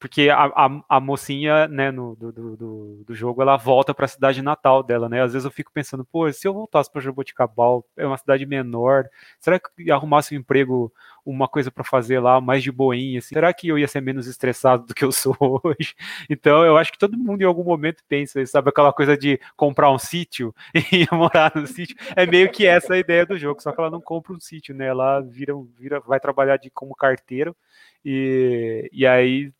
porque 0.03 0.29
a, 0.29 0.47
a, 0.47 0.81
a 0.89 0.99
mocinha, 0.99 1.65
né, 1.65 1.89
no, 1.89 2.13
do, 2.17 2.29
do, 2.29 3.03
do 3.07 3.15
jogo, 3.15 3.41
ela 3.41 3.55
volta 3.55 3.93
para 3.93 4.03
a 4.03 4.09
cidade 4.09 4.41
natal 4.41 4.83
dela, 4.83 5.07
né? 5.07 5.23
Às 5.23 5.31
vezes 5.31 5.45
eu 5.45 5.49
fico 5.49 5.71
pensando, 5.71 6.03
pô, 6.03 6.29
se 6.29 6.45
eu 6.45 6.53
voltasse 6.53 6.91
para 6.91 6.99
Jaboticabal, 6.99 7.85
é 7.95 8.05
uma 8.05 8.17
cidade 8.17 8.45
menor, 8.45 9.05
será 9.39 9.57
que 9.57 9.89
arrumasse 9.89 10.35
um 10.35 10.39
emprego, 10.39 10.91
uma 11.25 11.47
coisa 11.47 11.71
para 11.71 11.85
fazer 11.85 12.19
lá, 12.19 12.41
mais 12.41 12.61
de 12.61 12.69
boinha, 12.69 13.19
assim, 13.19 13.33
será 13.33 13.53
que 13.53 13.69
eu 13.69 13.79
ia 13.79 13.87
ser 13.87 14.01
menos 14.01 14.27
estressado 14.27 14.87
do 14.87 14.93
que 14.93 15.05
eu 15.05 15.11
sou 15.13 15.37
hoje? 15.63 15.95
Então, 16.29 16.65
eu 16.65 16.75
acho 16.75 16.91
que 16.91 16.99
todo 16.99 17.17
mundo 17.17 17.41
em 17.41 17.45
algum 17.45 17.63
momento 17.63 18.03
pensa, 18.05 18.45
sabe, 18.45 18.71
aquela 18.71 18.91
coisa 18.91 19.15
de 19.17 19.39
comprar 19.55 19.89
um 19.89 19.97
sítio 19.97 20.53
e 20.91 21.07
morar 21.15 21.53
no 21.55 21.65
sítio, 21.65 21.95
é 22.13 22.25
meio 22.25 22.51
que 22.51 22.67
essa 22.67 22.95
a 22.95 22.99
ideia 22.99 23.25
do 23.25 23.37
jogo, 23.37 23.61
só 23.61 23.71
que 23.71 23.79
ela 23.79 23.89
não 23.89 24.01
compra 24.01 24.33
um 24.33 24.39
sítio, 24.41 24.75
né? 24.75 24.85
Ela 24.85 25.21
vira, 25.21 25.53
vira 25.79 26.01
vai 26.01 26.19
trabalhar 26.19 26.57
de 26.57 26.69
como 26.69 26.93
carteiro 26.93 27.55
e, 28.03 28.89
e 28.91 29.07
aí 29.07 29.53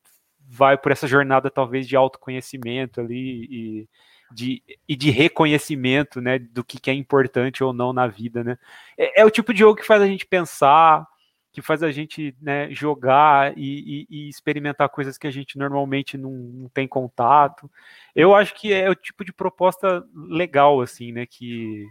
vai 0.54 0.78
por 0.78 0.92
essa 0.92 1.08
jornada 1.08 1.50
talvez 1.50 1.88
de 1.88 1.96
autoconhecimento 1.96 3.02
ali 3.02 3.48
e 3.50 3.90
de, 4.32 4.64
e 4.88 4.96
de 4.96 5.10
reconhecimento, 5.10 6.22
né, 6.22 6.38
do 6.38 6.64
que, 6.64 6.80
que 6.80 6.92
é 6.92 6.94
importante 6.94 7.64
ou 7.64 7.74
não 7.74 7.92
na 7.92 8.08
vida, 8.08 8.44
né? 8.44 8.58
É, 8.98 9.22
é, 9.22 9.26
o 9.26 9.32
tipo 9.32 9.54
de 9.54 9.60
jogo 9.60 9.80
que 9.80 9.86
faz 9.86 10.02
a 10.02 10.08
gente 10.08 10.26
pensar, 10.26 11.08
que 11.52 11.62
faz 11.62 11.82
a 11.84 11.92
gente 11.92 12.36
né, 12.42 12.70
jogar 12.72 13.58
e, 13.58 14.08
e, 14.10 14.28
e, 14.28 14.30
experimentar 14.30 14.90
coisas 14.90 15.18
que 15.18 15.28
a 15.28 15.32
gente 15.32 15.58
normalmente 15.58 16.18
não, 16.18 16.32
não, 16.32 16.70
tem 16.70 16.88
contato. 16.88 17.70
Eu 18.16 18.36
acho 18.36 18.54
que 18.56 18.74
é 18.74 18.90
o 18.90 18.96
tipo 18.96 19.26
de 19.26 19.34
proposta 19.34 20.04
legal, 20.16 20.82
assim, 20.82 21.12
né, 21.12 21.26
que, 21.26 21.86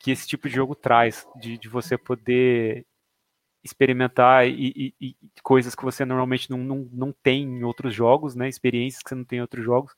que 0.00 0.10
esse 0.10 0.26
tipo 0.26 0.48
de 0.48 0.54
jogo 0.56 0.74
traz, 0.74 1.26
de, 1.40 1.56
de 1.58 1.68
você 1.68 1.96
poder 1.96 2.84
experimentar 3.62 4.48
e, 4.48 4.94
e, 5.00 5.16
coisas 5.42 5.74
que 5.74 5.84
você 5.84 6.04
normalmente 6.04 6.50
não, 6.50 6.58
não, 6.58 6.88
não 6.92 7.12
tem 7.22 7.42
em 7.42 7.64
outros 7.64 7.94
jogos, 7.94 8.34
né, 8.34 8.48
experiências 8.48 9.02
que 9.02 9.08
você 9.08 9.14
não 9.14 9.24
tem 9.24 9.38
em 9.38 9.42
outros 9.42 9.64
jogos, 9.64 9.92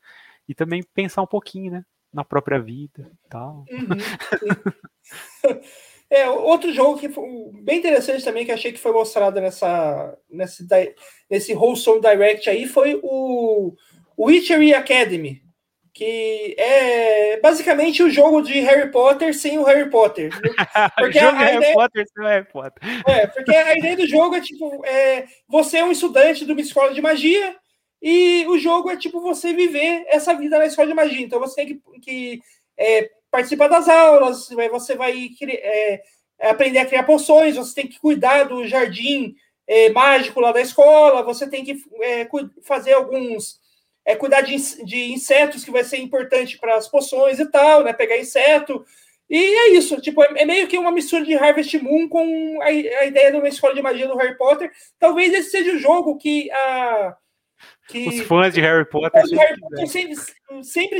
e 0.47 0.53
também 0.53 0.83
pensar 0.93 1.21
um 1.21 1.27
pouquinho, 1.27 1.71
né, 1.71 1.85
na 2.13 2.23
própria 2.23 2.59
vida 2.59 3.11
e 3.25 3.29
tal. 3.29 3.65
Uhum. 3.69 3.87
É, 6.07 6.29
outro 6.29 6.71
jogo 6.71 6.99
que 6.99 7.09
foi 7.09 7.25
bem 7.63 7.79
interessante 7.79 8.23
também, 8.23 8.45
que 8.45 8.51
achei 8.51 8.71
que 8.71 8.79
foi 8.79 8.91
mostrado 8.91 9.41
nessa, 9.41 10.15
nesse, 10.29 10.67
nesse 11.29 11.53
Wholesome 11.55 11.99
Direct 11.99 12.47
aí, 12.47 12.67
foi 12.67 12.99
o 13.01 13.73
Witchery 14.17 14.73
Academy, 14.75 15.41
que 15.95 16.53
é 16.57 17.39
basicamente 17.39 18.03
o 18.03 18.09
jogo 18.09 18.41
de 18.41 18.59
Harry 18.59 18.91
Potter 18.91 19.33
sem 19.33 19.57
o 19.57 19.63
Harry 19.63 19.89
Potter. 19.89 20.29
Porque 20.99 21.17
jogo 21.17 21.37
a, 21.37 21.39
Harry 21.39 21.55
ideia, 21.55 21.73
Potter 21.73 22.05
sem 22.13 22.23
o 22.23 22.27
Harry 22.27 22.45
Potter. 22.51 22.83
É, 23.07 23.27
porque 23.27 23.55
a 23.55 23.77
ideia 23.77 23.95
do 23.95 24.05
jogo 24.05 24.35
é 24.35 24.41
tipo, 24.41 24.85
é, 24.85 25.25
você 25.47 25.77
é 25.77 25.85
um 25.85 25.93
estudante 25.93 26.45
de 26.45 26.51
uma 26.51 26.59
escola 26.59 26.93
de 26.93 27.01
magia 27.01 27.55
e 28.01 28.45
o 28.47 28.57
jogo 28.59 28.89
é 28.89 28.97
tipo 28.97 29.21
você 29.21 29.53
viver 29.53 30.03
essa 30.07 30.33
vida 30.33 30.59
na 30.59 30.65
escola 30.65 30.89
de 30.89 30.93
magia. 30.93 31.21
Então 31.21 31.39
você 31.39 31.55
tem 31.55 31.67
que, 31.67 31.99
que 32.01 32.41
é, 32.77 33.09
participar 33.31 33.69
das 33.69 33.87
aulas, 33.87 34.49
você 34.69 34.95
vai 34.95 35.29
é, 35.49 36.03
aprender 36.41 36.79
a 36.79 36.85
criar 36.85 37.03
poções, 37.03 37.55
você 37.55 37.73
tem 37.73 37.87
que 37.87 38.01
cuidar 38.01 38.43
do 38.43 38.67
jardim 38.67 39.33
é, 39.65 39.89
mágico 39.91 40.41
lá 40.41 40.51
da 40.51 40.59
escola, 40.59 41.23
você 41.23 41.49
tem 41.49 41.63
que 41.63 41.81
é, 42.01 42.27
fazer 42.63 42.91
alguns. 42.91 43.63
É, 44.05 44.15
cuidar 44.15 44.41
de, 44.41 44.55
de, 44.85 45.11
insetos, 45.11 45.63
que 45.63 45.71
vai 45.71 45.83
ser 45.83 45.97
importante 45.97 46.57
para 46.59 46.75
as 46.75 46.87
poções 46.87 47.39
e 47.39 47.45
tal, 47.49 47.83
né? 47.83 47.91
Pegar 47.91 48.17
inseto. 48.17 48.85
E 49.29 49.37
é 49.37 49.69
isso, 49.71 49.99
tipo, 49.99 50.21
é, 50.21 50.27
é 50.37 50.45
meio 50.45 50.67
que 50.67 50.77
uma 50.77 50.91
mistura 50.91 51.25
de 51.25 51.33
Harvest 51.33 51.79
Moon 51.79 52.07
com 52.07 52.61
a, 52.61 52.65
a, 52.65 53.05
ideia 53.05 53.31
de 53.31 53.37
uma 53.37 53.49
escola 53.49 53.73
de 53.73 53.81
magia 53.81 54.07
do 54.07 54.17
Harry 54.17 54.37
Potter. 54.37 54.71
Talvez 54.99 55.33
esse 55.33 55.49
seja 55.49 55.73
o 55.73 55.79
jogo 55.79 56.17
que 56.17 56.51
a. 56.51 57.17
Que, 57.87 58.07
Os 58.07 58.21
fãs 58.21 58.53
de 58.53 58.61
Harry 58.61 58.85
Potter, 58.87 59.23
de 59.23 59.35
Harry 59.35 59.59
Potter 59.59 59.87
sempre, 59.87 60.15
sempre 60.63 60.99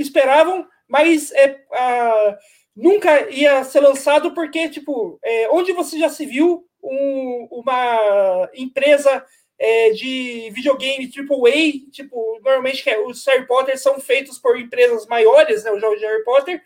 esperavam 0.00 0.66
mas 0.90 1.30
é, 1.30 1.56
a, 1.72 2.36
nunca 2.74 3.30
ia 3.30 3.62
ser 3.62 3.78
lançado 3.80 4.34
porque, 4.34 4.68
tipo, 4.68 5.20
é, 5.22 5.48
onde 5.50 5.72
você 5.72 5.96
já 5.96 6.08
se 6.08 6.26
viu 6.26 6.66
um, 6.82 7.48
uma 7.52 8.50
empresa 8.52 9.24
é, 9.60 9.90
de 9.90 10.50
videogame 10.54 11.10
AAA, 11.14 11.90
tipo, 11.92 12.40
normalmente 12.42 12.88
é, 12.88 12.98
os 12.98 13.26
Harry 13.26 13.46
Potter 13.46 13.78
são 13.78 14.00
feitos 14.00 14.38
por 14.38 14.58
empresas 14.58 15.06
maiores, 15.06 15.62
né, 15.62 15.70
os 15.70 15.80
jogos 15.80 16.00
de 16.00 16.06
Harry 16.06 16.24
Potter, 16.24 16.62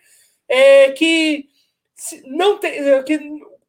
é, 0.48 0.92
que 0.92 1.48
não 2.24 2.58
tem, 2.58 3.02
que 3.02 3.18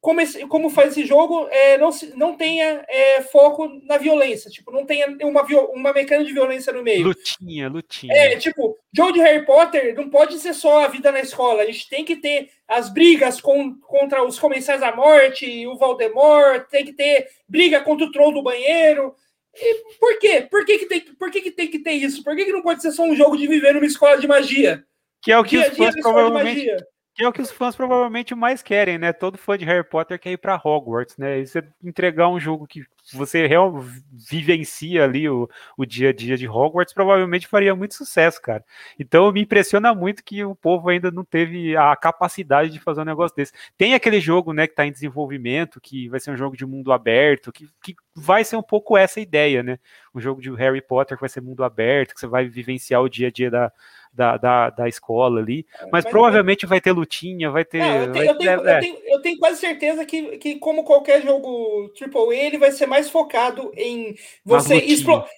como, 0.06 0.20
esse, 0.20 0.46
como 0.46 0.70
faz 0.70 0.92
esse 0.92 1.04
jogo, 1.04 1.48
é, 1.50 1.76
não, 1.78 1.90
não 2.14 2.36
tenha 2.36 2.84
é, 2.88 3.22
foco 3.22 3.68
na 3.82 3.98
violência. 3.98 4.48
Tipo, 4.48 4.70
não 4.70 4.86
tenha 4.86 5.08
uma, 5.24 5.42
uma 5.72 5.92
mecânica 5.92 6.24
de 6.24 6.32
violência 6.32 6.72
no 6.72 6.80
meio. 6.80 7.08
Lutinha, 7.08 7.68
lutinha. 7.68 8.14
É, 8.14 8.36
tipo, 8.36 8.78
jogo 8.94 9.14
de 9.14 9.18
Harry 9.18 9.44
Potter 9.44 9.96
não 9.96 10.08
pode 10.08 10.38
ser 10.38 10.54
só 10.54 10.84
a 10.84 10.86
vida 10.86 11.10
na 11.10 11.18
escola. 11.18 11.60
A 11.60 11.66
gente 11.66 11.88
tem 11.88 12.04
que 12.04 12.14
ter 12.14 12.50
as 12.68 12.88
brigas 12.88 13.40
com, 13.40 13.74
contra 13.80 14.22
os 14.22 14.38
comensais 14.38 14.80
da 14.80 14.94
morte, 14.94 15.66
o 15.66 15.76
Voldemort, 15.76 16.68
tem 16.70 16.84
que 16.84 16.92
ter 16.92 17.26
briga 17.48 17.80
contra 17.80 18.06
o 18.06 18.12
troll 18.12 18.32
do 18.32 18.44
banheiro. 18.44 19.12
E 19.56 19.98
por 19.98 20.20
quê? 20.20 20.46
Por 20.48 20.64
que, 20.64 20.78
que, 20.78 20.86
tem, 20.86 21.00
por 21.00 21.32
que, 21.32 21.40
que 21.40 21.50
tem 21.50 21.66
que 21.66 21.80
ter 21.80 21.94
isso? 21.94 22.22
Por 22.22 22.36
que, 22.36 22.44
que 22.44 22.52
não 22.52 22.62
pode 22.62 22.80
ser 22.80 22.92
só 22.92 23.02
um 23.02 23.16
jogo 23.16 23.36
de 23.36 23.48
viver 23.48 23.74
numa 23.74 23.84
escola 23.84 24.18
de 24.18 24.28
magia? 24.28 24.84
Que 25.20 25.32
é 25.32 25.38
o 25.38 25.42
que 25.42 25.58
dia 25.58 25.68
os 25.68 25.76
fãs 25.76 26.00
provavelmente 26.00 26.70
que 27.16 27.24
é 27.24 27.28
o 27.28 27.32
que 27.32 27.40
os 27.42 27.50
fãs 27.50 27.74
provavelmente 27.74 28.34
mais 28.34 28.62
querem, 28.62 28.98
né? 28.98 29.12
Todo 29.12 29.38
fã 29.38 29.56
de 29.56 29.64
Harry 29.64 29.84
Potter 29.88 30.18
quer 30.20 30.32
ir 30.32 30.36
para 30.36 30.60
Hogwarts, 30.62 31.16
né? 31.16 31.40
E 31.40 31.46
você 31.46 31.66
entregar 31.82 32.28
um 32.28 32.38
jogo 32.38 32.66
que 32.66 32.84
você 33.12 33.46
real, 33.46 33.84
vivencia 34.12 35.04
ali 35.04 35.28
o, 35.28 35.48
o 35.76 35.84
dia 35.84 36.10
a 36.10 36.12
dia 36.12 36.36
de 36.36 36.48
Hogwarts, 36.48 36.94
provavelmente 36.94 37.46
faria 37.46 37.74
muito 37.74 37.94
sucesso, 37.94 38.40
cara. 38.40 38.64
Então 38.98 39.30
me 39.32 39.42
impressiona 39.42 39.94
muito 39.94 40.24
que 40.24 40.44
o 40.44 40.54
povo 40.54 40.88
ainda 40.88 41.10
não 41.10 41.24
teve 41.24 41.76
a 41.76 41.94
capacidade 41.94 42.70
de 42.70 42.80
fazer 42.80 43.02
um 43.02 43.04
negócio 43.04 43.36
desse. 43.36 43.52
Tem 43.76 43.94
aquele 43.94 44.20
jogo, 44.20 44.52
né, 44.52 44.66
que 44.66 44.72
está 44.72 44.86
em 44.86 44.92
desenvolvimento, 44.92 45.80
que 45.80 46.08
vai 46.08 46.18
ser 46.18 46.30
um 46.30 46.36
jogo 46.36 46.56
de 46.56 46.66
mundo 46.66 46.92
aberto, 46.92 47.52
que, 47.52 47.68
que 47.82 47.94
vai 48.14 48.42
ser 48.44 48.56
um 48.56 48.62
pouco 48.62 48.96
essa 48.96 49.20
ideia, 49.20 49.62
né? 49.62 49.78
Um 50.14 50.20
jogo 50.20 50.40
de 50.40 50.50
Harry 50.54 50.80
Potter 50.80 51.16
que 51.16 51.20
vai 51.20 51.28
ser 51.28 51.42
mundo 51.42 51.62
aberto, 51.62 52.14
que 52.14 52.20
você 52.20 52.26
vai 52.26 52.46
vivenciar 52.48 53.02
o 53.02 53.08
dia 53.08 53.28
a 53.28 53.30
dia 53.30 53.50
da, 53.50 53.70
da, 54.16 54.36
da, 54.38 54.70
da 54.70 54.88
escola 54.88 55.40
ali. 55.40 55.66
É, 55.74 55.82
mas, 55.82 55.90
mas 55.92 56.06
provavelmente 56.06 56.64
vai 56.64 56.80
ter 56.80 56.92
lutinha, 56.92 57.50
vai 57.50 57.64
ter. 57.64 57.78
Não, 57.78 57.96
eu, 57.96 58.12
tenho, 58.12 58.24
eu, 58.24 58.38
tenho, 58.38 58.50
é. 58.50 58.54
eu, 58.54 58.80
tenho, 58.80 58.98
eu, 59.04 59.20
tenho, 59.20 59.38
quase 59.38 59.60
certeza 59.60 60.06
que, 60.06 60.38
que, 60.38 60.58
como 60.58 60.84
qualquer 60.84 61.22
jogo 61.22 61.92
AAA, 62.00 62.34
ele 62.34 62.58
vai 62.58 62.72
ser 62.72 62.86
mais 62.86 62.95
focado 63.02 63.72
em 63.76 64.16
você 64.44 64.76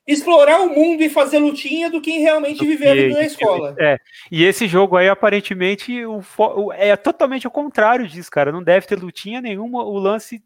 explorar 0.06 0.61
o 0.61 0.74
mundo 0.74 1.02
e 1.02 1.11
fazer 1.11 1.38
lutinha 1.38 1.90
do 1.90 2.00
que 2.00 2.11
em 2.11 2.20
realmente 2.20 2.64
viver 2.64 3.12
na 3.12 3.22
escola. 3.22 3.74
É. 3.78 3.98
E 4.30 4.44
esse 4.44 4.66
jogo 4.66 4.96
aí, 4.96 5.09
aparentemente, 5.09 6.04
o, 6.04 6.22
o, 6.38 6.72
é 6.72 6.96
totalmente 6.96 7.46
o 7.46 7.50
contrário 7.50 8.06
disso, 8.06 8.30
cara. 8.30 8.52
Não 8.52 8.62
deve 8.62 8.86
ter 8.86 8.98
lutinha 8.98 9.40
nenhuma. 9.40 9.82
O 9.82 9.98
lance 9.98 10.42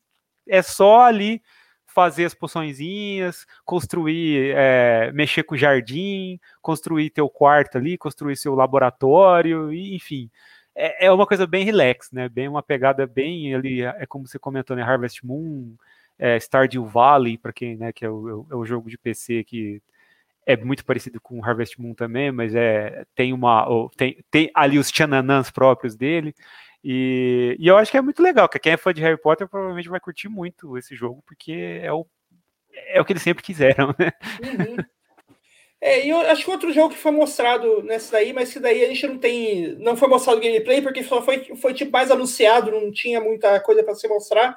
é 0.48 0.62
só 0.62 1.02
ali 1.02 1.42
fazer 1.92 2.24
as 2.24 2.34
poçõezinhas, 2.34 3.46
construir, 3.64 4.54
é, 4.56 5.12
mexer 5.12 5.42
com 5.42 5.54
o 5.54 5.58
jardim, 5.58 6.40
construir 6.60 7.10
teu 7.10 7.28
quarto 7.28 7.76
ali, 7.76 7.98
construir 7.98 8.36
seu 8.36 8.54
laboratório, 8.54 9.72
e, 9.72 9.94
enfim. 9.94 10.30
É, 10.74 11.06
é, 11.06 11.12
uma 11.12 11.26
coisa 11.26 11.46
bem 11.46 11.64
relax, 11.64 12.10
né? 12.10 12.28
Bem 12.28 12.48
uma 12.48 12.62
pegada 12.62 13.06
bem 13.06 13.54
ali, 13.54 13.82
é 13.82 14.06
como 14.06 14.26
você 14.26 14.38
comentou, 14.38 14.74
né? 14.74 14.82
Harvest 14.82 15.24
Moon, 15.24 15.74
é, 16.18 16.38
Stardew 16.38 16.86
Valley, 16.86 17.38
para 17.38 17.52
quem, 17.52 17.76
né, 17.76 17.92
que 17.92 18.04
é 18.04 18.10
o, 18.10 18.46
é 18.50 18.54
o 18.54 18.64
jogo 18.64 18.88
de 18.88 18.98
PC 18.98 19.44
que 19.44 19.82
é 20.46 20.56
muito 20.56 20.84
parecido 20.84 21.20
com 21.20 21.44
Harvest 21.44 21.80
Moon 21.80 21.94
também, 21.94 22.32
mas 22.32 22.54
é 22.54 23.04
tem 23.14 23.32
uma 23.32 23.66
tem, 23.96 24.24
tem 24.30 24.50
ali 24.54 24.78
os 24.78 24.90
tchananãs 24.90 25.50
próprios 25.50 25.94
dele. 25.96 26.34
E, 26.84 27.56
e 27.60 27.68
eu 27.68 27.76
acho 27.76 27.90
que 27.90 27.96
é 27.96 28.02
muito 28.02 28.22
legal, 28.22 28.48
que 28.48 28.58
quem 28.58 28.72
é 28.72 28.76
fã 28.76 28.92
de 28.92 29.00
Harry 29.00 29.20
Potter 29.20 29.48
provavelmente 29.48 29.88
vai 29.88 30.00
curtir 30.00 30.28
muito 30.28 30.76
esse 30.76 30.96
jogo, 30.96 31.22
porque 31.24 31.80
é 31.80 31.92
o, 31.92 32.04
é 32.88 33.00
o 33.00 33.04
que 33.04 33.12
eles 33.12 33.22
sempre 33.22 33.42
quiseram, 33.42 33.94
né? 33.98 34.10
Uhum. 34.42 34.76
É, 35.84 36.06
e 36.06 36.10
eu 36.10 36.20
acho 36.20 36.44
que 36.44 36.50
outro 36.50 36.72
jogo 36.72 36.94
que 36.94 37.00
foi 37.00 37.10
mostrado 37.10 37.82
nessa 37.82 38.12
daí, 38.12 38.32
mas 38.32 38.52
que 38.52 38.60
daí 38.60 38.84
a 38.84 38.88
gente 38.88 39.04
não 39.04 39.18
tem. 39.18 39.74
Não 39.80 39.96
foi 39.96 40.06
mostrado 40.08 40.40
gameplay, 40.40 40.80
porque 40.80 41.02
só 41.02 41.20
foi, 41.20 41.44
foi 41.56 41.74
tipo 41.74 41.90
mais 41.90 42.08
anunciado, 42.08 42.70
não 42.70 42.92
tinha 42.92 43.20
muita 43.20 43.58
coisa 43.58 43.82
para 43.82 43.96
se 43.96 44.06
mostrar. 44.06 44.56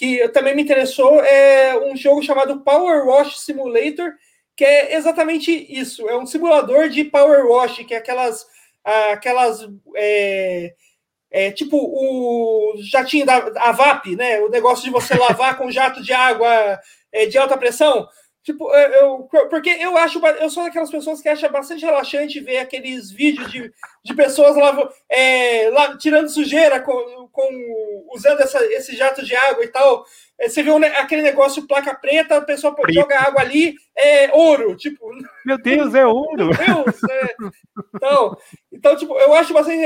Que 0.00 0.26
também 0.30 0.56
me 0.56 0.62
interessou 0.62 1.22
é 1.22 1.78
um 1.78 1.94
jogo 1.94 2.22
chamado 2.22 2.62
Power 2.62 3.04
Wash 3.04 3.40
Simulator, 3.40 4.14
que 4.56 4.64
é 4.64 4.96
exatamente 4.96 5.52
isso. 5.68 6.08
É 6.08 6.16
um 6.16 6.24
simulador 6.24 6.88
de 6.88 7.04
Power 7.04 7.44
Wash, 7.44 7.84
que 7.84 7.92
é 7.92 7.98
aquelas. 7.98 8.46
aquelas 8.82 9.60
é, 9.94 10.72
é, 11.30 11.50
tipo 11.52 11.76
o 11.76 12.76
jatinho 12.78 13.26
da 13.26 13.36
a 13.56 13.72
VAP, 13.72 14.16
né? 14.16 14.40
O 14.40 14.48
negócio 14.48 14.82
de 14.86 14.90
você 14.90 15.12
lavar 15.12 15.56
com 15.60 15.70
jato 15.70 16.02
de 16.02 16.14
água 16.14 16.80
é, 17.12 17.26
de 17.26 17.36
alta 17.36 17.58
pressão. 17.58 18.08
Tipo, 18.42 18.74
eu, 18.74 19.28
porque 19.50 19.68
eu 19.68 19.98
acho, 19.98 20.18
eu 20.26 20.48
sou 20.48 20.64
daquelas 20.64 20.90
pessoas 20.90 21.20
que 21.20 21.28
acham 21.28 21.52
bastante 21.52 21.84
relaxante 21.84 22.40
ver 22.40 22.56
aqueles 22.56 23.10
vídeos 23.10 23.52
de, 23.52 23.70
de 24.02 24.14
pessoas 24.14 24.56
lá, 24.56 24.90
é, 25.08 25.68
lá 25.70 25.96
tirando 25.96 26.28
sujeira 26.28 26.80
com, 26.80 27.28
com 27.30 28.06
usando 28.12 28.40
essa, 28.40 28.64
esse 28.72 28.96
jato 28.96 29.24
de 29.24 29.34
água 29.36 29.64
e 29.64 29.68
tal. 29.68 30.04
É, 30.38 30.48
você 30.48 30.62
vê 30.62 30.70
um, 30.70 30.82
aquele 30.82 31.20
negócio 31.20 31.66
placa 31.66 31.94
preta, 31.94 32.38
a 32.38 32.40
pessoa 32.40 32.74
Preto. 32.74 32.94
joga 32.94 33.18
água 33.20 33.42
ali, 33.42 33.74
é 33.94 34.32
ouro, 34.32 34.74
tipo. 34.74 35.06
Meu 35.44 35.58
Deus, 35.58 35.94
é 35.94 36.06
ouro! 36.06 36.48
Meu 36.66 36.84
Deus! 36.84 37.04
É. 37.10 37.34
Então, 37.94 38.36
então, 38.72 38.96
tipo, 38.96 39.18
eu 39.18 39.34
acho 39.34 39.52
bastante 39.52 39.76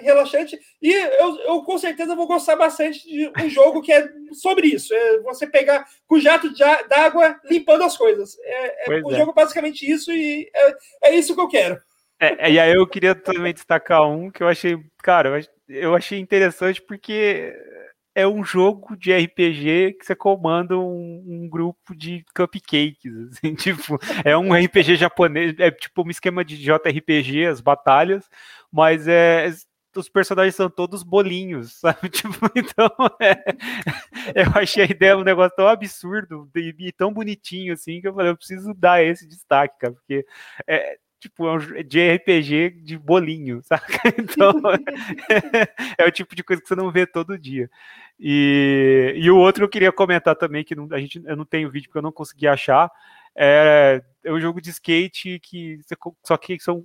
relaxante 0.00 0.60
e 0.82 0.92
eu, 0.92 1.36
eu 1.38 1.62
com 1.62 1.78
certeza 1.78 2.14
vou 2.14 2.26
gostar 2.26 2.56
bastante 2.56 3.08
de 3.08 3.32
um 3.42 3.48
jogo 3.48 3.80
que 3.80 3.90
é 3.90 4.06
sobre 4.34 4.66
isso. 4.66 4.92
É 4.92 5.20
você 5.20 5.46
pegar 5.46 5.86
com 6.06 6.20
jato 6.20 6.52
d'água 6.88 7.40
limpando 7.44 7.84
as 7.84 7.96
coisas. 7.96 8.36
É, 8.42 8.94
é 8.94 9.00
o 9.02 9.12
é. 9.12 9.16
jogo 9.16 9.30
é 9.30 9.34
basicamente 9.34 9.90
isso 9.90 10.12
e 10.12 10.50
é, 10.54 10.76
é 11.04 11.14
isso 11.14 11.34
que 11.34 11.40
eu 11.40 11.48
quero. 11.48 11.80
É, 12.22 12.52
e 12.52 12.60
aí 12.60 12.72
eu 12.72 12.86
queria 12.86 13.16
também 13.16 13.52
destacar 13.52 14.06
um 14.08 14.30
que 14.30 14.44
eu 14.44 14.48
achei, 14.48 14.78
cara, 15.02 15.40
eu 15.68 15.92
achei 15.92 16.20
interessante 16.20 16.80
porque 16.80 17.52
é 18.14 18.24
um 18.24 18.44
jogo 18.44 18.96
de 18.96 19.12
RPG 19.12 19.94
que 19.98 20.06
você 20.06 20.14
comanda 20.14 20.78
um, 20.78 21.24
um, 21.26 21.48
grupo 21.48 21.96
de 21.96 22.24
cupcakes, 22.32 23.12
assim, 23.32 23.56
tipo, 23.56 23.98
é 24.24 24.36
um 24.36 24.54
RPG 24.54 24.94
japonês, 24.96 25.58
é 25.58 25.72
tipo 25.72 26.06
um 26.06 26.10
esquema 26.10 26.44
de 26.44 26.56
JRPG, 26.58 27.46
as 27.46 27.60
batalhas, 27.60 28.28
mas 28.70 29.08
é 29.08 29.50
os 29.96 30.08
personagens 30.08 30.54
são 30.54 30.70
todos 30.70 31.02
bolinhos, 31.02 31.74
sabe? 31.80 32.08
Tipo, 32.08 32.50
então, 32.54 32.88
é, 33.20 33.34
eu 34.34 34.52
achei 34.54 34.84
a 34.84 34.86
ideia 34.86 35.16
um 35.16 35.24
negócio 35.24 35.54
tão 35.56 35.66
absurdo 35.68 36.48
e, 36.54 36.74
e, 36.78 36.92
tão 36.92 37.12
bonitinho, 37.12 37.72
assim, 37.72 38.00
que 38.00 38.08
eu 38.08 38.14
falei, 38.14 38.30
eu 38.30 38.36
preciso 38.36 38.72
dar 38.74 39.02
esse 39.04 39.26
destaque, 39.26 39.78
cara, 39.78 39.92
porque 39.92 40.24
é, 40.66 40.98
tipo, 41.22 41.46
é 41.46 41.52
um 41.52 41.82
de 41.84 42.14
RPG 42.14 42.82
de 42.82 42.98
bolinho, 42.98 43.62
saca? 43.64 44.14
Então, 44.18 44.52
é, 45.98 46.02
é, 46.04 46.06
o 46.06 46.10
tipo 46.10 46.34
de 46.34 46.42
coisa 46.42 46.60
que 46.60 46.66
você 46.66 46.74
não 46.74 46.90
vê 46.90 47.06
todo 47.06 47.38
dia. 47.38 47.70
E, 48.18 49.14
e 49.16 49.30
o 49.30 49.38
outro 49.38 49.64
eu 49.64 49.68
queria 49.68 49.92
comentar 49.92 50.34
também, 50.34 50.64
que 50.64 50.74
não, 50.74 50.88
a 50.90 50.98
gente, 50.98 51.22
eu 51.24 51.36
não 51.36 51.44
tenho 51.44 51.70
vídeo 51.70 51.88
porque 51.88 51.98
eu 51.98 52.02
não 52.02 52.12
consegui 52.12 52.48
achar, 52.48 52.90
é, 53.36 54.02
é 54.24 54.32
um 54.32 54.40
jogo 54.40 54.60
de 54.60 54.70
skate 54.70 55.38
que 55.40 55.78
só 56.24 56.36
que 56.36 56.58
são 56.58 56.84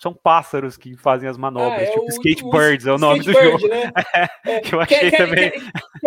são 0.00 0.14
pássaros 0.14 0.78
que 0.78 0.96
fazem 0.96 1.28
as 1.28 1.36
manobras, 1.36 1.80
ah, 1.80 1.82
é 1.82 1.86
tipo 1.90 2.04
o, 2.04 2.08
Skatebirds 2.08 2.86
é 2.86 2.92
o 2.92 2.98
nome 2.98 3.20
do 3.20 3.32
jogo. 3.32 3.68
Né? 3.68 3.92
É, 4.42 4.60
que 4.60 4.74
eu 4.74 4.80
achei 4.80 5.10
que, 5.10 5.16
também. 5.16 5.50
Que, 5.50 5.60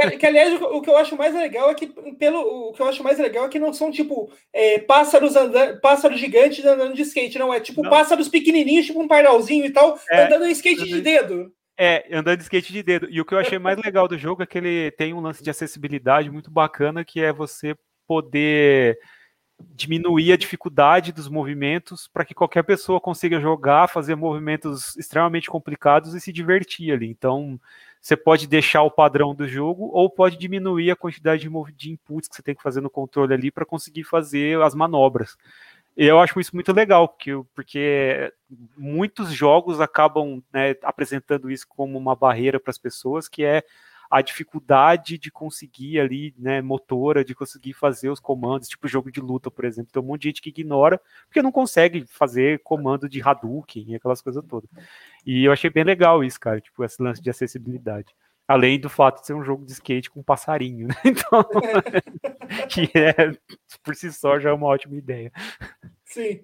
que, 0.10 0.18
que, 0.18 0.26
aliás, 0.26 0.60
o 0.60 0.82
que 0.82 0.90
eu 0.90 0.98
acho 0.98 1.16
mais 1.16 1.36
legal 1.36 1.70
é 1.70 1.76
que 1.76 1.88
pelo 2.18 2.70
o 2.70 2.74
que 2.74 2.82
eu 2.82 2.88
acho 2.88 3.04
mais 3.04 3.20
legal 3.20 3.46
é 3.46 3.50
que 3.50 3.60
não 3.60 3.72
são 3.72 3.92
tipo 3.92 4.32
é, 4.52 4.80
pássaros 4.80 5.36
andando, 5.36 5.80
pássaros 5.80 6.20
gigantes 6.20 6.66
andando 6.66 6.96
de 6.96 7.04
skate, 7.04 7.38
não 7.38 7.54
é 7.54 7.60
tipo 7.60 7.84
não. 7.84 7.90
pássaros 7.92 8.28
pequenininhos, 8.28 8.88
tipo 8.88 9.00
um 9.00 9.08
pardalzinho 9.08 9.66
e 9.66 9.70
tal, 9.70 10.00
é, 10.10 10.24
andando 10.24 10.48
em 10.48 10.52
skate 10.52 10.84
de 10.86 11.02
dedo. 11.02 11.54
É, 11.78 12.06
andando 12.12 12.38
de 12.38 12.44
skate 12.44 12.74
de 12.74 12.82
dedo. 12.82 13.08
E 13.10 13.22
o 13.22 13.26
que 13.26 13.36
eu 13.36 13.40
achei 13.40 13.60
mais 13.60 13.78
legal 13.78 14.08
do 14.08 14.18
jogo 14.18 14.42
é 14.42 14.46
que 14.48 14.58
ele 14.58 14.92
tem 14.92 15.14
um 15.14 15.22
lance 15.22 15.44
de 15.44 15.50
acessibilidade 15.52 16.32
muito 16.32 16.50
bacana, 16.50 17.06
que 17.06 17.22
é 17.22 17.32
você 17.32 17.76
poder 18.08 18.98
diminuir 19.76 20.32
a 20.32 20.38
dificuldade 20.38 21.12
dos 21.12 21.28
movimentos 21.28 22.08
para 22.08 22.26
que 22.26 22.34
qualquer 22.34 22.64
pessoa 22.64 23.00
consiga 23.00 23.40
jogar, 23.40 23.88
fazer 23.88 24.16
movimentos 24.16 24.96
extremamente 24.98 25.50
complicados 25.50 26.14
e 26.14 26.22
se 26.22 26.32
divertir 26.32 26.92
ali. 26.92 27.08
Então, 27.08 27.60
você 28.02 28.18
pode 28.18 28.48
deixar 28.48 28.84
o 28.84 28.92
padrão 28.92 29.34
do 29.34 29.48
jogo 29.48 29.90
ou 29.94 30.10
pode 30.10 30.38
diminuir 30.38 30.92
a 30.92 30.96
quantidade 30.96 31.48
de, 31.48 31.74
de 31.74 31.92
inputs 31.92 32.28
que 32.28 32.36
você 32.36 32.44
tem 32.44 32.54
que 32.54 32.62
fazer 32.62 32.82
no 32.82 32.90
controle 32.90 33.34
ali 33.34 33.50
para 33.50 33.66
conseguir 33.66 34.04
fazer 34.04 34.62
as 34.62 34.76
manobras. 34.76 35.38
Eu 35.96 36.20
acho 36.20 36.40
isso 36.40 36.56
muito 36.56 36.74
legal, 36.74 37.08
porque, 37.08 37.32
porque 37.54 38.34
muitos 38.76 39.32
jogos 39.32 39.80
acabam 39.80 40.44
né, 40.52 40.76
apresentando 40.82 41.52
isso 41.52 41.68
como 41.68 41.98
uma 41.98 42.16
barreira 42.16 42.60
para 42.60 42.72
as 42.72 42.78
pessoas, 42.78 43.30
que 43.30 43.44
é 43.44 43.64
a 44.14 44.22
dificuldade 44.22 45.18
de 45.18 45.32
conseguir 45.32 46.00
ali, 46.00 46.36
né, 46.38 46.62
motora, 46.62 47.26
de 47.26 47.34
conseguir 47.34 47.74
fazer 47.74 48.12
os 48.12 48.20
comandos, 48.20 48.68
tipo 48.68 48.88
jogo 48.88 49.12
de 49.12 49.20
luta, 49.20 49.50
por 49.50 49.66
exemplo. 49.66 49.92
Tem 49.92 50.04
um 50.04 50.06
monte 50.06 50.22
de 50.22 50.28
gente 50.28 50.42
que 50.44 50.50
ignora, 50.50 51.02
porque 51.26 51.42
não 51.42 51.52
consegue 51.52 52.06
fazer 52.06 52.60
comando 52.60 53.10
de 53.10 53.20
Hadouken 53.28 53.86
e 53.88 53.96
aquelas 53.96 54.22
coisas 54.22 54.44
todas. 54.48 54.70
E 55.26 55.46
eu 55.46 55.52
achei 55.52 55.68
bem 55.68 55.84
legal 55.84 56.24
isso, 56.24 56.40
cara, 56.40 56.62
tipo, 56.62 56.84
esse 56.84 57.02
lance 57.02 57.24
de 57.24 57.30
acessibilidade. 57.32 58.14
Além 58.48 58.80
do 58.80 58.88
fato 58.88 59.20
de 59.20 59.26
ser 59.26 59.34
um 59.34 59.44
jogo 59.44 59.66
de 59.66 59.72
skate 59.72 60.12
com 60.12 60.20
um 60.20 60.24
passarinho, 60.24 60.90
né? 60.90 60.96
Então, 61.04 61.44
que 62.70 62.92
é, 62.96 63.32
por 63.84 63.96
si 63.96 64.14
só, 64.14 64.40
já 64.40 64.52
é 64.52 64.54
uma 64.54 64.68
ótima 64.68 64.96
ideia. 64.96 65.32
Sim. 66.06 66.40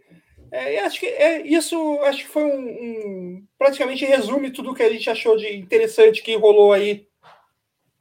É, 0.51 0.79
acho 0.79 0.99
que 0.99 1.05
é, 1.05 1.45
isso 1.45 2.01
acho 2.05 2.23
que 2.23 2.29
foi 2.29 2.43
um, 2.43 2.67
um, 2.67 3.47
praticamente 3.59 4.03
resume 4.05 4.49
tudo 4.49 4.73
que 4.73 4.81
a 4.81 4.91
gente 4.91 5.07
achou 5.07 5.37
de 5.37 5.55
interessante 5.55 6.23
que 6.23 6.35
rolou 6.35 6.73
aí 6.73 7.07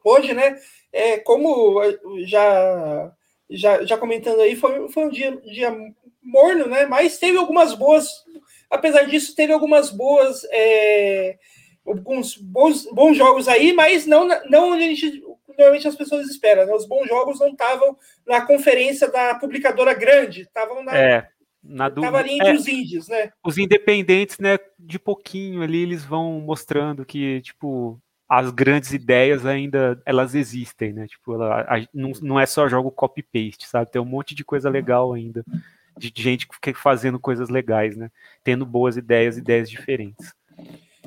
hoje, 0.08 0.34
né? 0.34 0.58
É, 0.92 1.18
como 1.18 1.80
já, 2.26 3.12
já, 3.50 3.84
já 3.84 3.98
comentando 3.98 4.40
aí, 4.40 4.56
foi, 4.56 4.88
foi 4.88 5.04
um 5.04 5.10
dia, 5.10 5.36
dia 5.42 5.76
morno, 6.22 6.66
né? 6.66 6.86
Mas 6.86 7.18
teve 7.18 7.38
algumas 7.38 7.74
boas, 7.74 8.08
apesar 8.70 9.04
disso, 9.04 9.34
teve 9.34 9.52
algumas 9.52 9.90
boas, 9.90 10.44
é, 10.50 11.36
alguns 11.86 12.36
bons, 12.36 12.86
bons 12.92 13.16
jogos 13.16 13.48
aí, 13.48 13.72
mas 13.72 14.06
não, 14.06 14.26
não 14.48 14.72
onde 14.72 14.84
a 14.84 14.86
gente 14.86 15.22
normalmente 15.58 15.88
as 15.88 15.96
pessoas 15.96 16.28
esperam. 16.28 16.64
Né? 16.64 16.72
Os 16.72 16.86
bons 16.86 17.08
jogos 17.08 17.40
não 17.40 17.48
estavam 17.48 17.96
na 18.26 18.40
conferência 18.40 19.10
da 19.10 19.34
publicadora 19.34 19.92
grande, 19.92 20.42
estavam 20.42 20.82
na. 20.84 20.96
É. 20.96 21.28
Na 21.60 21.88
do... 21.88 22.00
Tava 22.00 22.18
ali 22.18 22.34
entre 22.34 22.50
é, 22.50 22.54
os 22.54 22.68
índios, 22.68 23.08
né? 23.08 23.32
Os 23.44 23.58
independentes, 23.58 24.38
né? 24.38 24.58
De 24.78 24.98
pouquinho 24.98 25.60
ali, 25.60 25.82
eles 25.82 26.04
vão 26.04 26.40
mostrando 26.40 27.04
que, 27.04 27.42
tipo, 27.42 28.00
as 28.28 28.50
grandes 28.50 28.92
ideias 28.92 29.46
ainda 29.46 30.00
elas 30.04 30.34
existem, 30.34 30.92
né? 30.92 31.06
Tipo, 31.06 31.34
ela, 31.34 31.62
a, 31.62 31.86
não, 31.94 32.12
não 32.20 32.38
é 32.38 32.44
só 32.44 32.68
jogo 32.68 32.90
copy-paste, 32.90 33.66
sabe? 33.66 33.90
Tem 33.90 34.02
um 34.02 34.04
monte 34.04 34.34
de 34.34 34.44
coisa 34.44 34.68
legal 34.68 35.14
ainda, 35.14 35.44
de 35.96 36.12
gente 36.14 36.46
fazendo 36.74 37.18
coisas 37.18 37.48
legais, 37.48 37.96
né? 37.96 38.10
Tendo 38.44 38.66
boas 38.66 38.96
ideias, 38.96 39.38
ideias 39.38 39.70
diferentes. 39.70 40.34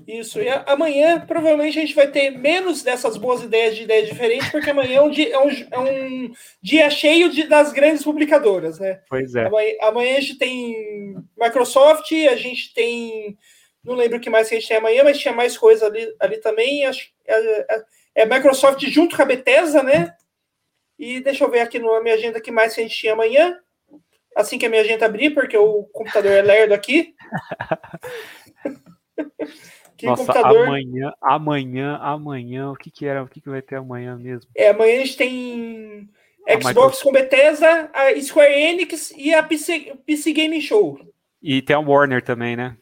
Isso, 0.07 0.41
e 0.41 0.49
amanhã 0.65 1.19
provavelmente 1.19 1.77
a 1.77 1.81
gente 1.81 1.93
vai 1.93 2.07
ter 2.07 2.31
menos 2.31 2.81
dessas 2.81 3.17
boas 3.17 3.43
ideias 3.43 3.75
de 3.75 3.83
ideias 3.83 4.09
diferentes, 4.09 4.49
porque 4.49 4.71
amanhã 4.71 4.97
é 4.97 5.01
um 5.01 5.11
dia, 5.11 5.31
é 5.31 5.39
um, 5.39 5.49
é 5.49 5.79
um 5.79 6.33
dia 6.59 6.89
cheio 6.89 7.29
de, 7.29 7.43
das 7.43 7.71
grandes 7.71 8.03
publicadoras, 8.03 8.79
né? 8.79 8.99
Pois 9.07 9.35
é. 9.35 9.45
Amanhã, 9.45 9.73
amanhã 9.81 10.17
a 10.17 10.21
gente 10.21 10.39
tem 10.39 11.15
Microsoft, 11.37 12.11
a 12.11 12.35
gente 12.35 12.73
tem 12.73 13.37
não 13.83 13.95
lembro 13.95 14.17
o 14.17 14.21
que 14.21 14.29
mais 14.29 14.47
que 14.47 14.55
a 14.55 14.59
gente 14.59 14.67
tem 14.67 14.77
amanhã, 14.77 15.03
mas 15.03 15.17
tinha 15.17 15.33
mais 15.33 15.57
coisa 15.57 15.87
ali, 15.87 16.15
ali 16.19 16.37
também. 16.37 16.85
Acho 16.85 17.09
é, 17.25 17.75
é, 17.75 17.83
é 18.15 18.25
Microsoft 18.25 18.81
junto 18.87 19.15
com 19.15 19.21
a 19.21 19.25
Bethesda, 19.25 19.81
né? 19.81 20.15
E 20.97 21.19
deixa 21.19 21.43
eu 21.43 21.49
ver 21.49 21.61
aqui 21.61 21.79
na 21.79 21.99
minha 22.01 22.13
agenda 22.15 22.39
que 22.39 22.51
mais 22.51 22.75
que 22.75 22.81
a 22.81 22.83
gente 22.83 22.95
tinha 22.95 23.13
amanhã. 23.13 23.57
Assim 24.35 24.57
que 24.57 24.65
a 24.65 24.69
minha 24.69 24.81
agenda 24.81 25.05
abrir, 25.05 25.31
porque 25.31 25.57
o 25.57 25.83
computador 25.91 26.31
é 26.31 26.41
lerdo 26.41 26.73
aqui. 26.73 27.15
que 29.97 30.05
Nossa, 30.05 30.25
computador... 30.25 30.67
amanhã, 30.67 31.11
amanhã, 31.19 31.97
amanhã, 31.97 32.71
o 32.71 32.75
que 32.75 32.89
que 32.91 33.05
era? 33.05 33.23
O 33.23 33.27
que 33.27 33.41
que 33.41 33.49
vai 33.49 33.61
ter 33.61 33.75
amanhã 33.75 34.15
mesmo? 34.15 34.49
É, 34.55 34.69
amanhã 34.69 35.01
a 35.01 35.05
gente 35.05 35.17
tem 35.17 36.09
Xbox 36.61 37.01
com 37.01 37.11
Bethesda, 37.11 37.89
a 37.93 38.19
Square 38.21 38.53
Enix 38.53 39.11
e 39.17 39.33
a 39.33 39.43
PC, 39.43 39.97
PC 40.05 40.31
Gaming 40.33 40.61
Show. 40.61 40.99
E 41.41 41.61
tem 41.61 41.75
a 41.75 41.79
Warner 41.79 42.23
também, 42.23 42.55
né? 42.55 42.77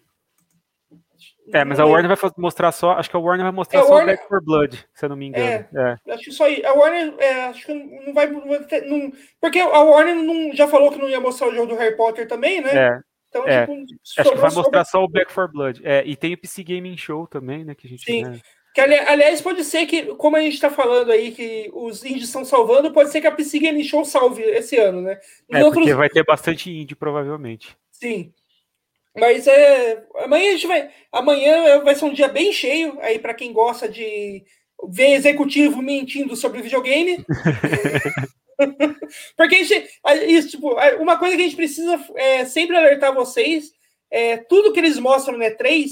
É, 1.53 1.65
mas 1.65 1.79
a 1.79 1.85
Warner 1.85 2.15
vai 2.15 2.31
mostrar 2.37 2.71
só. 2.71 2.91
Acho 2.91 3.09
que 3.09 3.15
a 3.15 3.19
Warner 3.19 3.45
vai 3.45 3.51
mostrar 3.51 3.79
é, 3.79 3.83
só 3.83 3.93
Warner... 3.93 4.15
Back 4.15 4.27
for 4.27 4.43
Blood, 4.43 4.85
se 4.93 5.05
eu 5.05 5.09
não 5.09 5.15
me 5.15 5.27
engano. 5.27 5.45
É, 5.45 5.67
é. 6.07 6.13
Acho 6.13 6.25
que 6.25 6.31
só 6.31 6.45
aí. 6.45 6.63
A 6.65 6.73
Warner, 6.73 7.13
é, 7.17 7.45
acho 7.45 7.65
que 7.65 7.73
não 7.73 8.13
vai. 8.13 8.27
Não, 8.27 9.11
porque 9.41 9.59
a 9.59 9.81
Warner 9.81 10.15
não, 10.15 10.53
já 10.53 10.67
falou 10.67 10.91
que 10.91 10.99
não 10.99 11.09
ia 11.09 11.19
mostrar 11.19 11.47
o 11.47 11.55
jogo 11.55 11.67
do 11.67 11.75
Harry 11.75 11.95
Potter 11.95 12.27
também, 12.27 12.61
né? 12.61 12.71
É. 12.75 12.99
Então, 13.29 13.47
é. 13.47 13.65
tipo, 13.65 13.85
acho 14.17 14.31
que 14.31 14.37
vai 14.37 14.51
mostrar 14.51 14.85
só 14.85 15.03
o 15.03 15.07
Back 15.07 15.31
for 15.31 15.51
Blood. 15.51 15.81
É, 15.83 16.03
e 16.05 16.15
tem 16.15 16.33
o 16.33 16.37
PC 16.37 16.63
Gaming 16.63 16.97
Show 16.97 17.27
também, 17.27 17.63
né? 17.63 17.75
Que 17.75 17.87
a 17.87 17.89
gente. 17.89 18.03
Sim. 18.03 18.23
Né? 18.23 18.39
Que, 18.73 18.81
aliás, 18.81 19.41
pode 19.41 19.63
ser 19.63 19.85
que, 19.87 20.05
como 20.15 20.35
a 20.35 20.41
gente 20.41 20.53
está 20.53 20.69
falando 20.69 21.11
aí, 21.11 21.31
que 21.31 21.69
os 21.73 22.03
indies 22.05 22.25
estão 22.25 22.45
salvando, 22.45 22.93
pode 22.93 23.11
ser 23.11 23.19
que 23.19 23.27
a 23.27 23.31
PC 23.31 23.59
Gaming 23.59 23.83
Show 23.83 24.05
salve 24.05 24.43
esse 24.43 24.77
ano, 24.77 25.01
né? 25.01 25.19
É, 25.51 25.63
outros... 25.63 25.83
porque 25.83 25.93
vai 25.93 26.09
ter 26.09 26.23
bastante 26.23 26.71
indie, 26.71 26.95
provavelmente. 26.95 27.75
Sim. 27.91 28.31
Mas 29.19 29.47
é, 29.47 30.03
amanhã 30.15 30.49
a 30.49 30.53
gente 30.53 30.67
vai. 30.67 30.89
Amanhã 31.11 31.83
vai 31.83 31.95
ser 31.95 32.05
um 32.05 32.13
dia 32.13 32.27
bem 32.27 32.51
cheio 32.51 32.97
aí 33.01 33.19
para 33.19 33.33
quem 33.33 33.53
gosta 33.53 33.87
de 33.87 34.43
ver 34.87 35.13
executivo 35.13 35.81
mentindo 35.81 36.35
sobre 36.35 36.61
videogame. 36.61 37.25
Porque 39.37 39.55
a 39.55 39.63
gente, 39.63 39.89
isso, 40.27 40.49
tipo, 40.49 40.75
uma 40.99 41.17
coisa 41.17 41.35
que 41.35 41.41
a 41.41 41.45
gente 41.45 41.55
precisa 41.55 41.99
é, 42.15 42.45
sempre 42.45 42.75
alertar 42.75 43.13
vocês 43.13 43.71
é 44.11 44.37
tudo 44.37 44.73
que 44.73 44.79
eles 44.79 44.97
mostram 44.97 45.37
no 45.37 45.43
E3, 45.43 45.87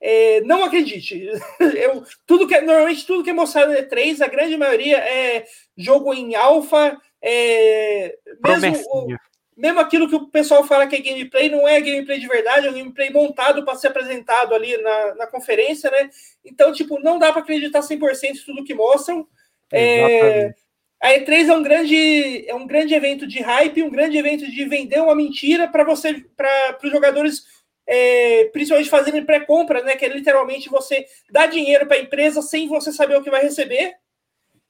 é, 0.00 0.40
não 0.42 0.64
acredite. 0.64 1.28
Eu, 1.58 2.04
tudo 2.26 2.46
que, 2.46 2.60
normalmente 2.60 3.06
tudo 3.06 3.24
que 3.24 3.30
é 3.30 3.32
mostrado 3.32 3.72
no 3.72 3.78
E3, 3.78 4.20
a 4.20 4.28
grande 4.28 4.56
maioria 4.56 4.98
é 4.98 5.46
jogo 5.76 6.12
em 6.12 6.34
alfa, 6.34 7.00
é, 7.22 8.14
mesmo 8.44 8.76
o, 8.90 9.08
mesmo 9.56 9.80
aquilo 9.80 10.08
que 10.08 10.16
o 10.16 10.26
pessoal 10.26 10.64
fala 10.64 10.86
que 10.86 10.96
é 10.96 11.00
gameplay, 11.00 11.48
não 11.48 11.66
é 11.66 11.80
gameplay 11.80 12.18
de 12.18 12.26
verdade, 12.26 12.66
é 12.66 12.70
um 12.70 12.74
gameplay 12.74 13.10
montado 13.10 13.64
para 13.64 13.76
ser 13.76 13.88
apresentado 13.88 14.54
ali 14.54 14.76
na, 14.78 15.14
na 15.14 15.26
conferência, 15.26 15.90
né? 15.90 16.10
Então, 16.44 16.72
tipo, 16.72 16.98
não 17.00 17.18
dá 17.18 17.32
para 17.32 17.42
acreditar 17.42 17.80
100% 17.80 18.24
em 18.24 18.44
tudo 18.44 18.64
que 18.64 18.74
mostram. 18.74 19.26
É, 19.72 20.54
a 21.00 21.10
E3 21.10 21.48
é 21.48 21.52
um 21.54 21.62
grande 21.62 22.48
é 22.48 22.54
um 22.54 22.66
grande 22.66 22.94
evento 22.94 23.26
de 23.26 23.40
hype, 23.40 23.82
um 23.82 23.90
grande 23.90 24.16
evento 24.16 24.50
de 24.50 24.64
vender 24.64 25.00
uma 25.00 25.14
mentira 25.14 25.68
para 25.68 25.84
você 25.84 26.24
para 26.36 26.78
os 26.82 26.90
jogadores 26.90 27.44
é, 27.86 28.44
principalmente 28.46 28.88
fazendo 28.88 29.24
pré-compra, 29.24 29.82
né? 29.82 29.96
Que 29.96 30.06
é 30.06 30.08
literalmente 30.08 30.68
você 30.68 31.06
dá 31.30 31.46
dinheiro 31.46 31.86
para 31.86 31.96
a 31.96 32.00
empresa 32.00 32.42
sem 32.42 32.68
você 32.68 32.92
saber 32.92 33.16
o 33.16 33.22
que 33.22 33.30
vai 33.30 33.42
receber. 33.42 33.94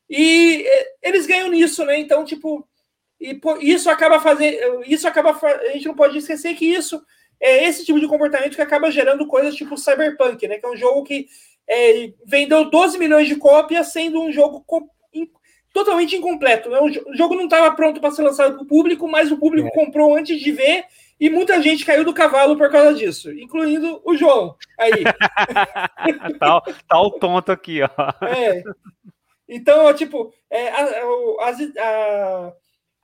E 0.09 0.65
é, 0.67 0.93
eles 1.03 1.27
ganham 1.27 1.49
nisso, 1.49 1.85
né? 1.85 1.99
Então, 1.99 2.25
tipo, 2.25 2.67
e 3.31 3.73
isso 3.73 3.89
acaba 3.89 4.21
fazendo. 4.21 4.83
Isso 4.87 5.09
acaba. 5.09 5.31
A 5.31 5.73
gente 5.73 5.87
não 5.87 5.95
pode 5.95 6.19
esquecer 6.19 6.55
que 6.55 6.67
isso 6.67 7.03
é 7.41 7.65
esse 7.65 7.85
tipo 7.85 7.99
de 7.99 8.07
comportamento 8.07 8.55
que 8.55 8.63
acaba 8.63 8.91
gerando 8.91 9.27
coisas 9.27 9.55
tipo 9.55 9.77
Cyberpunk, 9.77 10.47
né? 10.47 10.59
Que 10.59 10.67
é 10.67 10.71
um 10.71 10.77
jogo 10.77 11.03
que 11.05 11.27
é, 11.69 12.13
vendeu 12.27 12.71
12 12.71 12.99
milhões 12.99 13.27
de 13.27 13.37
cópias, 13.37 13.93
sendo 13.93 14.21
um 14.21 14.31
jogo 14.31 14.65
in, 15.13 15.29
totalmente 15.73 16.17
incompleto. 16.17 16.69
Né? 16.71 16.79
O 16.81 17.17
jogo 17.17 17.35
não 17.35 17.45
estava 17.45 17.75
pronto 17.75 18.01
para 18.01 18.11
ser 18.11 18.23
lançado 18.23 18.55
para 18.55 18.63
o 18.63 18.67
público, 18.67 19.09
mas 19.09 19.33
o 19.33 19.39
público 19.39 19.69
é. 19.69 19.71
comprou 19.71 20.17
antes 20.17 20.41
de 20.41 20.53
ver 20.53 20.85
e 21.19 21.31
muita 21.31 21.63
gente 21.63 21.85
caiu 21.85 22.05
do 22.05 22.15
cavalo 22.15 22.57
por 22.57 22.71
causa 22.71 22.95
disso, 22.95 23.33
incluindo 23.33 24.01
o 24.05 24.17
João. 24.17 24.57
Aí. 24.79 25.05
tá, 26.39 26.61
tá 26.61 27.01
o 27.01 27.11
tonto 27.11 27.53
aqui, 27.53 27.81
ó. 27.83 28.27
É. 28.27 28.63
Então, 29.49 29.93
tipo, 29.95 30.33
é, 30.51 30.69
a, 30.69 30.85
a, 30.85 31.51
a, 31.79 32.53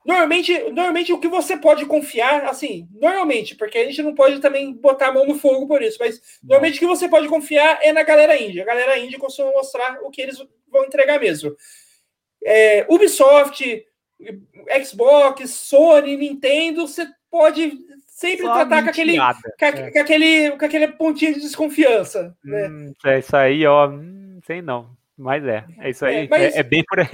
normalmente, 0.05 0.57
normalmente 0.71 1.13
o 1.13 1.19
que 1.19 1.27
você 1.27 1.57
pode 1.57 1.85
confiar, 1.85 2.45
assim, 2.45 2.87
normalmente, 2.93 3.55
porque 3.55 3.77
a 3.77 3.85
gente 3.85 4.01
não 4.01 4.15
pode 4.15 4.39
também 4.39 4.73
botar 4.73 5.07
a 5.07 5.11
mão 5.11 5.25
no 5.25 5.37
fogo 5.37 5.67
por 5.67 5.81
isso, 5.81 5.97
mas 5.99 6.21
normalmente 6.43 6.77
o 6.77 6.79
que 6.79 6.85
você 6.85 7.07
pode 7.07 7.27
confiar 7.27 7.79
é 7.81 7.91
na 7.93 8.03
galera 8.03 8.41
índia. 8.41 8.63
A 8.63 8.65
galera 8.65 8.97
índia 8.97 9.19
costuma 9.19 9.51
mostrar 9.51 9.99
o 10.01 10.09
que 10.09 10.21
eles 10.21 10.37
vão 10.69 10.85
entregar 10.85 11.19
mesmo. 11.19 11.55
É, 12.43 12.85
Ubisoft, 12.89 13.85
Xbox, 14.83 15.49
Sony, 15.51 16.17
Nintendo, 16.17 16.87
você 16.87 17.07
pode 17.29 17.77
sempre 18.07 18.45
Só 18.45 18.53
tratar 18.53 18.83
com 18.83 18.89
aquele, 18.89 19.17
com, 19.17 19.65
é. 19.65 19.91
com, 19.91 19.99
aquele, 19.99 20.51
com 20.51 20.65
aquele 20.65 20.87
pontinho 20.89 21.33
de 21.33 21.41
desconfiança. 21.41 22.35
Né? 22.43 22.67
Hum, 22.67 22.93
é 23.05 23.19
isso 23.19 23.35
aí, 23.35 23.65
ó. 23.65 23.87
Hum, 23.89 24.39
sei 24.45 24.61
não. 24.61 24.95
Mas 25.17 25.45
é, 25.45 25.65
é 25.79 25.89
isso 25.89 26.05
aí. 26.05 26.25
É, 26.25 26.27
mas, 26.27 26.55
é, 26.55 26.59
é, 26.59 26.63
bem 26.63 26.83
por 26.87 26.99
aí. 26.99 27.07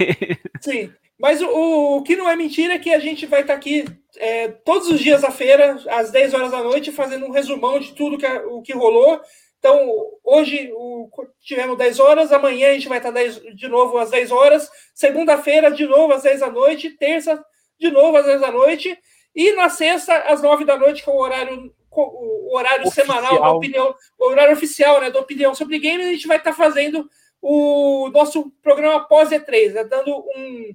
Sim. 0.60 0.92
Mas 1.18 1.42
o, 1.42 1.96
o, 1.96 2.02
que 2.02 2.14
não 2.14 2.28
é 2.28 2.36
mentira 2.36 2.74
é 2.74 2.78
que 2.78 2.92
a 2.92 2.98
gente 2.98 3.26
vai 3.26 3.40
estar 3.40 3.54
tá 3.54 3.58
aqui 3.58 3.84
é, 4.16 4.48
todos 4.48 4.88
os 4.88 5.00
dias 5.00 5.22
da 5.22 5.30
feira, 5.30 5.78
às 5.88 6.10
10 6.10 6.34
horas 6.34 6.50
da 6.52 6.62
noite, 6.62 6.92
fazendo 6.92 7.26
um 7.26 7.32
resumão 7.32 7.80
de 7.80 7.92
tudo 7.92 8.18
que, 8.18 8.26
o 8.26 8.62
que 8.62 8.72
rolou. 8.72 9.20
Então, 9.58 9.92
hoje 10.24 10.70
o, 10.72 11.08
tivemos 11.40 11.76
10 11.76 11.98
horas, 11.98 12.32
amanhã 12.32 12.70
a 12.70 12.74
gente 12.74 12.88
vai 12.88 12.98
estar 12.98 13.10
10, 13.10 13.56
de 13.56 13.68
novo 13.68 13.98
às 13.98 14.10
10 14.10 14.30
horas, 14.30 14.70
segunda-feira, 14.94 15.70
de 15.70 15.86
novo 15.86 16.12
às 16.12 16.22
10 16.22 16.40
da 16.40 16.50
noite, 16.50 16.90
terça, 16.90 17.44
de 17.78 17.90
novo 17.90 18.16
às 18.16 18.26
10 18.26 18.40
da 18.40 18.52
noite, 18.52 18.96
e 19.34 19.52
na 19.52 19.68
sexta, 19.68 20.16
às 20.28 20.42
9 20.42 20.64
da 20.64 20.76
noite, 20.76 21.02
que 21.02 21.10
é 21.10 21.12
o 21.12 21.16
horário, 21.16 21.72
o 21.90 22.56
horário 22.56 22.86
oficial. 22.86 23.06
semanal 23.06 23.40
da 23.40 23.50
opinião, 23.50 23.94
o 24.18 24.26
horário 24.26 24.52
oficial 24.52 25.00
né, 25.00 25.10
da 25.10 25.20
opinião 25.20 25.54
sobre 25.54 25.78
games, 25.78 26.06
a 26.06 26.10
gente 26.10 26.26
vai 26.26 26.38
estar 26.38 26.52
fazendo 26.52 27.08
o 27.40 28.08
nosso 28.10 28.50
programa 28.62 29.06
pós 29.06 29.30
E3, 29.30 29.72
né, 29.72 29.84
dando 29.84 30.10
um. 30.36 30.74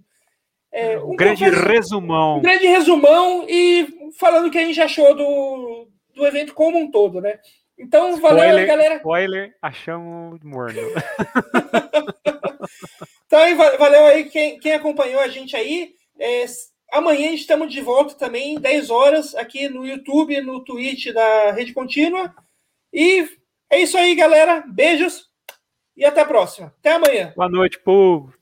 É, 0.74 0.98
um, 0.98 1.12
um 1.12 1.16
grande 1.16 1.48
resumão. 1.48 2.40
Um 2.40 2.42
grande 2.42 2.66
resumão 2.66 3.46
e 3.48 4.12
falando 4.18 4.48
o 4.48 4.52
que 4.52 4.58
a 4.58 4.66
gente 4.66 4.82
achou 4.82 5.16
do, 5.16 5.88
do 6.16 6.26
evento 6.26 6.56
como 6.56 6.80
um 6.80 6.90
todo, 6.90 7.22
né? 7.22 7.40
Então, 7.78 8.10
spoiler, 8.12 8.52
valeu, 8.52 8.68
galera. 8.68 8.96
Spoiler, 8.96 9.56
achamos 9.62 10.42
morno. 10.44 10.82
então, 13.28 13.40
valeu 13.78 14.06
aí 14.08 14.26
quem, 14.26 14.60
quem 14.60 14.74
acompanhou 14.74 15.22
a 15.22 15.28
gente 15.28 15.56
aí. 15.56 15.94
É, 16.20 16.46
amanhã 16.92 17.32
estamos 17.32 17.72
de 17.72 17.82
volta 17.82 18.16
também, 18.16 18.60
10 18.60 18.90
horas, 18.90 19.36
aqui 19.36 19.70
no 19.70 19.86
YouTube, 19.86 20.42
no 20.42 20.64
Twitch 20.64 21.14
da 21.14 21.52
Rede 21.52 21.74
Contínua. 21.74 22.34
E 22.92 23.30
é 23.70 23.80
isso 23.80 23.98
aí, 23.98 24.16
galera. 24.16 24.64
Beijos 24.68 25.30
e 25.96 26.04
até 26.04 26.22
a 26.22 26.26
próxima. 26.26 26.74
Até 26.80 26.94
amanhã. 26.94 27.32
Boa 27.36 27.50
noite, 27.50 27.80
povo. 27.80 28.34